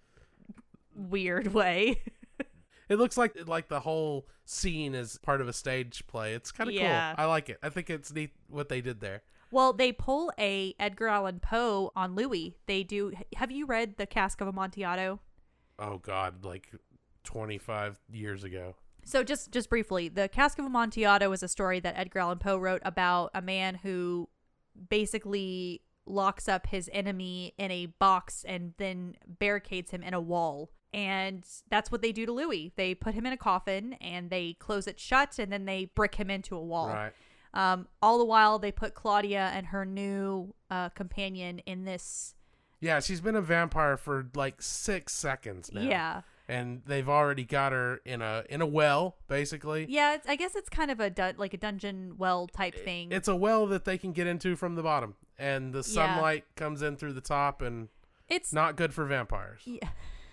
weird 0.96 1.54
way 1.54 2.02
It 2.88 2.98
looks 2.98 3.16
like 3.16 3.46
like 3.46 3.68
the 3.68 3.78
whole 3.78 4.26
scene 4.46 4.96
is 4.96 5.16
part 5.22 5.40
of 5.40 5.46
a 5.46 5.52
stage 5.52 6.04
play. 6.08 6.34
It's 6.34 6.50
kind 6.50 6.68
of 6.68 6.74
Yeah. 6.74 7.14
cool. 7.14 7.24
I 7.24 7.28
like 7.28 7.48
it. 7.48 7.58
I 7.62 7.68
think 7.68 7.88
it's 7.88 8.12
neat 8.12 8.32
what 8.48 8.68
they 8.68 8.80
did 8.80 9.00
there. 9.00 9.22
well 9.52 9.72
they 9.72 9.92
pull 9.92 10.32
a 10.40 10.74
edgar 10.80 11.06
allan 11.06 11.38
poe 11.38 11.92
on 11.94 12.16
louis 12.16 12.56
they 12.66 12.82
do 12.82 13.12
have 13.36 13.52
you 13.52 13.64
read 13.64 13.96
the 13.96 14.06
cask 14.06 14.40
of 14.40 14.48
amontillado 14.48 15.20
Oh 15.78 15.98
god, 15.98 16.44
like 16.44 16.68
25 17.30 18.00
years 18.12 18.44
ago. 18.44 18.74
So 19.04 19.22
just 19.24 19.50
just 19.50 19.70
briefly, 19.70 20.08
the 20.08 20.28
Cask 20.28 20.58
of 20.58 20.66
Amontillado 20.66 21.32
is 21.32 21.42
a 21.42 21.48
story 21.48 21.80
that 21.80 21.96
Edgar 21.96 22.20
Allan 22.20 22.38
Poe 22.38 22.58
wrote 22.58 22.82
about 22.84 23.30
a 23.34 23.40
man 23.40 23.76
who 23.76 24.28
basically 24.88 25.82
locks 26.06 26.48
up 26.48 26.66
his 26.66 26.90
enemy 26.92 27.54
in 27.56 27.70
a 27.70 27.86
box 27.86 28.44
and 28.46 28.74
then 28.78 29.16
barricades 29.26 29.90
him 29.90 30.02
in 30.02 30.12
a 30.12 30.20
wall. 30.20 30.70
And 30.92 31.46
that's 31.68 31.92
what 31.92 32.02
they 32.02 32.10
do 32.10 32.26
to 32.26 32.32
Louis. 32.32 32.72
They 32.76 32.94
put 32.94 33.14
him 33.14 33.26
in 33.26 33.32
a 33.32 33.36
coffin 33.36 33.94
and 34.00 34.28
they 34.28 34.54
close 34.54 34.86
it 34.88 34.98
shut 34.98 35.38
and 35.38 35.52
then 35.52 35.64
they 35.64 35.84
brick 35.84 36.16
him 36.16 36.30
into 36.30 36.56
a 36.56 36.62
wall. 36.62 36.88
Right. 36.88 37.12
Um, 37.54 37.86
all 38.02 38.18
the 38.18 38.24
while, 38.24 38.58
they 38.58 38.72
put 38.72 38.94
Claudia 38.94 39.50
and 39.54 39.66
her 39.66 39.84
new 39.84 40.54
uh, 40.70 40.88
companion 40.90 41.60
in 41.60 41.84
this. 41.84 42.34
Yeah, 42.80 43.00
she's 43.00 43.20
been 43.20 43.36
a 43.36 43.42
vampire 43.42 43.96
for 43.96 44.26
like 44.34 44.62
6 44.62 45.12
seconds 45.12 45.70
now. 45.72 45.82
Yeah. 45.82 46.20
And 46.50 46.82
they've 46.86 47.08
already 47.08 47.44
got 47.44 47.72
her 47.72 48.00
in 48.04 48.22
a 48.22 48.44
in 48.50 48.60
a 48.60 48.66
well, 48.66 49.16
basically. 49.28 49.86
Yeah, 49.88 50.14
it's, 50.14 50.26
I 50.28 50.34
guess 50.36 50.54
it's 50.56 50.68
kind 50.68 50.90
of 50.90 50.98
a 50.98 51.08
dun- 51.08 51.36
like 51.38 51.54
a 51.54 51.58
dungeon 51.58 52.14
well 52.18 52.46
type 52.48 52.74
thing. 52.74 53.12
It's 53.12 53.28
a 53.28 53.36
well 53.36 53.66
that 53.68 53.84
they 53.84 53.96
can 53.98 54.12
get 54.12 54.26
into 54.26 54.56
from 54.56 54.74
the 54.74 54.82
bottom 54.82 55.14
and 55.38 55.72
the 55.72 55.78
Yeah. 55.78 55.82
sunlight 55.94 56.44
comes 56.56 56.82
in 56.82 56.96
through 56.96 57.12
the 57.12 57.20
top 57.20 57.62
and 57.62 57.88
it's 58.28 58.52
not 58.52 58.74
good 58.76 58.92
for 58.92 59.04
vampires. 59.04 59.60
Yeah. 59.64 59.88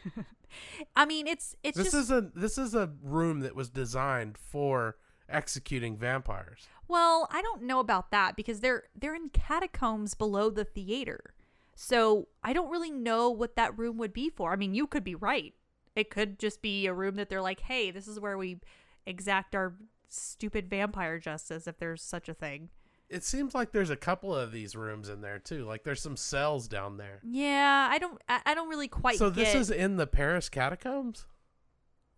I 0.95 1.05
mean, 1.05 1.27
it's 1.27 1.55
it's 1.63 1.77
This 1.77 1.87
just 1.91 1.95
is 1.95 2.11
a 2.11 2.21
this 2.33 2.57
is 2.57 2.73
a 2.73 2.91
room 3.03 3.41
that 3.41 3.55
was 3.55 3.69
designed 3.69 4.37
for 4.37 4.97
executing 5.29 5.97
vampires. 5.97 6.67
well, 6.87 7.27
I 7.31 7.41
don't 7.41 7.63
know 7.63 7.79
about 7.79 8.11
that 8.11 8.35
because 8.35 8.61
they're 8.61 8.83
they're 8.95 9.13
in 9.15 9.29
catacombs 9.29 10.13
below 10.15 10.49
the 10.49 10.63
theater. 10.63 11.33
So, 11.79 12.27
I 12.43 12.53
don't 12.53 12.71
really 12.71 12.89
know 12.89 13.29
what 13.29 13.55
that 13.55 13.77
room 13.77 13.97
would 13.97 14.11
be 14.11 14.31
for. 14.31 14.51
I 14.51 14.55
mean, 14.55 14.73
you 14.73 14.87
could 14.87 15.03
be 15.03 15.13
right. 15.13 15.53
It 15.97 16.11
could 16.11 16.37
just 16.37 16.61
be 16.61 16.85
a 16.85 16.93
room 16.93 17.15
that 17.15 17.27
they're 17.27 17.41
like, 17.41 17.61
"Hey, 17.61 17.89
this 17.89 18.07
is 18.07 18.19
where 18.19 18.37
we 18.37 18.59
exact 19.07 19.55
our 19.55 19.73
stupid 20.07 20.69
vampire 20.69 21.17
justice 21.17 21.65
if 21.67 21.77
there's 21.79 22.03
such 22.03 22.29
a 22.29 22.35
thing." 22.35 22.69
It 23.09 23.23
seems 23.23 23.55
like 23.55 23.71
there's 23.71 23.89
a 23.89 23.95
couple 23.95 24.35
of 24.35 24.51
these 24.51 24.75
rooms 24.75 25.09
in 25.09 25.21
there 25.21 25.39
too. 25.39 25.63
Like 25.65 25.83
there's 25.83 26.01
some 26.01 26.15
cells 26.17 26.67
down 26.67 26.97
there. 26.97 27.19
Yeah, 27.23 27.87
I 27.89 27.97
don't 27.97 28.21
I, 28.29 28.41
I 28.45 28.53
don't 28.53 28.69
really 28.69 28.87
quite 28.87 29.17
so 29.17 29.29
this 29.31 29.53
get- 29.53 29.61
is 29.61 29.71
in 29.71 29.97
the 29.97 30.05
Paris 30.05 30.49
catacombs? 30.49 31.25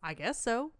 I 0.04 0.14
guess 0.14 0.42
so. 0.42 0.72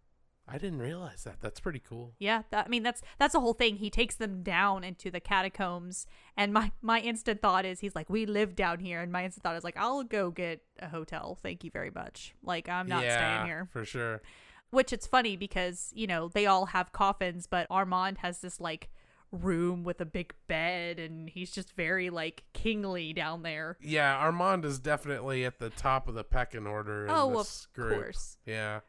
I 0.52 0.58
didn't 0.58 0.78
realize 0.80 1.24
that. 1.24 1.40
That's 1.40 1.60
pretty 1.60 1.80
cool. 1.80 2.12
Yeah, 2.18 2.42
that, 2.50 2.66
I 2.66 2.68
mean 2.68 2.82
that's 2.82 3.02
that's 3.18 3.32
the 3.32 3.40
whole 3.40 3.54
thing. 3.54 3.76
He 3.76 3.90
takes 3.90 4.16
them 4.16 4.42
down 4.42 4.82
into 4.84 5.10
the 5.10 5.20
catacombs, 5.20 6.06
and 6.36 6.52
my 6.52 6.72
my 6.82 7.00
instant 7.00 7.40
thought 7.40 7.64
is 7.64 7.80
he's 7.80 7.94
like, 7.94 8.10
"We 8.10 8.26
live 8.26 8.56
down 8.56 8.80
here," 8.80 9.00
and 9.00 9.12
my 9.12 9.24
instant 9.24 9.44
thought 9.44 9.56
is 9.56 9.64
like, 9.64 9.76
"I'll 9.76 10.02
go 10.02 10.30
get 10.30 10.62
a 10.80 10.88
hotel, 10.88 11.38
thank 11.42 11.62
you 11.62 11.70
very 11.70 11.90
much." 11.90 12.34
Like 12.42 12.68
I'm 12.68 12.88
not 12.88 13.04
yeah, 13.04 13.16
staying 13.16 13.46
here. 13.46 13.68
for 13.72 13.84
sure. 13.84 14.22
Which 14.70 14.92
it's 14.92 15.06
funny 15.06 15.36
because 15.36 15.92
you 15.94 16.06
know 16.06 16.28
they 16.28 16.46
all 16.46 16.66
have 16.66 16.92
coffins, 16.92 17.46
but 17.46 17.66
Armand 17.70 18.18
has 18.18 18.40
this 18.40 18.60
like 18.60 18.90
room 19.32 19.84
with 19.84 20.00
a 20.00 20.04
big 20.04 20.34
bed, 20.48 20.98
and 20.98 21.28
he's 21.28 21.50
just 21.50 21.72
very 21.76 22.10
like 22.10 22.44
kingly 22.52 23.12
down 23.12 23.42
there. 23.42 23.76
Yeah, 23.80 24.16
Armand 24.16 24.64
is 24.64 24.78
definitely 24.78 25.44
at 25.44 25.58
the 25.58 25.70
top 25.70 26.08
of 26.08 26.14
the 26.14 26.24
pecking 26.24 26.66
order. 26.66 27.06
Oh, 27.08 27.38
of 27.38 27.66
group. 27.72 27.94
course. 27.94 28.36
Yeah. 28.44 28.80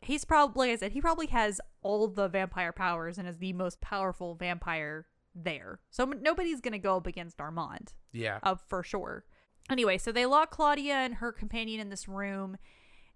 He's 0.00 0.24
probably, 0.24 0.68
like 0.68 0.74
I 0.74 0.80
said, 0.80 0.92
he 0.92 1.00
probably 1.00 1.26
has 1.28 1.60
all 1.82 2.06
the 2.08 2.28
vampire 2.28 2.72
powers 2.72 3.18
and 3.18 3.28
is 3.28 3.38
the 3.38 3.52
most 3.52 3.80
powerful 3.80 4.34
vampire 4.34 5.06
there. 5.34 5.80
So 5.90 6.04
m- 6.04 6.22
nobody's 6.22 6.60
gonna 6.60 6.78
go 6.78 6.96
up 6.96 7.06
against 7.06 7.40
Armand. 7.40 7.94
Yeah. 8.12 8.38
uh, 8.42 8.54
for 8.68 8.82
sure. 8.82 9.24
Anyway, 9.70 9.98
so 9.98 10.12
they 10.12 10.24
lock 10.26 10.50
Claudia 10.50 10.94
and 10.94 11.14
her 11.16 11.30
companion 11.32 11.80
in 11.80 11.90
this 11.90 12.08
room, 12.08 12.56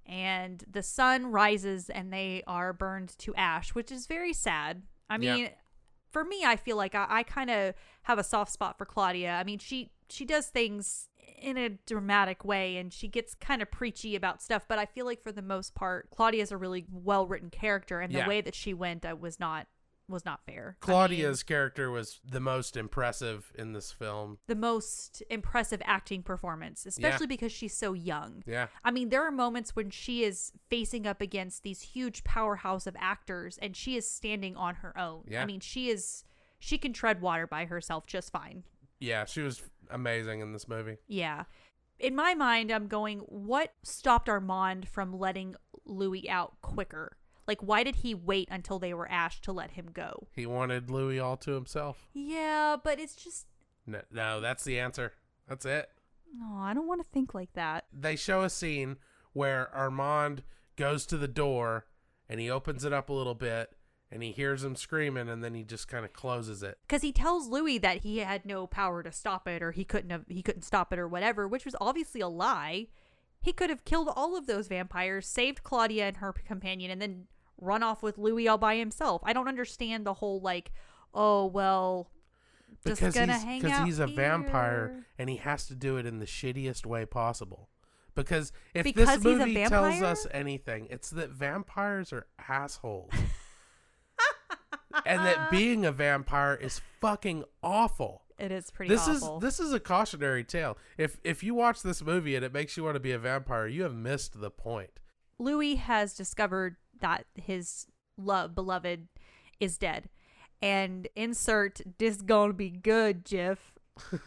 and 0.06 0.64
the 0.70 0.82
sun 0.82 1.26
rises 1.26 1.88
and 1.88 2.12
they 2.12 2.42
are 2.46 2.72
burned 2.72 3.16
to 3.18 3.34
ash, 3.36 3.74
which 3.74 3.90
is 3.92 4.06
very 4.06 4.32
sad. 4.32 4.82
I 5.08 5.16
Yeah. 5.18 5.34
mean, 5.36 5.50
for 6.10 6.24
me, 6.24 6.44
I 6.44 6.56
feel 6.56 6.76
like 6.76 6.94
I, 6.94 7.06
I 7.08 7.22
kind 7.22 7.48
of 7.50 7.74
have 8.02 8.18
a 8.18 8.24
soft 8.24 8.52
spot 8.52 8.76
for 8.76 8.84
Claudia. 8.84 9.32
I 9.32 9.44
mean, 9.44 9.58
she 9.58 9.92
she 10.12 10.24
does 10.24 10.46
things 10.46 11.08
in 11.40 11.56
a 11.56 11.70
dramatic 11.86 12.44
way 12.44 12.76
and 12.76 12.92
she 12.92 13.08
gets 13.08 13.34
kind 13.34 13.62
of 13.62 13.70
preachy 13.70 14.14
about 14.14 14.40
stuff, 14.42 14.64
but 14.68 14.78
I 14.78 14.86
feel 14.86 15.06
like 15.06 15.22
for 15.22 15.32
the 15.32 15.42
most 15.42 15.74
part, 15.74 16.10
Claudia 16.10 16.42
is 16.42 16.52
a 16.52 16.56
really 16.56 16.86
well 16.90 17.26
written 17.26 17.50
character, 17.50 18.00
and 18.00 18.12
Yeah. 18.12 18.24
the 18.24 18.28
way 18.28 18.40
that 18.40 18.54
she 18.54 18.74
went 18.74 19.04
uh, 19.04 19.16
was 19.18 19.40
not 19.40 19.66
was 20.08 20.24
not 20.26 20.44
fair. 20.44 20.62
I 20.82 20.86
mean, 20.86 20.92
Claudia's 20.94 21.42
character 21.42 21.90
was 21.90 22.20
the 22.28 22.40
most 22.40 22.76
impressive 22.76 23.50
in 23.54 23.72
this 23.72 23.92
film. 23.92 24.38
the 24.46 24.54
most 24.56 25.22
impressive 25.30 25.80
acting 25.86 26.22
performance, 26.22 26.84
especially 26.84 27.26
because 27.28 27.50
she's 27.52 27.74
so 27.74 27.92
young. 27.94 28.42
Yeah. 28.46 28.66
I 28.84 28.90
mean, 28.90 29.08
there 29.08 29.22
are 29.22 29.30
moments 29.30 29.74
when 29.74 29.88
she 29.90 30.22
is 30.24 30.52
facing 30.68 31.06
up 31.06 31.20
against 31.22 31.62
these 31.62 31.80
huge 31.80 32.24
powerhouse 32.24 32.86
of 32.86 32.94
actors 32.98 33.56
and 33.62 33.74
she 33.74 33.96
is 33.96 34.06
standing 34.10 34.54
on 34.56 34.74
her 34.76 34.96
own. 34.98 35.22
Yeah. 35.28 35.42
I 35.42 35.46
mean, 35.46 35.60
she 35.60 35.88
is 35.88 36.24
she 36.58 36.76
can 36.78 36.92
tread 36.92 37.22
water 37.22 37.46
by 37.46 37.64
herself 37.64 38.04
just 38.06 38.30
fine. 38.32 38.64
Yeah, 39.00 39.24
she 39.24 39.40
was 39.40 39.62
amazing 39.92 40.40
in 40.40 40.52
this 40.52 40.68
movie. 40.68 40.96
Yeah. 41.06 41.44
In 41.98 42.16
my 42.16 42.34
mind, 42.34 42.70
I'm 42.70 42.88
going, 42.88 43.20
what 43.20 43.74
stopped 43.82 44.28
Armand 44.28 44.88
from 44.88 45.18
letting 45.18 45.54
Louis 45.84 46.28
out 46.28 46.60
quicker? 46.62 47.16
Like, 47.46 47.60
why 47.60 47.82
did 47.82 47.96
he 47.96 48.14
wait 48.14 48.48
until 48.50 48.78
they 48.78 48.94
were 48.94 49.10
Ash 49.10 49.40
to 49.42 49.52
let 49.52 49.72
him 49.72 49.90
go? 49.92 50.28
He 50.32 50.46
wanted 50.46 50.90
Louis 50.90 51.18
all 51.18 51.36
to 51.38 51.52
himself. 51.52 52.08
Yeah, 52.12 52.76
but 52.82 52.98
it's 52.98 53.16
just. 53.16 53.46
No, 53.86 54.00
no, 54.10 54.40
that's 54.40 54.64
the 54.64 54.78
answer. 54.78 55.12
That's 55.48 55.64
it. 55.64 55.90
No, 56.34 56.56
I 56.56 56.72
don't 56.72 56.86
want 56.86 57.02
to 57.02 57.08
think 57.12 57.34
like 57.34 57.52
that. 57.54 57.84
They 57.92 58.16
show 58.16 58.42
a 58.42 58.50
scene 58.50 58.96
where 59.32 59.74
Armand 59.74 60.42
goes 60.76 61.04
to 61.06 61.16
the 61.16 61.28
door 61.28 61.86
and 62.28 62.40
he 62.40 62.50
opens 62.50 62.84
it 62.84 62.92
up 62.92 63.08
a 63.08 63.12
little 63.12 63.34
bit 63.34 63.72
and 64.12 64.22
he 64.22 64.30
hears 64.30 64.62
him 64.62 64.76
screaming 64.76 65.28
and 65.30 65.42
then 65.42 65.54
he 65.54 65.64
just 65.64 65.88
kind 65.88 66.04
of 66.04 66.12
closes 66.12 66.62
it. 66.62 66.76
Because 66.86 67.00
he 67.00 67.12
tells 67.12 67.48
Louis 67.48 67.78
that 67.78 67.98
he 67.98 68.18
had 68.18 68.44
no 68.44 68.66
power 68.66 69.02
to 69.02 69.10
stop 69.10 69.48
it 69.48 69.62
or 69.62 69.72
he 69.72 69.84
couldn't 69.84 70.10
have 70.10 70.24
he 70.28 70.42
couldn't 70.42 70.62
stop 70.62 70.92
it 70.92 70.98
or 70.98 71.08
whatever, 71.08 71.48
which 71.48 71.64
was 71.64 71.74
obviously 71.80 72.20
a 72.20 72.28
lie. 72.28 72.88
He 73.40 73.52
could 73.52 73.70
have 73.70 73.84
killed 73.84 74.08
all 74.14 74.36
of 74.36 74.46
those 74.46 74.68
vampires, 74.68 75.26
saved 75.26 75.62
Claudia 75.62 76.06
and 76.06 76.18
her 76.18 76.32
companion, 76.32 76.90
and 76.90 77.00
then 77.00 77.26
run 77.60 77.82
off 77.82 78.02
with 78.02 78.18
Louis 78.18 78.46
all 78.46 78.58
by 78.58 78.76
himself. 78.76 79.22
I 79.24 79.32
don't 79.32 79.48
understand 79.48 80.04
the 80.04 80.14
whole 80.14 80.40
like, 80.40 80.72
oh 81.14 81.46
well, 81.46 82.10
just 82.86 83.00
because 83.00 83.14
gonna 83.14 83.32
he's, 83.32 83.42
hang 83.42 83.66
out 83.66 83.86
he's 83.86 83.98
a 83.98 84.06
vampire 84.06 85.06
and 85.18 85.30
he 85.30 85.36
has 85.36 85.66
to 85.68 85.74
do 85.74 85.96
it 85.96 86.04
in 86.04 86.18
the 86.18 86.26
shittiest 86.26 86.84
way 86.84 87.06
possible. 87.06 87.70
Because 88.14 88.52
if 88.74 88.84
Because 88.84 89.22
this 89.22 89.24
movie 89.24 89.54
tells 89.64 90.02
us 90.02 90.26
anything, 90.32 90.86
it's 90.90 91.08
that 91.10 91.30
vampires 91.30 92.12
are 92.12 92.26
assholes. 92.46 93.10
and 95.06 95.24
that 95.24 95.50
being 95.50 95.84
a 95.84 95.92
vampire 95.92 96.54
is 96.54 96.80
fucking 97.00 97.44
awful. 97.62 98.22
It 98.38 98.50
is 98.50 98.70
pretty 98.70 98.92
This 98.92 99.08
awful. 99.08 99.36
is 99.36 99.42
this 99.42 99.60
is 99.60 99.72
a 99.72 99.80
cautionary 99.80 100.44
tale. 100.44 100.76
If 100.98 101.18
if 101.22 101.42
you 101.42 101.54
watch 101.54 101.82
this 101.82 102.02
movie 102.02 102.34
and 102.34 102.44
it 102.44 102.52
makes 102.52 102.76
you 102.76 102.84
want 102.84 102.96
to 102.96 103.00
be 103.00 103.12
a 103.12 103.18
vampire, 103.18 103.66
you 103.66 103.82
have 103.82 103.94
missed 103.94 104.40
the 104.40 104.50
point. 104.50 105.00
Louis 105.38 105.76
has 105.76 106.14
discovered 106.14 106.76
that 107.00 107.26
his 107.34 107.86
love 108.16 108.54
beloved 108.54 109.08
is 109.60 109.78
dead. 109.78 110.08
And 110.60 111.08
insert 111.16 111.80
this 111.98 112.22
gonna 112.22 112.52
be 112.52 112.70
good, 112.70 113.24
Jeff. 113.24 113.58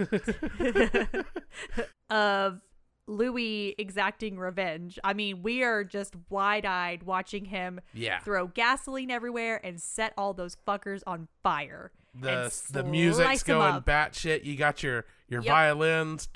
of 2.09 2.61
Louis 3.08 3.76
exacting 3.78 4.38
revenge. 4.38 4.97
I 5.03 5.14
mean, 5.14 5.43
we 5.43 5.64
are 5.64 5.84
just 5.84 6.16
wide 6.30 6.66
eyed 6.66 7.03
watching 7.03 7.45
him 7.45 7.80
Yeah. 7.93 8.20
throw 8.20 8.47
gasoline 8.47 9.12
everywhere 9.12 9.62
and 9.64 9.80
set 9.82 10.14
all 10.18 10.34
those 10.34 10.58
fuckers 10.68 11.03
on 11.06 11.28
fire. 11.43 11.91
the 12.18 12.49
the 12.72 12.82
music's 12.84 13.43
going 13.43 13.82
batshit. 13.82 14.45
You 14.45 14.56
got 14.56 14.82
your 14.82 15.06
your 15.28 15.41
Yep. 15.41 15.51
violins, 15.51 16.30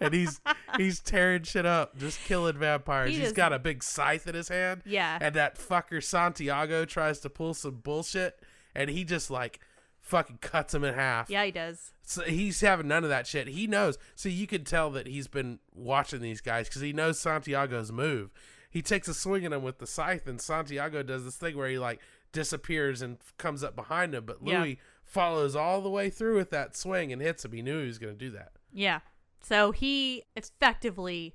and 0.00 0.12
he's 0.14 0.40
he's 0.76 1.00
tearing 1.00 1.42
shit 1.44 1.64
up, 1.66 1.96
just 1.98 2.18
killing 2.24 2.58
vampires. 2.58 3.10
He 3.10 3.20
has 3.20 3.32
got 3.32 3.52
a 3.52 3.58
big 3.58 3.82
scythe 3.82 4.26
in 4.26 4.34
his 4.34 4.48
hand. 4.48 4.82
Yeah. 4.84 5.18
and 5.20 5.34
that 5.34 5.56
fucker 5.58 6.02
Santiago 6.02 6.84
tries 6.84 7.20
to 7.20 7.30
pull 7.30 7.54
some 7.54 7.76
bullshit, 7.76 8.38
and 8.74 8.90
he 8.90 9.04
just 9.04 9.30
like 9.30 9.60
fucking 10.02 10.38
cuts 10.40 10.74
him 10.74 10.84
in 10.84 10.94
half. 10.94 11.30
Yeah, 11.30 11.44
he 11.44 11.50
does. 11.52 11.92
So 12.02 12.22
he's 12.22 12.60
having 12.60 12.88
none 12.88 13.04
of 13.04 13.10
that 13.10 13.26
shit. 13.26 13.48
He 13.48 13.66
knows. 13.66 13.96
So 14.14 14.28
you 14.28 14.46
can 14.46 14.64
tell 14.64 14.90
that 14.90 15.06
he's 15.06 15.28
been 15.28 15.58
watching 15.74 16.20
these 16.20 16.40
guys 16.40 16.68
because 16.68 16.82
he 16.82 16.92
knows 16.92 17.18
Santiago's 17.18 17.90
move. 17.92 18.30
He 18.70 18.82
takes 18.82 19.06
a 19.08 19.14
swing 19.14 19.44
at 19.44 19.52
him 19.52 19.62
with 19.62 19.78
the 19.78 19.86
scythe, 19.86 20.26
and 20.26 20.40
Santiago 20.40 21.02
does 21.02 21.24
this 21.24 21.36
thing 21.36 21.56
where 21.56 21.68
he 21.68 21.78
like 21.78 22.00
disappears 22.32 23.02
and 23.02 23.18
f- 23.20 23.34
comes 23.38 23.62
up 23.62 23.76
behind 23.76 24.14
him. 24.14 24.24
But 24.26 24.38
Yeah. 24.42 24.60
Louis 24.60 24.78
follows 25.04 25.54
all 25.54 25.80
the 25.82 25.90
way 25.90 26.08
through 26.10 26.36
with 26.36 26.50
that 26.50 26.74
swing 26.76 27.12
and 27.12 27.20
hits 27.22 27.44
him. 27.44 27.52
He 27.52 27.62
knew 27.62 27.80
he 27.80 27.86
was 27.86 27.98
going 27.98 28.14
to 28.14 28.18
do 28.18 28.30
that. 28.32 28.52
Yeah. 28.72 29.00
So 29.40 29.72
he 29.72 30.24
effectively 30.36 31.34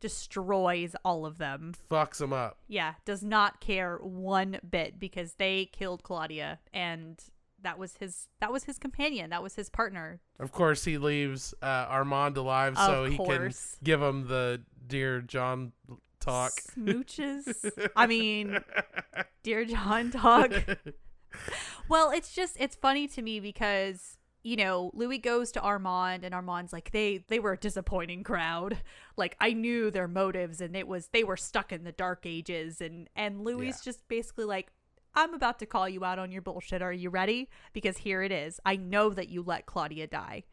destroys 0.00 0.94
all 1.04 1.26
of 1.26 1.38
them. 1.38 1.74
Fucks 1.90 2.20
him 2.20 2.32
up. 2.32 2.58
Yeah, 2.68 2.94
does 3.04 3.22
not 3.22 3.60
care 3.60 3.96
one 3.98 4.58
bit 4.68 4.98
because 4.98 5.34
they 5.34 5.66
killed 5.66 6.02
Claudia 6.02 6.60
and 6.72 7.18
that 7.62 7.78
was 7.78 7.96
his 7.96 8.28
that 8.40 8.52
was 8.52 8.64
his 8.64 8.78
companion, 8.78 9.30
that 9.30 9.42
was 9.42 9.54
his 9.54 9.68
partner. 9.70 10.20
Of 10.38 10.52
course, 10.52 10.84
he 10.84 10.98
leaves 10.98 11.54
uh, 11.62 11.66
Armand 11.88 12.36
alive 12.36 12.76
so 12.76 13.04
Of 13.04 13.10
he 13.12 13.16
course. 13.16 13.76
can 13.78 13.84
give 13.84 14.02
him 14.02 14.28
the 14.28 14.62
dear 14.86 15.20
John 15.20 15.72
talk. 16.20 16.52
Smooches. 16.52 17.70
I 17.96 18.06
mean, 18.08 18.58
dear 19.42 19.64
John 19.64 20.10
talk. 20.10 20.52
well, 21.88 22.10
it's 22.10 22.32
just 22.32 22.56
it's 22.58 22.76
funny 22.76 23.06
to 23.08 23.22
me 23.22 23.40
because 23.40 24.18
you 24.42 24.56
know 24.56 24.90
Louis 24.94 25.18
goes 25.18 25.50
to 25.52 25.60
Armand 25.60 26.24
and 26.24 26.34
Armand's 26.34 26.72
like 26.72 26.90
they 26.92 27.24
they 27.28 27.38
were 27.38 27.52
a 27.52 27.58
disappointing 27.58 28.22
crowd. 28.22 28.78
Like 29.16 29.36
I 29.40 29.52
knew 29.52 29.90
their 29.90 30.08
motives 30.08 30.60
and 30.60 30.76
it 30.76 30.86
was 30.86 31.08
they 31.08 31.24
were 31.24 31.36
stuck 31.36 31.72
in 31.72 31.84
the 31.84 31.92
dark 31.92 32.24
ages 32.26 32.80
and 32.80 33.08
and 33.16 33.42
Louis 33.42 33.66
Yeah. 33.68 33.72
just 33.84 34.06
basically 34.08 34.44
like 34.44 34.72
I'm 35.16 35.34
about 35.34 35.58
to 35.60 35.66
call 35.66 35.88
you 35.88 36.04
out 36.04 36.18
on 36.18 36.30
your 36.30 36.42
bullshit. 36.42 36.82
Are 36.82 36.92
you 36.92 37.10
ready? 37.10 37.48
Because 37.72 37.98
here 37.98 38.22
it 38.22 38.30
is. 38.30 38.60
I 38.66 38.76
know 38.76 39.10
that 39.10 39.28
you 39.28 39.42
let 39.42 39.66
Claudia 39.66 40.06
die. 40.06 40.44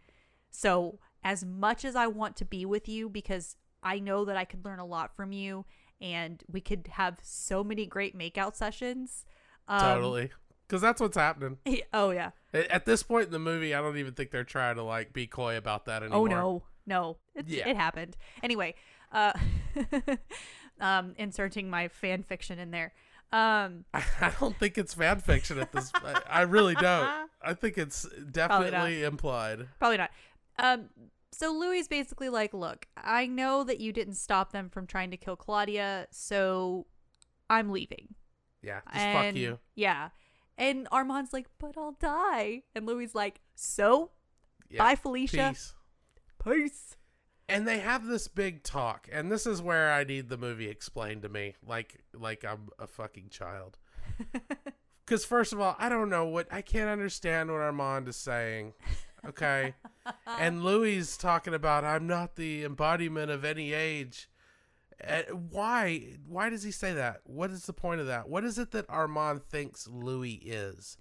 So, 0.49 0.99
as 1.23 1.45
much 1.45 1.83
as 1.85 1.95
I 1.95 2.07
want 2.07 2.35
to 2.37 2.45
be 2.45 2.65
with 2.65 2.87
you, 2.87 3.09
because 3.09 3.57
I 3.81 3.99
know 3.99 4.25
that 4.25 4.37
I 4.37 4.45
could 4.45 4.63
learn 4.65 4.79
a 4.79 4.85
lot 4.85 5.15
from 5.15 5.31
you 5.31 5.65
and 6.01 6.43
we 6.51 6.61
could 6.61 6.87
have 6.93 7.17
so 7.21 7.63
many 7.63 7.85
great 7.85 8.17
makeout 8.17 8.55
sessions. 8.55 9.25
Um, 9.67 9.79
totally. 9.79 10.31
Because 10.67 10.81
that's 10.81 11.01
what's 11.01 11.17
happening. 11.17 11.57
Oh, 11.93 12.11
yeah. 12.11 12.31
At 12.53 12.85
this 12.85 13.03
point 13.03 13.27
in 13.27 13.31
the 13.31 13.39
movie, 13.39 13.73
I 13.75 13.81
don't 13.81 13.97
even 13.97 14.13
think 14.13 14.31
they're 14.31 14.43
trying 14.43 14.75
to 14.75 14.83
like 14.83 15.13
be 15.13 15.27
coy 15.27 15.57
about 15.57 15.85
that 15.85 16.03
anymore. 16.03 16.19
Oh, 16.19 16.25
no. 16.25 16.63
No. 16.85 17.17
It's, 17.35 17.49
Yeah. 17.49 17.69
It 17.69 17.75
happened. 17.75 18.17
Anyway, 18.41 18.75
uh, 19.11 19.33
um, 20.81 21.13
inserting 21.17 21.69
my 21.69 21.87
fan 21.87 22.23
fiction 22.23 22.59
in 22.59 22.71
there. 22.71 22.93
Um, 23.33 23.85
I, 23.95 24.31
don't 24.39 24.55
think 24.59 24.77
it's 24.77 24.93
fan 24.93 25.19
fiction 25.19 25.57
at 25.57 25.71
this. 25.71 25.91
I, 25.95 26.21
I 26.29 26.41
really 26.43 26.75
don't. 26.75 27.09
I 27.41 27.55
think 27.55 27.79
it's 27.79 28.07
definitely 28.31 29.03
implied. 29.03 29.67
Probably 29.79 29.97
not. 29.97 30.11
Um, 30.59 30.89
so 31.31 31.51
Louis 31.51 31.79
is 31.79 31.87
basically 31.87 32.29
like, 32.29 32.53
look, 32.53 32.85
I 32.95 33.25
know 33.25 33.63
that 33.63 33.79
you 33.79 33.91
didn't 33.91 34.15
stop 34.15 34.51
them 34.51 34.69
from 34.69 34.85
trying 34.85 35.09
to 35.09 35.17
kill 35.17 35.35
Claudia, 35.35 36.07
so 36.11 36.85
I'm 37.49 37.71
leaving. 37.71 38.09
Yeah, 38.61 38.81
just 38.93 39.05
fuck 39.05 39.35
you. 39.35 39.57
Yeah. 39.73 40.09
And 40.55 40.87
Armand's 40.91 41.33
like, 41.33 41.47
but 41.59 41.75
I'll 41.75 41.97
die. 41.99 42.61
And 42.75 42.85
Louis 42.85 43.15
like, 43.15 43.41
so? 43.55 44.11
Yeah. 44.69 44.83
Bye, 44.83 44.95
Felicia. 44.95 45.49
Peace. 45.49 45.73
Peace. 46.43 46.95
And 47.53 47.67
they 47.67 47.79
have 47.79 48.05
this 48.05 48.27
big 48.27 48.63
talk, 48.63 49.07
and 49.11 49.31
this 49.31 49.45
is 49.45 49.61
where 49.61 49.91
I 49.91 50.03
need 50.03 50.29
the 50.29 50.37
movie 50.37 50.69
explained 50.69 51.21
to 51.21 51.29
me, 51.29 51.55
like 51.65 52.03
like 52.13 52.43
I'm 52.43 52.69
a 52.79 52.87
fucking 52.87 53.29
child. 53.29 53.77
Because 55.05 55.25
first 55.25 55.51
of 55.51 55.59
all, 55.59 55.75
I 55.79 55.89
don't 55.89 56.09
know 56.09 56.25
what 56.25 56.47
I 56.51 56.61
can't 56.61 56.89
understand 56.89 57.51
what 57.51 57.59
Armand 57.59 58.07
is 58.07 58.15
saying. 58.15 58.73
Okay, 59.27 59.73
and 60.39 60.63
Louis 60.63 60.97
is 60.97 61.17
talking 61.17 61.53
about 61.53 61.83
I'm 61.83 62.07
not 62.07 62.35
the 62.35 62.63
embodiment 62.63 63.29
of 63.29 63.43
any 63.43 63.73
age. 63.73 64.29
And 64.99 65.51
why? 65.51 66.15
Why 66.25 66.49
does 66.49 66.63
he 66.63 66.71
say 66.71 66.93
that? 66.93 67.21
What 67.25 67.51
is 67.51 67.65
the 67.65 67.73
point 67.73 67.99
of 67.99 68.07
that? 68.07 68.29
What 68.29 68.45
is 68.45 68.57
it 68.57 68.71
that 68.71 68.85
Armand 68.89 69.43
thinks 69.43 69.87
Louis 69.87 70.35
is? 70.35 70.97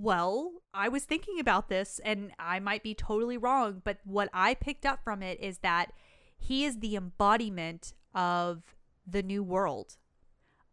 Well, 0.00 0.52
I 0.74 0.88
was 0.88 1.04
thinking 1.04 1.38
about 1.38 1.68
this 1.68 2.00
and 2.04 2.32
I 2.38 2.60
might 2.60 2.82
be 2.82 2.94
totally 2.94 3.36
wrong, 3.36 3.82
but 3.84 3.98
what 4.04 4.28
I 4.32 4.54
picked 4.54 4.86
up 4.86 5.02
from 5.04 5.22
it 5.22 5.38
is 5.40 5.58
that 5.58 5.92
he 6.38 6.64
is 6.64 6.78
the 6.80 6.96
embodiment 6.96 7.92
of 8.14 8.62
the 9.06 9.22
new 9.22 9.42
world, 9.42 9.96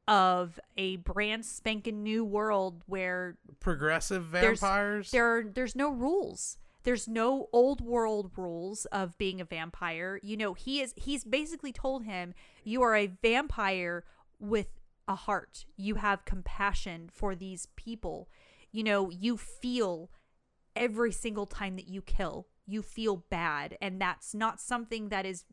of 0.08 0.60
a 0.78 0.98
brand 0.98 1.46
spanking 1.46 2.02
new 2.04 2.24
world 2.26 2.82
where 2.88 3.38
Progressive 3.60 4.32
There's- 4.32 4.60
vampires? 4.60 5.12
there 5.12 5.38
are, 5.38 5.44
there's 5.44 5.76
no 5.76 5.92
rules. 5.92 6.58
There's 6.84 7.08
no 7.08 7.50
old 7.52 7.82
world 7.82 8.32
rules 8.38 8.86
of 8.86 9.18
being 9.18 9.42
a 9.42 9.46
vampire. 9.46 10.20
You 10.24 10.38
know, 10.38 10.54
he 10.54 10.82
is 10.82 10.94
he's 10.96 11.24
basically 11.26 11.74
told 11.74 12.06
him 12.06 12.34
you 12.64 12.82
are 12.82 12.96
a 12.96 13.08
vampire 13.08 14.06
with 14.40 14.68
a 15.08 15.16
heart. 15.16 15.66
You 15.76 15.96
have 15.96 16.24
compassion 16.26 17.10
for 17.14 17.36
these 17.36 17.68
people. 17.76 18.30
You 18.72 18.84
know, 18.84 19.10
you 19.10 19.38
feel 19.38 20.10
every 20.76 21.12
single 21.12 21.46
time 21.46 21.76
that 21.76 21.88
you 21.88 22.02
kill. 22.02 22.48
You 22.66 22.82
feel 22.84 23.26
bad 23.32 23.78
and 23.82 24.00
that's 24.00 24.36
not 24.36 24.62
something 24.62 25.10
that 25.10 25.26
is 25.26 25.46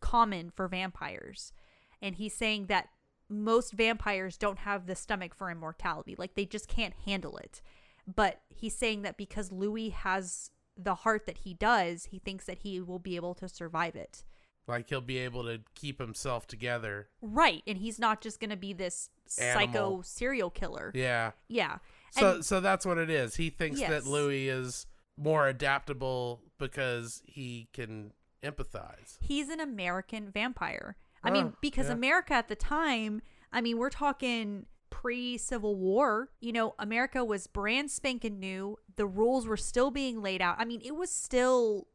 common 0.00 0.50
for 0.50 0.68
vampires. 0.68 1.52
And 2.00 2.14
he's 2.14 2.34
saying 2.34 2.66
that 2.66 2.88
most 3.28 3.72
vampires 3.72 4.36
don't 4.36 4.60
have 4.60 4.86
the 4.86 4.94
stomach 4.94 5.34
for 5.34 5.50
immortality. 5.50 6.14
Like 6.16 6.34
they 6.36 6.46
just 6.46 6.68
can't 6.68 6.94
handle 7.04 7.36
it. 7.38 7.60
But 8.06 8.40
he's 8.48 8.76
saying 8.76 9.02
that 9.02 9.16
because 9.16 9.50
Louis 9.52 9.90
has 9.90 10.50
the 10.76 10.94
heart 10.94 11.26
that 11.26 11.38
he 11.38 11.54
does, 11.54 12.06
he 12.06 12.18
thinks 12.20 12.46
that 12.46 12.58
he 12.58 12.80
will 12.80 12.98
be 12.98 13.16
able 13.16 13.34
to 13.34 13.48
survive 13.48 13.96
it. 13.96 14.24
like 14.66 14.88
he'll 14.88 15.00
be 15.00 15.18
able 15.18 15.42
to 15.44 15.60
keep 15.74 16.00
himself 16.00 16.46
together. 16.46 17.08
Right. 17.20 17.62
And 17.66 17.78
he's 17.78 17.98
not 17.98 18.20
just 18.20 18.40
going 18.40 18.50
to 18.50 18.56
be 18.56 18.72
this 18.72 19.10
psycho 19.26 20.00
serial 20.02 20.50
killer. 20.50 20.92
Yeah. 20.94 21.32
Yeah. 21.48 21.78
So 22.10 22.34
And- 22.34 22.44
so 22.44 22.60
that's 22.60 22.84
what 22.86 22.98
it 22.98 23.10
is. 23.10 23.36
He 23.36 23.50
thinks 23.50 23.80
Yes. 23.80 23.90
that 23.90 24.06
Louis 24.06 24.48
is 24.48 24.86
more 25.16 25.46
adaptable 25.48 26.42
because 26.58 27.22
he 27.26 27.68
can 27.72 28.12
empathize. 28.42 29.18
he's 29.20 29.48
an 29.50 29.60
American 29.60 30.30
vampire. 30.30 30.96
I 31.22 31.30
mean, 31.30 31.46
Oh, 31.48 31.56
because 31.60 31.86
yeah. 31.88 31.92
America 31.92 32.32
at 32.32 32.48
the 32.48 32.56
time, 32.56 33.20
I 33.52 33.60
mean, 33.60 33.76
we're 33.76 33.90
talking 33.90 34.66
pre 34.88 35.36
Civil 35.36 35.76
War. 35.76 36.30
You 36.40 36.52
know, 36.52 36.74
America 36.78 37.22
was 37.24 37.46
brand 37.46 37.90
spanking 37.90 38.40
new. 38.40 38.78
The 38.96 39.06
rules 39.06 39.46
were 39.46 39.58
still 39.58 39.90
being 39.90 40.22
laid 40.22 40.40
out. 40.40 40.56
I 40.58 40.64
mean, 40.64 40.80
it 40.82 40.96
was 40.96 41.10
still 41.10 41.86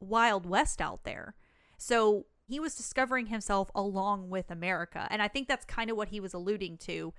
Wild 0.00 0.46
West 0.46 0.80
out 0.80 1.02
there. 1.04 1.34
So 1.76 2.26
he 2.46 2.60
was 2.60 2.76
discovering 2.76 3.26
himself 3.26 3.70
along 3.74 4.30
with 4.30 4.50
America. 4.50 5.06
And 5.10 5.20
I 5.20 5.28
think 5.28 5.48
that's 5.48 5.64
kind 5.64 5.90
of 5.90 5.96
what 5.96 6.08
he 6.08 6.20
was 6.20 6.32
alluding 6.32 6.78
to 6.78 7.12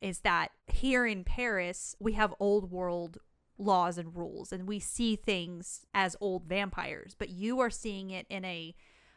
is 0.00 0.20
that 0.20 0.50
here 0.66 1.06
in 1.06 1.24
Paris, 1.24 1.96
we 1.98 2.12
have 2.12 2.34
old 2.40 2.70
world 2.70 3.18
laws 3.58 3.96
and 3.96 4.14
rules 4.14 4.52
and 4.52 4.68
we 4.68 4.78
see 4.78 5.16
things 5.16 5.86
as 5.94 6.14
old 6.20 6.44
vampires, 6.44 7.14
but 7.18 7.30
you 7.30 7.58
are 7.60 7.70
seeing 7.70 8.10
it 8.10 8.26
in 8.28 8.44
a 8.44 8.74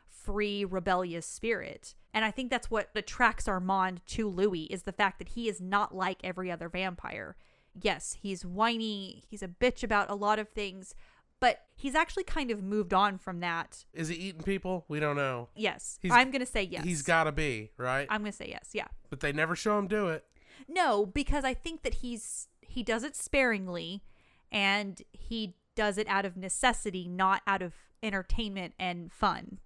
free 0.08 0.64
rebellious 0.66 1.26
spirit. 1.26 1.96
And 2.14 2.26
I 2.26 2.32
think 2.32 2.50
that's 2.50 2.72
what 2.72 2.90
attracts 2.96 3.48
Armand 3.48 4.02
to 4.08 4.28
Louis 4.28 4.64
is 4.64 4.84
the 4.84 4.92
fact 4.92 5.20
that 5.20 5.30
he 5.30 5.48
is 5.50 5.62
not 5.62 5.94
like 5.96 6.20
every 6.24 6.52
other 6.52 6.70
vampire. 6.70 7.36
Yes, 7.80 8.18
he's 8.22 8.46
whiny, 8.46 9.24
he's 9.30 9.44
a 9.44 9.48
bitch 9.48 9.84
about 9.84 10.10
a 10.10 10.16
lot 10.16 10.40
of 10.40 10.50
things, 10.50 10.96
but 11.40 11.62
he's 11.76 11.96
actually 11.96 12.24
kind 12.26 12.52
of 12.52 12.62
moved 12.64 12.94
on 12.94 13.18
from 13.18 13.40
that. 13.42 13.86
Is 13.94 14.08
he 14.10 14.16
eating 14.16 14.42
people? 14.42 14.86
We 14.88 15.00
don't 15.00 15.16
know. 15.16 15.50
Yes. 15.56 16.00
He's- 16.02 16.14
I'm 16.14 16.32
going 16.32 16.42
to 16.42 16.46
say 16.46 16.64
yes. 16.64 16.84
He's 16.84 17.02
got 17.02 17.26
to 17.26 17.32
be 17.32 17.72
right, 17.78 18.08
I'm 18.10 18.22
going 18.22 18.32
to 18.32 18.38
say 18.38 18.50
yes. 18.50 18.70
Yeah. 18.74 18.88
but 19.10 19.20
they 19.20 19.32
never 19.32 19.56
show 19.56 19.78
him 19.78 19.88
do 19.88 20.08
it. 20.08 20.26
No, 20.68 21.05
because 21.05 21.43
I 21.45 21.53
think 21.53 21.84
that 21.84 21.95
he's 21.95 22.47
he 22.62 22.84
does 22.84 23.03
it 23.03 23.16
sparingly 23.16 24.03
and 24.51 25.01
he 25.12 25.55
does 25.76 25.97
it 25.97 26.07
out 26.07 26.26
of 26.26 26.38
necessity, 26.38 27.07
not 27.07 27.41
out 27.47 27.62
of 27.62 27.74
entertainment 28.03 28.74
and 28.80 29.12
fun. 29.12 29.60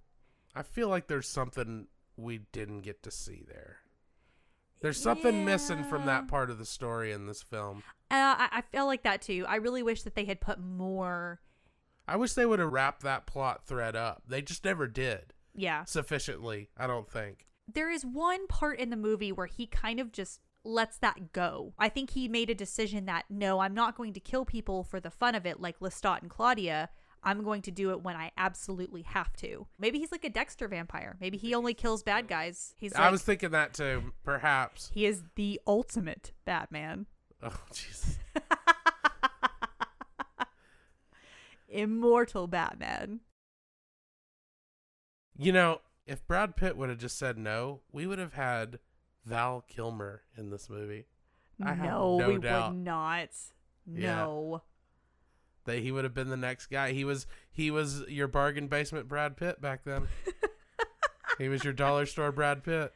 I 0.55 0.63
feel 0.63 0.87
like 0.87 1.07
there's 1.07 1.27
something 1.27 1.87
we 2.15 2.41
didn't 2.51 2.81
get 2.81 3.01
to 3.03 3.11
see 3.11 3.43
there. 3.47 3.77
There's 4.81 5.01
something 5.01 5.45
missing 5.45 5.83
from 5.85 6.05
that 6.05 6.27
part 6.27 6.49
of 6.49 6.57
the 6.57 6.65
story 6.65 7.11
in 7.13 7.25
this 7.25 7.41
film. 7.41 7.83
Uh, 8.11 8.35
I, 8.37 8.49
I 8.51 8.61
feel 8.61 8.85
like 8.85 9.03
that 9.03 9.21
too. 9.21 9.45
I 9.47 9.55
really 9.55 9.81
wish 9.81 10.03
that 10.03 10.13
they 10.15 10.25
had 10.25 10.41
put 10.41 10.59
more. 10.59 11.39
I 12.07 12.17
wish 12.17 12.33
they 12.33 12.45
would 12.45 12.59
have 12.59 12.71
wrapped 12.73 13.01
that 13.03 13.25
plot 13.25 13.65
thread 13.65 13.95
up. 13.95 14.23
They 14.27 14.41
just 14.41 14.65
never 14.65 14.87
did 14.87 15.33
Yeah. 15.55 15.85
sufficiently, 15.85 16.69
I 16.77 16.85
don't 16.85 17.09
think. 17.09 17.47
There 17.73 17.89
is 17.89 18.05
one 18.05 18.45
part 18.47 18.77
in 18.77 18.89
the 18.89 18.97
movie 18.97 19.31
where 19.31 19.47
he 19.47 19.65
kind 19.67 20.01
of 20.01 20.11
just 20.11 20.41
lets 20.64 20.97
that 20.97 21.34
go. 21.34 21.74
I 21.78 21.89
think 21.89 22.11
he 22.11 22.28
made 22.28 22.49
a 22.49 22.55
decision 22.55 23.05
that 23.05 23.26
no, 23.30 23.59
I'm 23.59 23.74
not 23.74 23.95
going 23.97 24.14
to 24.14 24.20
kill 24.20 24.45
people 24.45 24.84
for 24.84 24.99
the 24.99 25.11
fun 25.11 25.36
of 25.36 25.45
it 25.45 25.59
like 25.59 25.80
Lestat 25.80 26.22
and 26.22 26.30
Claudia. 26.30 26.89
I'm 27.26 27.43
going 27.43 27.61
to 27.64 27.72
do 27.72 27.91
it 27.91 28.01
when 28.01 28.16
I 28.16 28.32
absolutely 28.38 29.03
have 29.03 29.34
to. 29.38 29.68
Maybe 29.80 29.97
he's 29.99 30.11
like 30.11 30.26
a 30.26 30.30
Dexter 30.30 30.68
vampire. 30.68 31.16
Maybe 31.22 31.38
he 31.38 31.53
only 31.55 31.74
kills 31.74 32.03
bad 32.03 32.28
guys. 32.28 32.74
He's 32.78 32.93
I 32.93 33.03
like, 33.03 33.11
was 33.14 33.22
thinking 33.22 33.51
that 33.51 33.74
too, 33.74 34.11
perhaps. 34.24 34.91
he 34.93 35.05
is 35.05 35.24
the 35.36 35.59
ultimate 35.66 36.34
Batman. 36.45 37.05
Oh, 37.41 37.57
Jesus. 37.74 38.18
Immortal 41.70 42.47
Batman. 42.47 43.22
You 45.38 45.51
know, 45.51 45.82
if 46.05 46.26
Brad 46.28 46.55
Pitt 46.55 46.78
would 46.78 46.89
have 46.89 46.99
just 46.99 47.18
said 47.18 47.38
no, 47.38 47.82
we 47.91 48.05
would 48.05 48.20
have 48.20 48.34
had 48.34 48.80
Val 49.26 49.63
Kilmer 49.67 50.21
in 50.38 50.49
this 50.49 50.69
movie. 50.69 51.05
I 51.63 51.76
no, 51.76 52.17
no 52.17 52.28
we 52.30 52.38
doubt. 52.38 52.74
would 52.74 52.84
not. 52.84 53.30
Yeah. 53.86 54.15
No. 54.15 54.61
That 55.65 55.80
he 55.80 55.91
would 55.91 56.03
have 56.03 56.13
been 56.13 56.30
the 56.30 56.38
next 56.38 56.67
guy. 56.67 56.91
He 56.91 57.05
was 57.05 57.26
he 57.51 57.71
was 57.71 58.01
your 58.07 58.28
bargain 58.28 58.67
basement 58.67 59.07
Brad 59.07 59.38
Pitt 59.38 59.61
back 59.61 59.84
then. 59.86 60.07
he 61.38 61.47
was 61.47 61.63
your 61.63 61.74
dollar 61.74 62.05
store 62.05 62.32
Brad 62.32 62.63
Pitt. 62.63 62.93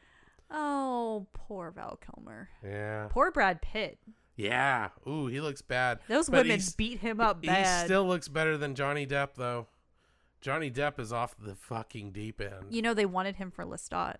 Oh, 0.50 1.26
poor 1.32 1.70
Val 1.70 1.98
Kilmer. 2.04 2.48
Yeah. 2.64 3.08
Poor 3.10 3.30
Brad 3.30 3.62
Pitt. 3.62 3.98
Yeah. 4.36 4.90
Ooh, 5.06 5.26
he 5.26 5.40
looks 5.40 5.62
bad. 5.62 5.98
Those 6.08 6.28
But 6.28 6.46
women 6.46 6.60
beat 6.76 7.00
him 7.00 7.20
up 7.20 7.44
He 7.44 7.64
still 7.64 8.06
looks 8.06 8.28
better 8.28 8.56
than 8.56 8.74
Johnny 8.74 9.06
Depp 9.06 9.30
though. 9.36 9.66
Johnny 10.40 10.70
Depp 10.70 11.00
is 11.00 11.12
off 11.12 11.34
the 11.38 11.56
fucking 11.56 12.12
deep 12.12 12.40
end. 12.40 12.66
you 12.70 12.80
know 12.82 12.94
they 12.94 13.06
wanted 13.06 13.36
him 13.36 13.50
for 13.50 13.64
Lestat. 13.64 14.16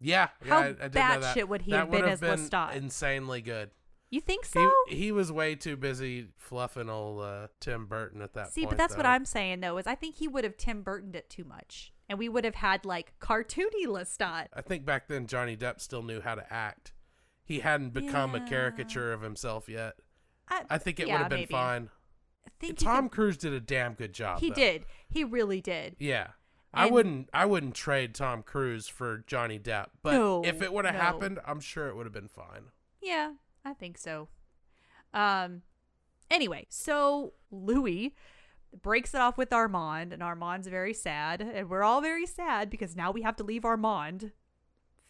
Yeah, 0.00 0.28
yeah, 0.44 0.48
How 0.50 0.58
I, 0.58 0.66
I 0.66 0.72
did 0.72 0.80
know 0.80 0.88
that. 1.20 1.36
batshit 1.36 1.48
would 1.48 1.62
he 1.62 1.70
that 1.72 1.78
have 1.78 1.90
been 1.90 2.04
as 2.04 2.20
been 2.20 2.38
Lestat? 2.38 2.74
Insanely 2.74 3.40
good. 3.40 3.70
You 4.10 4.20
think 4.20 4.44
so? 4.44 4.70
He 4.88 4.96
he 4.96 5.12
was 5.12 5.32
way 5.32 5.56
too 5.56 5.76
busy 5.76 6.28
fluffing 6.36 6.88
old 6.88 7.20
uh, 7.22 7.48
Tim 7.60 7.86
Burton 7.86 8.22
at 8.22 8.34
that 8.34 8.52
See, 8.52 8.60
point. 8.62 8.70
but 8.70 8.78
that's 8.78 8.96
what. 8.96 9.06
I'm 9.06 9.24
saying 9.24 9.60
though, 9.60 9.76
is 9.78 9.86
I 9.86 9.96
think 9.96 10.16
he 10.16 10.28
would 10.28 10.44
have 10.44 10.56
Tim 10.56 10.82
Burtoned 10.82 11.16
it 11.16 11.28
too 11.28 11.44
much. 11.44 11.92
And 12.08 12.18
we 12.18 12.28
would 12.28 12.44
have 12.44 12.54
had 12.56 12.84
like 12.84 13.14
cartoony 13.18 13.86
Lestat. 13.86 14.46
I 14.52 14.60
think 14.60 14.84
back 14.84 15.08
then 15.08 15.26
Johnny 15.26 15.56
Depp 15.56 15.80
still 15.80 16.02
knew 16.02 16.20
how 16.20 16.34
to 16.34 16.52
act. 16.52 16.92
He 17.44 17.60
hadn't 17.60 17.92
become 17.94 18.34
a 18.34 18.40
caricature 18.46 19.12
of 19.12 19.22
himself 19.22 19.68
yet. 19.68 19.94
I, 20.48 20.62
I 20.70 20.78
think 20.78 21.00
it 21.00 21.08
yeah, 21.08 21.14
would 21.14 21.20
have 21.22 21.30
been 21.30 21.40
maybe. 21.40 21.52
fine. 21.52 21.88
I 22.46 22.50
think 22.60 22.78
Tom 22.78 23.08
could- 23.08 23.16
Cruise 23.16 23.36
did 23.38 23.52
a 23.52 23.60
damn 23.60 23.94
good 23.94 24.12
job. 24.12 24.40
He 24.40 24.50
though. 24.50 24.54
did. 24.54 24.84
He 25.08 25.24
really 25.24 25.60
did. 25.60 25.96
Yeah. 25.98 26.28
I 26.76 26.86
wouldn't 26.86 27.28
I 27.32 27.46
wouldn't 27.46 27.74
trade 27.74 28.14
Tom 28.14 28.42
Cruise 28.42 28.88
for 28.88 29.24
Johnny 29.26 29.58
Depp. 29.58 29.86
But 30.02 30.12
No, 30.14 30.42
if 30.44 30.62
it 30.62 30.72
would 30.72 30.84
have 30.84 30.94
no. 30.94 31.00
happened, 31.00 31.38
I'm 31.46 31.60
sure 31.60 31.88
it 31.88 31.96
would 31.96 32.06
have 32.06 32.12
been 32.12 32.28
fine. 32.28 32.70
Yeah, 33.00 33.32
I 33.64 33.74
think 33.74 33.98
so. 33.98 34.28
Um 35.12 35.62
anyway, 36.30 36.66
so 36.68 37.34
Louis 37.50 38.14
breaks 38.82 39.14
it 39.14 39.20
off 39.20 39.38
with 39.38 39.52
Armand 39.52 40.12
and 40.12 40.22
Armand's 40.22 40.66
very 40.66 40.94
sad 40.94 41.40
and 41.40 41.68
we're 41.70 41.84
all 41.84 42.00
very 42.00 42.26
sad 42.26 42.70
because 42.70 42.96
now 42.96 43.10
we 43.12 43.22
have 43.22 43.36
to 43.36 43.44
leave 43.44 43.64
Armand. 43.64 44.32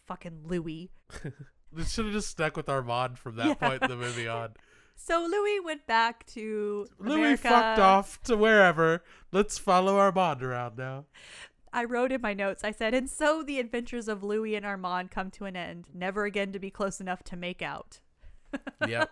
Fucking 0.05 0.41
Louis. 0.45 0.91
They 1.71 1.83
should 1.83 2.05
have 2.05 2.13
just 2.13 2.29
stuck 2.29 2.55
with 2.55 2.69
Armand 2.69 3.19
from 3.19 3.35
that 3.35 3.47
Yeah. 3.47 3.53
point 3.55 3.83
in 3.83 3.89
the 3.89 3.97
movie 3.97 4.27
on. 4.29 4.51
So 4.97 5.27
Louis 5.29 5.59
went 5.59 5.85
back 5.87 6.25
to 6.27 6.87
Louis 6.99 7.15
America. 7.15 7.49
fucked 7.49 7.79
off 7.79 8.23
to 8.23 8.37
wherever. 8.37 9.03
Let's 9.33 9.57
follow 9.57 9.97
Armand 9.97 10.41
around 10.41 10.77
now. 10.77 11.03
I 11.75 11.83
wrote 11.83 12.13
in 12.13 12.21
my 12.21 12.33
notes, 12.33 12.63
I 12.63 12.71
said, 12.71 12.93
and 12.93 13.09
so 13.09 13.43
the 13.43 13.59
adventures 13.59 14.07
of 14.07 14.23
Louis 14.23 14.55
and 14.55 14.65
Armand 14.65 15.11
come 15.11 15.29
to 15.31 15.43
an 15.43 15.57
end, 15.57 15.89
never 15.93 16.23
again 16.23 16.53
to 16.53 16.59
be 16.59 16.69
close 16.69 17.01
enough 17.01 17.21
to 17.25 17.35
make 17.35 17.61
out. 17.61 17.99
Yep. 18.87 19.11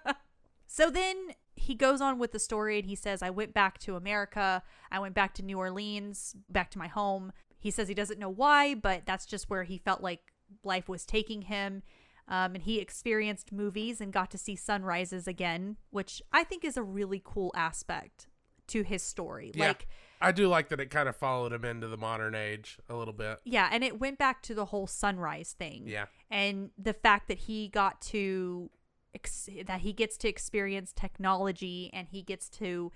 So 0.65 0.89
then 0.89 1.33
he 1.55 1.75
goes 1.75 1.99
on 1.99 2.17
with 2.17 2.31
the 2.31 2.39
story 2.39 2.79
and 2.79 2.87
he 2.87 2.95
says, 2.95 3.21
I 3.21 3.29
went 3.29 3.53
back 3.53 3.77
to 3.79 3.97
America. 3.97 4.63
I 4.89 4.99
went 4.99 5.13
back 5.13 5.33
to 5.35 5.43
New 5.43 5.57
Orleans, 5.57 6.35
back 6.49 6.71
to 6.71 6.79
my 6.79 6.87
home. 6.87 7.33
He 7.59 7.69
says 7.69 7.89
he 7.89 7.93
doesn't 7.93 8.19
know 8.19 8.29
why, 8.29 8.73
but 8.73 9.01
that's 9.05 9.25
just 9.25 9.49
where 9.49 9.63
he 9.63 9.77
felt 9.77 10.01
like 10.01 10.31
life 10.63 10.87
was 10.87 11.05
taking 11.05 11.43
him. 11.43 11.83
Um, 12.29 12.55
and 12.55 12.63
he 12.63 12.79
experienced 12.79 13.51
movies 13.51 13.99
and 13.99 14.13
got 14.13 14.31
to 14.31 14.37
see 14.37 14.55
sunrises 14.55 15.27
again, 15.27 15.75
which 15.91 16.21
I 16.31 16.45
think 16.45 16.63
is 16.63 16.77
a 16.77 16.83
really 16.83 17.21
cool 17.23 17.51
aspect 17.55 18.27
to 18.67 18.83
his 18.83 19.03
story. 19.03 19.51
Yeah. 19.53 19.67
Like, 19.67 19.87
I 20.23 20.31
do 20.31 20.47
like 20.47 20.69
that 20.69 20.79
it 20.79 20.89
kind 20.89 21.07
of 21.09 21.15
followed 21.15 21.53
him 21.53 21.65
into 21.65 21.87
the 21.87 21.97
modern 21.97 22.33
age 22.35 22.79
a 22.89 22.95
little 22.95 23.13
bit. 23.13 23.39
yeah, 23.45 23.69
and 23.71 23.83
it 23.83 23.99
went 23.99 24.17
back 24.17 24.41
to 24.43 24.53
the 24.55 24.65
whole 24.65 24.87
sunrise 24.87 25.53
thing. 25.57 25.83
Yeah. 25.87 26.05
and 26.31 26.71
the 26.77 26.93
fact 26.93 27.27
that 27.27 27.37
he 27.39 27.67
got 27.67 28.01
to 28.13 28.69
ex- 29.13 29.49
that 29.65 29.81
he 29.81 29.93
gets 29.93 30.17
to 30.17 30.27
experience 30.29 30.93
technology 30.95 31.89
and 31.93 32.07
he 32.09 32.21
gets 32.23 32.49
to 32.49 32.91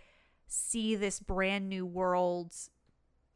see 0.47 0.95
this 0.95 1.19
brand 1.19 1.67
new 1.67 1.86
world 1.86 2.53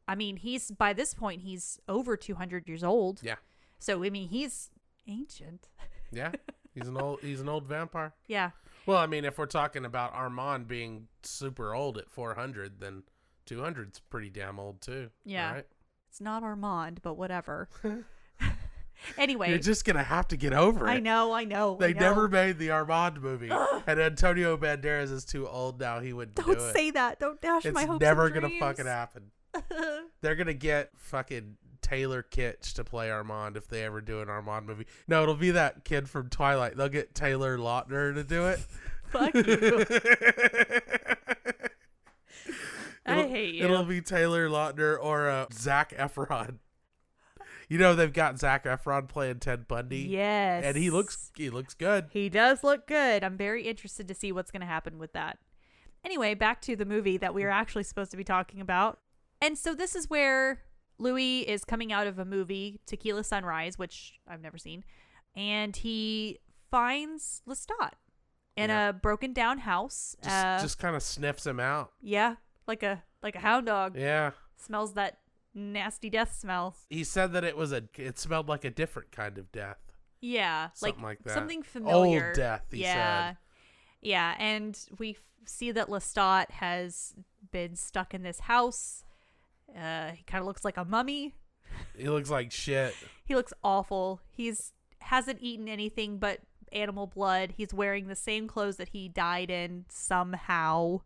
i 0.08 0.16
mean 0.16 0.38
he's 0.38 0.72
by 0.72 0.94
this 0.94 1.14
point 1.14 1.42
he's 1.42 1.78
over 1.89 2.16
200 2.16 2.68
years 2.70 2.84
old 2.86 3.20
Yeah. 3.22 3.36
so 3.80 4.02
i 4.04 4.10
mean 4.10 4.30
he's 4.30 4.70
ancient 5.08 5.68
Yeah. 6.14 6.32
He's 6.74 6.88
an 6.88 6.98
old 6.98 7.20
he's 7.22 7.39
an 7.42 7.50
old 7.50 7.66
vampire. 7.66 8.14
yeah 8.28 8.52
Well, 8.86 8.98
I 8.98 9.06
mean, 9.08 9.26
if 9.26 9.38
we're 9.38 9.46
talking 9.46 9.86
about 9.86 10.14
Armand 10.14 10.68
being 10.68 11.08
super 11.22 11.74
old 11.76 11.98
at 11.98 12.10
400, 12.10 12.80
then 12.80 13.04
200's 13.56 13.99
pretty 14.10 14.30
damn 14.30 14.60
old 14.60 14.82
too. 14.82 15.10
Yeah. 15.26 15.54
Right? 15.54 15.66
it's 16.10 16.20
not 16.22 16.43
armand 16.43 16.99
but 17.02 17.14
whatever 17.16 17.70
anyway 19.18 19.49
You're 19.49 19.60
just 19.60 19.86
gonna 19.86 20.04
have 20.04 20.28
to 20.28 20.36
get 20.38 20.52
over 20.54 20.86
it. 20.86 20.89
i 20.91 20.99
know 20.99 21.32
i 21.32 21.43
know 21.45 21.76
I 21.76 21.88
They 21.88 21.93
know. 21.93 21.99
never 22.02 22.28
made 22.28 22.60
the 22.60 22.70
Armand 22.72 23.22
movie, 23.22 23.49
and 23.88 23.99
Antonio 23.99 24.58
Banderas 24.58 25.12
is 25.12 25.24
too 25.26 25.47
old 25.47 25.80
now. 25.80 25.99
He 26.02 26.12
wouldn't 26.14 26.36
don't 26.36 26.45
do 26.47 26.52
it. 26.66 26.74
say 26.74 26.91
that 26.91 27.20
don't 27.20 27.39
dash 27.41 27.66
it's 27.66 27.74
my 27.74 27.84
hopes 27.86 27.95
It's 27.95 28.02
never 28.02 28.30
gonna 28.30 28.47
dreams. 28.49 28.60
fucking 28.60 28.86
happen. 28.86 29.32
They're 30.22 30.36
gonna 30.36 30.54
get 30.54 30.89
fucking 30.97 31.56
Taylor 31.82 32.24
Kitsch 32.30 32.74
to 32.74 32.84
play 32.84 33.10
Armand 33.10 33.56
if 33.58 33.68
they 33.68 33.84
ever 33.84 34.02
do 34.02 34.20
an 34.22 34.30
Armand 34.30 34.66
movie. 34.68 34.86
No, 35.08 35.24
it'll 35.24 35.36
be 35.36 35.52
that 35.52 35.84
kid 35.86 36.10
from 36.10 36.30
Twilight. 36.30 36.76
They'll 36.78 36.89
get 36.89 37.16
Taylor 37.16 37.58
Lautner 37.58 38.14
to 38.14 38.24
do 38.24 38.47
it. 38.47 38.60
Fuck 39.12 39.34
you. 39.34 39.86
I 43.06 43.14
It'll- 43.20 43.30
hate 43.32 43.56
you. 43.56 43.64
It'll 43.66 43.84
be 43.84 44.02
Taylor 44.02 44.47
Lautner 44.49 44.97
or 45.02 45.30
uh, 45.30 45.45
Zac 45.54 45.95
Efron. 45.97 46.58
You 47.70 47.78
know 47.78 47.95
they've 47.95 48.12
got 48.12 48.38
Zac 48.38 48.66
Efron 48.66 49.08
playing 49.08 49.39
Ted 49.39 49.66
Bundy. 49.66 49.99
Yes. 49.99 50.66
and 50.66 50.76
he 50.76 50.89
looks 50.89 51.32
he 51.38 51.49
looks 51.49 51.74
good. 51.74 52.08
He 52.12 52.28
does 52.28 52.66
look 52.66 52.86
good. 52.86 53.24
I'm 53.24 53.38
very 53.38 53.66
interested 53.66 54.10
to 54.10 54.14
see 54.14 54.34
what's 54.34 54.52
going 54.52 54.60
to 54.60 54.68
happen 54.68 54.99
with 54.99 55.14
that. 55.14 55.38
Anyway, 56.04 56.34
back 56.34 56.62
to 56.64 56.76
the 56.76 56.84
movie 56.84 57.16
that 57.18 57.34
we 57.34 57.45
are 57.45 57.49
actually 57.49 57.84
supposed 57.84 58.12
to 58.12 58.18
be 58.18 58.26
talking 58.26 58.60
about. 58.60 58.99
And 59.41 59.58
so 59.58 59.74
this 59.74 59.95
is 59.95 60.10
where 60.10 60.64
Louis 60.97 61.47
is 61.47 61.64
coming 61.64 61.93
out 61.93 62.08
of 62.08 62.20
a 62.20 62.26
movie, 62.26 62.82
Tequila 62.86 63.24
Sunrise, 63.24 63.80
which 63.80 64.20
I've 64.28 64.41
never 64.41 64.58
seen, 64.58 64.84
and 65.34 65.74
he 65.74 66.39
finds 66.70 67.41
Lestat 67.47 67.91
in 68.58 68.70
Yeah. 68.70 68.89
a 68.89 68.93
broken 68.93 69.32
down 69.32 69.60
house. 69.60 70.18
Just, 70.22 70.36
uh, 70.45 70.60
just 70.62 70.78
kind 70.78 70.93
of 70.95 71.04
sniffs 71.04 71.47
him 71.47 71.62
out. 71.62 71.93
yeah, 72.02 72.36
like 72.72 72.84
a 72.84 73.04
like 73.22 73.36
a 73.36 73.40
hound 73.40 73.66
dog. 73.66 73.98
Yeah. 73.98 74.32
Smells 74.56 74.94
that 74.94 75.18
nasty 75.54 76.10
death 76.10 76.38
smell. 76.40 76.76
He 76.90 77.04
said 77.04 77.34
that 77.34 77.44
it 77.44 77.58
was 77.58 77.72
a. 77.74 77.84
It 77.98 78.18
smelled 78.18 78.48
like 78.48 78.64
a 78.64 78.70
different 78.70 79.12
kind 79.12 79.38
of 79.38 79.52
death. 79.52 79.78
Yeah, 80.22 80.70
Something 80.76 81.04
like 81.04 81.24
that. 81.24 81.34
Something 81.34 81.58
Old 81.58 81.66
familiar. 81.66 82.32
death, 82.34 82.66
he 82.72 82.82
yeah. 82.82 83.30
said. 83.30 83.38
Yeah, 84.02 84.36
and 84.38 84.78
we 85.00 85.12
f- 85.12 85.18
see 85.46 85.72
that 85.72 85.88
Lestat 85.88 86.52
has 86.52 87.16
been 87.52 87.76
stuck 87.76 88.14
in 88.14 88.22
this 88.22 88.42
house. 88.42 89.04
Uh, 89.76 90.12
he 90.12 90.24
kind 90.24 90.40
of 90.42 90.46
looks 90.46 90.64
like 90.64 90.78
a 90.78 90.86
mummy. 90.86 91.34
He 91.98 92.08
looks 92.08 92.30
like 92.30 92.52
shit. 92.52 92.96
He 93.26 93.36
looks 93.36 93.54
awful. 93.64 94.20
He's 94.30 94.74
hasn't 95.00 95.40
eaten 95.42 95.70
anything 95.70 96.18
but 96.18 96.40
animal 96.74 97.08
blood. 97.08 97.54
He's 97.56 97.74
wearing 97.74 98.08
the 98.08 98.16
same 98.16 98.46
clothes 98.46 98.76
that 98.76 98.90
he 98.90 99.08
died 99.08 99.50
in 99.50 99.86
somehow. 99.88 101.02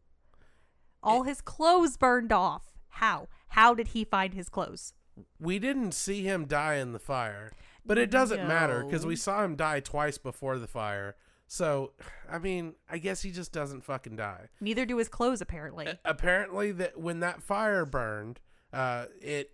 All 1.05 1.23
his 1.23 1.41
clothes 1.41 1.97
burned 1.97 2.31
off. 2.31 2.63
How? 2.89 3.27
How 3.49 3.73
did 3.73 3.89
he 3.89 4.03
find 4.03 4.33
his 4.33 4.49
clothes? 4.49 4.93
We 5.39 5.59
didn't 5.59 5.93
see 5.93 6.23
him 6.23 6.45
die 6.45 6.75
in 6.75 6.91
the 6.91 6.99
fire, 6.99 7.51
but 7.85 7.97
it 7.97 8.11
doesn't 8.11 8.47
matter 8.47 8.83
because 8.83 9.05
we 9.05 9.15
saw 9.15 9.43
him 9.43 9.55
die 9.55 9.79
twice 9.79 10.17
before 10.17 10.57
the 10.59 10.67
fire. 10.67 11.15
So, 11.47 11.91
I 12.29 12.39
mean, 12.39 12.73
I 12.89 12.97
guess 12.97 13.21
he 13.21 13.31
just 13.31 13.51
doesn't 13.53 13.83
fucking 13.85 14.15
die. 14.15 14.49
Neither 14.59 14.85
do 14.85 14.97
his 14.97 15.07
clothes 15.07 15.41
apparently. 15.41 15.85
A- 15.85 15.99
apparently, 16.03 16.71
that 16.73 16.99
when 16.99 17.19
that 17.19 17.43
fire 17.43 17.85
burned, 17.85 18.39
uh, 18.73 19.05
it 19.21 19.51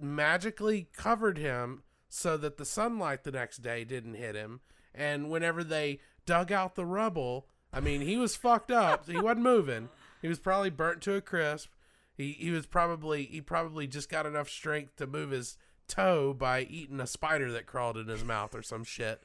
magically 0.00 0.88
covered 0.96 1.38
him 1.38 1.82
so 2.08 2.36
that 2.36 2.56
the 2.56 2.64
sunlight 2.64 3.24
the 3.24 3.32
next 3.32 3.58
day 3.58 3.84
didn't 3.84 4.14
hit 4.14 4.34
him. 4.34 4.60
And 4.94 5.30
whenever 5.30 5.64
they 5.64 6.00
dug 6.26 6.52
out 6.52 6.74
the 6.74 6.84
rubble, 6.86 7.48
I 7.72 7.80
mean, 7.80 8.02
he 8.02 8.16
was 8.16 8.36
fucked 8.36 8.70
up. 8.70 9.08
he 9.08 9.18
wasn't 9.18 9.40
moving. 9.42 9.88
He 10.22 10.28
was 10.28 10.38
probably 10.38 10.70
burnt 10.70 11.02
to 11.02 11.14
a 11.14 11.20
crisp. 11.20 11.68
He 12.16 12.32
he 12.32 12.50
was 12.50 12.66
probably 12.66 13.24
he 13.24 13.40
probably 13.40 13.86
just 13.86 14.08
got 14.08 14.24
enough 14.24 14.48
strength 14.48 14.96
to 14.96 15.06
move 15.06 15.30
his 15.30 15.58
toe 15.88 16.32
by 16.32 16.62
eating 16.62 17.00
a 17.00 17.06
spider 17.06 17.50
that 17.52 17.66
crawled 17.66 17.98
in 17.98 18.06
his 18.06 18.24
mouth 18.24 18.54
or 18.54 18.62
some 18.62 18.84
shit. 18.84 19.22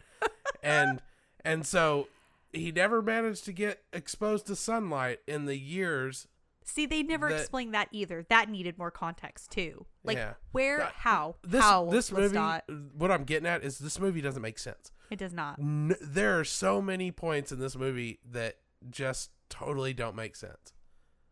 and 0.64 1.02
and 1.45 1.66
so 1.66 2.08
he 2.52 2.72
never 2.72 3.02
managed 3.02 3.45
to 3.45 3.54
get 3.54 3.84
exposed 3.93 4.48
to 4.48 4.56
sunlight 4.56 5.20
in 5.28 5.45
the 5.45 5.58
years 5.58 6.28
See, 6.64 6.86
they 6.86 7.02
never 7.02 7.30
that- 7.30 7.39
explained 7.39 7.74
that 7.76 7.88
either. 7.93 8.26
That 8.30 8.50
needed 8.50 8.78
more 8.78 8.91
context 8.91 9.52
too. 9.52 9.86
Like 10.04 10.18
Yeah. 10.18 10.34
where, 10.52 10.80
That- 10.80 10.93
how, 10.93 11.36
this 11.43 11.62
how 11.64 11.86
this 11.86 12.12
movie 12.12 12.36
Lestat- 12.36 12.93
what 12.93 13.10
i'm 13.12 13.24
getting 13.24 13.48
at 13.48 13.64
is 13.64 13.78
this 13.80 14.00
movie 14.00 14.20
doesn't 14.20 14.41
make 14.41 14.60
sense 14.60 14.91
It 15.10 15.18
does 15.20 15.34
not. 15.34 15.60
N- 15.60 15.95
there 16.02 16.38
are 16.39 16.43
so 16.43 16.82
many 16.82 17.10
points 17.12 17.54
in 17.54 17.60
this 17.60 17.78
movie 17.78 18.20
that 18.32 18.58
just 18.89 19.32
totally 19.50 19.93
don't 19.93 20.16
make 20.16 20.36
sense 20.36 20.74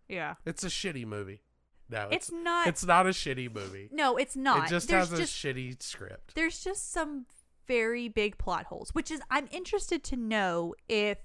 Yeah. 0.07 0.35
it's 0.45 0.63
a 0.63 0.67
shitty 0.67 1.05
movie 1.05 1.41
no 1.89 2.07
It's 2.11 2.31
not- 2.31 2.67
it's 2.67 2.83
not 2.85 3.05
a 3.05 3.09
shitty 3.09 3.53
movie 3.53 3.89
No, 3.91 4.17
it's 4.17 4.35
not. 4.35 4.65
it 4.65 4.69
just 4.69 4.87
there's 4.87 5.09
has 5.09 5.19
a 5.19 5.23
shitty 5.23 5.81
script 5.83 6.33
there's 6.35 6.63
just 6.63 6.91
some 6.91 7.25
very 7.67 8.07
big 8.07 8.37
plot 8.37 8.65
holes, 8.65 8.91
which 8.93 9.09
is 9.09 9.21
I'm 9.31 9.47
interested 9.51 10.03
to 10.05 10.15
know 10.15 10.75
if 10.87 11.17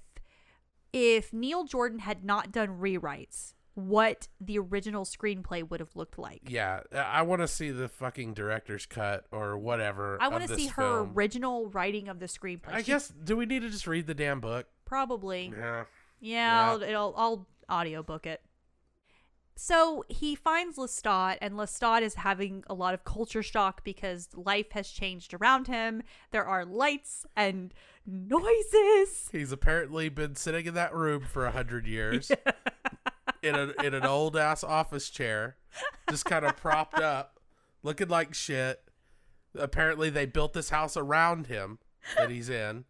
if 0.93 1.31
Neil 1.31 1.63
Jordan 1.63 1.99
had 1.99 2.23
not 2.25 2.51
done 2.51 2.79
rewrites, 2.79 3.53
what 3.75 4.27
the 4.41 4.57
original 4.59 5.05
screenplay 5.05 5.67
would 5.69 5.79
have 5.79 5.95
looked 5.95 6.17
like. 6.19 6.41
yeah 6.47 6.81
i 6.93 7.21
want 7.21 7.41
to 7.41 7.47
see 7.47 7.71
the 7.71 7.87
fucking 7.87 8.33
director's 8.33 8.85
cut 8.85 9.25
or 9.31 9.57
whatever 9.57 10.17
I 10.21 10.27
want 10.27 10.45
to 10.47 10.53
see 10.55 10.67
her 10.67 10.99
original 11.13 11.69
writing 11.69 12.09
of 12.09 12.19
the 12.19 12.25
screenplay. 12.25 12.73
i 12.73 12.81
She- 12.81 12.87
guess 12.91 13.07
do 13.07 13.37
we 13.37 13.45
need 13.45 13.61
to 13.61 13.69
just 13.69 13.87
read 13.87 14.07
the 14.07 14.13
damn 14.13 14.41
book 14.41 14.67
probably. 14.85 15.53
yeah 15.57 15.85
Yeah, 16.19 16.65
Yeah. 16.65 16.71
I'll, 16.71 16.83
it'll, 16.83 17.13
I'll 17.15 17.47
audiobook 17.71 18.25
it. 18.27 18.41
So 19.63 20.03
he 20.09 20.33
finds 20.33 20.79
Lestat, 20.79 21.37
and 21.39 21.53
Lestat 21.53 22.01
is 22.01 22.15
having 22.15 22.63
a 22.65 22.73
lot 22.73 22.95
of 22.95 23.03
culture 23.03 23.43
shock 23.43 23.83
because 23.83 24.27
life 24.33 24.71
has 24.71 24.89
changed 24.89 25.35
around 25.35 25.67
him. 25.67 26.01
There 26.31 26.43
are 26.43 26.65
lights 26.65 27.27
and 27.35 27.71
noises. 28.03 29.29
he's 29.31 29.51
apparently 29.51 30.09
been 30.09 30.35
sitting 30.35 30.65
in 30.65 30.73
that 30.73 30.95
room 30.95 31.21
for 31.21 31.45
a 31.45 31.51
hundred 31.51 31.85
years 31.85 32.31
in 33.43 33.53
a 33.53 33.71
in 33.83 33.93
an 33.93 34.03
old 34.03 34.35
ass 34.35 34.63
office 34.63 35.11
chair, 35.11 35.57
just 36.09 36.25
kind 36.25 36.43
of 36.43 36.57
propped 36.57 36.99
up, 36.99 37.39
looking 37.83 38.07
like 38.07 38.33
shit. 38.33 38.81
Apparently, 39.53 40.09
they 40.09 40.25
built 40.25 40.53
this 40.53 40.71
house 40.71 40.97
around 40.97 41.45
him 41.45 41.77
that 42.17 42.31
he's 42.31 42.49
in. 42.49 42.85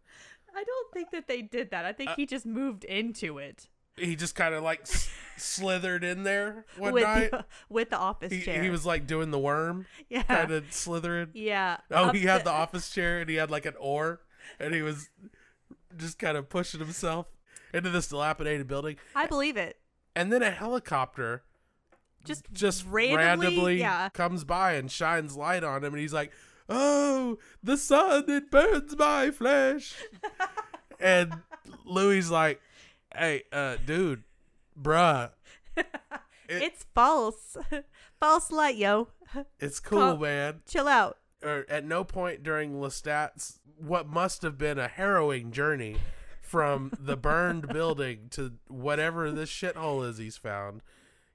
I 0.56 0.64
don't 0.64 0.92
think 0.94 1.10
that 1.10 1.28
they 1.28 1.42
did 1.42 1.70
that. 1.70 1.84
I 1.84 1.92
think 1.92 2.12
uh, 2.12 2.14
he 2.16 2.24
just 2.24 2.46
moved 2.46 2.84
into 2.84 3.36
it 3.36 3.68
He 3.96 4.16
just 4.16 4.34
kind 4.34 4.54
of 4.54 4.62
like 4.62 4.80
s- 4.82 5.08
slithered 5.36 6.02
in 6.04 6.22
there 6.22 6.64
one 6.78 6.92
with 6.94 7.02
night. 7.04 7.30
the, 7.30 7.44
with 7.68 7.90
the 7.90 7.98
office 7.98 8.32
He, 8.32 8.40
chair. 8.42 8.62
he 8.62 8.70
was 8.70 8.86
like 8.86 9.06
doing 9.06 9.30
the 9.30 9.38
worm, 9.38 9.86
yeah, 10.08 10.22
kind 10.22 10.50
of 10.50 10.72
slithering. 10.72 11.28
yeah. 11.34 11.78
Oh, 11.90 12.10
he 12.10 12.22
had 12.22 12.44
the 12.44 12.50
office 12.62 12.90
chair 12.90 13.20
and 13.20 13.28
he 13.28 13.36
had 13.36 13.50
like 13.50 13.66
an 13.66 13.74
oar, 13.78 14.20
and 14.58 14.72
he 14.74 14.82
was 14.82 15.10
just 15.96 16.18
kind 16.18 16.36
of 16.38 16.48
pushing 16.48 16.80
himself 16.80 17.26
into 17.74 17.90
this 17.90 18.08
dilapidated 18.08 18.66
building. 18.66 18.96
I 19.14 19.26
believe 19.26 19.56
it. 19.58 19.78
And 20.16 20.32
then 20.32 20.42
a 20.42 20.50
helicopter 20.50 21.42
Just 22.24 22.50
just 22.52 22.84
randomly, 22.86 23.16
randomly, 23.46 23.80
yeah. 23.80 24.08
comes 24.10 24.44
by 24.44 24.72
and 24.74 24.90
shines 24.90 25.36
light 25.36 25.64
on 25.64 25.84
him, 25.84 25.92
and 25.92 26.00
he's 26.00 26.12
like, 26.14 26.32
"Oh, 26.68 27.38
the 27.62 27.76
sun 27.76 28.24
it 28.28 28.50
burns 28.50 28.96
my 28.96 29.30
flesh." 29.30 29.94
and 31.00 31.32
Louis 31.84 32.30
like, 32.30 32.60
"Hey, 33.16 33.44
uh, 33.52 33.76
dude, 33.84 34.24
bruh, 34.80 35.30
It- 35.76 35.86
it's 36.48 36.84
false, 36.94 37.56
false 38.20 38.50
light, 38.50 38.76
yo. 38.76 39.08
it's 39.60 39.80
cool, 39.80 39.98
Calm- 39.98 40.20
man." 40.20 40.60
Chill 40.66 40.88
out. 40.88 41.18
Or 41.42 41.64
at 41.68 41.84
no 41.84 42.04
point 42.04 42.42
during 42.42 42.80
Lestat's 42.80 43.58
what 43.76 44.06
must 44.06 44.42
have 44.42 44.56
been 44.58 44.78
a 44.78 44.86
harrowing 44.86 45.50
journey 45.50 45.96
from 46.40 46.92
the 47.00 47.16
burned 47.16 47.66
building 47.68 48.28
to 48.30 48.52
whatever 48.68 49.30
this 49.32 49.50
shithole 49.50 50.06
is 50.08 50.18
he's 50.18 50.36
found, 50.36 50.82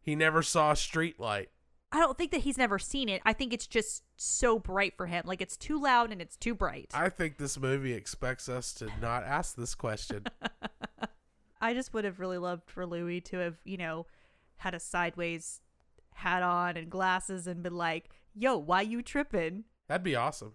he 0.01 0.15
never 0.15 0.41
saw 0.41 0.71
a 0.71 0.75
street 0.77 1.19
light. 1.19 1.49
I 1.91 1.99
don't 1.99 2.17
think 2.17 2.31
that 2.31 2.41
he's 2.41 2.57
never 2.57 2.79
seen 2.79 3.09
it. 3.09 3.21
I 3.25 3.33
think 3.33 3.51
it's 3.53 3.67
just 3.67 4.03
so 4.15 4.59
bright 4.59 4.95
for 4.95 5.07
him. 5.07 5.23
Like 5.25 5.41
it's 5.41 5.57
too 5.57 5.81
loud 5.81 6.11
and 6.11 6.21
it's 6.21 6.37
too 6.37 6.53
bright. 6.55 6.91
I 6.93 7.09
think 7.09 7.37
this 7.37 7.57
movie 7.59 7.93
expects 7.93 8.47
us 8.47 8.73
to 8.75 8.87
not 9.01 9.23
ask 9.23 9.55
this 9.55 9.73
question. 9.75 10.25
I 11.61 11.73
just 11.73 11.93
would 11.93 12.05
have 12.05 12.19
really 12.19 12.37
loved 12.37 12.69
for 12.69 12.85
Louis 12.85 13.21
to 13.21 13.37
have, 13.37 13.57
you 13.63 13.77
know, 13.77 14.05
had 14.57 14.73
a 14.73 14.79
sideways 14.79 15.61
hat 16.13 16.43
on 16.43 16.77
and 16.77 16.89
glasses 16.89 17.47
and 17.47 17.61
been 17.63 17.75
like, 17.75 18.09
"Yo, 18.33 18.57
why 18.57 18.81
you 18.81 19.01
tripping?" 19.01 19.65
That'd 19.87 20.03
be 20.03 20.15
awesome. 20.15 20.53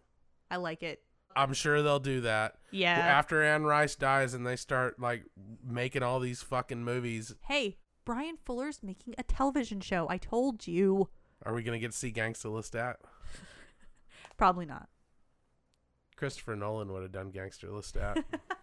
I 0.50 0.56
like 0.56 0.82
it. 0.82 1.02
I'm 1.34 1.54
sure 1.54 1.82
they'll 1.82 1.98
do 1.98 2.20
that. 2.22 2.56
Yeah. 2.70 2.98
After 2.98 3.42
Anne 3.42 3.64
Rice 3.64 3.94
dies 3.96 4.34
and 4.34 4.46
they 4.46 4.56
start 4.56 5.00
like 5.00 5.24
making 5.64 6.02
all 6.02 6.20
these 6.20 6.42
fucking 6.42 6.84
movies, 6.84 7.34
Hey, 7.46 7.78
Bryan 8.04 8.36
Fuller's 8.44 8.82
making 8.82 9.14
a 9.16 9.22
television 9.22 9.80
show. 9.80 10.06
I 10.10 10.18
told 10.18 10.66
you. 10.66 11.08
are 11.44 11.54
we 11.54 11.62
gonna 11.62 11.78
get 11.78 11.92
to 11.92 11.96
see 11.96 12.12
Gangsta 12.12 12.46
Lestat? 12.46 12.96
Probably 14.36 14.66
not. 14.66 14.88
Christopher 16.16 16.54
Nolan 16.56 16.92
would 16.92 17.02
have 17.02 17.12
done 17.12 17.30
Gangster 17.30 17.68
Lestat. 17.68 18.22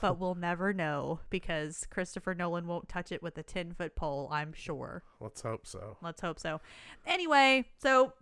But 0.00 0.18
we'll 0.18 0.34
never 0.34 0.72
know 0.72 1.20
because 1.28 1.86
Christopher 1.90 2.34
Nolan 2.34 2.66
won't 2.66 2.88
touch 2.88 3.12
it 3.12 3.22
with 3.22 3.36
a 3.38 3.42
10 3.42 3.72
foot 3.74 3.94
pole, 3.94 4.28
I'm 4.32 4.52
sure. 4.52 5.02
Let's 5.20 5.42
hope 5.42 5.66
so. 5.66 5.98
Let's 6.02 6.20
hope 6.20 6.38
so. 6.40 6.60
Anyway, 7.06 7.66
so 7.82 8.14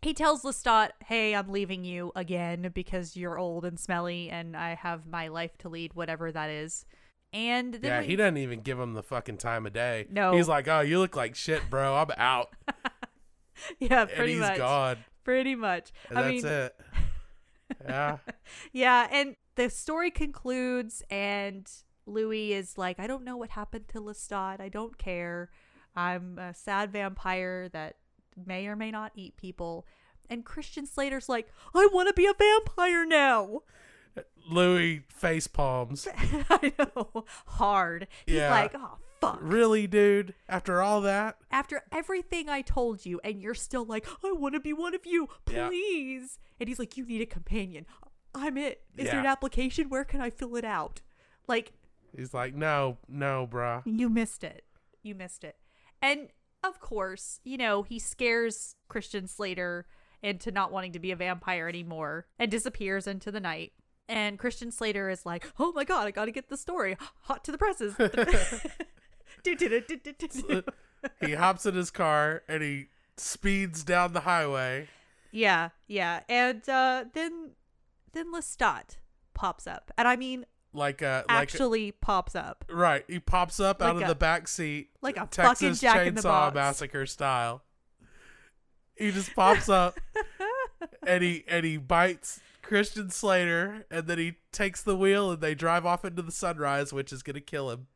he 0.00 0.14
tells 0.14 0.42
Lestat, 0.42 0.90
"Hey, 1.06 1.34
I'm 1.34 1.50
leaving 1.50 1.84
you 1.84 2.12
again 2.16 2.70
because 2.74 3.16
you're 3.16 3.38
old 3.38 3.64
and 3.64 3.78
smelly, 3.78 4.30
and 4.30 4.56
I 4.56 4.74
have 4.74 5.06
my 5.06 5.28
life 5.28 5.56
to 5.58 5.68
lead, 5.68 5.94
whatever 5.94 6.32
that 6.32 6.48
is." 6.50 6.86
And 7.34 7.74
then 7.74 7.82
Yeah, 7.90 8.00
we- 8.00 8.06
he 8.08 8.16
doesn't 8.16 8.36
even 8.38 8.60
give 8.60 8.78
him 8.80 8.94
the 8.94 9.02
fucking 9.02 9.38
time 9.38 9.64
of 9.66 9.72
day. 9.72 10.06
No. 10.10 10.32
He's 10.34 10.48
like, 10.48 10.66
oh, 10.68 10.80
you 10.80 10.98
look 10.98 11.16
like 11.16 11.34
shit, 11.34 11.70
bro. 11.70 11.94
I'm 11.96 12.10
out. 12.18 12.54
yeah, 13.78 14.02
and 14.02 14.10
pretty 14.10 14.32
he's 14.32 14.40
much, 14.40 14.56
gone. 14.58 14.98
pretty 15.24 15.54
much. 15.54 15.92
And 16.10 16.18
I 16.18 16.22
that's 16.22 16.42
mean, 16.44 16.52
it. 16.52 16.80
Yeah. 17.88 18.18
yeah, 18.72 19.08
and 19.10 19.34
the 19.56 19.68
story 19.70 20.10
concludes, 20.10 21.02
and 21.10 21.70
Louis 22.06 22.52
is 22.52 22.78
like, 22.78 22.98
"I 22.98 23.06
don't 23.06 23.24
know 23.24 23.36
what 23.36 23.50
happened 23.50 23.88
to 23.88 24.00
Lestat. 24.00 24.60
I 24.60 24.68
don't 24.68 24.98
care. 24.98 25.50
I'm 25.94 26.38
a 26.38 26.54
sad 26.54 26.92
vampire 26.92 27.68
that 27.70 27.96
may 28.46 28.66
or 28.66 28.76
may 28.76 28.90
not 28.90 29.12
eat 29.14 29.36
people." 29.36 29.86
And 30.30 30.44
Christian 30.44 30.86
Slater's 30.86 31.28
like, 31.28 31.52
"I 31.74 31.88
want 31.92 32.08
to 32.08 32.14
be 32.14 32.26
a 32.26 32.32
vampire 32.34 33.04
now." 33.06 33.60
Louis 34.50 35.02
face 35.08 35.46
palms. 35.46 36.06
I 36.16 36.72
know. 36.78 37.24
Hard. 37.46 38.08
He's 38.26 38.36
Yeah. 38.36 38.50
like, 38.50 38.74
oh, 38.74 38.98
fuck? 39.20 39.38
Really, 39.40 39.86
dude? 39.86 40.34
After 40.48 40.82
all 40.82 41.00
that? 41.02 41.36
After 41.50 41.82
everything 41.92 42.48
I 42.48 42.60
told 42.60 43.06
you, 43.06 43.20
and 43.24 43.40
you're 43.40 43.54
still 43.54 43.84
like, 43.84 44.06
I 44.24 44.32
want 44.32 44.54
to 44.54 44.60
be 44.60 44.72
one 44.72 44.94
of 44.94 45.06
you, 45.06 45.28
Yeah. 45.50 45.68
please. 45.68 46.38
And 46.60 46.68
he's 46.68 46.78
like, 46.78 46.96
You 46.96 47.06
need 47.06 47.22
a 47.22 47.26
companion. 47.26 47.86
I'm 48.34 48.56
it. 48.56 48.82
Is 48.96 49.10
there 49.10 49.20
an 49.20 49.26
application? 49.26 49.88
Where 49.88 50.04
can 50.04 50.20
I 50.20 50.30
fill 50.30 50.56
it 50.56 50.64
out? 50.64 51.00
Like, 51.46 51.72
He's 52.16 52.34
like, 52.34 52.54
no, 52.54 52.98
no, 53.08 53.46
bruh. 53.50 53.82
you 53.86 54.08
missed 54.10 54.44
it. 54.44 54.64
You 55.02 55.14
missed 55.14 55.44
it. 55.44 55.56
And 56.00 56.28
of 56.62 56.78
course, 56.80 57.40
you 57.44 57.56
know, 57.56 57.82
he 57.82 57.98
scares 57.98 58.76
Christian 58.88 59.26
Slater 59.26 59.86
into 60.22 60.50
not 60.50 60.70
wanting 60.70 60.92
to 60.92 60.98
be 60.98 61.10
a 61.10 61.16
vampire 61.16 61.68
anymore 61.68 62.26
and 62.38 62.50
disappears 62.50 63.06
into 63.06 63.30
the 63.30 63.40
night. 63.40 63.72
And 64.08 64.38
Christian 64.38 64.70
Slater 64.70 65.08
is 65.08 65.24
like, 65.24 65.50
"Oh 65.58 65.72
my 65.72 65.84
god, 65.84 66.06
I 66.06 66.10
got 66.10 66.26
to 66.26 66.32
get 66.32 66.48
the 66.48 66.56
story 66.56 66.96
hot 67.22 67.44
to 67.44 67.52
the 67.52 67.58
presses." 67.58 67.96
He 71.20 71.32
hops 71.32 71.66
in 71.66 71.74
his 71.74 71.90
car 71.90 72.42
and 72.48 72.62
he 72.62 72.86
speeds 73.16 73.82
down 73.84 74.12
the 74.12 74.20
highway. 74.20 74.88
yeah, 75.32 75.70
yeah. 75.88 76.20
And 76.28 76.68
uh 76.68 77.04
then 77.12 77.50
then 78.12 78.32
Lestat 78.32 78.96
pops 79.34 79.66
up. 79.66 79.90
And 79.98 80.06
I 80.08 80.16
mean 80.16 80.44
Like 80.72 81.02
uh, 81.02 81.24
a 81.28 81.32
like 81.32 81.42
actually 81.42 81.92
pops 81.92 82.34
up. 82.34 82.64
right. 82.70 83.04
He 83.08 83.18
pops 83.20 83.60
up 83.60 83.82
out 83.82 83.94
Like 83.96 84.02
of 84.04 84.08
the 84.08 84.14
back 84.14 84.48
seat, 84.48 84.90
like 85.00 85.16
a 85.16 85.26
Texas 85.30 85.58
fucking 85.60 85.74
Jack 85.74 86.06
in 86.06 86.14
the 86.14 86.22
Chainsaw. 86.22 86.54
Massacre 86.54 87.06
style. 87.06 87.62
He 88.96 89.10
just 89.10 89.34
pops 89.36 89.68
up 89.68 89.98
and 91.06 91.22
he 91.22 91.44
and 91.48 91.64
he 91.64 91.76
bites 91.76 92.40
Christian 92.62 93.10
Slater, 93.10 93.84
and 93.90 94.06
then 94.06 94.18
he 94.18 94.36
takes 94.52 94.82
the 94.82 94.96
wheel 94.96 95.32
and 95.32 95.40
they 95.40 95.54
drive 95.54 95.84
off 95.84 96.04
into 96.04 96.22
the 96.22 96.32
sunrise, 96.32 96.92
which 96.92 97.12
is 97.12 97.22
gonna 97.22 97.40
kill 97.40 97.70
him. 97.70 97.86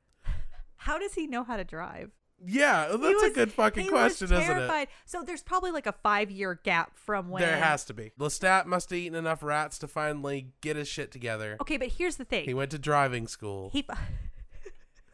How 0.81 0.99
does 0.99 1.15
he 1.15 1.27
know 1.27 1.45
how 1.45 1.57
to 1.57 1.65
drive? 1.65 2.11
Yeah, 2.45 2.95
that's 3.01 3.23
a 3.23 3.31
good 3.31 3.51
fucking 3.53 3.89
question, 3.89 4.31
isn't 4.33 4.59
it? 4.59 4.89
So 5.07 5.23
there's 5.23 5.43
probably 5.43 5.71
like 5.71 5.87
a 5.87 5.93
five 5.93 6.31
year 6.31 6.61
gap 6.63 6.97
from 6.99 7.31
when. 7.31 7.43
There 7.43 7.57
has 7.57 7.85
to 7.87 7.95
be. 7.95 8.13
Lestat 8.19 8.67
must 8.67 8.91
have 8.91 8.99
eaten 8.99 9.15
enough 9.15 9.43
rats 9.43 9.79
to 9.79 9.89
finally 9.89 10.49
get 10.61 10.77
his 10.77 10.87
shit 10.87 11.11
together. 11.11 11.57
Okay, 11.61 11.79
but 11.79 11.89
here's 11.89 12.17
the 12.17 12.25
thing. 12.25 12.45
He 12.45 12.53
went 12.53 12.71
to 12.73 12.79
driving 12.79 13.27
school, 13.27 13.71
He. 13.73 13.87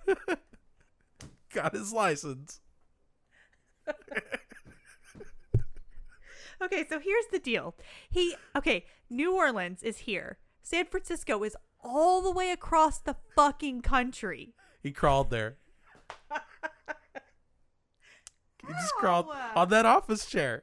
got 1.55 1.75
his 1.75 1.93
license. 1.93 2.61
okay, 6.63 6.85
so 6.89 6.99
here's 6.99 7.27
the 7.31 7.39
deal. 7.39 7.77
He. 8.11 8.35
Okay, 8.57 8.85
New 9.09 9.37
Orleans 9.37 9.83
is 9.83 9.99
here. 9.99 10.39
San 10.63 10.87
Francisco 10.87 11.43
is 11.45 11.57
all 11.83 12.23
the 12.23 12.33
way 12.33 12.51
across 12.51 12.99
the 12.99 13.17
fucking 13.37 13.83
country. 13.83 14.55
He 14.83 14.91
crawled 14.91 15.31
there. 15.31 15.59
he 18.67 18.73
just 18.73 18.95
crawled 18.95 19.27
on 19.55 19.69
that 19.71 19.87
office 19.87 20.27
chair. 20.27 20.63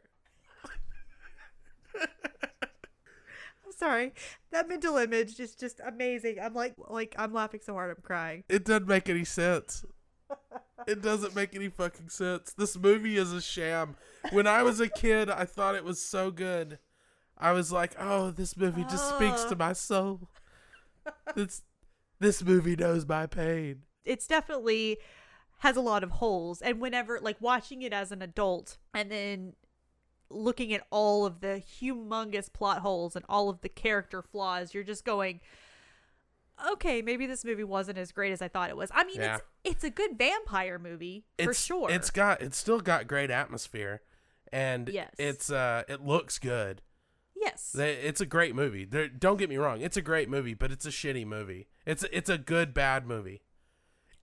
I'm 2.01 3.71
sorry. 3.75 4.13
That 4.51 4.67
mental 4.67 4.97
image 4.97 5.39
is 5.39 5.55
just 5.55 5.81
amazing. 5.85 6.37
I'm 6.41 6.53
like, 6.53 6.75
like 6.87 7.15
I'm 7.17 7.33
laughing 7.33 7.61
so 7.63 7.73
hard 7.73 7.95
I'm 7.95 8.01
crying. 8.03 8.43
It 8.49 8.65
doesn't 8.65 8.87
make 8.87 9.09
any 9.09 9.25
sense. 9.25 9.85
It 10.87 11.01
doesn't 11.01 11.35
make 11.35 11.55
any 11.55 11.69
fucking 11.69 12.09
sense. 12.09 12.53
This 12.53 12.77
movie 12.77 13.17
is 13.17 13.33
a 13.33 13.41
sham. 13.41 13.95
When 14.31 14.47
I 14.47 14.63
was 14.63 14.79
a 14.79 14.87
kid, 14.87 15.29
I 15.29 15.45
thought 15.45 15.75
it 15.75 15.83
was 15.83 16.01
so 16.01 16.31
good. 16.31 16.79
I 17.37 17.51
was 17.51 17.71
like, 17.71 17.95
"Oh, 17.99 18.31
this 18.31 18.55
movie 18.57 18.83
just 18.83 19.09
speaks 19.15 19.43
to 19.45 19.55
ah. 19.55 19.57
my 19.57 19.73
soul." 19.73 20.29
This 21.35 21.63
this 22.19 22.43
movie 22.43 22.75
knows 22.75 23.07
my 23.07 23.25
pain. 23.25 23.83
it's 24.05 24.27
definitely 24.27 24.97
has 25.59 25.75
a 25.77 25.81
lot 25.81 26.03
of 26.03 26.11
holes 26.11 26.61
and 26.61 26.79
whenever 26.81 27.19
like 27.21 27.37
watching 27.39 27.81
it 27.81 27.93
as 27.93 28.11
an 28.11 28.21
adult 28.21 28.77
and 28.93 29.11
then 29.11 29.53
looking 30.29 30.73
at 30.73 30.85
all 30.91 31.25
of 31.25 31.39
the 31.41 31.61
humongous 31.81 32.51
plot 32.51 32.79
holes 32.79 33.15
and 33.15 33.25
all 33.27 33.49
of 33.49 33.61
the 33.61 33.69
character 33.69 34.21
flaws 34.21 34.73
you're 34.73 34.83
just 34.83 35.03
going 35.05 35.39
okay 36.71 37.01
maybe 37.01 37.25
this 37.25 37.45
movie 37.45 37.63
wasn't 37.63 37.97
as 37.97 38.11
great 38.11 38.31
as 38.31 38.41
i 38.41 38.47
thought 38.47 38.69
it 38.69 38.77
was 38.77 38.91
i 38.93 39.03
mean 39.05 39.17
Yeah. 39.17 39.35
it's 39.35 39.43
it's 39.63 39.83
a 39.83 39.89
good 39.89 40.17
vampire 40.17 40.77
movie 40.79 41.25
for 41.41 41.51
it's, 41.51 41.63
sure 41.65 41.89
It's 41.89 42.09
got 42.09 42.41
it's 42.41 42.57
still 42.57 42.79
got 42.79 43.07
great 43.07 43.31
atmosphere, 43.31 44.01
and 44.53 44.87
Yes. 44.89 45.13
it's 45.17 45.51
uh 45.51 45.83
it 45.87 46.01
looks 46.05 46.39
good. 46.39 46.81
yes 47.35 47.75
It's 47.77 48.21
a 48.21 48.25
great 48.25 48.55
movie. 48.55 48.85
There, 48.85 49.07
don't 49.07 49.37
get 49.37 49.49
me 49.49 49.57
wrong, 49.57 49.81
it's 49.81 49.97
a 49.97 50.01
great 50.01 50.29
movie, 50.29 50.53
but 50.53 50.71
it's 50.71 50.85
a 50.85 50.89
shitty 50.89 51.25
movie. 51.25 51.67
It's 51.85 52.05
it's 52.11 52.29
a 52.29 52.37
good 52.37 52.73
bad 52.73 53.05
movie. 53.05 53.41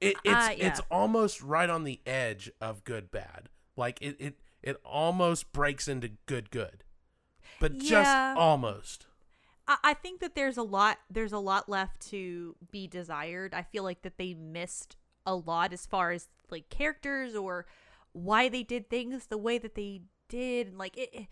It 0.00 0.16
it's 0.24 0.48
Uh, 0.48 0.54
yeah. 0.56 0.66
it's 0.68 0.80
almost 0.90 1.42
right 1.42 1.70
on 1.70 1.84
the 1.84 2.00
edge 2.06 2.50
of 2.60 2.84
good 2.84 3.10
bad. 3.10 3.48
Like 3.76 4.00
it 4.00 4.16
it 4.18 4.34
it 4.62 4.76
almost 4.84 5.52
breaks 5.52 5.88
into 5.88 6.10
good 6.26 6.50
good, 6.50 6.84
but 7.60 7.78
just 7.78 8.10
almost. 8.36 9.06
I, 9.66 9.76
I 9.82 9.94
think 9.94 10.20
that 10.20 10.34
there's 10.34 10.56
a 10.56 10.62
lot 10.62 10.98
there's 11.10 11.32
a 11.32 11.38
lot 11.38 11.68
left 11.68 12.00
to 12.10 12.56
be 12.70 12.86
desired. 12.86 13.54
I 13.54 13.62
feel 13.62 13.82
like 13.84 14.02
that 14.02 14.18
they 14.18 14.34
missed 14.34 14.96
a 15.24 15.34
lot 15.34 15.72
as 15.72 15.86
far 15.86 16.12
as 16.12 16.28
like 16.50 16.68
characters 16.68 17.34
or 17.34 17.66
why 18.12 18.48
they 18.48 18.62
did 18.62 18.88
things 18.88 19.26
the 19.26 19.38
way 19.38 19.58
that 19.58 19.74
they 19.74 20.02
did 20.28 20.68
and 20.68 20.78
like 20.78 20.96
it, 20.96 21.10
it- 21.12 21.28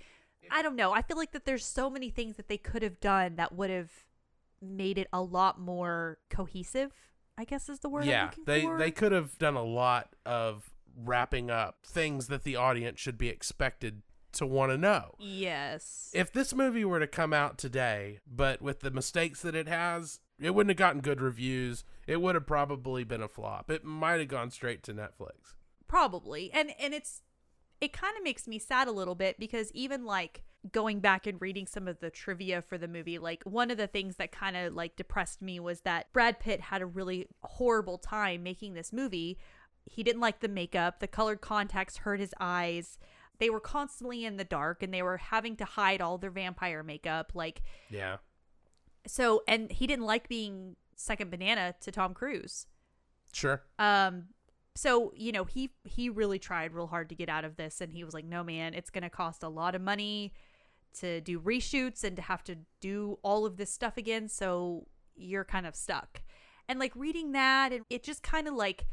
I 0.50 0.60
don't 0.60 0.76
know. 0.76 0.92
I 0.92 1.00
feel 1.00 1.16
like 1.16 1.32
that 1.32 1.46
there's 1.46 1.64
so 1.64 1.88
many 1.88 2.10
things 2.10 2.36
that 2.36 2.48
they 2.48 2.58
could 2.58 2.82
have 2.82 3.00
done 3.00 3.36
that 3.36 3.54
would 3.54 3.70
have 3.70 3.90
made 4.60 4.98
it 4.98 5.08
a 5.10 5.22
lot 5.22 5.58
more 5.58 6.18
cohesive. 6.28 6.92
I 7.36 7.44
guess 7.44 7.68
is 7.68 7.80
the 7.80 7.88
word 7.88 8.04
yeah, 8.04 8.30
they 8.46 8.62
for. 8.62 8.78
they 8.78 8.90
could 8.90 9.12
have 9.12 9.38
done 9.38 9.54
a 9.56 9.62
lot 9.62 10.14
of 10.24 10.70
wrapping 10.96 11.50
up 11.50 11.78
things 11.84 12.28
that 12.28 12.44
the 12.44 12.56
audience 12.56 13.00
should 13.00 13.18
be 13.18 13.28
expected 13.28 14.02
to 14.32 14.46
want 14.46 14.72
to 14.72 14.78
know. 14.78 15.14
yes. 15.18 16.10
If 16.12 16.32
this 16.32 16.54
movie 16.54 16.84
were 16.84 17.00
to 17.00 17.06
come 17.06 17.32
out 17.32 17.56
today, 17.56 18.18
but 18.26 18.60
with 18.60 18.80
the 18.80 18.90
mistakes 18.90 19.42
that 19.42 19.54
it 19.54 19.68
has, 19.68 20.18
it 20.40 20.54
wouldn't 20.54 20.70
have 20.70 20.76
gotten 20.76 21.00
good 21.00 21.20
reviews. 21.20 21.84
It 22.06 22.20
would 22.20 22.34
have 22.34 22.46
probably 22.46 23.04
been 23.04 23.22
a 23.22 23.28
flop. 23.28 23.70
It 23.70 23.84
might 23.84 24.18
have 24.18 24.28
gone 24.28 24.50
straight 24.50 24.82
to 24.84 24.94
Netflix. 24.94 25.54
probably 25.86 26.50
and 26.52 26.70
and 26.80 26.94
it's 26.94 27.22
it 27.80 27.92
kind 27.92 28.16
of 28.16 28.24
makes 28.24 28.48
me 28.48 28.58
sad 28.58 28.88
a 28.88 28.92
little 28.92 29.14
bit 29.14 29.38
because 29.38 29.70
even 29.72 30.04
like 30.04 30.42
going 30.72 31.00
back 31.00 31.26
and 31.26 31.40
reading 31.40 31.66
some 31.66 31.86
of 31.86 32.00
the 32.00 32.10
trivia 32.10 32.62
for 32.62 32.78
the 32.78 32.88
movie 32.88 33.18
like 33.18 33.42
one 33.44 33.70
of 33.70 33.76
the 33.76 33.86
things 33.86 34.16
that 34.16 34.32
kind 34.32 34.56
of 34.56 34.72
like 34.74 34.96
depressed 34.96 35.42
me 35.42 35.60
was 35.60 35.80
that 35.80 36.10
Brad 36.12 36.38
Pitt 36.40 36.60
had 36.60 36.80
a 36.80 36.86
really 36.86 37.26
horrible 37.42 37.98
time 37.98 38.42
making 38.42 38.74
this 38.74 38.92
movie 38.92 39.38
he 39.84 40.02
didn't 40.02 40.22
like 40.22 40.40
the 40.40 40.48
makeup 40.48 41.00
the 41.00 41.06
colored 41.06 41.40
contacts 41.42 41.98
hurt 41.98 42.18
his 42.20 42.32
eyes 42.40 42.98
they 43.38 43.50
were 43.50 43.60
constantly 43.60 44.24
in 44.24 44.36
the 44.38 44.44
dark 44.44 44.82
and 44.82 44.94
they 44.94 45.02
were 45.02 45.18
having 45.18 45.56
to 45.56 45.64
hide 45.64 46.00
all 46.00 46.16
their 46.16 46.30
vampire 46.30 46.82
makeup 46.82 47.32
like 47.34 47.62
Yeah. 47.90 48.16
so 49.06 49.42
and 49.46 49.70
he 49.70 49.86
didn't 49.86 50.06
like 50.06 50.28
being 50.28 50.76
second 50.96 51.30
banana 51.30 51.74
to 51.82 51.90
Tom 51.92 52.14
Cruise 52.14 52.66
Sure. 53.32 53.62
um 53.78 54.26
so 54.76 55.12
you 55.16 55.30
know 55.32 55.44
he 55.44 55.70
he 55.84 56.08
really 56.08 56.38
tried 56.38 56.72
real 56.72 56.86
hard 56.86 57.08
to 57.08 57.14
get 57.14 57.28
out 57.28 57.44
of 57.44 57.56
this 57.56 57.80
and 57.80 57.92
he 57.92 58.02
was 58.04 58.14
like 58.14 58.24
no 58.24 58.42
man 58.42 58.74
it's 58.74 58.90
going 58.90 59.02
to 59.02 59.10
cost 59.10 59.42
a 59.42 59.48
lot 59.48 59.74
of 59.74 59.82
money 59.82 60.32
to 61.00 61.20
do 61.20 61.40
reshoots 61.40 62.04
and 62.04 62.16
to 62.16 62.22
have 62.22 62.42
to 62.44 62.56
do 62.80 63.18
all 63.22 63.44
of 63.46 63.56
this 63.56 63.70
stuff 63.72 63.96
again 63.96 64.28
so 64.28 64.86
you're 65.16 65.44
kind 65.44 65.66
of 65.66 65.74
stuck 65.76 66.22
and 66.68 66.78
like 66.78 66.92
reading 66.96 67.32
that 67.32 67.72
and 67.72 67.84
it 67.90 68.02
just 68.02 68.22
kind 68.22 68.48
of 68.48 68.54
like 68.54 68.86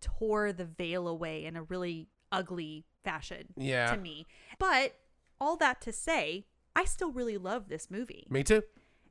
tore 0.00 0.52
the 0.52 0.64
veil 0.64 1.06
away 1.08 1.44
in 1.44 1.56
a 1.56 1.62
really 1.62 2.08
ugly 2.32 2.84
fashion 3.04 3.44
Yeah. 3.56 3.94
to 3.94 4.00
me 4.00 4.26
but 4.58 4.94
all 5.40 5.56
that 5.56 5.80
to 5.82 5.92
say 5.92 6.46
i 6.76 6.84
still 6.84 7.10
really 7.12 7.38
love 7.38 7.68
this 7.68 7.90
movie 7.90 8.26
Me 8.30 8.42
too. 8.42 8.62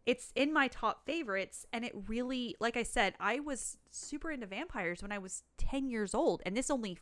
it's 0.05 0.31
in 0.35 0.53
my 0.53 0.67
top 0.67 1.05
favorites 1.05 1.65
and 1.73 1.83
it 1.83 1.93
really 2.07 2.55
like 2.59 2.77
i 2.77 2.83
said 2.83 3.13
i 3.19 3.39
was 3.39 3.77
super 3.91 4.31
into 4.31 4.45
vampires 4.45 5.01
when 5.01 5.11
i 5.11 5.17
was 5.17 5.43
10 5.57 5.89
years 5.89 6.13
old 6.13 6.41
and 6.45 6.55
this 6.55 6.69
only 6.69 6.97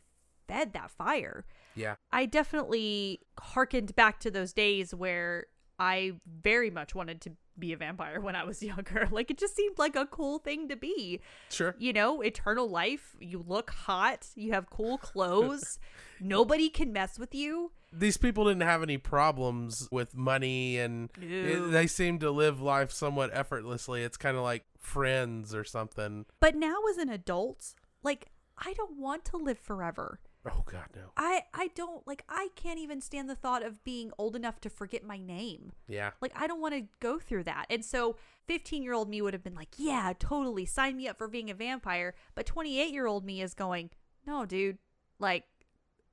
fed 0.48 0.72
that 0.72 0.90
fire 0.90 1.44
Yeah. 1.74 1.96
i 2.12 2.26
definitely 2.26 3.20
harkened 3.38 3.94
back 3.96 4.20
to 4.20 4.30
those 4.30 4.52
days 4.52 4.94
where 4.94 5.46
i 5.78 6.12
very 6.40 6.70
much 6.70 6.94
wanted 6.94 7.20
to 7.22 7.32
be 7.58 7.72
a 7.72 7.76
vampire 7.76 8.20
when 8.26 8.36
i 8.36 8.44
was 8.44 8.62
younger 8.62 9.08
like 9.12 9.30
it 9.30 9.38
just 9.38 9.56
seemed 9.56 9.78
like 9.78 9.96
a 9.96 10.06
cool 10.06 10.38
thing 10.38 10.68
to 10.68 10.76
be 10.76 11.20
Sure. 11.50 11.74
you 11.78 11.92
know 11.92 12.20
eternal 12.22 12.68
life 12.68 13.16
you 13.20 13.44
look 13.46 13.70
hot 13.70 14.26
you 14.34 14.52
have 14.52 14.68
cool 14.70 14.98
clothes 15.10 15.78
nobody 16.20 16.68
can 16.68 16.92
mess 16.92 17.18
with 17.18 17.34
you 17.34 17.72
These 17.92 18.16
people 18.18 18.44
didn't 18.44 18.62
have 18.62 18.82
any 18.82 18.98
problems 18.98 19.88
with 19.90 20.14
money 20.14 20.78
and 20.78 21.10
it- 21.20 21.70
they 21.70 21.86
seem 21.86 22.18
to 22.20 22.30
live 22.30 22.60
life 22.60 22.90
somewhat 22.92 23.30
effortlessly. 23.32 24.02
It's 24.02 24.16
kind 24.16 24.36
of 24.36 24.42
like 24.42 24.64
friends 24.78 25.54
or 25.54 25.64
something. 25.64 26.26
but 26.40 26.54
now 26.54 26.76
as 26.90 26.96
an 26.98 27.08
adult 27.10 27.74
like 28.02 28.26
i 28.58 28.72
don't 28.74 28.96
want 28.98 29.24
to 29.26 29.36
live 29.36 29.58
forever 29.58 30.20
Oh 30.48 30.62
god 30.70 30.86
no. 30.94 31.10
I 31.16 31.42
I 31.52 31.68
don't 31.74 32.06
like 32.06 32.24
I 32.28 32.48
can't 32.56 32.78
even 32.78 33.00
stand 33.00 33.28
the 33.28 33.34
thought 33.34 33.64
of 33.64 33.82
being 33.84 34.12
old 34.18 34.36
enough 34.36 34.60
to 34.60 34.70
forget 34.70 35.04
my 35.04 35.18
name. 35.18 35.72
Yeah. 35.88 36.10
Like 36.20 36.32
I 36.36 36.46
don't 36.46 36.60
want 36.60 36.74
to 36.74 36.86
go 37.00 37.18
through 37.18 37.44
that. 37.44 37.66
And 37.70 37.84
so 37.84 38.16
15-year-old 38.48 39.08
me 39.08 39.20
would 39.20 39.34
have 39.34 39.42
been 39.42 39.54
like, 39.54 39.74
"Yeah, 39.76 40.12
totally. 40.18 40.64
Sign 40.66 40.96
me 40.96 41.08
up 41.08 41.18
for 41.18 41.26
being 41.28 41.50
a 41.50 41.54
vampire." 41.54 42.14
But 42.34 42.46
28-year-old 42.46 43.24
me 43.24 43.42
is 43.42 43.54
going, 43.54 43.90
No, 44.26 44.46
dude. 44.46 44.78
Like, 45.18 45.44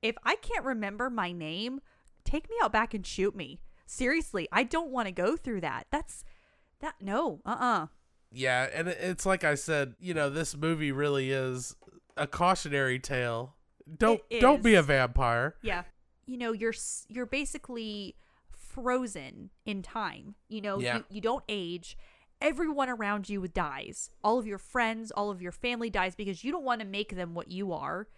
if 0.02 0.16
I 0.24 0.36
can't 0.36 0.64
remember 0.64 1.10
my 1.10 1.30
name, 1.32 1.80
take 2.24 2.48
me 2.48 2.56
out 2.62 2.72
back 2.72 2.94
and 2.94 3.06
shoot 3.06 3.34
me. 3.36 3.60
Seriously, 3.86 4.48
I 4.50 4.64
don't 4.64 4.90
want 4.90 5.06
to 5.06 5.12
go 5.12 5.36
through 5.36 5.60
that. 5.60 5.86
That's 5.90 6.24
that. 6.80 6.94
No, 7.00 7.40
uh 7.44 7.56
uh 7.58 7.86
Yeah, 8.32 8.68
and 8.74 8.88
it's 8.88 9.26
like 9.26 9.44
I 9.44 9.54
said, 9.54 9.94
you 10.00 10.14
know, 10.14 10.28
this 10.30 10.56
movie 10.56 10.92
really 10.92 11.30
is 11.30 11.76
a 12.16 12.26
cautionary 12.26 12.98
tale. 12.98 13.53
Don't 13.98 14.20
don't 14.40 14.62
be 14.62 14.74
a 14.74 14.82
vampire. 14.82 15.56
Yeah. 15.62 15.82
You 16.26 16.38
know, 16.38 16.52
you're 16.52 16.74
you're 17.08 17.26
basically 17.26 18.16
frozen 18.52 19.50
in 19.66 19.82
time. 19.82 20.34
You 20.48 20.60
know, 20.62 20.78
Yeah. 20.78 20.96
you, 20.98 21.04
you 21.10 21.20
don't 21.20 21.44
age. 21.48 21.96
Everyone 22.40 22.88
around 22.88 23.28
you 23.28 23.46
dies. 23.48 24.10
All 24.22 24.38
of 24.38 24.46
your 24.46 24.58
friends, 24.58 25.10
all 25.10 25.30
of 25.30 25.40
your 25.40 25.52
family 25.52 25.90
dies 25.90 26.14
because 26.14 26.44
you 26.44 26.50
don't 26.52 26.64
want 26.64 26.80
to 26.80 26.86
make 26.86 27.14
them 27.14 27.34
what 27.34 27.50
you 27.50 27.72
are. 27.72 28.08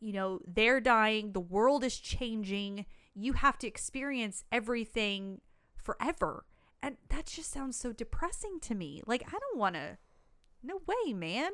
You 0.00 0.12
know, 0.12 0.40
they're 0.46 0.80
dying, 0.80 1.32
the 1.32 1.40
world 1.40 1.82
is 1.82 1.98
changing. 1.98 2.86
You 3.14 3.32
have 3.34 3.58
to 3.58 3.66
experience 3.66 4.44
everything 4.52 5.40
forever. 5.82 6.44
And 6.82 6.96
that 7.08 7.26
just 7.26 7.50
sounds 7.50 7.76
so 7.76 7.92
depressing 7.92 8.60
to 8.60 8.74
me. 8.74 9.02
Like 9.06 9.24
I 9.26 9.38
don't 9.38 9.58
want 9.58 9.74
to 9.74 9.98
no 10.62 10.80
way, 10.86 11.12
man. 11.12 11.52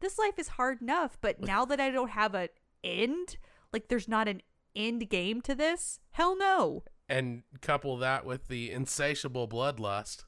This 0.00 0.18
life 0.18 0.38
is 0.38 0.48
hard 0.48 0.80
enough, 0.80 1.18
but 1.20 1.40
now 1.40 1.64
that 1.66 1.80
I 1.80 1.90
don't 1.90 2.10
have 2.10 2.34
an 2.34 2.48
end, 2.82 3.36
like 3.72 3.88
there's 3.88 4.08
not 4.08 4.28
an 4.28 4.42
end 4.74 5.08
game 5.08 5.40
to 5.42 5.54
this, 5.54 6.00
hell 6.12 6.36
no. 6.36 6.84
And 7.08 7.42
couple 7.60 7.96
that 7.98 8.24
with 8.24 8.48
the 8.48 8.70
insatiable 8.70 9.48
bloodlust. 9.48 10.24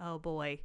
Oh 0.00 0.18
boy. 0.18 0.60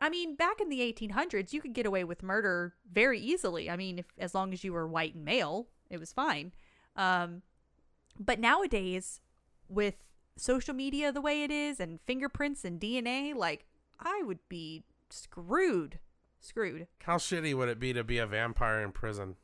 I 0.00 0.08
mean, 0.08 0.36
back 0.36 0.60
in 0.60 0.68
the 0.68 0.80
1800s, 0.80 1.52
you 1.52 1.60
could 1.60 1.72
get 1.72 1.86
away 1.86 2.04
with 2.04 2.22
murder 2.22 2.74
very 2.90 3.18
easily. 3.18 3.68
I 3.68 3.76
mean, 3.76 3.98
if 3.98 4.06
as 4.16 4.34
long 4.34 4.52
as 4.52 4.62
you 4.62 4.72
were 4.72 4.86
white 4.86 5.14
and 5.16 5.24
male, 5.24 5.66
it 5.90 5.98
was 5.98 6.12
fine. 6.12 6.52
Um, 6.94 7.42
but 8.18 8.38
nowadays, 8.38 9.20
with 9.68 9.96
social 10.36 10.74
media 10.74 11.10
the 11.10 11.20
way 11.20 11.42
it 11.42 11.50
is, 11.50 11.80
and 11.80 12.00
fingerprints 12.06 12.64
and 12.64 12.80
DNA, 12.80 13.34
like 13.34 13.66
I 13.98 14.22
would 14.24 14.40
be 14.48 14.84
screwed. 15.10 15.98
Screwed. 16.40 16.86
How 17.02 17.16
shitty 17.16 17.54
would 17.54 17.68
it 17.68 17.80
be 17.80 17.92
to 17.92 18.04
be 18.04 18.18
a 18.18 18.26
vampire 18.26 18.80
in 18.80 18.92
prison? 18.92 19.36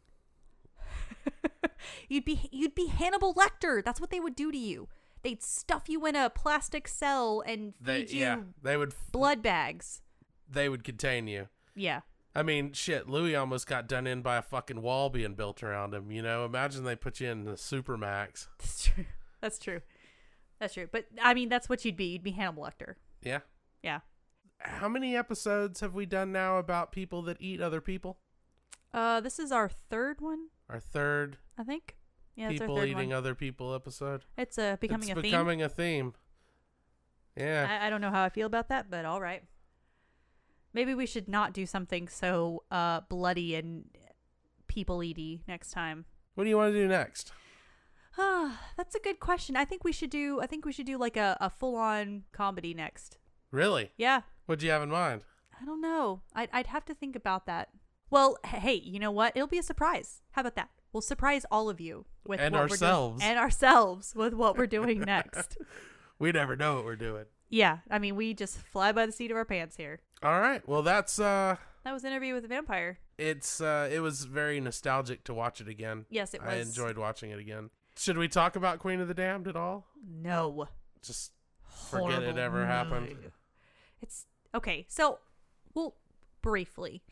you'd 2.09 2.24
be 2.24 2.48
you'd 2.52 2.74
be 2.74 2.86
Hannibal 2.86 3.35
Lecter. 3.35 3.85
That's 3.85 4.01
what 4.01 4.10
they 4.10 4.20
would 4.20 4.36
do 4.36 4.51
to 4.52 4.59
you. 4.59 4.89
They'd 5.22 5.43
stuff 5.43 5.85
you 5.89 6.05
in 6.06 6.16
a 6.16 6.28
plastic 6.31 6.86
cell 6.86 7.43
and 7.47 7.72
They 7.81 8.01
feed 8.02 8.10
you 8.12 8.20
yeah, 8.20 8.39
they 8.62 8.76
would 8.76 8.93
blood 9.10 9.43
bags. 9.43 10.02
they 10.51 10.68
would 10.68 10.85
contain 10.85 11.26
you. 11.26 11.48
Yeah. 11.74 12.01
I 12.36 12.43
mean, 12.43 12.72
shit, 12.72 13.09
Louis 13.09 13.36
almost 13.36 13.66
got 13.68 13.86
done 13.89 14.06
in 14.09 14.20
by 14.20 14.36
a 14.36 14.43
fucking 14.43 14.82
wall 14.82 15.09
being 15.09 15.35
built 15.35 15.62
around 15.62 15.94
him, 15.94 16.10
you 16.10 16.20
know? 16.20 16.44
Imagine 16.44 16.82
they 16.82 16.97
put 16.97 17.20
you 17.20 17.31
in 17.31 17.44
the 17.44 17.52
Supermax. 17.52 18.48
That's 18.60 18.82
true. 18.85 19.05
That's 19.40 19.59
true. 19.59 19.81
That's 20.59 20.74
true. 20.74 20.89
But 20.90 21.06
I 21.22 21.32
mean, 21.35 21.48
that's 21.48 21.68
what 21.68 21.85
you'd 21.85 21.97
be. 21.97 22.06
You'd 22.06 22.22
be 22.22 22.31
Hannibal 22.32 22.64
Lecter. 22.64 22.94
Yeah. 23.22 23.40
Yeah. 23.82 24.01
How 24.59 24.89
many 24.89 25.16
episodes 25.16 25.81
have 25.81 25.94
we 25.94 26.06
done 26.06 26.32
now 26.32 26.59
about 26.59 26.93
people 26.93 27.22
that 27.22 27.36
eat 27.40 27.60
other 27.60 27.81
people? 27.81 28.18
Uh, 28.93 29.20
this 29.20 29.39
is 29.39 29.51
our 29.52 29.68
third 29.68 30.20
one, 30.20 30.47
Our 30.69 30.81
third 30.81 31.39
I 31.59 31.65
think. 31.65 31.97
Yeah, 32.36 32.51
it's 32.51 32.61
our 32.61 32.66
people 32.66 32.77
third 32.78 32.89
eating 32.89 33.09
one. 33.11 33.16
other 33.19 33.35
people 33.35 33.74
episode. 33.74 34.24
It's 34.36 34.59
uh, 34.59 34.77
becoming 34.81 35.09
it's 35.09 35.19
a 35.19 35.23
becoming 35.23 35.62
a 35.62 35.69
theme. 35.69 36.12
theme. 37.36 37.45
Yeah. 37.47 37.78
I, 37.82 37.86
I 37.86 37.91
don't 37.91 38.01
know 38.01 38.11
how 38.11 38.23
I 38.24 38.28
feel 38.28 38.47
about 38.47 38.69
that, 38.69 38.91
but 38.91 39.05
all 39.05 39.20
right. 39.20 39.43
Maybe 40.73 40.95
we 40.95 41.07
should 41.07 41.28
not 41.28 41.53
do 41.53 41.66
something 41.66 42.09
so 42.09 42.65
uh 42.70 43.01
bloody 43.09 43.55
and 43.55 43.85
people 44.66 45.03
eaty 45.03 45.43
next 45.47 45.70
time. 45.70 46.05
what 46.35 46.45
do 46.45 46.51
you 46.51 46.57
want 46.57 46.73
to 46.73 46.81
do 46.81 46.89
next? 46.89 47.32
Ah, 48.19 48.61
that's 48.77 48.95
a 48.95 49.01
good 49.01 49.20
question. 49.20 49.57
I 49.57 49.65
think 49.65 49.85
we 49.85 49.93
should 49.93 50.11
do. 50.11 50.41
I 50.41 50.47
think 50.47 50.65
we 50.65 50.73
should 50.73 50.86
do 50.86 50.99
like 50.99 51.16
a, 51.16 51.36
a 51.41 51.51
full 51.51 51.77
on 51.77 52.24
comedy 52.32 52.74
next. 52.74 53.19
Really? 53.51 53.93
Yeah. 53.97 54.23
What 54.47 54.59
do 54.59 54.66
you 54.66 54.73
have 54.73 54.82
in 54.82 54.91
mind? 54.91 55.24
I 55.61 55.65
don't 55.65 55.81
know. 55.81 56.23
I'd 56.35 56.49
I'd 56.53 56.66
have 56.69 56.85
to 56.86 56.95
think 56.95 57.15
about 57.15 57.47
that. 57.47 57.69
Well, 58.15 58.39
hey, 58.47 58.74
you 58.74 59.01
know 59.01 59.11
what? 59.11 59.32
It'll 59.35 59.49
be 59.49 59.59
a 59.59 59.62
surprise. 59.62 60.20
How 60.31 60.43
about 60.43 60.55
that? 60.55 60.70
We'll 60.93 61.01
surprise 61.01 61.45
all 61.51 61.69
of 61.69 61.81
you 61.81 62.07
with 62.24 62.39
And 62.39 62.55
what 62.55 62.70
ourselves. 62.70 63.15
we're 63.16 63.27
doing, 63.27 63.31
and 63.32 63.39
ourselves 63.41 64.15
with 64.15 64.35
what 64.35 64.57
we're 64.57 64.69
doing 64.69 65.01
next. 65.01 65.57
We 66.20 66.31
never 66.31 66.55
know 66.55 66.77
what 66.77 66.85
we're 66.85 66.95
doing. 66.95 67.24
yeah, 67.51 67.78
I 67.91 67.99
mean, 67.99 68.15
we 68.15 68.35
just 68.35 68.57
fly 68.59 68.93
by 68.93 69.05
the 69.05 69.11
seat 69.11 69.32
of 69.32 69.36
our 69.36 69.45
pants 69.45 69.77
here. 69.77 69.99
All 70.23 70.39
right. 70.41 70.66
Well, 70.66 70.82
that's 70.82 71.19
uh 71.19 71.57
That 71.82 71.93
was 71.93 72.05
interview 72.05 72.35
with 72.35 72.45
a 72.45 72.49
vampire. 72.49 73.01
it's 73.19 73.61
uh 73.61 73.89
it 73.93 73.99
was 73.99 74.24
very 74.24 74.61
nostalgic 74.61 75.24
to 75.24 75.35
watch 75.35 75.61
it 75.61 75.66
again. 75.66 76.07
Yes, 76.11 76.32
it 76.32 76.41
I 76.41 76.55
enjoyed 76.59 76.97
watching 76.99 77.31
it 77.32 77.41
again. 77.41 77.70
Should 77.97 78.16
we 78.16 78.28
talk 78.28 78.55
about 78.55 78.78
Queen 78.78 79.01
of 79.01 79.09
the 79.09 79.15
Damned 79.15 79.49
at 79.49 79.57
all? 79.57 79.89
No. 80.09 80.69
Just 81.03 81.32
forget 81.91 82.23
it 82.23 82.23
Horrible 82.23 82.39
ever 82.39 82.66
happened. 82.66 83.09
It's 84.01 84.27
okay. 84.55 84.86
So, 84.89 85.19
well, 85.74 85.97
briefly, 86.43 87.03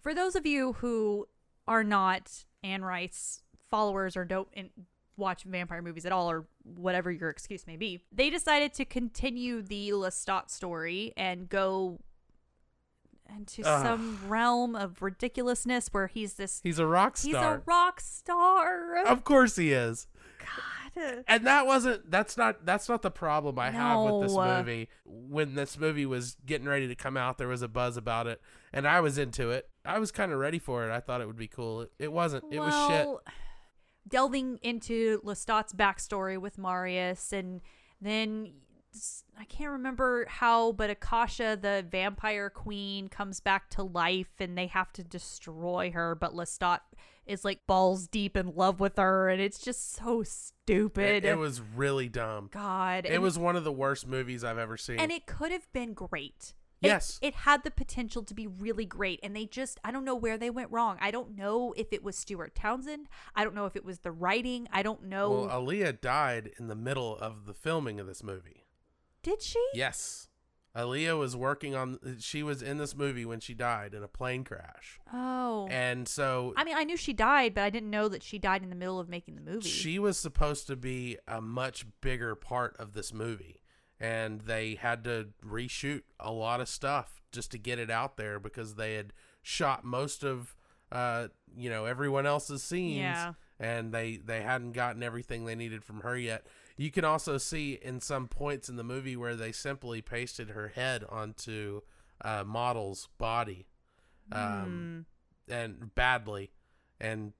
for 0.00 0.14
those 0.14 0.34
of 0.34 0.46
you 0.46 0.74
who 0.74 1.26
are 1.66 1.84
not 1.84 2.44
Anne 2.62 2.82
Rice 2.82 3.42
followers 3.70 4.16
or 4.16 4.24
don't 4.24 4.48
in, 4.52 4.70
watch 5.16 5.44
vampire 5.44 5.82
movies 5.82 6.06
at 6.06 6.12
all, 6.12 6.30
or 6.30 6.46
whatever 6.64 7.10
your 7.10 7.28
excuse 7.28 7.66
may 7.66 7.76
be, 7.76 8.00
they 8.10 8.30
decided 8.30 8.72
to 8.74 8.84
continue 8.84 9.62
the 9.62 9.90
Lestat 9.90 10.50
story 10.50 11.12
and 11.16 11.48
go 11.48 12.00
into 13.36 13.62
Ugh. 13.64 13.82
some 13.84 14.18
realm 14.26 14.74
of 14.74 15.02
ridiculousness 15.02 15.88
where 15.92 16.08
he's 16.08 16.34
this. 16.34 16.60
He's 16.62 16.78
a 16.78 16.86
rock 16.86 17.16
star. 17.16 17.30
He's 17.30 17.34
a 17.36 17.62
rock 17.66 18.00
star. 18.00 19.04
Of 19.06 19.24
course 19.24 19.56
he 19.56 19.72
is. 19.72 20.08
God. 20.94 21.24
And 21.28 21.46
that 21.46 21.66
wasn't 21.66 22.10
that's 22.10 22.36
not 22.36 22.64
that's 22.66 22.88
not 22.88 23.02
the 23.02 23.10
problem 23.10 23.58
I 23.58 23.70
have 23.70 24.00
with 24.00 24.22
this 24.22 24.34
No. 24.34 24.56
movie. 24.58 24.88
When 25.04 25.54
this 25.54 25.78
movie 25.78 26.06
was 26.06 26.36
getting 26.46 26.66
ready 26.68 26.88
to 26.88 26.94
come 26.94 27.16
out, 27.16 27.38
there 27.38 27.48
was 27.48 27.62
a 27.62 27.68
buzz 27.68 27.96
about 27.96 28.26
it 28.26 28.40
and 28.72 28.86
I 28.86 29.00
was 29.00 29.18
into 29.18 29.50
it. 29.50 29.68
I 29.84 29.98
was 29.98 30.10
kind 30.12 30.32
of 30.32 30.38
ready 30.38 30.58
for 30.58 30.88
it. 30.88 30.92
I 30.92 31.00
thought 31.00 31.20
it 31.20 31.26
would 31.26 31.36
be 31.38 31.48
cool. 31.48 31.82
It, 31.82 31.92
it 31.98 32.12
wasn't. 32.12 32.44
It 32.52 32.58
was 32.60 32.74
shit. 32.88 33.06
Well, 33.06 33.22
Delving 34.08 34.58
into 34.62 35.20
Lestat's 35.22 35.72
backstory 35.72 36.38
with 36.38 36.58
Marius, 36.58 37.32
and 37.32 37.60
then 38.00 38.54
s- 38.94 39.24
I 39.38 39.44
can't 39.44 39.70
remember 39.70 40.26
how, 40.26 40.72
but 40.72 40.90
Akasha, 40.90 41.56
the 41.60 41.84
vampire 41.88 42.50
queen, 42.50 43.08
comes 43.08 43.40
back 43.40 43.68
to 43.70 43.82
life, 43.82 44.32
and 44.40 44.56
they 44.56 44.66
have 44.68 44.92
to 44.94 45.04
destroy 45.04 45.90
her. 45.92 46.14
But 46.14 46.32
Lestat 46.34 46.80
is 47.26 47.44
like 47.44 47.66
balls 47.66 48.06
deep 48.08 48.36
in 48.36 48.54
love 48.54 48.80
with 48.80 48.96
her, 48.96 49.28
and 49.28 49.40
it's 49.40 49.58
just 49.58 49.94
so 49.94 50.22
stupid. 50.22 51.24
It, 51.24 51.24
it 51.24 51.38
was 51.38 51.60
really 51.60 52.08
dumb. 52.08 52.48
God. 52.52 53.06
It 53.06 53.12
and- 53.12 53.22
was 53.22 53.38
one 53.38 53.56
of 53.56 53.64
the 53.64 53.72
worst 53.72 54.06
movies 54.06 54.44
I've 54.44 54.58
ever 54.58 54.76
seen. 54.76 54.98
and 54.98 55.10
it 55.12 55.26
could 55.26 55.52
have 55.52 55.70
been 55.72 55.94
great. 55.94 56.54
It- 56.82 56.86
Yes. 56.88 57.18
It, 57.20 57.34
had 57.34 57.62
the 57.62 57.70
potential 57.70 58.22
to 58.22 58.32
be 58.32 58.46
really 58.46 58.86
great. 58.86 59.20
And 59.22 59.36
they 59.36 59.44
just, 59.44 59.78
I 59.84 59.90
don't 59.90 60.04
know 60.04 60.14
where 60.14 60.38
they 60.38 60.48
went 60.48 60.70
wrong. 60.70 60.96
I 60.98 61.10
don't 61.10 61.36
know 61.36 61.74
if 61.76 61.92
it 61.92 62.02
was 62.02 62.16
Stuart 62.16 62.54
Townsend. 62.54 63.06
I 63.34 63.44
don't 63.44 63.54
know 63.54 63.66
if 63.66 63.76
it 63.76 63.84
was 63.84 63.98
the 63.98 64.10
writing. 64.10 64.66
I 64.72 64.82
don't 64.82 65.04
know. 65.04 65.30
well, 65.30 65.60
Aaliyah 65.60 66.00
died 66.00 66.52
in 66.58 66.68
the 66.68 66.74
middle 66.74 67.18
of 67.18 67.44
the 67.44 67.52
filming 67.52 68.00
of 68.00 68.06
this 68.06 68.22
movie. 68.22 68.64
Did 69.22 69.42
she? 69.42 69.62
Yes. 69.74 70.29
Aaliyah 70.76 71.18
was 71.18 71.34
working 71.34 71.74
on 71.74 71.98
she 72.20 72.42
was 72.42 72.62
in 72.62 72.78
this 72.78 72.94
movie 72.96 73.24
when 73.24 73.40
she 73.40 73.54
died 73.54 73.92
in 73.92 74.02
a 74.04 74.08
plane 74.08 74.44
crash. 74.44 75.00
Oh. 75.12 75.66
And 75.70 76.06
so 76.06 76.54
I 76.56 76.62
mean, 76.64 76.76
I 76.76 76.84
knew 76.84 76.96
she 76.96 77.12
died, 77.12 77.54
but 77.54 77.62
I 77.64 77.70
didn't 77.70 77.90
know 77.90 78.08
that 78.08 78.22
she 78.22 78.38
died 78.38 78.62
in 78.62 78.70
the 78.70 78.76
middle 78.76 79.00
of 79.00 79.08
making 79.08 79.34
the 79.34 79.40
movie. 79.42 79.68
She 79.68 79.98
was 79.98 80.16
supposed 80.16 80.66
to 80.68 80.76
be 80.76 81.18
a 81.26 81.40
much 81.40 81.86
bigger 82.00 82.34
part 82.36 82.76
of 82.78 82.92
this 82.92 83.12
movie. 83.12 83.62
And 83.98 84.42
they 84.42 84.76
had 84.76 85.04
to 85.04 85.28
reshoot 85.44 86.02
a 86.18 86.30
lot 86.32 86.60
of 86.60 86.68
stuff 86.68 87.20
just 87.32 87.50
to 87.50 87.58
get 87.58 87.78
it 87.78 87.90
out 87.90 88.16
there 88.16 88.38
because 88.40 88.76
they 88.76 88.94
had 88.94 89.12
shot 89.42 89.84
most 89.84 90.22
of 90.24 90.54
uh 90.92 91.28
you 91.56 91.70
know 91.70 91.84
everyone 91.84 92.26
else's 92.26 92.62
scenes 92.62 92.98
Yeah. 92.98 93.32
and 93.58 93.92
they 93.92 94.16
they 94.16 94.42
hadn't 94.42 94.72
gotten 94.72 95.02
everything 95.02 95.44
they 95.44 95.54
needed 95.54 95.84
from 95.84 96.00
her 96.00 96.16
yet. 96.16 96.46
You 96.80 96.90
can 96.90 97.04
also 97.04 97.36
see 97.36 97.78
in 97.82 98.00
some 98.00 98.26
points 98.26 98.70
in 98.70 98.76
the 98.76 98.82
movie 98.82 99.14
where 99.16 99.36
they 99.36 99.52
simply 99.52 100.00
pasted 100.00 100.50
her 100.50 100.68
head 100.68 101.04
onto 101.08 101.82
uh 102.24 102.42
model's 102.46 103.08
body. 103.18 103.66
Um 104.32 105.04
and 105.48 105.94
badly 105.94 106.52
and 107.00 107.32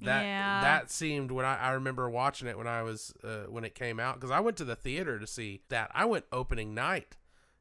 that 0.00 0.24
Yeah. 0.24 0.60
that 0.60 0.90
seemed 0.90 1.30
when 1.30 1.44
I, 1.44 1.56
I 1.58 1.70
remember 1.72 2.08
watching 2.08 2.48
it 2.48 2.56
when 2.56 2.66
I 2.66 2.82
was 2.82 3.12
uh, 3.24 3.44
when 3.48 3.64
it 3.64 3.74
came 3.74 3.98
out 4.00 4.14
because 4.14 4.30
I 4.30 4.40
went 4.40 4.56
to 4.58 4.64
the 4.64 4.76
theater 4.76 5.18
to 5.18 5.26
see 5.26 5.62
that 5.68 5.90
I 5.94 6.04
went 6.04 6.24
opening 6.32 6.74
night 6.74 7.16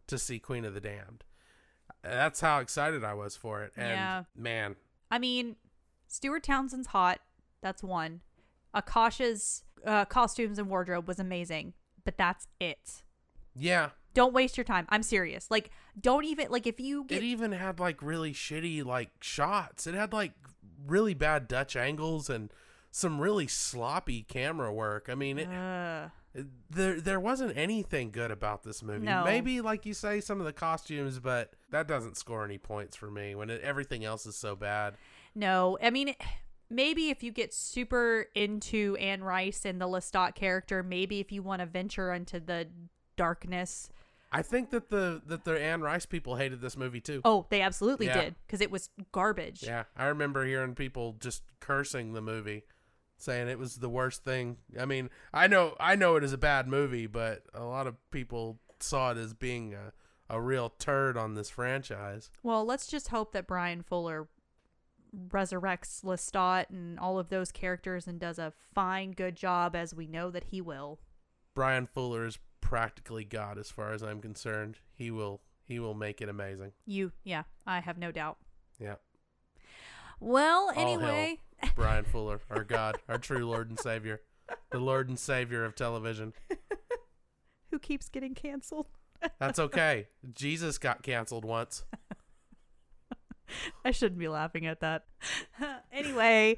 to 0.08 0.18
see 0.18 0.40
Queen 0.40 0.64
of 0.66 0.74
the 0.74 0.82
Damned. 0.82 1.24
That's 2.04 2.40
how 2.42 2.60
excited 2.60 3.04
I 3.04 3.14
was 3.14 3.36
for 3.36 3.64
it. 3.64 3.74
And 3.76 3.90
Yeah. 3.90 4.24
man, 4.36 4.76
I 5.10 5.18
mean, 5.20 5.56
Stuart 6.08 6.44
Townsend's 6.44 6.88
hot. 6.88 7.20
That's 7.62 7.82
one. 7.84 8.22
Akasha's 8.74 9.64
uh, 9.86 10.06
costumes 10.06 10.58
and 10.60 10.70
wardrobe 10.70 11.08
was 11.08 11.20
amazing, 11.20 11.74
but 12.04 12.18
that's 12.18 12.48
it. 12.60 13.04
yeah, 13.56 13.90
Don't 14.14 14.34
waste 14.34 14.58
your 14.58 14.64
time. 14.64 14.86
I'm 14.90 15.04
serious. 15.04 15.50
Like, 15.50 15.70
don't 16.00 16.26
even 16.26 16.48
like 16.50 16.68
if 16.68 16.80
you 16.80 17.04
get 17.06 17.20
It 17.20 17.26
even 17.26 17.52
had 17.52 17.80
like 17.80 18.02
really 18.02 18.34
shitty 18.34 18.84
like 18.84 19.12
shots. 19.22 19.88
It 19.88 19.96
had 19.96 20.14
like 20.14 20.34
really 20.86 21.14
bad 21.14 21.48
Dutch 21.48 21.76
angles 21.76 22.30
and 22.30 22.52
some 22.92 23.20
really 23.20 23.48
sloppy 23.48 24.24
camera 24.24 24.72
work. 24.74 25.08
I 25.10 25.16
mean, 25.16 25.38
it, 25.40 25.48
Ugh. 25.48 26.12
there 26.70 27.00
there 27.02 27.20
wasn't 27.20 27.58
anything 27.58 28.12
good 28.12 28.32
about 28.32 28.64
this 28.64 28.82
movie. 28.82 29.06
No. 29.06 29.24
Maybe 29.26 29.62
like 29.62 29.86
you 29.86 29.94
say 29.94 30.22
some 30.22 30.40
of 30.40 30.46
the 30.46 30.54
costumes, 30.54 31.20
but 31.20 31.54
that 31.72 31.88
doesn't 31.88 32.16
score 32.18 32.46
any 32.46 32.58
points 32.58 32.96
for 32.96 33.12
me 33.12 33.36
when 33.36 33.50
it, 33.50 33.62
everything 33.62 34.06
else 34.06 34.26
is 34.26 34.36
so 34.38 34.56
bad. 34.56 34.96
No, 35.38 35.78
I 35.84 35.90
mean, 35.90 36.16
maybe 36.70 37.10
if 37.10 37.24
you 37.24 37.32
get 37.32 37.54
super 37.54 38.28
into 38.36 38.96
Anne 39.00 39.24
Rice 39.24 39.66
and 39.66 39.80
the 39.80 39.88
Lestat 39.88 40.36
character, 40.36 40.84
maybe 40.84 41.20
if 41.20 41.32
you 41.32 41.42
want 41.44 41.62
to 41.62 41.66
venture 41.66 42.14
into 42.14 42.40
the 42.40 42.68
darkness. 43.16 43.90
I 44.32 44.42
think 44.42 44.72
that 44.72 44.90
the 44.90 45.22
that 45.28 45.46
the 45.46 45.60
Anne 45.62 45.82
Rice 45.82 46.06
people 46.06 46.36
hated 46.36 46.60
this 46.62 46.76
movie 46.76 47.00
too. 47.00 47.22
Oh, 47.24 47.46
they 47.50 47.62
absolutely 47.62 48.08
Yeah. 48.08 48.22
did 48.22 48.36
because 48.46 48.60
it 48.62 48.70
was 48.72 48.90
garbage. 49.12 49.64
Yeah, 49.64 49.84
I 49.96 50.06
remember 50.08 50.46
hearing 50.46 50.76
people 50.76 51.16
just 51.20 51.44
cursing 51.62 52.14
the 52.14 52.22
movie, 52.22 52.64
saying 53.18 53.48
it 53.48 53.58
was 53.60 53.78
the 53.78 53.88
worst 53.90 54.24
thing. 54.26 54.58
I 54.78 54.86
mean, 54.86 55.10
I 55.34 55.48
know 55.48 55.76
I 55.80 55.96
know 55.96 56.18
it 56.18 56.24
is 56.24 56.34
a 56.34 56.38
bad 56.38 56.68
movie, 56.68 57.08
but 57.08 57.44
a 57.54 57.64
lot 57.64 57.88
of 57.88 57.96
people 58.12 58.60
saw 58.82 59.12
it 59.12 59.18
as 59.18 59.34
being 59.34 59.74
a, 59.74 59.94
a 60.30 60.42
real 60.42 60.70
turd 60.80 61.16
on 61.16 61.36
this 61.36 61.50
franchise. 61.50 62.30
Well, 62.44 62.66
let's 62.66 62.88
just 62.88 63.08
hope 63.10 63.32
that 63.32 63.48
Bryan 63.48 63.84
Fuller 63.84 64.28
resurrects 65.30 66.04
Lestat 66.04 66.70
and 66.70 67.00
all 67.00 67.20
of 67.20 67.30
those 67.30 67.52
characters 67.52 68.08
and 68.08 68.20
does 68.20 68.40
a 68.40 68.54
fine, 68.74 69.12
good 69.12 69.36
job 69.36 69.76
as 69.76 69.94
we 69.94 70.08
know 70.08 70.30
that 70.32 70.46
he 70.46 70.62
will. 70.62 71.00
Bryan 71.54 71.88
Fuller 71.88 72.26
is 72.26 72.40
practically 72.62 73.24
God 73.24 73.58
as 73.58 73.70
far 73.70 73.94
as 73.94 74.02
I'm 74.02 74.22
concerned. 74.22 74.80
He 74.94 75.12
will 75.12 75.42
he 75.64 75.80
will 75.80 75.94
make 75.96 76.22
it 76.22 76.30
amazing. 76.30 76.74
You, 76.86 77.12
yeah, 77.24 77.44
I 77.66 77.80
have 77.80 77.98
no 77.98 78.12
doubt. 78.12 78.38
Yeah. 78.80 78.96
Well, 80.20 80.72
All 80.76 80.82
anyway, 80.82 81.40
Bryan 81.76 82.06
Fuller, 82.06 82.42
our 82.50 82.64
God, 82.64 82.98
our 83.10 83.18
true 83.18 83.46
Lord 83.46 83.70
and 83.70 83.80
Savior, 83.80 84.22
the 84.70 84.80
Lord 84.80 85.10
and 85.10 85.18
Savior 85.20 85.66
of 85.66 85.76
television. 85.76 86.34
who 87.72 87.80
keeps 87.80 88.10
getting 88.10 88.36
canceled? 88.36 88.88
That's 89.40 89.60
okay. 89.60 90.08
Jesus 90.34 90.78
got 90.78 91.02
canceled 91.04 91.46
once. 91.46 91.84
I 93.86 93.92
shouldn't 93.92 94.20
be 94.20 94.28
laughing 94.28 94.66
at 94.66 94.80
that. 94.82 95.06
anyway, 95.92 96.58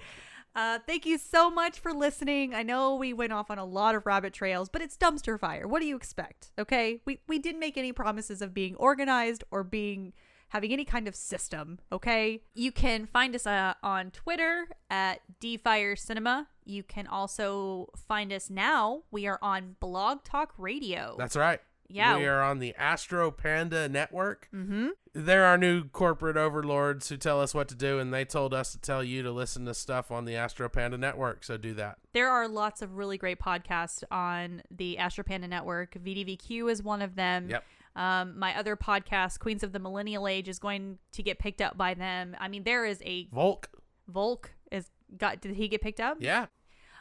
uh, 0.56 0.80
thank 0.88 1.06
you 1.06 1.18
so 1.18 1.52
much 1.52 1.80
for 1.80 1.94
listening. 1.94 2.56
I 2.56 2.64
know 2.64 2.96
we 2.96 3.14
went 3.14 3.32
off 3.32 3.52
on 3.52 3.60
a 3.60 3.66
lot 3.66 3.94
of 3.94 4.06
rabbit 4.06 4.34
trails, 4.34 4.70
but 4.70 4.82
it's 4.82 4.98
dumpster 4.98 5.40
fire. 5.40 5.68
What 5.68 5.82
do 5.82 5.86
you 5.86 5.96
expect? 5.96 6.52
Okay, 6.58 7.02
we 7.06 7.20
we 7.28 7.38
didn't 7.38 7.60
make 7.60 7.78
any 7.78 7.92
promises 7.92 8.42
of 8.42 8.54
being 8.54 8.76
organized 8.76 9.44
or 9.52 9.64
being 9.64 10.14
having 10.50 10.72
any 10.72 10.86
kind 10.86 11.08
of 11.08 11.16
system. 11.16 11.80
Okay, 11.92 12.42
you 12.56 12.72
can 12.72 13.06
find 13.06 13.36
us 13.36 13.46
uh, 13.46 13.74
on 13.84 14.12
Twitter 14.12 14.68
at 14.90 15.22
dfire 15.42 15.98
cinema. 15.98 16.48
You 16.66 16.84
can 16.84 17.06
also 17.06 17.90
find 18.08 18.34
us 18.34 18.50
now. 18.50 19.04
We 19.12 19.28
are 19.28 19.40
on 19.42 19.76
Blog 19.80 20.24
Talk 20.24 20.54
Radio. 20.58 21.16
That's 21.20 21.36
right. 21.36 21.60
Yeah. 21.90 22.18
We 22.18 22.26
are 22.26 22.42
on 22.42 22.60
the 22.60 22.76
Astro 22.76 23.32
Panda 23.32 23.88
network. 23.90 24.50
mm-hmm. 24.54 24.90
They're 25.14 25.46
our 25.46 25.58
new 25.58 25.86
corporate 25.86 26.38
overlords 26.38 27.10
who 27.10 27.18
tell 27.18 27.42
us 27.42 27.56
what 27.56 27.68
to 27.70 27.76
do, 27.76 27.98
and 27.98 28.14
they 28.14 28.24
told 28.24 28.54
us 28.54 28.72
to 28.74 28.78
tell 28.80 29.04
you 29.04 29.24
to 29.24 29.32
listen 29.32 29.66
to 29.66 29.74
stuff 29.74 30.12
on 30.12 30.26
the 30.26 30.36
Astro 30.36 30.70
Panda 30.70 30.96
network. 30.96 31.44
So 31.44 31.58
do 31.58 31.74
that. 31.74 31.98
There 32.14 32.30
are 32.30 32.48
lots 32.48 32.84
of 32.84 32.98
really 32.98 33.18
great 33.18 33.40
podcasts 33.40 34.04
on 34.12 34.62
the 34.70 35.00
Astro 35.00 35.24
Panda 35.24 35.48
Network. 35.48 35.96
VDVQ 35.96 36.72
is 36.72 36.84
one 36.84 37.02
of 37.02 37.16
them. 37.16 37.50
Yep. 37.50 37.64
Um, 37.96 38.38
my 38.38 38.56
other 38.56 38.76
podcast, 38.76 39.40
Queens 39.40 39.64
of 39.64 39.72
the 39.72 39.80
Millennial 39.80 40.28
Age, 40.28 40.48
is 40.48 40.60
going 40.60 41.00
to 41.14 41.24
get 41.24 41.40
picked 41.40 41.62
up 41.62 41.76
by 41.78 41.96
them. 41.96 42.36
I 42.40 42.48
mean, 42.48 42.64
there 42.64 42.86
is 42.86 43.02
a 43.04 43.28
Volk. 43.34 43.70
Volk 44.08 44.52
is 44.72 44.92
got. 45.18 45.42
Did 45.42 45.56
he 45.56 45.68
get 45.68 45.82
picked 45.82 46.00
up? 46.00 46.18
Yeah. 46.20 46.46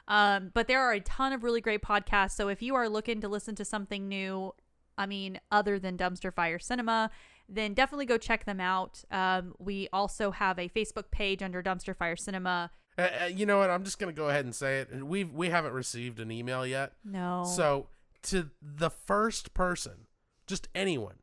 Um, 0.08 0.52
but 0.54 0.68
there 0.68 0.80
are 0.80 0.92
a 0.92 1.00
ton 1.00 1.34
of 1.34 1.44
really 1.44 1.60
great 1.60 1.82
podcasts. 1.82 2.30
So 2.32 2.48
if 2.48 2.62
you 2.62 2.74
are 2.76 2.88
looking 2.88 3.20
to 3.20 3.28
listen 3.28 3.54
to 3.56 3.64
something 3.64 4.08
new, 4.08 4.54
I 4.98 5.06
mean, 5.06 5.40
other 5.50 5.78
than 5.78 5.96
Dumpster 5.96 6.32
Fire 6.32 6.58
Cinema, 6.58 7.10
then 7.48 7.74
definitely 7.74 8.06
go 8.06 8.18
check 8.18 8.44
them 8.44 8.60
out. 8.60 9.04
Um, 9.10 9.54
we 9.58 9.88
also 9.92 10.30
have 10.30 10.58
a 10.58 10.68
Facebook 10.68 11.10
page 11.10 11.42
under 11.42 11.62
Dumpster 11.62 11.96
Fire 11.96 12.16
Cinema. 12.16 12.70
Uh, 12.98 13.08
uh, 13.22 13.24
you 13.26 13.44
know 13.46 13.58
what? 13.58 13.70
I'm 13.70 13.84
just 13.84 13.98
gonna 13.98 14.12
go 14.12 14.28
ahead 14.28 14.44
and 14.44 14.54
say 14.54 14.80
it. 14.80 15.04
We 15.04 15.24
we 15.24 15.50
haven't 15.50 15.72
received 15.72 16.18
an 16.18 16.30
email 16.30 16.66
yet. 16.66 16.92
No. 17.04 17.44
So 17.44 17.88
to 18.24 18.50
the 18.62 18.90
first 18.90 19.54
person, 19.54 20.06
just 20.46 20.68
anyone 20.74 21.16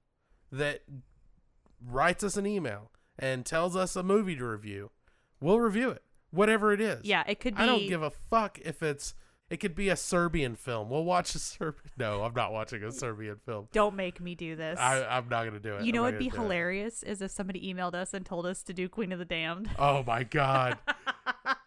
that 0.51 0.83
writes 1.85 2.23
us 2.23 2.37
an 2.37 2.45
email 2.45 2.91
and 3.17 3.45
tells 3.45 3.75
us 3.75 3.95
a 3.95 4.03
movie 4.03 4.35
to 4.35 4.45
review, 4.45 4.91
we'll 5.41 5.59
review 5.59 5.89
it, 5.89 6.03
whatever 6.31 6.71
it 6.73 6.79
is. 6.79 7.03
yeah, 7.03 7.23
it 7.27 7.39
could 7.39 7.55
be. 7.55 7.63
I 7.63 7.65
don't 7.65 7.87
give 7.87 8.03
a 8.03 8.11
fuck 8.11 8.59
if 8.63 8.81
it's. 8.83 9.15
It 9.53 9.59
could 9.59 9.75
be 9.75 9.89
a 9.89 9.95
Serbian 9.95 10.55
film. 10.55 10.89
We'll 10.89 11.03
watch 11.03 11.35
a 11.35 11.39
Serbian. 11.39 11.83
No, 11.97 12.23
I'm 12.23 12.33
not 12.33 12.51
watching 12.51 12.81
a 12.83 12.91
Serbian 12.91 13.35
film. 13.45 13.67
Don't 13.71 13.95
make 13.95 14.19
me 14.19 14.33
do 14.33 14.55
this. 14.55 14.79
I, 14.79 15.03
I'm 15.05 15.29
not 15.29 15.45
gonna 15.45 15.59
do 15.59 15.75
it. 15.75 15.85
You 15.85 15.91
know 15.93 16.01
what'd 16.01 16.17
be 16.17 16.27
do 16.29 16.35
it. 16.35 16.39
hilarious 16.41 17.03
is 17.03 17.21
if 17.21 17.29
somebody 17.29 17.71
emailed 17.71 17.93
us 17.93 18.15
and 18.15 18.25
told 18.25 18.47
us 18.47 18.63
to 18.63 18.73
do 18.73 18.89
Queen 18.89 19.11
of 19.11 19.19
the 19.19 19.25
Damned. 19.25 19.69
Oh 19.77 20.03
my 20.07 20.23
god. 20.23 20.79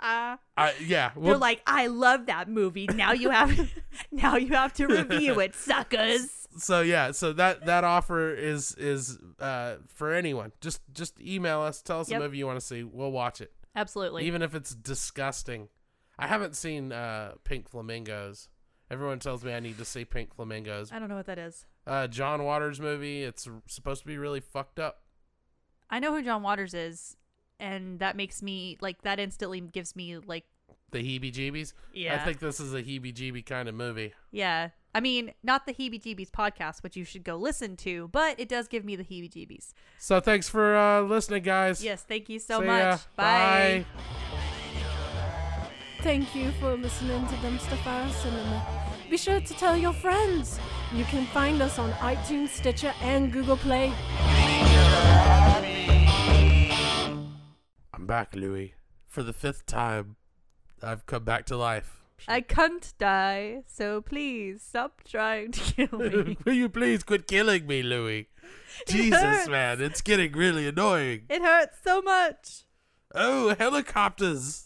I 0.01 0.75
yeah. 0.85 1.13
Well, 1.15 1.39
like, 1.39 1.63
I 1.67 1.87
love 1.87 2.27
that 2.27 2.49
movie. 2.49 2.89
Now 2.93 3.13
you 3.13 3.31
have, 3.31 3.71
now 4.11 4.37
you 4.37 4.49
have 4.49 4.73
to 4.75 4.87
review 4.87 5.39
it, 5.41 5.55
suckers. 5.55 6.49
so 6.57 6.81
yeah. 6.81 7.13
So 7.13 7.33
that 7.35 7.67
that 7.67 7.85
offer 7.85 8.35
is 8.35 8.75
is 8.75 9.19
uh 9.41 9.77
for 9.95 10.13
anyone. 10.13 10.51
Just 10.61 10.81
just 10.93 11.21
email 11.21 11.61
us. 11.61 11.83
Tell 11.83 12.01
us 12.01 12.11
Yep. 12.11 12.21
a 12.21 12.25
movie 12.25 12.39
you 12.39 12.47
want 12.47 12.59
to 12.59 12.67
see. 12.67 12.83
We'll 12.83 13.13
watch 13.13 13.41
it, 13.41 13.53
Absolutely. 13.75 14.25
even 14.27 14.43
if 14.43 14.55
it's 14.55 14.75
disgusting. 14.75 15.69
I 16.19 16.27
haven't 16.27 16.57
seen 16.57 16.93
uh 16.93 17.33
Pink 17.45 17.69
Flamingos. 17.69 18.49
Everyone 18.91 19.19
tells 19.19 19.43
me 19.45 19.53
I 19.53 19.61
need 19.61 19.79
to 19.79 19.85
see 19.85 20.05
Pink 20.05 20.35
Flamingos. 20.35 20.93
I 20.93 20.99
don't 20.99 21.09
know 21.09 21.17
what 21.17 21.27
that 21.27 21.39
is. 21.39 21.67
Uh, 21.87 22.07
John 22.07 22.45
Waters 22.45 22.81
movie. 22.81 23.23
It's 23.25 23.49
supposed 23.67 24.03
to 24.03 24.07
be 24.07 24.17
really 24.17 24.41
fucked 24.41 24.79
up. 24.79 25.03
I 25.91 25.99
know 25.99 26.15
who 26.15 26.23
John 26.23 26.43
Waters 26.43 26.73
is, 26.75 27.17
and 27.59 27.99
that 27.99 28.17
makes 28.17 28.43
me 28.43 28.77
like 28.81 29.03
that 29.03 29.19
instantly 29.19 29.61
gives 29.61 29.97
me 29.97 30.17
like, 30.19 30.45
The 30.93 30.99
heebie-jeebies. 30.99 31.73
yeah, 31.93 32.15
I 32.15 32.25
think 32.25 32.39
this 32.39 32.61
is 32.61 32.75
a 32.75 32.83
heebie-jeebie 32.83 33.45
kind 33.47 33.69
of 33.69 33.75
movie. 33.75 34.15
yeah. 34.31 34.71
I 34.95 35.01
mean, 35.01 35.35
not 35.43 35.67
the 35.67 35.75
Heebie 35.75 36.01
Jeebies 36.03 36.31
podcast, 36.31 36.83
which 36.83 36.97
you 36.97 37.05
should 37.05 37.23
go 37.23 37.37
listen 37.37 37.77
to, 37.79 38.09
but 38.13 38.41
it 38.41 38.49
does 38.49 38.67
give 38.67 38.83
me 38.83 38.97
the 38.97 39.05
Heebie 39.05 39.31
Jeebies. 39.31 39.75
So 39.99 40.21
thanks 40.21 40.49
for 40.49 40.75
uh, 40.75 41.03
listening, 41.03 41.43
guys. 41.43 41.85
Yes, 41.85 42.03
thank 42.03 42.31
you 42.31 42.39
so 42.39 42.61
See 42.61 42.67
much. 42.67 42.83
ya. 42.83 42.99
Bye. 43.15 43.85
Thank 46.03 46.35
you 46.35 46.53
for 46.61 46.77
listening 46.77 47.27
to 47.27 47.35
Dumpster 47.37 47.77
Fire 47.79 48.09
Cinema. 48.11 48.65
Be 49.11 49.17
sure 49.17 49.41
to 49.41 49.55
tell 49.55 49.77
your 49.77 49.93
friends. 49.93 50.59
You 50.95 51.05
can 51.05 51.27
find 51.27 51.61
us 51.63 51.79
on 51.79 51.91
iTunes, 51.93 52.49
Stitcher, 52.51 52.93
and 53.01 53.33
Google 53.33 53.57
Play. 53.57 53.93
I'm 57.93 58.07
back, 58.07 58.35
Louis. 58.35 58.75
For 59.09 59.23
the 59.23 59.33
fifth 59.33 59.67
time, 59.67 60.17
I've 60.83 61.07
come 61.07 61.25
back 61.25 61.47
to 61.47 61.57
life. 61.57 62.03
I 62.29 62.41
can't 62.41 62.93
die, 62.99 63.63
so 63.67 64.01
please 64.01 64.63
stop 64.63 65.03
trying 65.05 65.53
to 65.53 65.61
kill 65.89 65.99
me. 65.99 66.37
Will 66.45 66.53
you 66.55 66.69
please 66.69 67.03
quit 67.03 67.27
killing 67.27 67.67
me, 67.67 67.83
Louis? 67.83 68.29
Jesus, 68.87 69.21
hurts. 69.21 69.49
man, 69.49 69.81
it's 69.83 70.01
getting 70.01 70.33
really 70.33 70.67
annoying. 70.69 71.23
it 71.29 71.43
hurts 71.43 71.79
so 71.85 72.01
much. 72.03 72.63
Oh, 73.15 73.55
helicopters! 73.59 74.66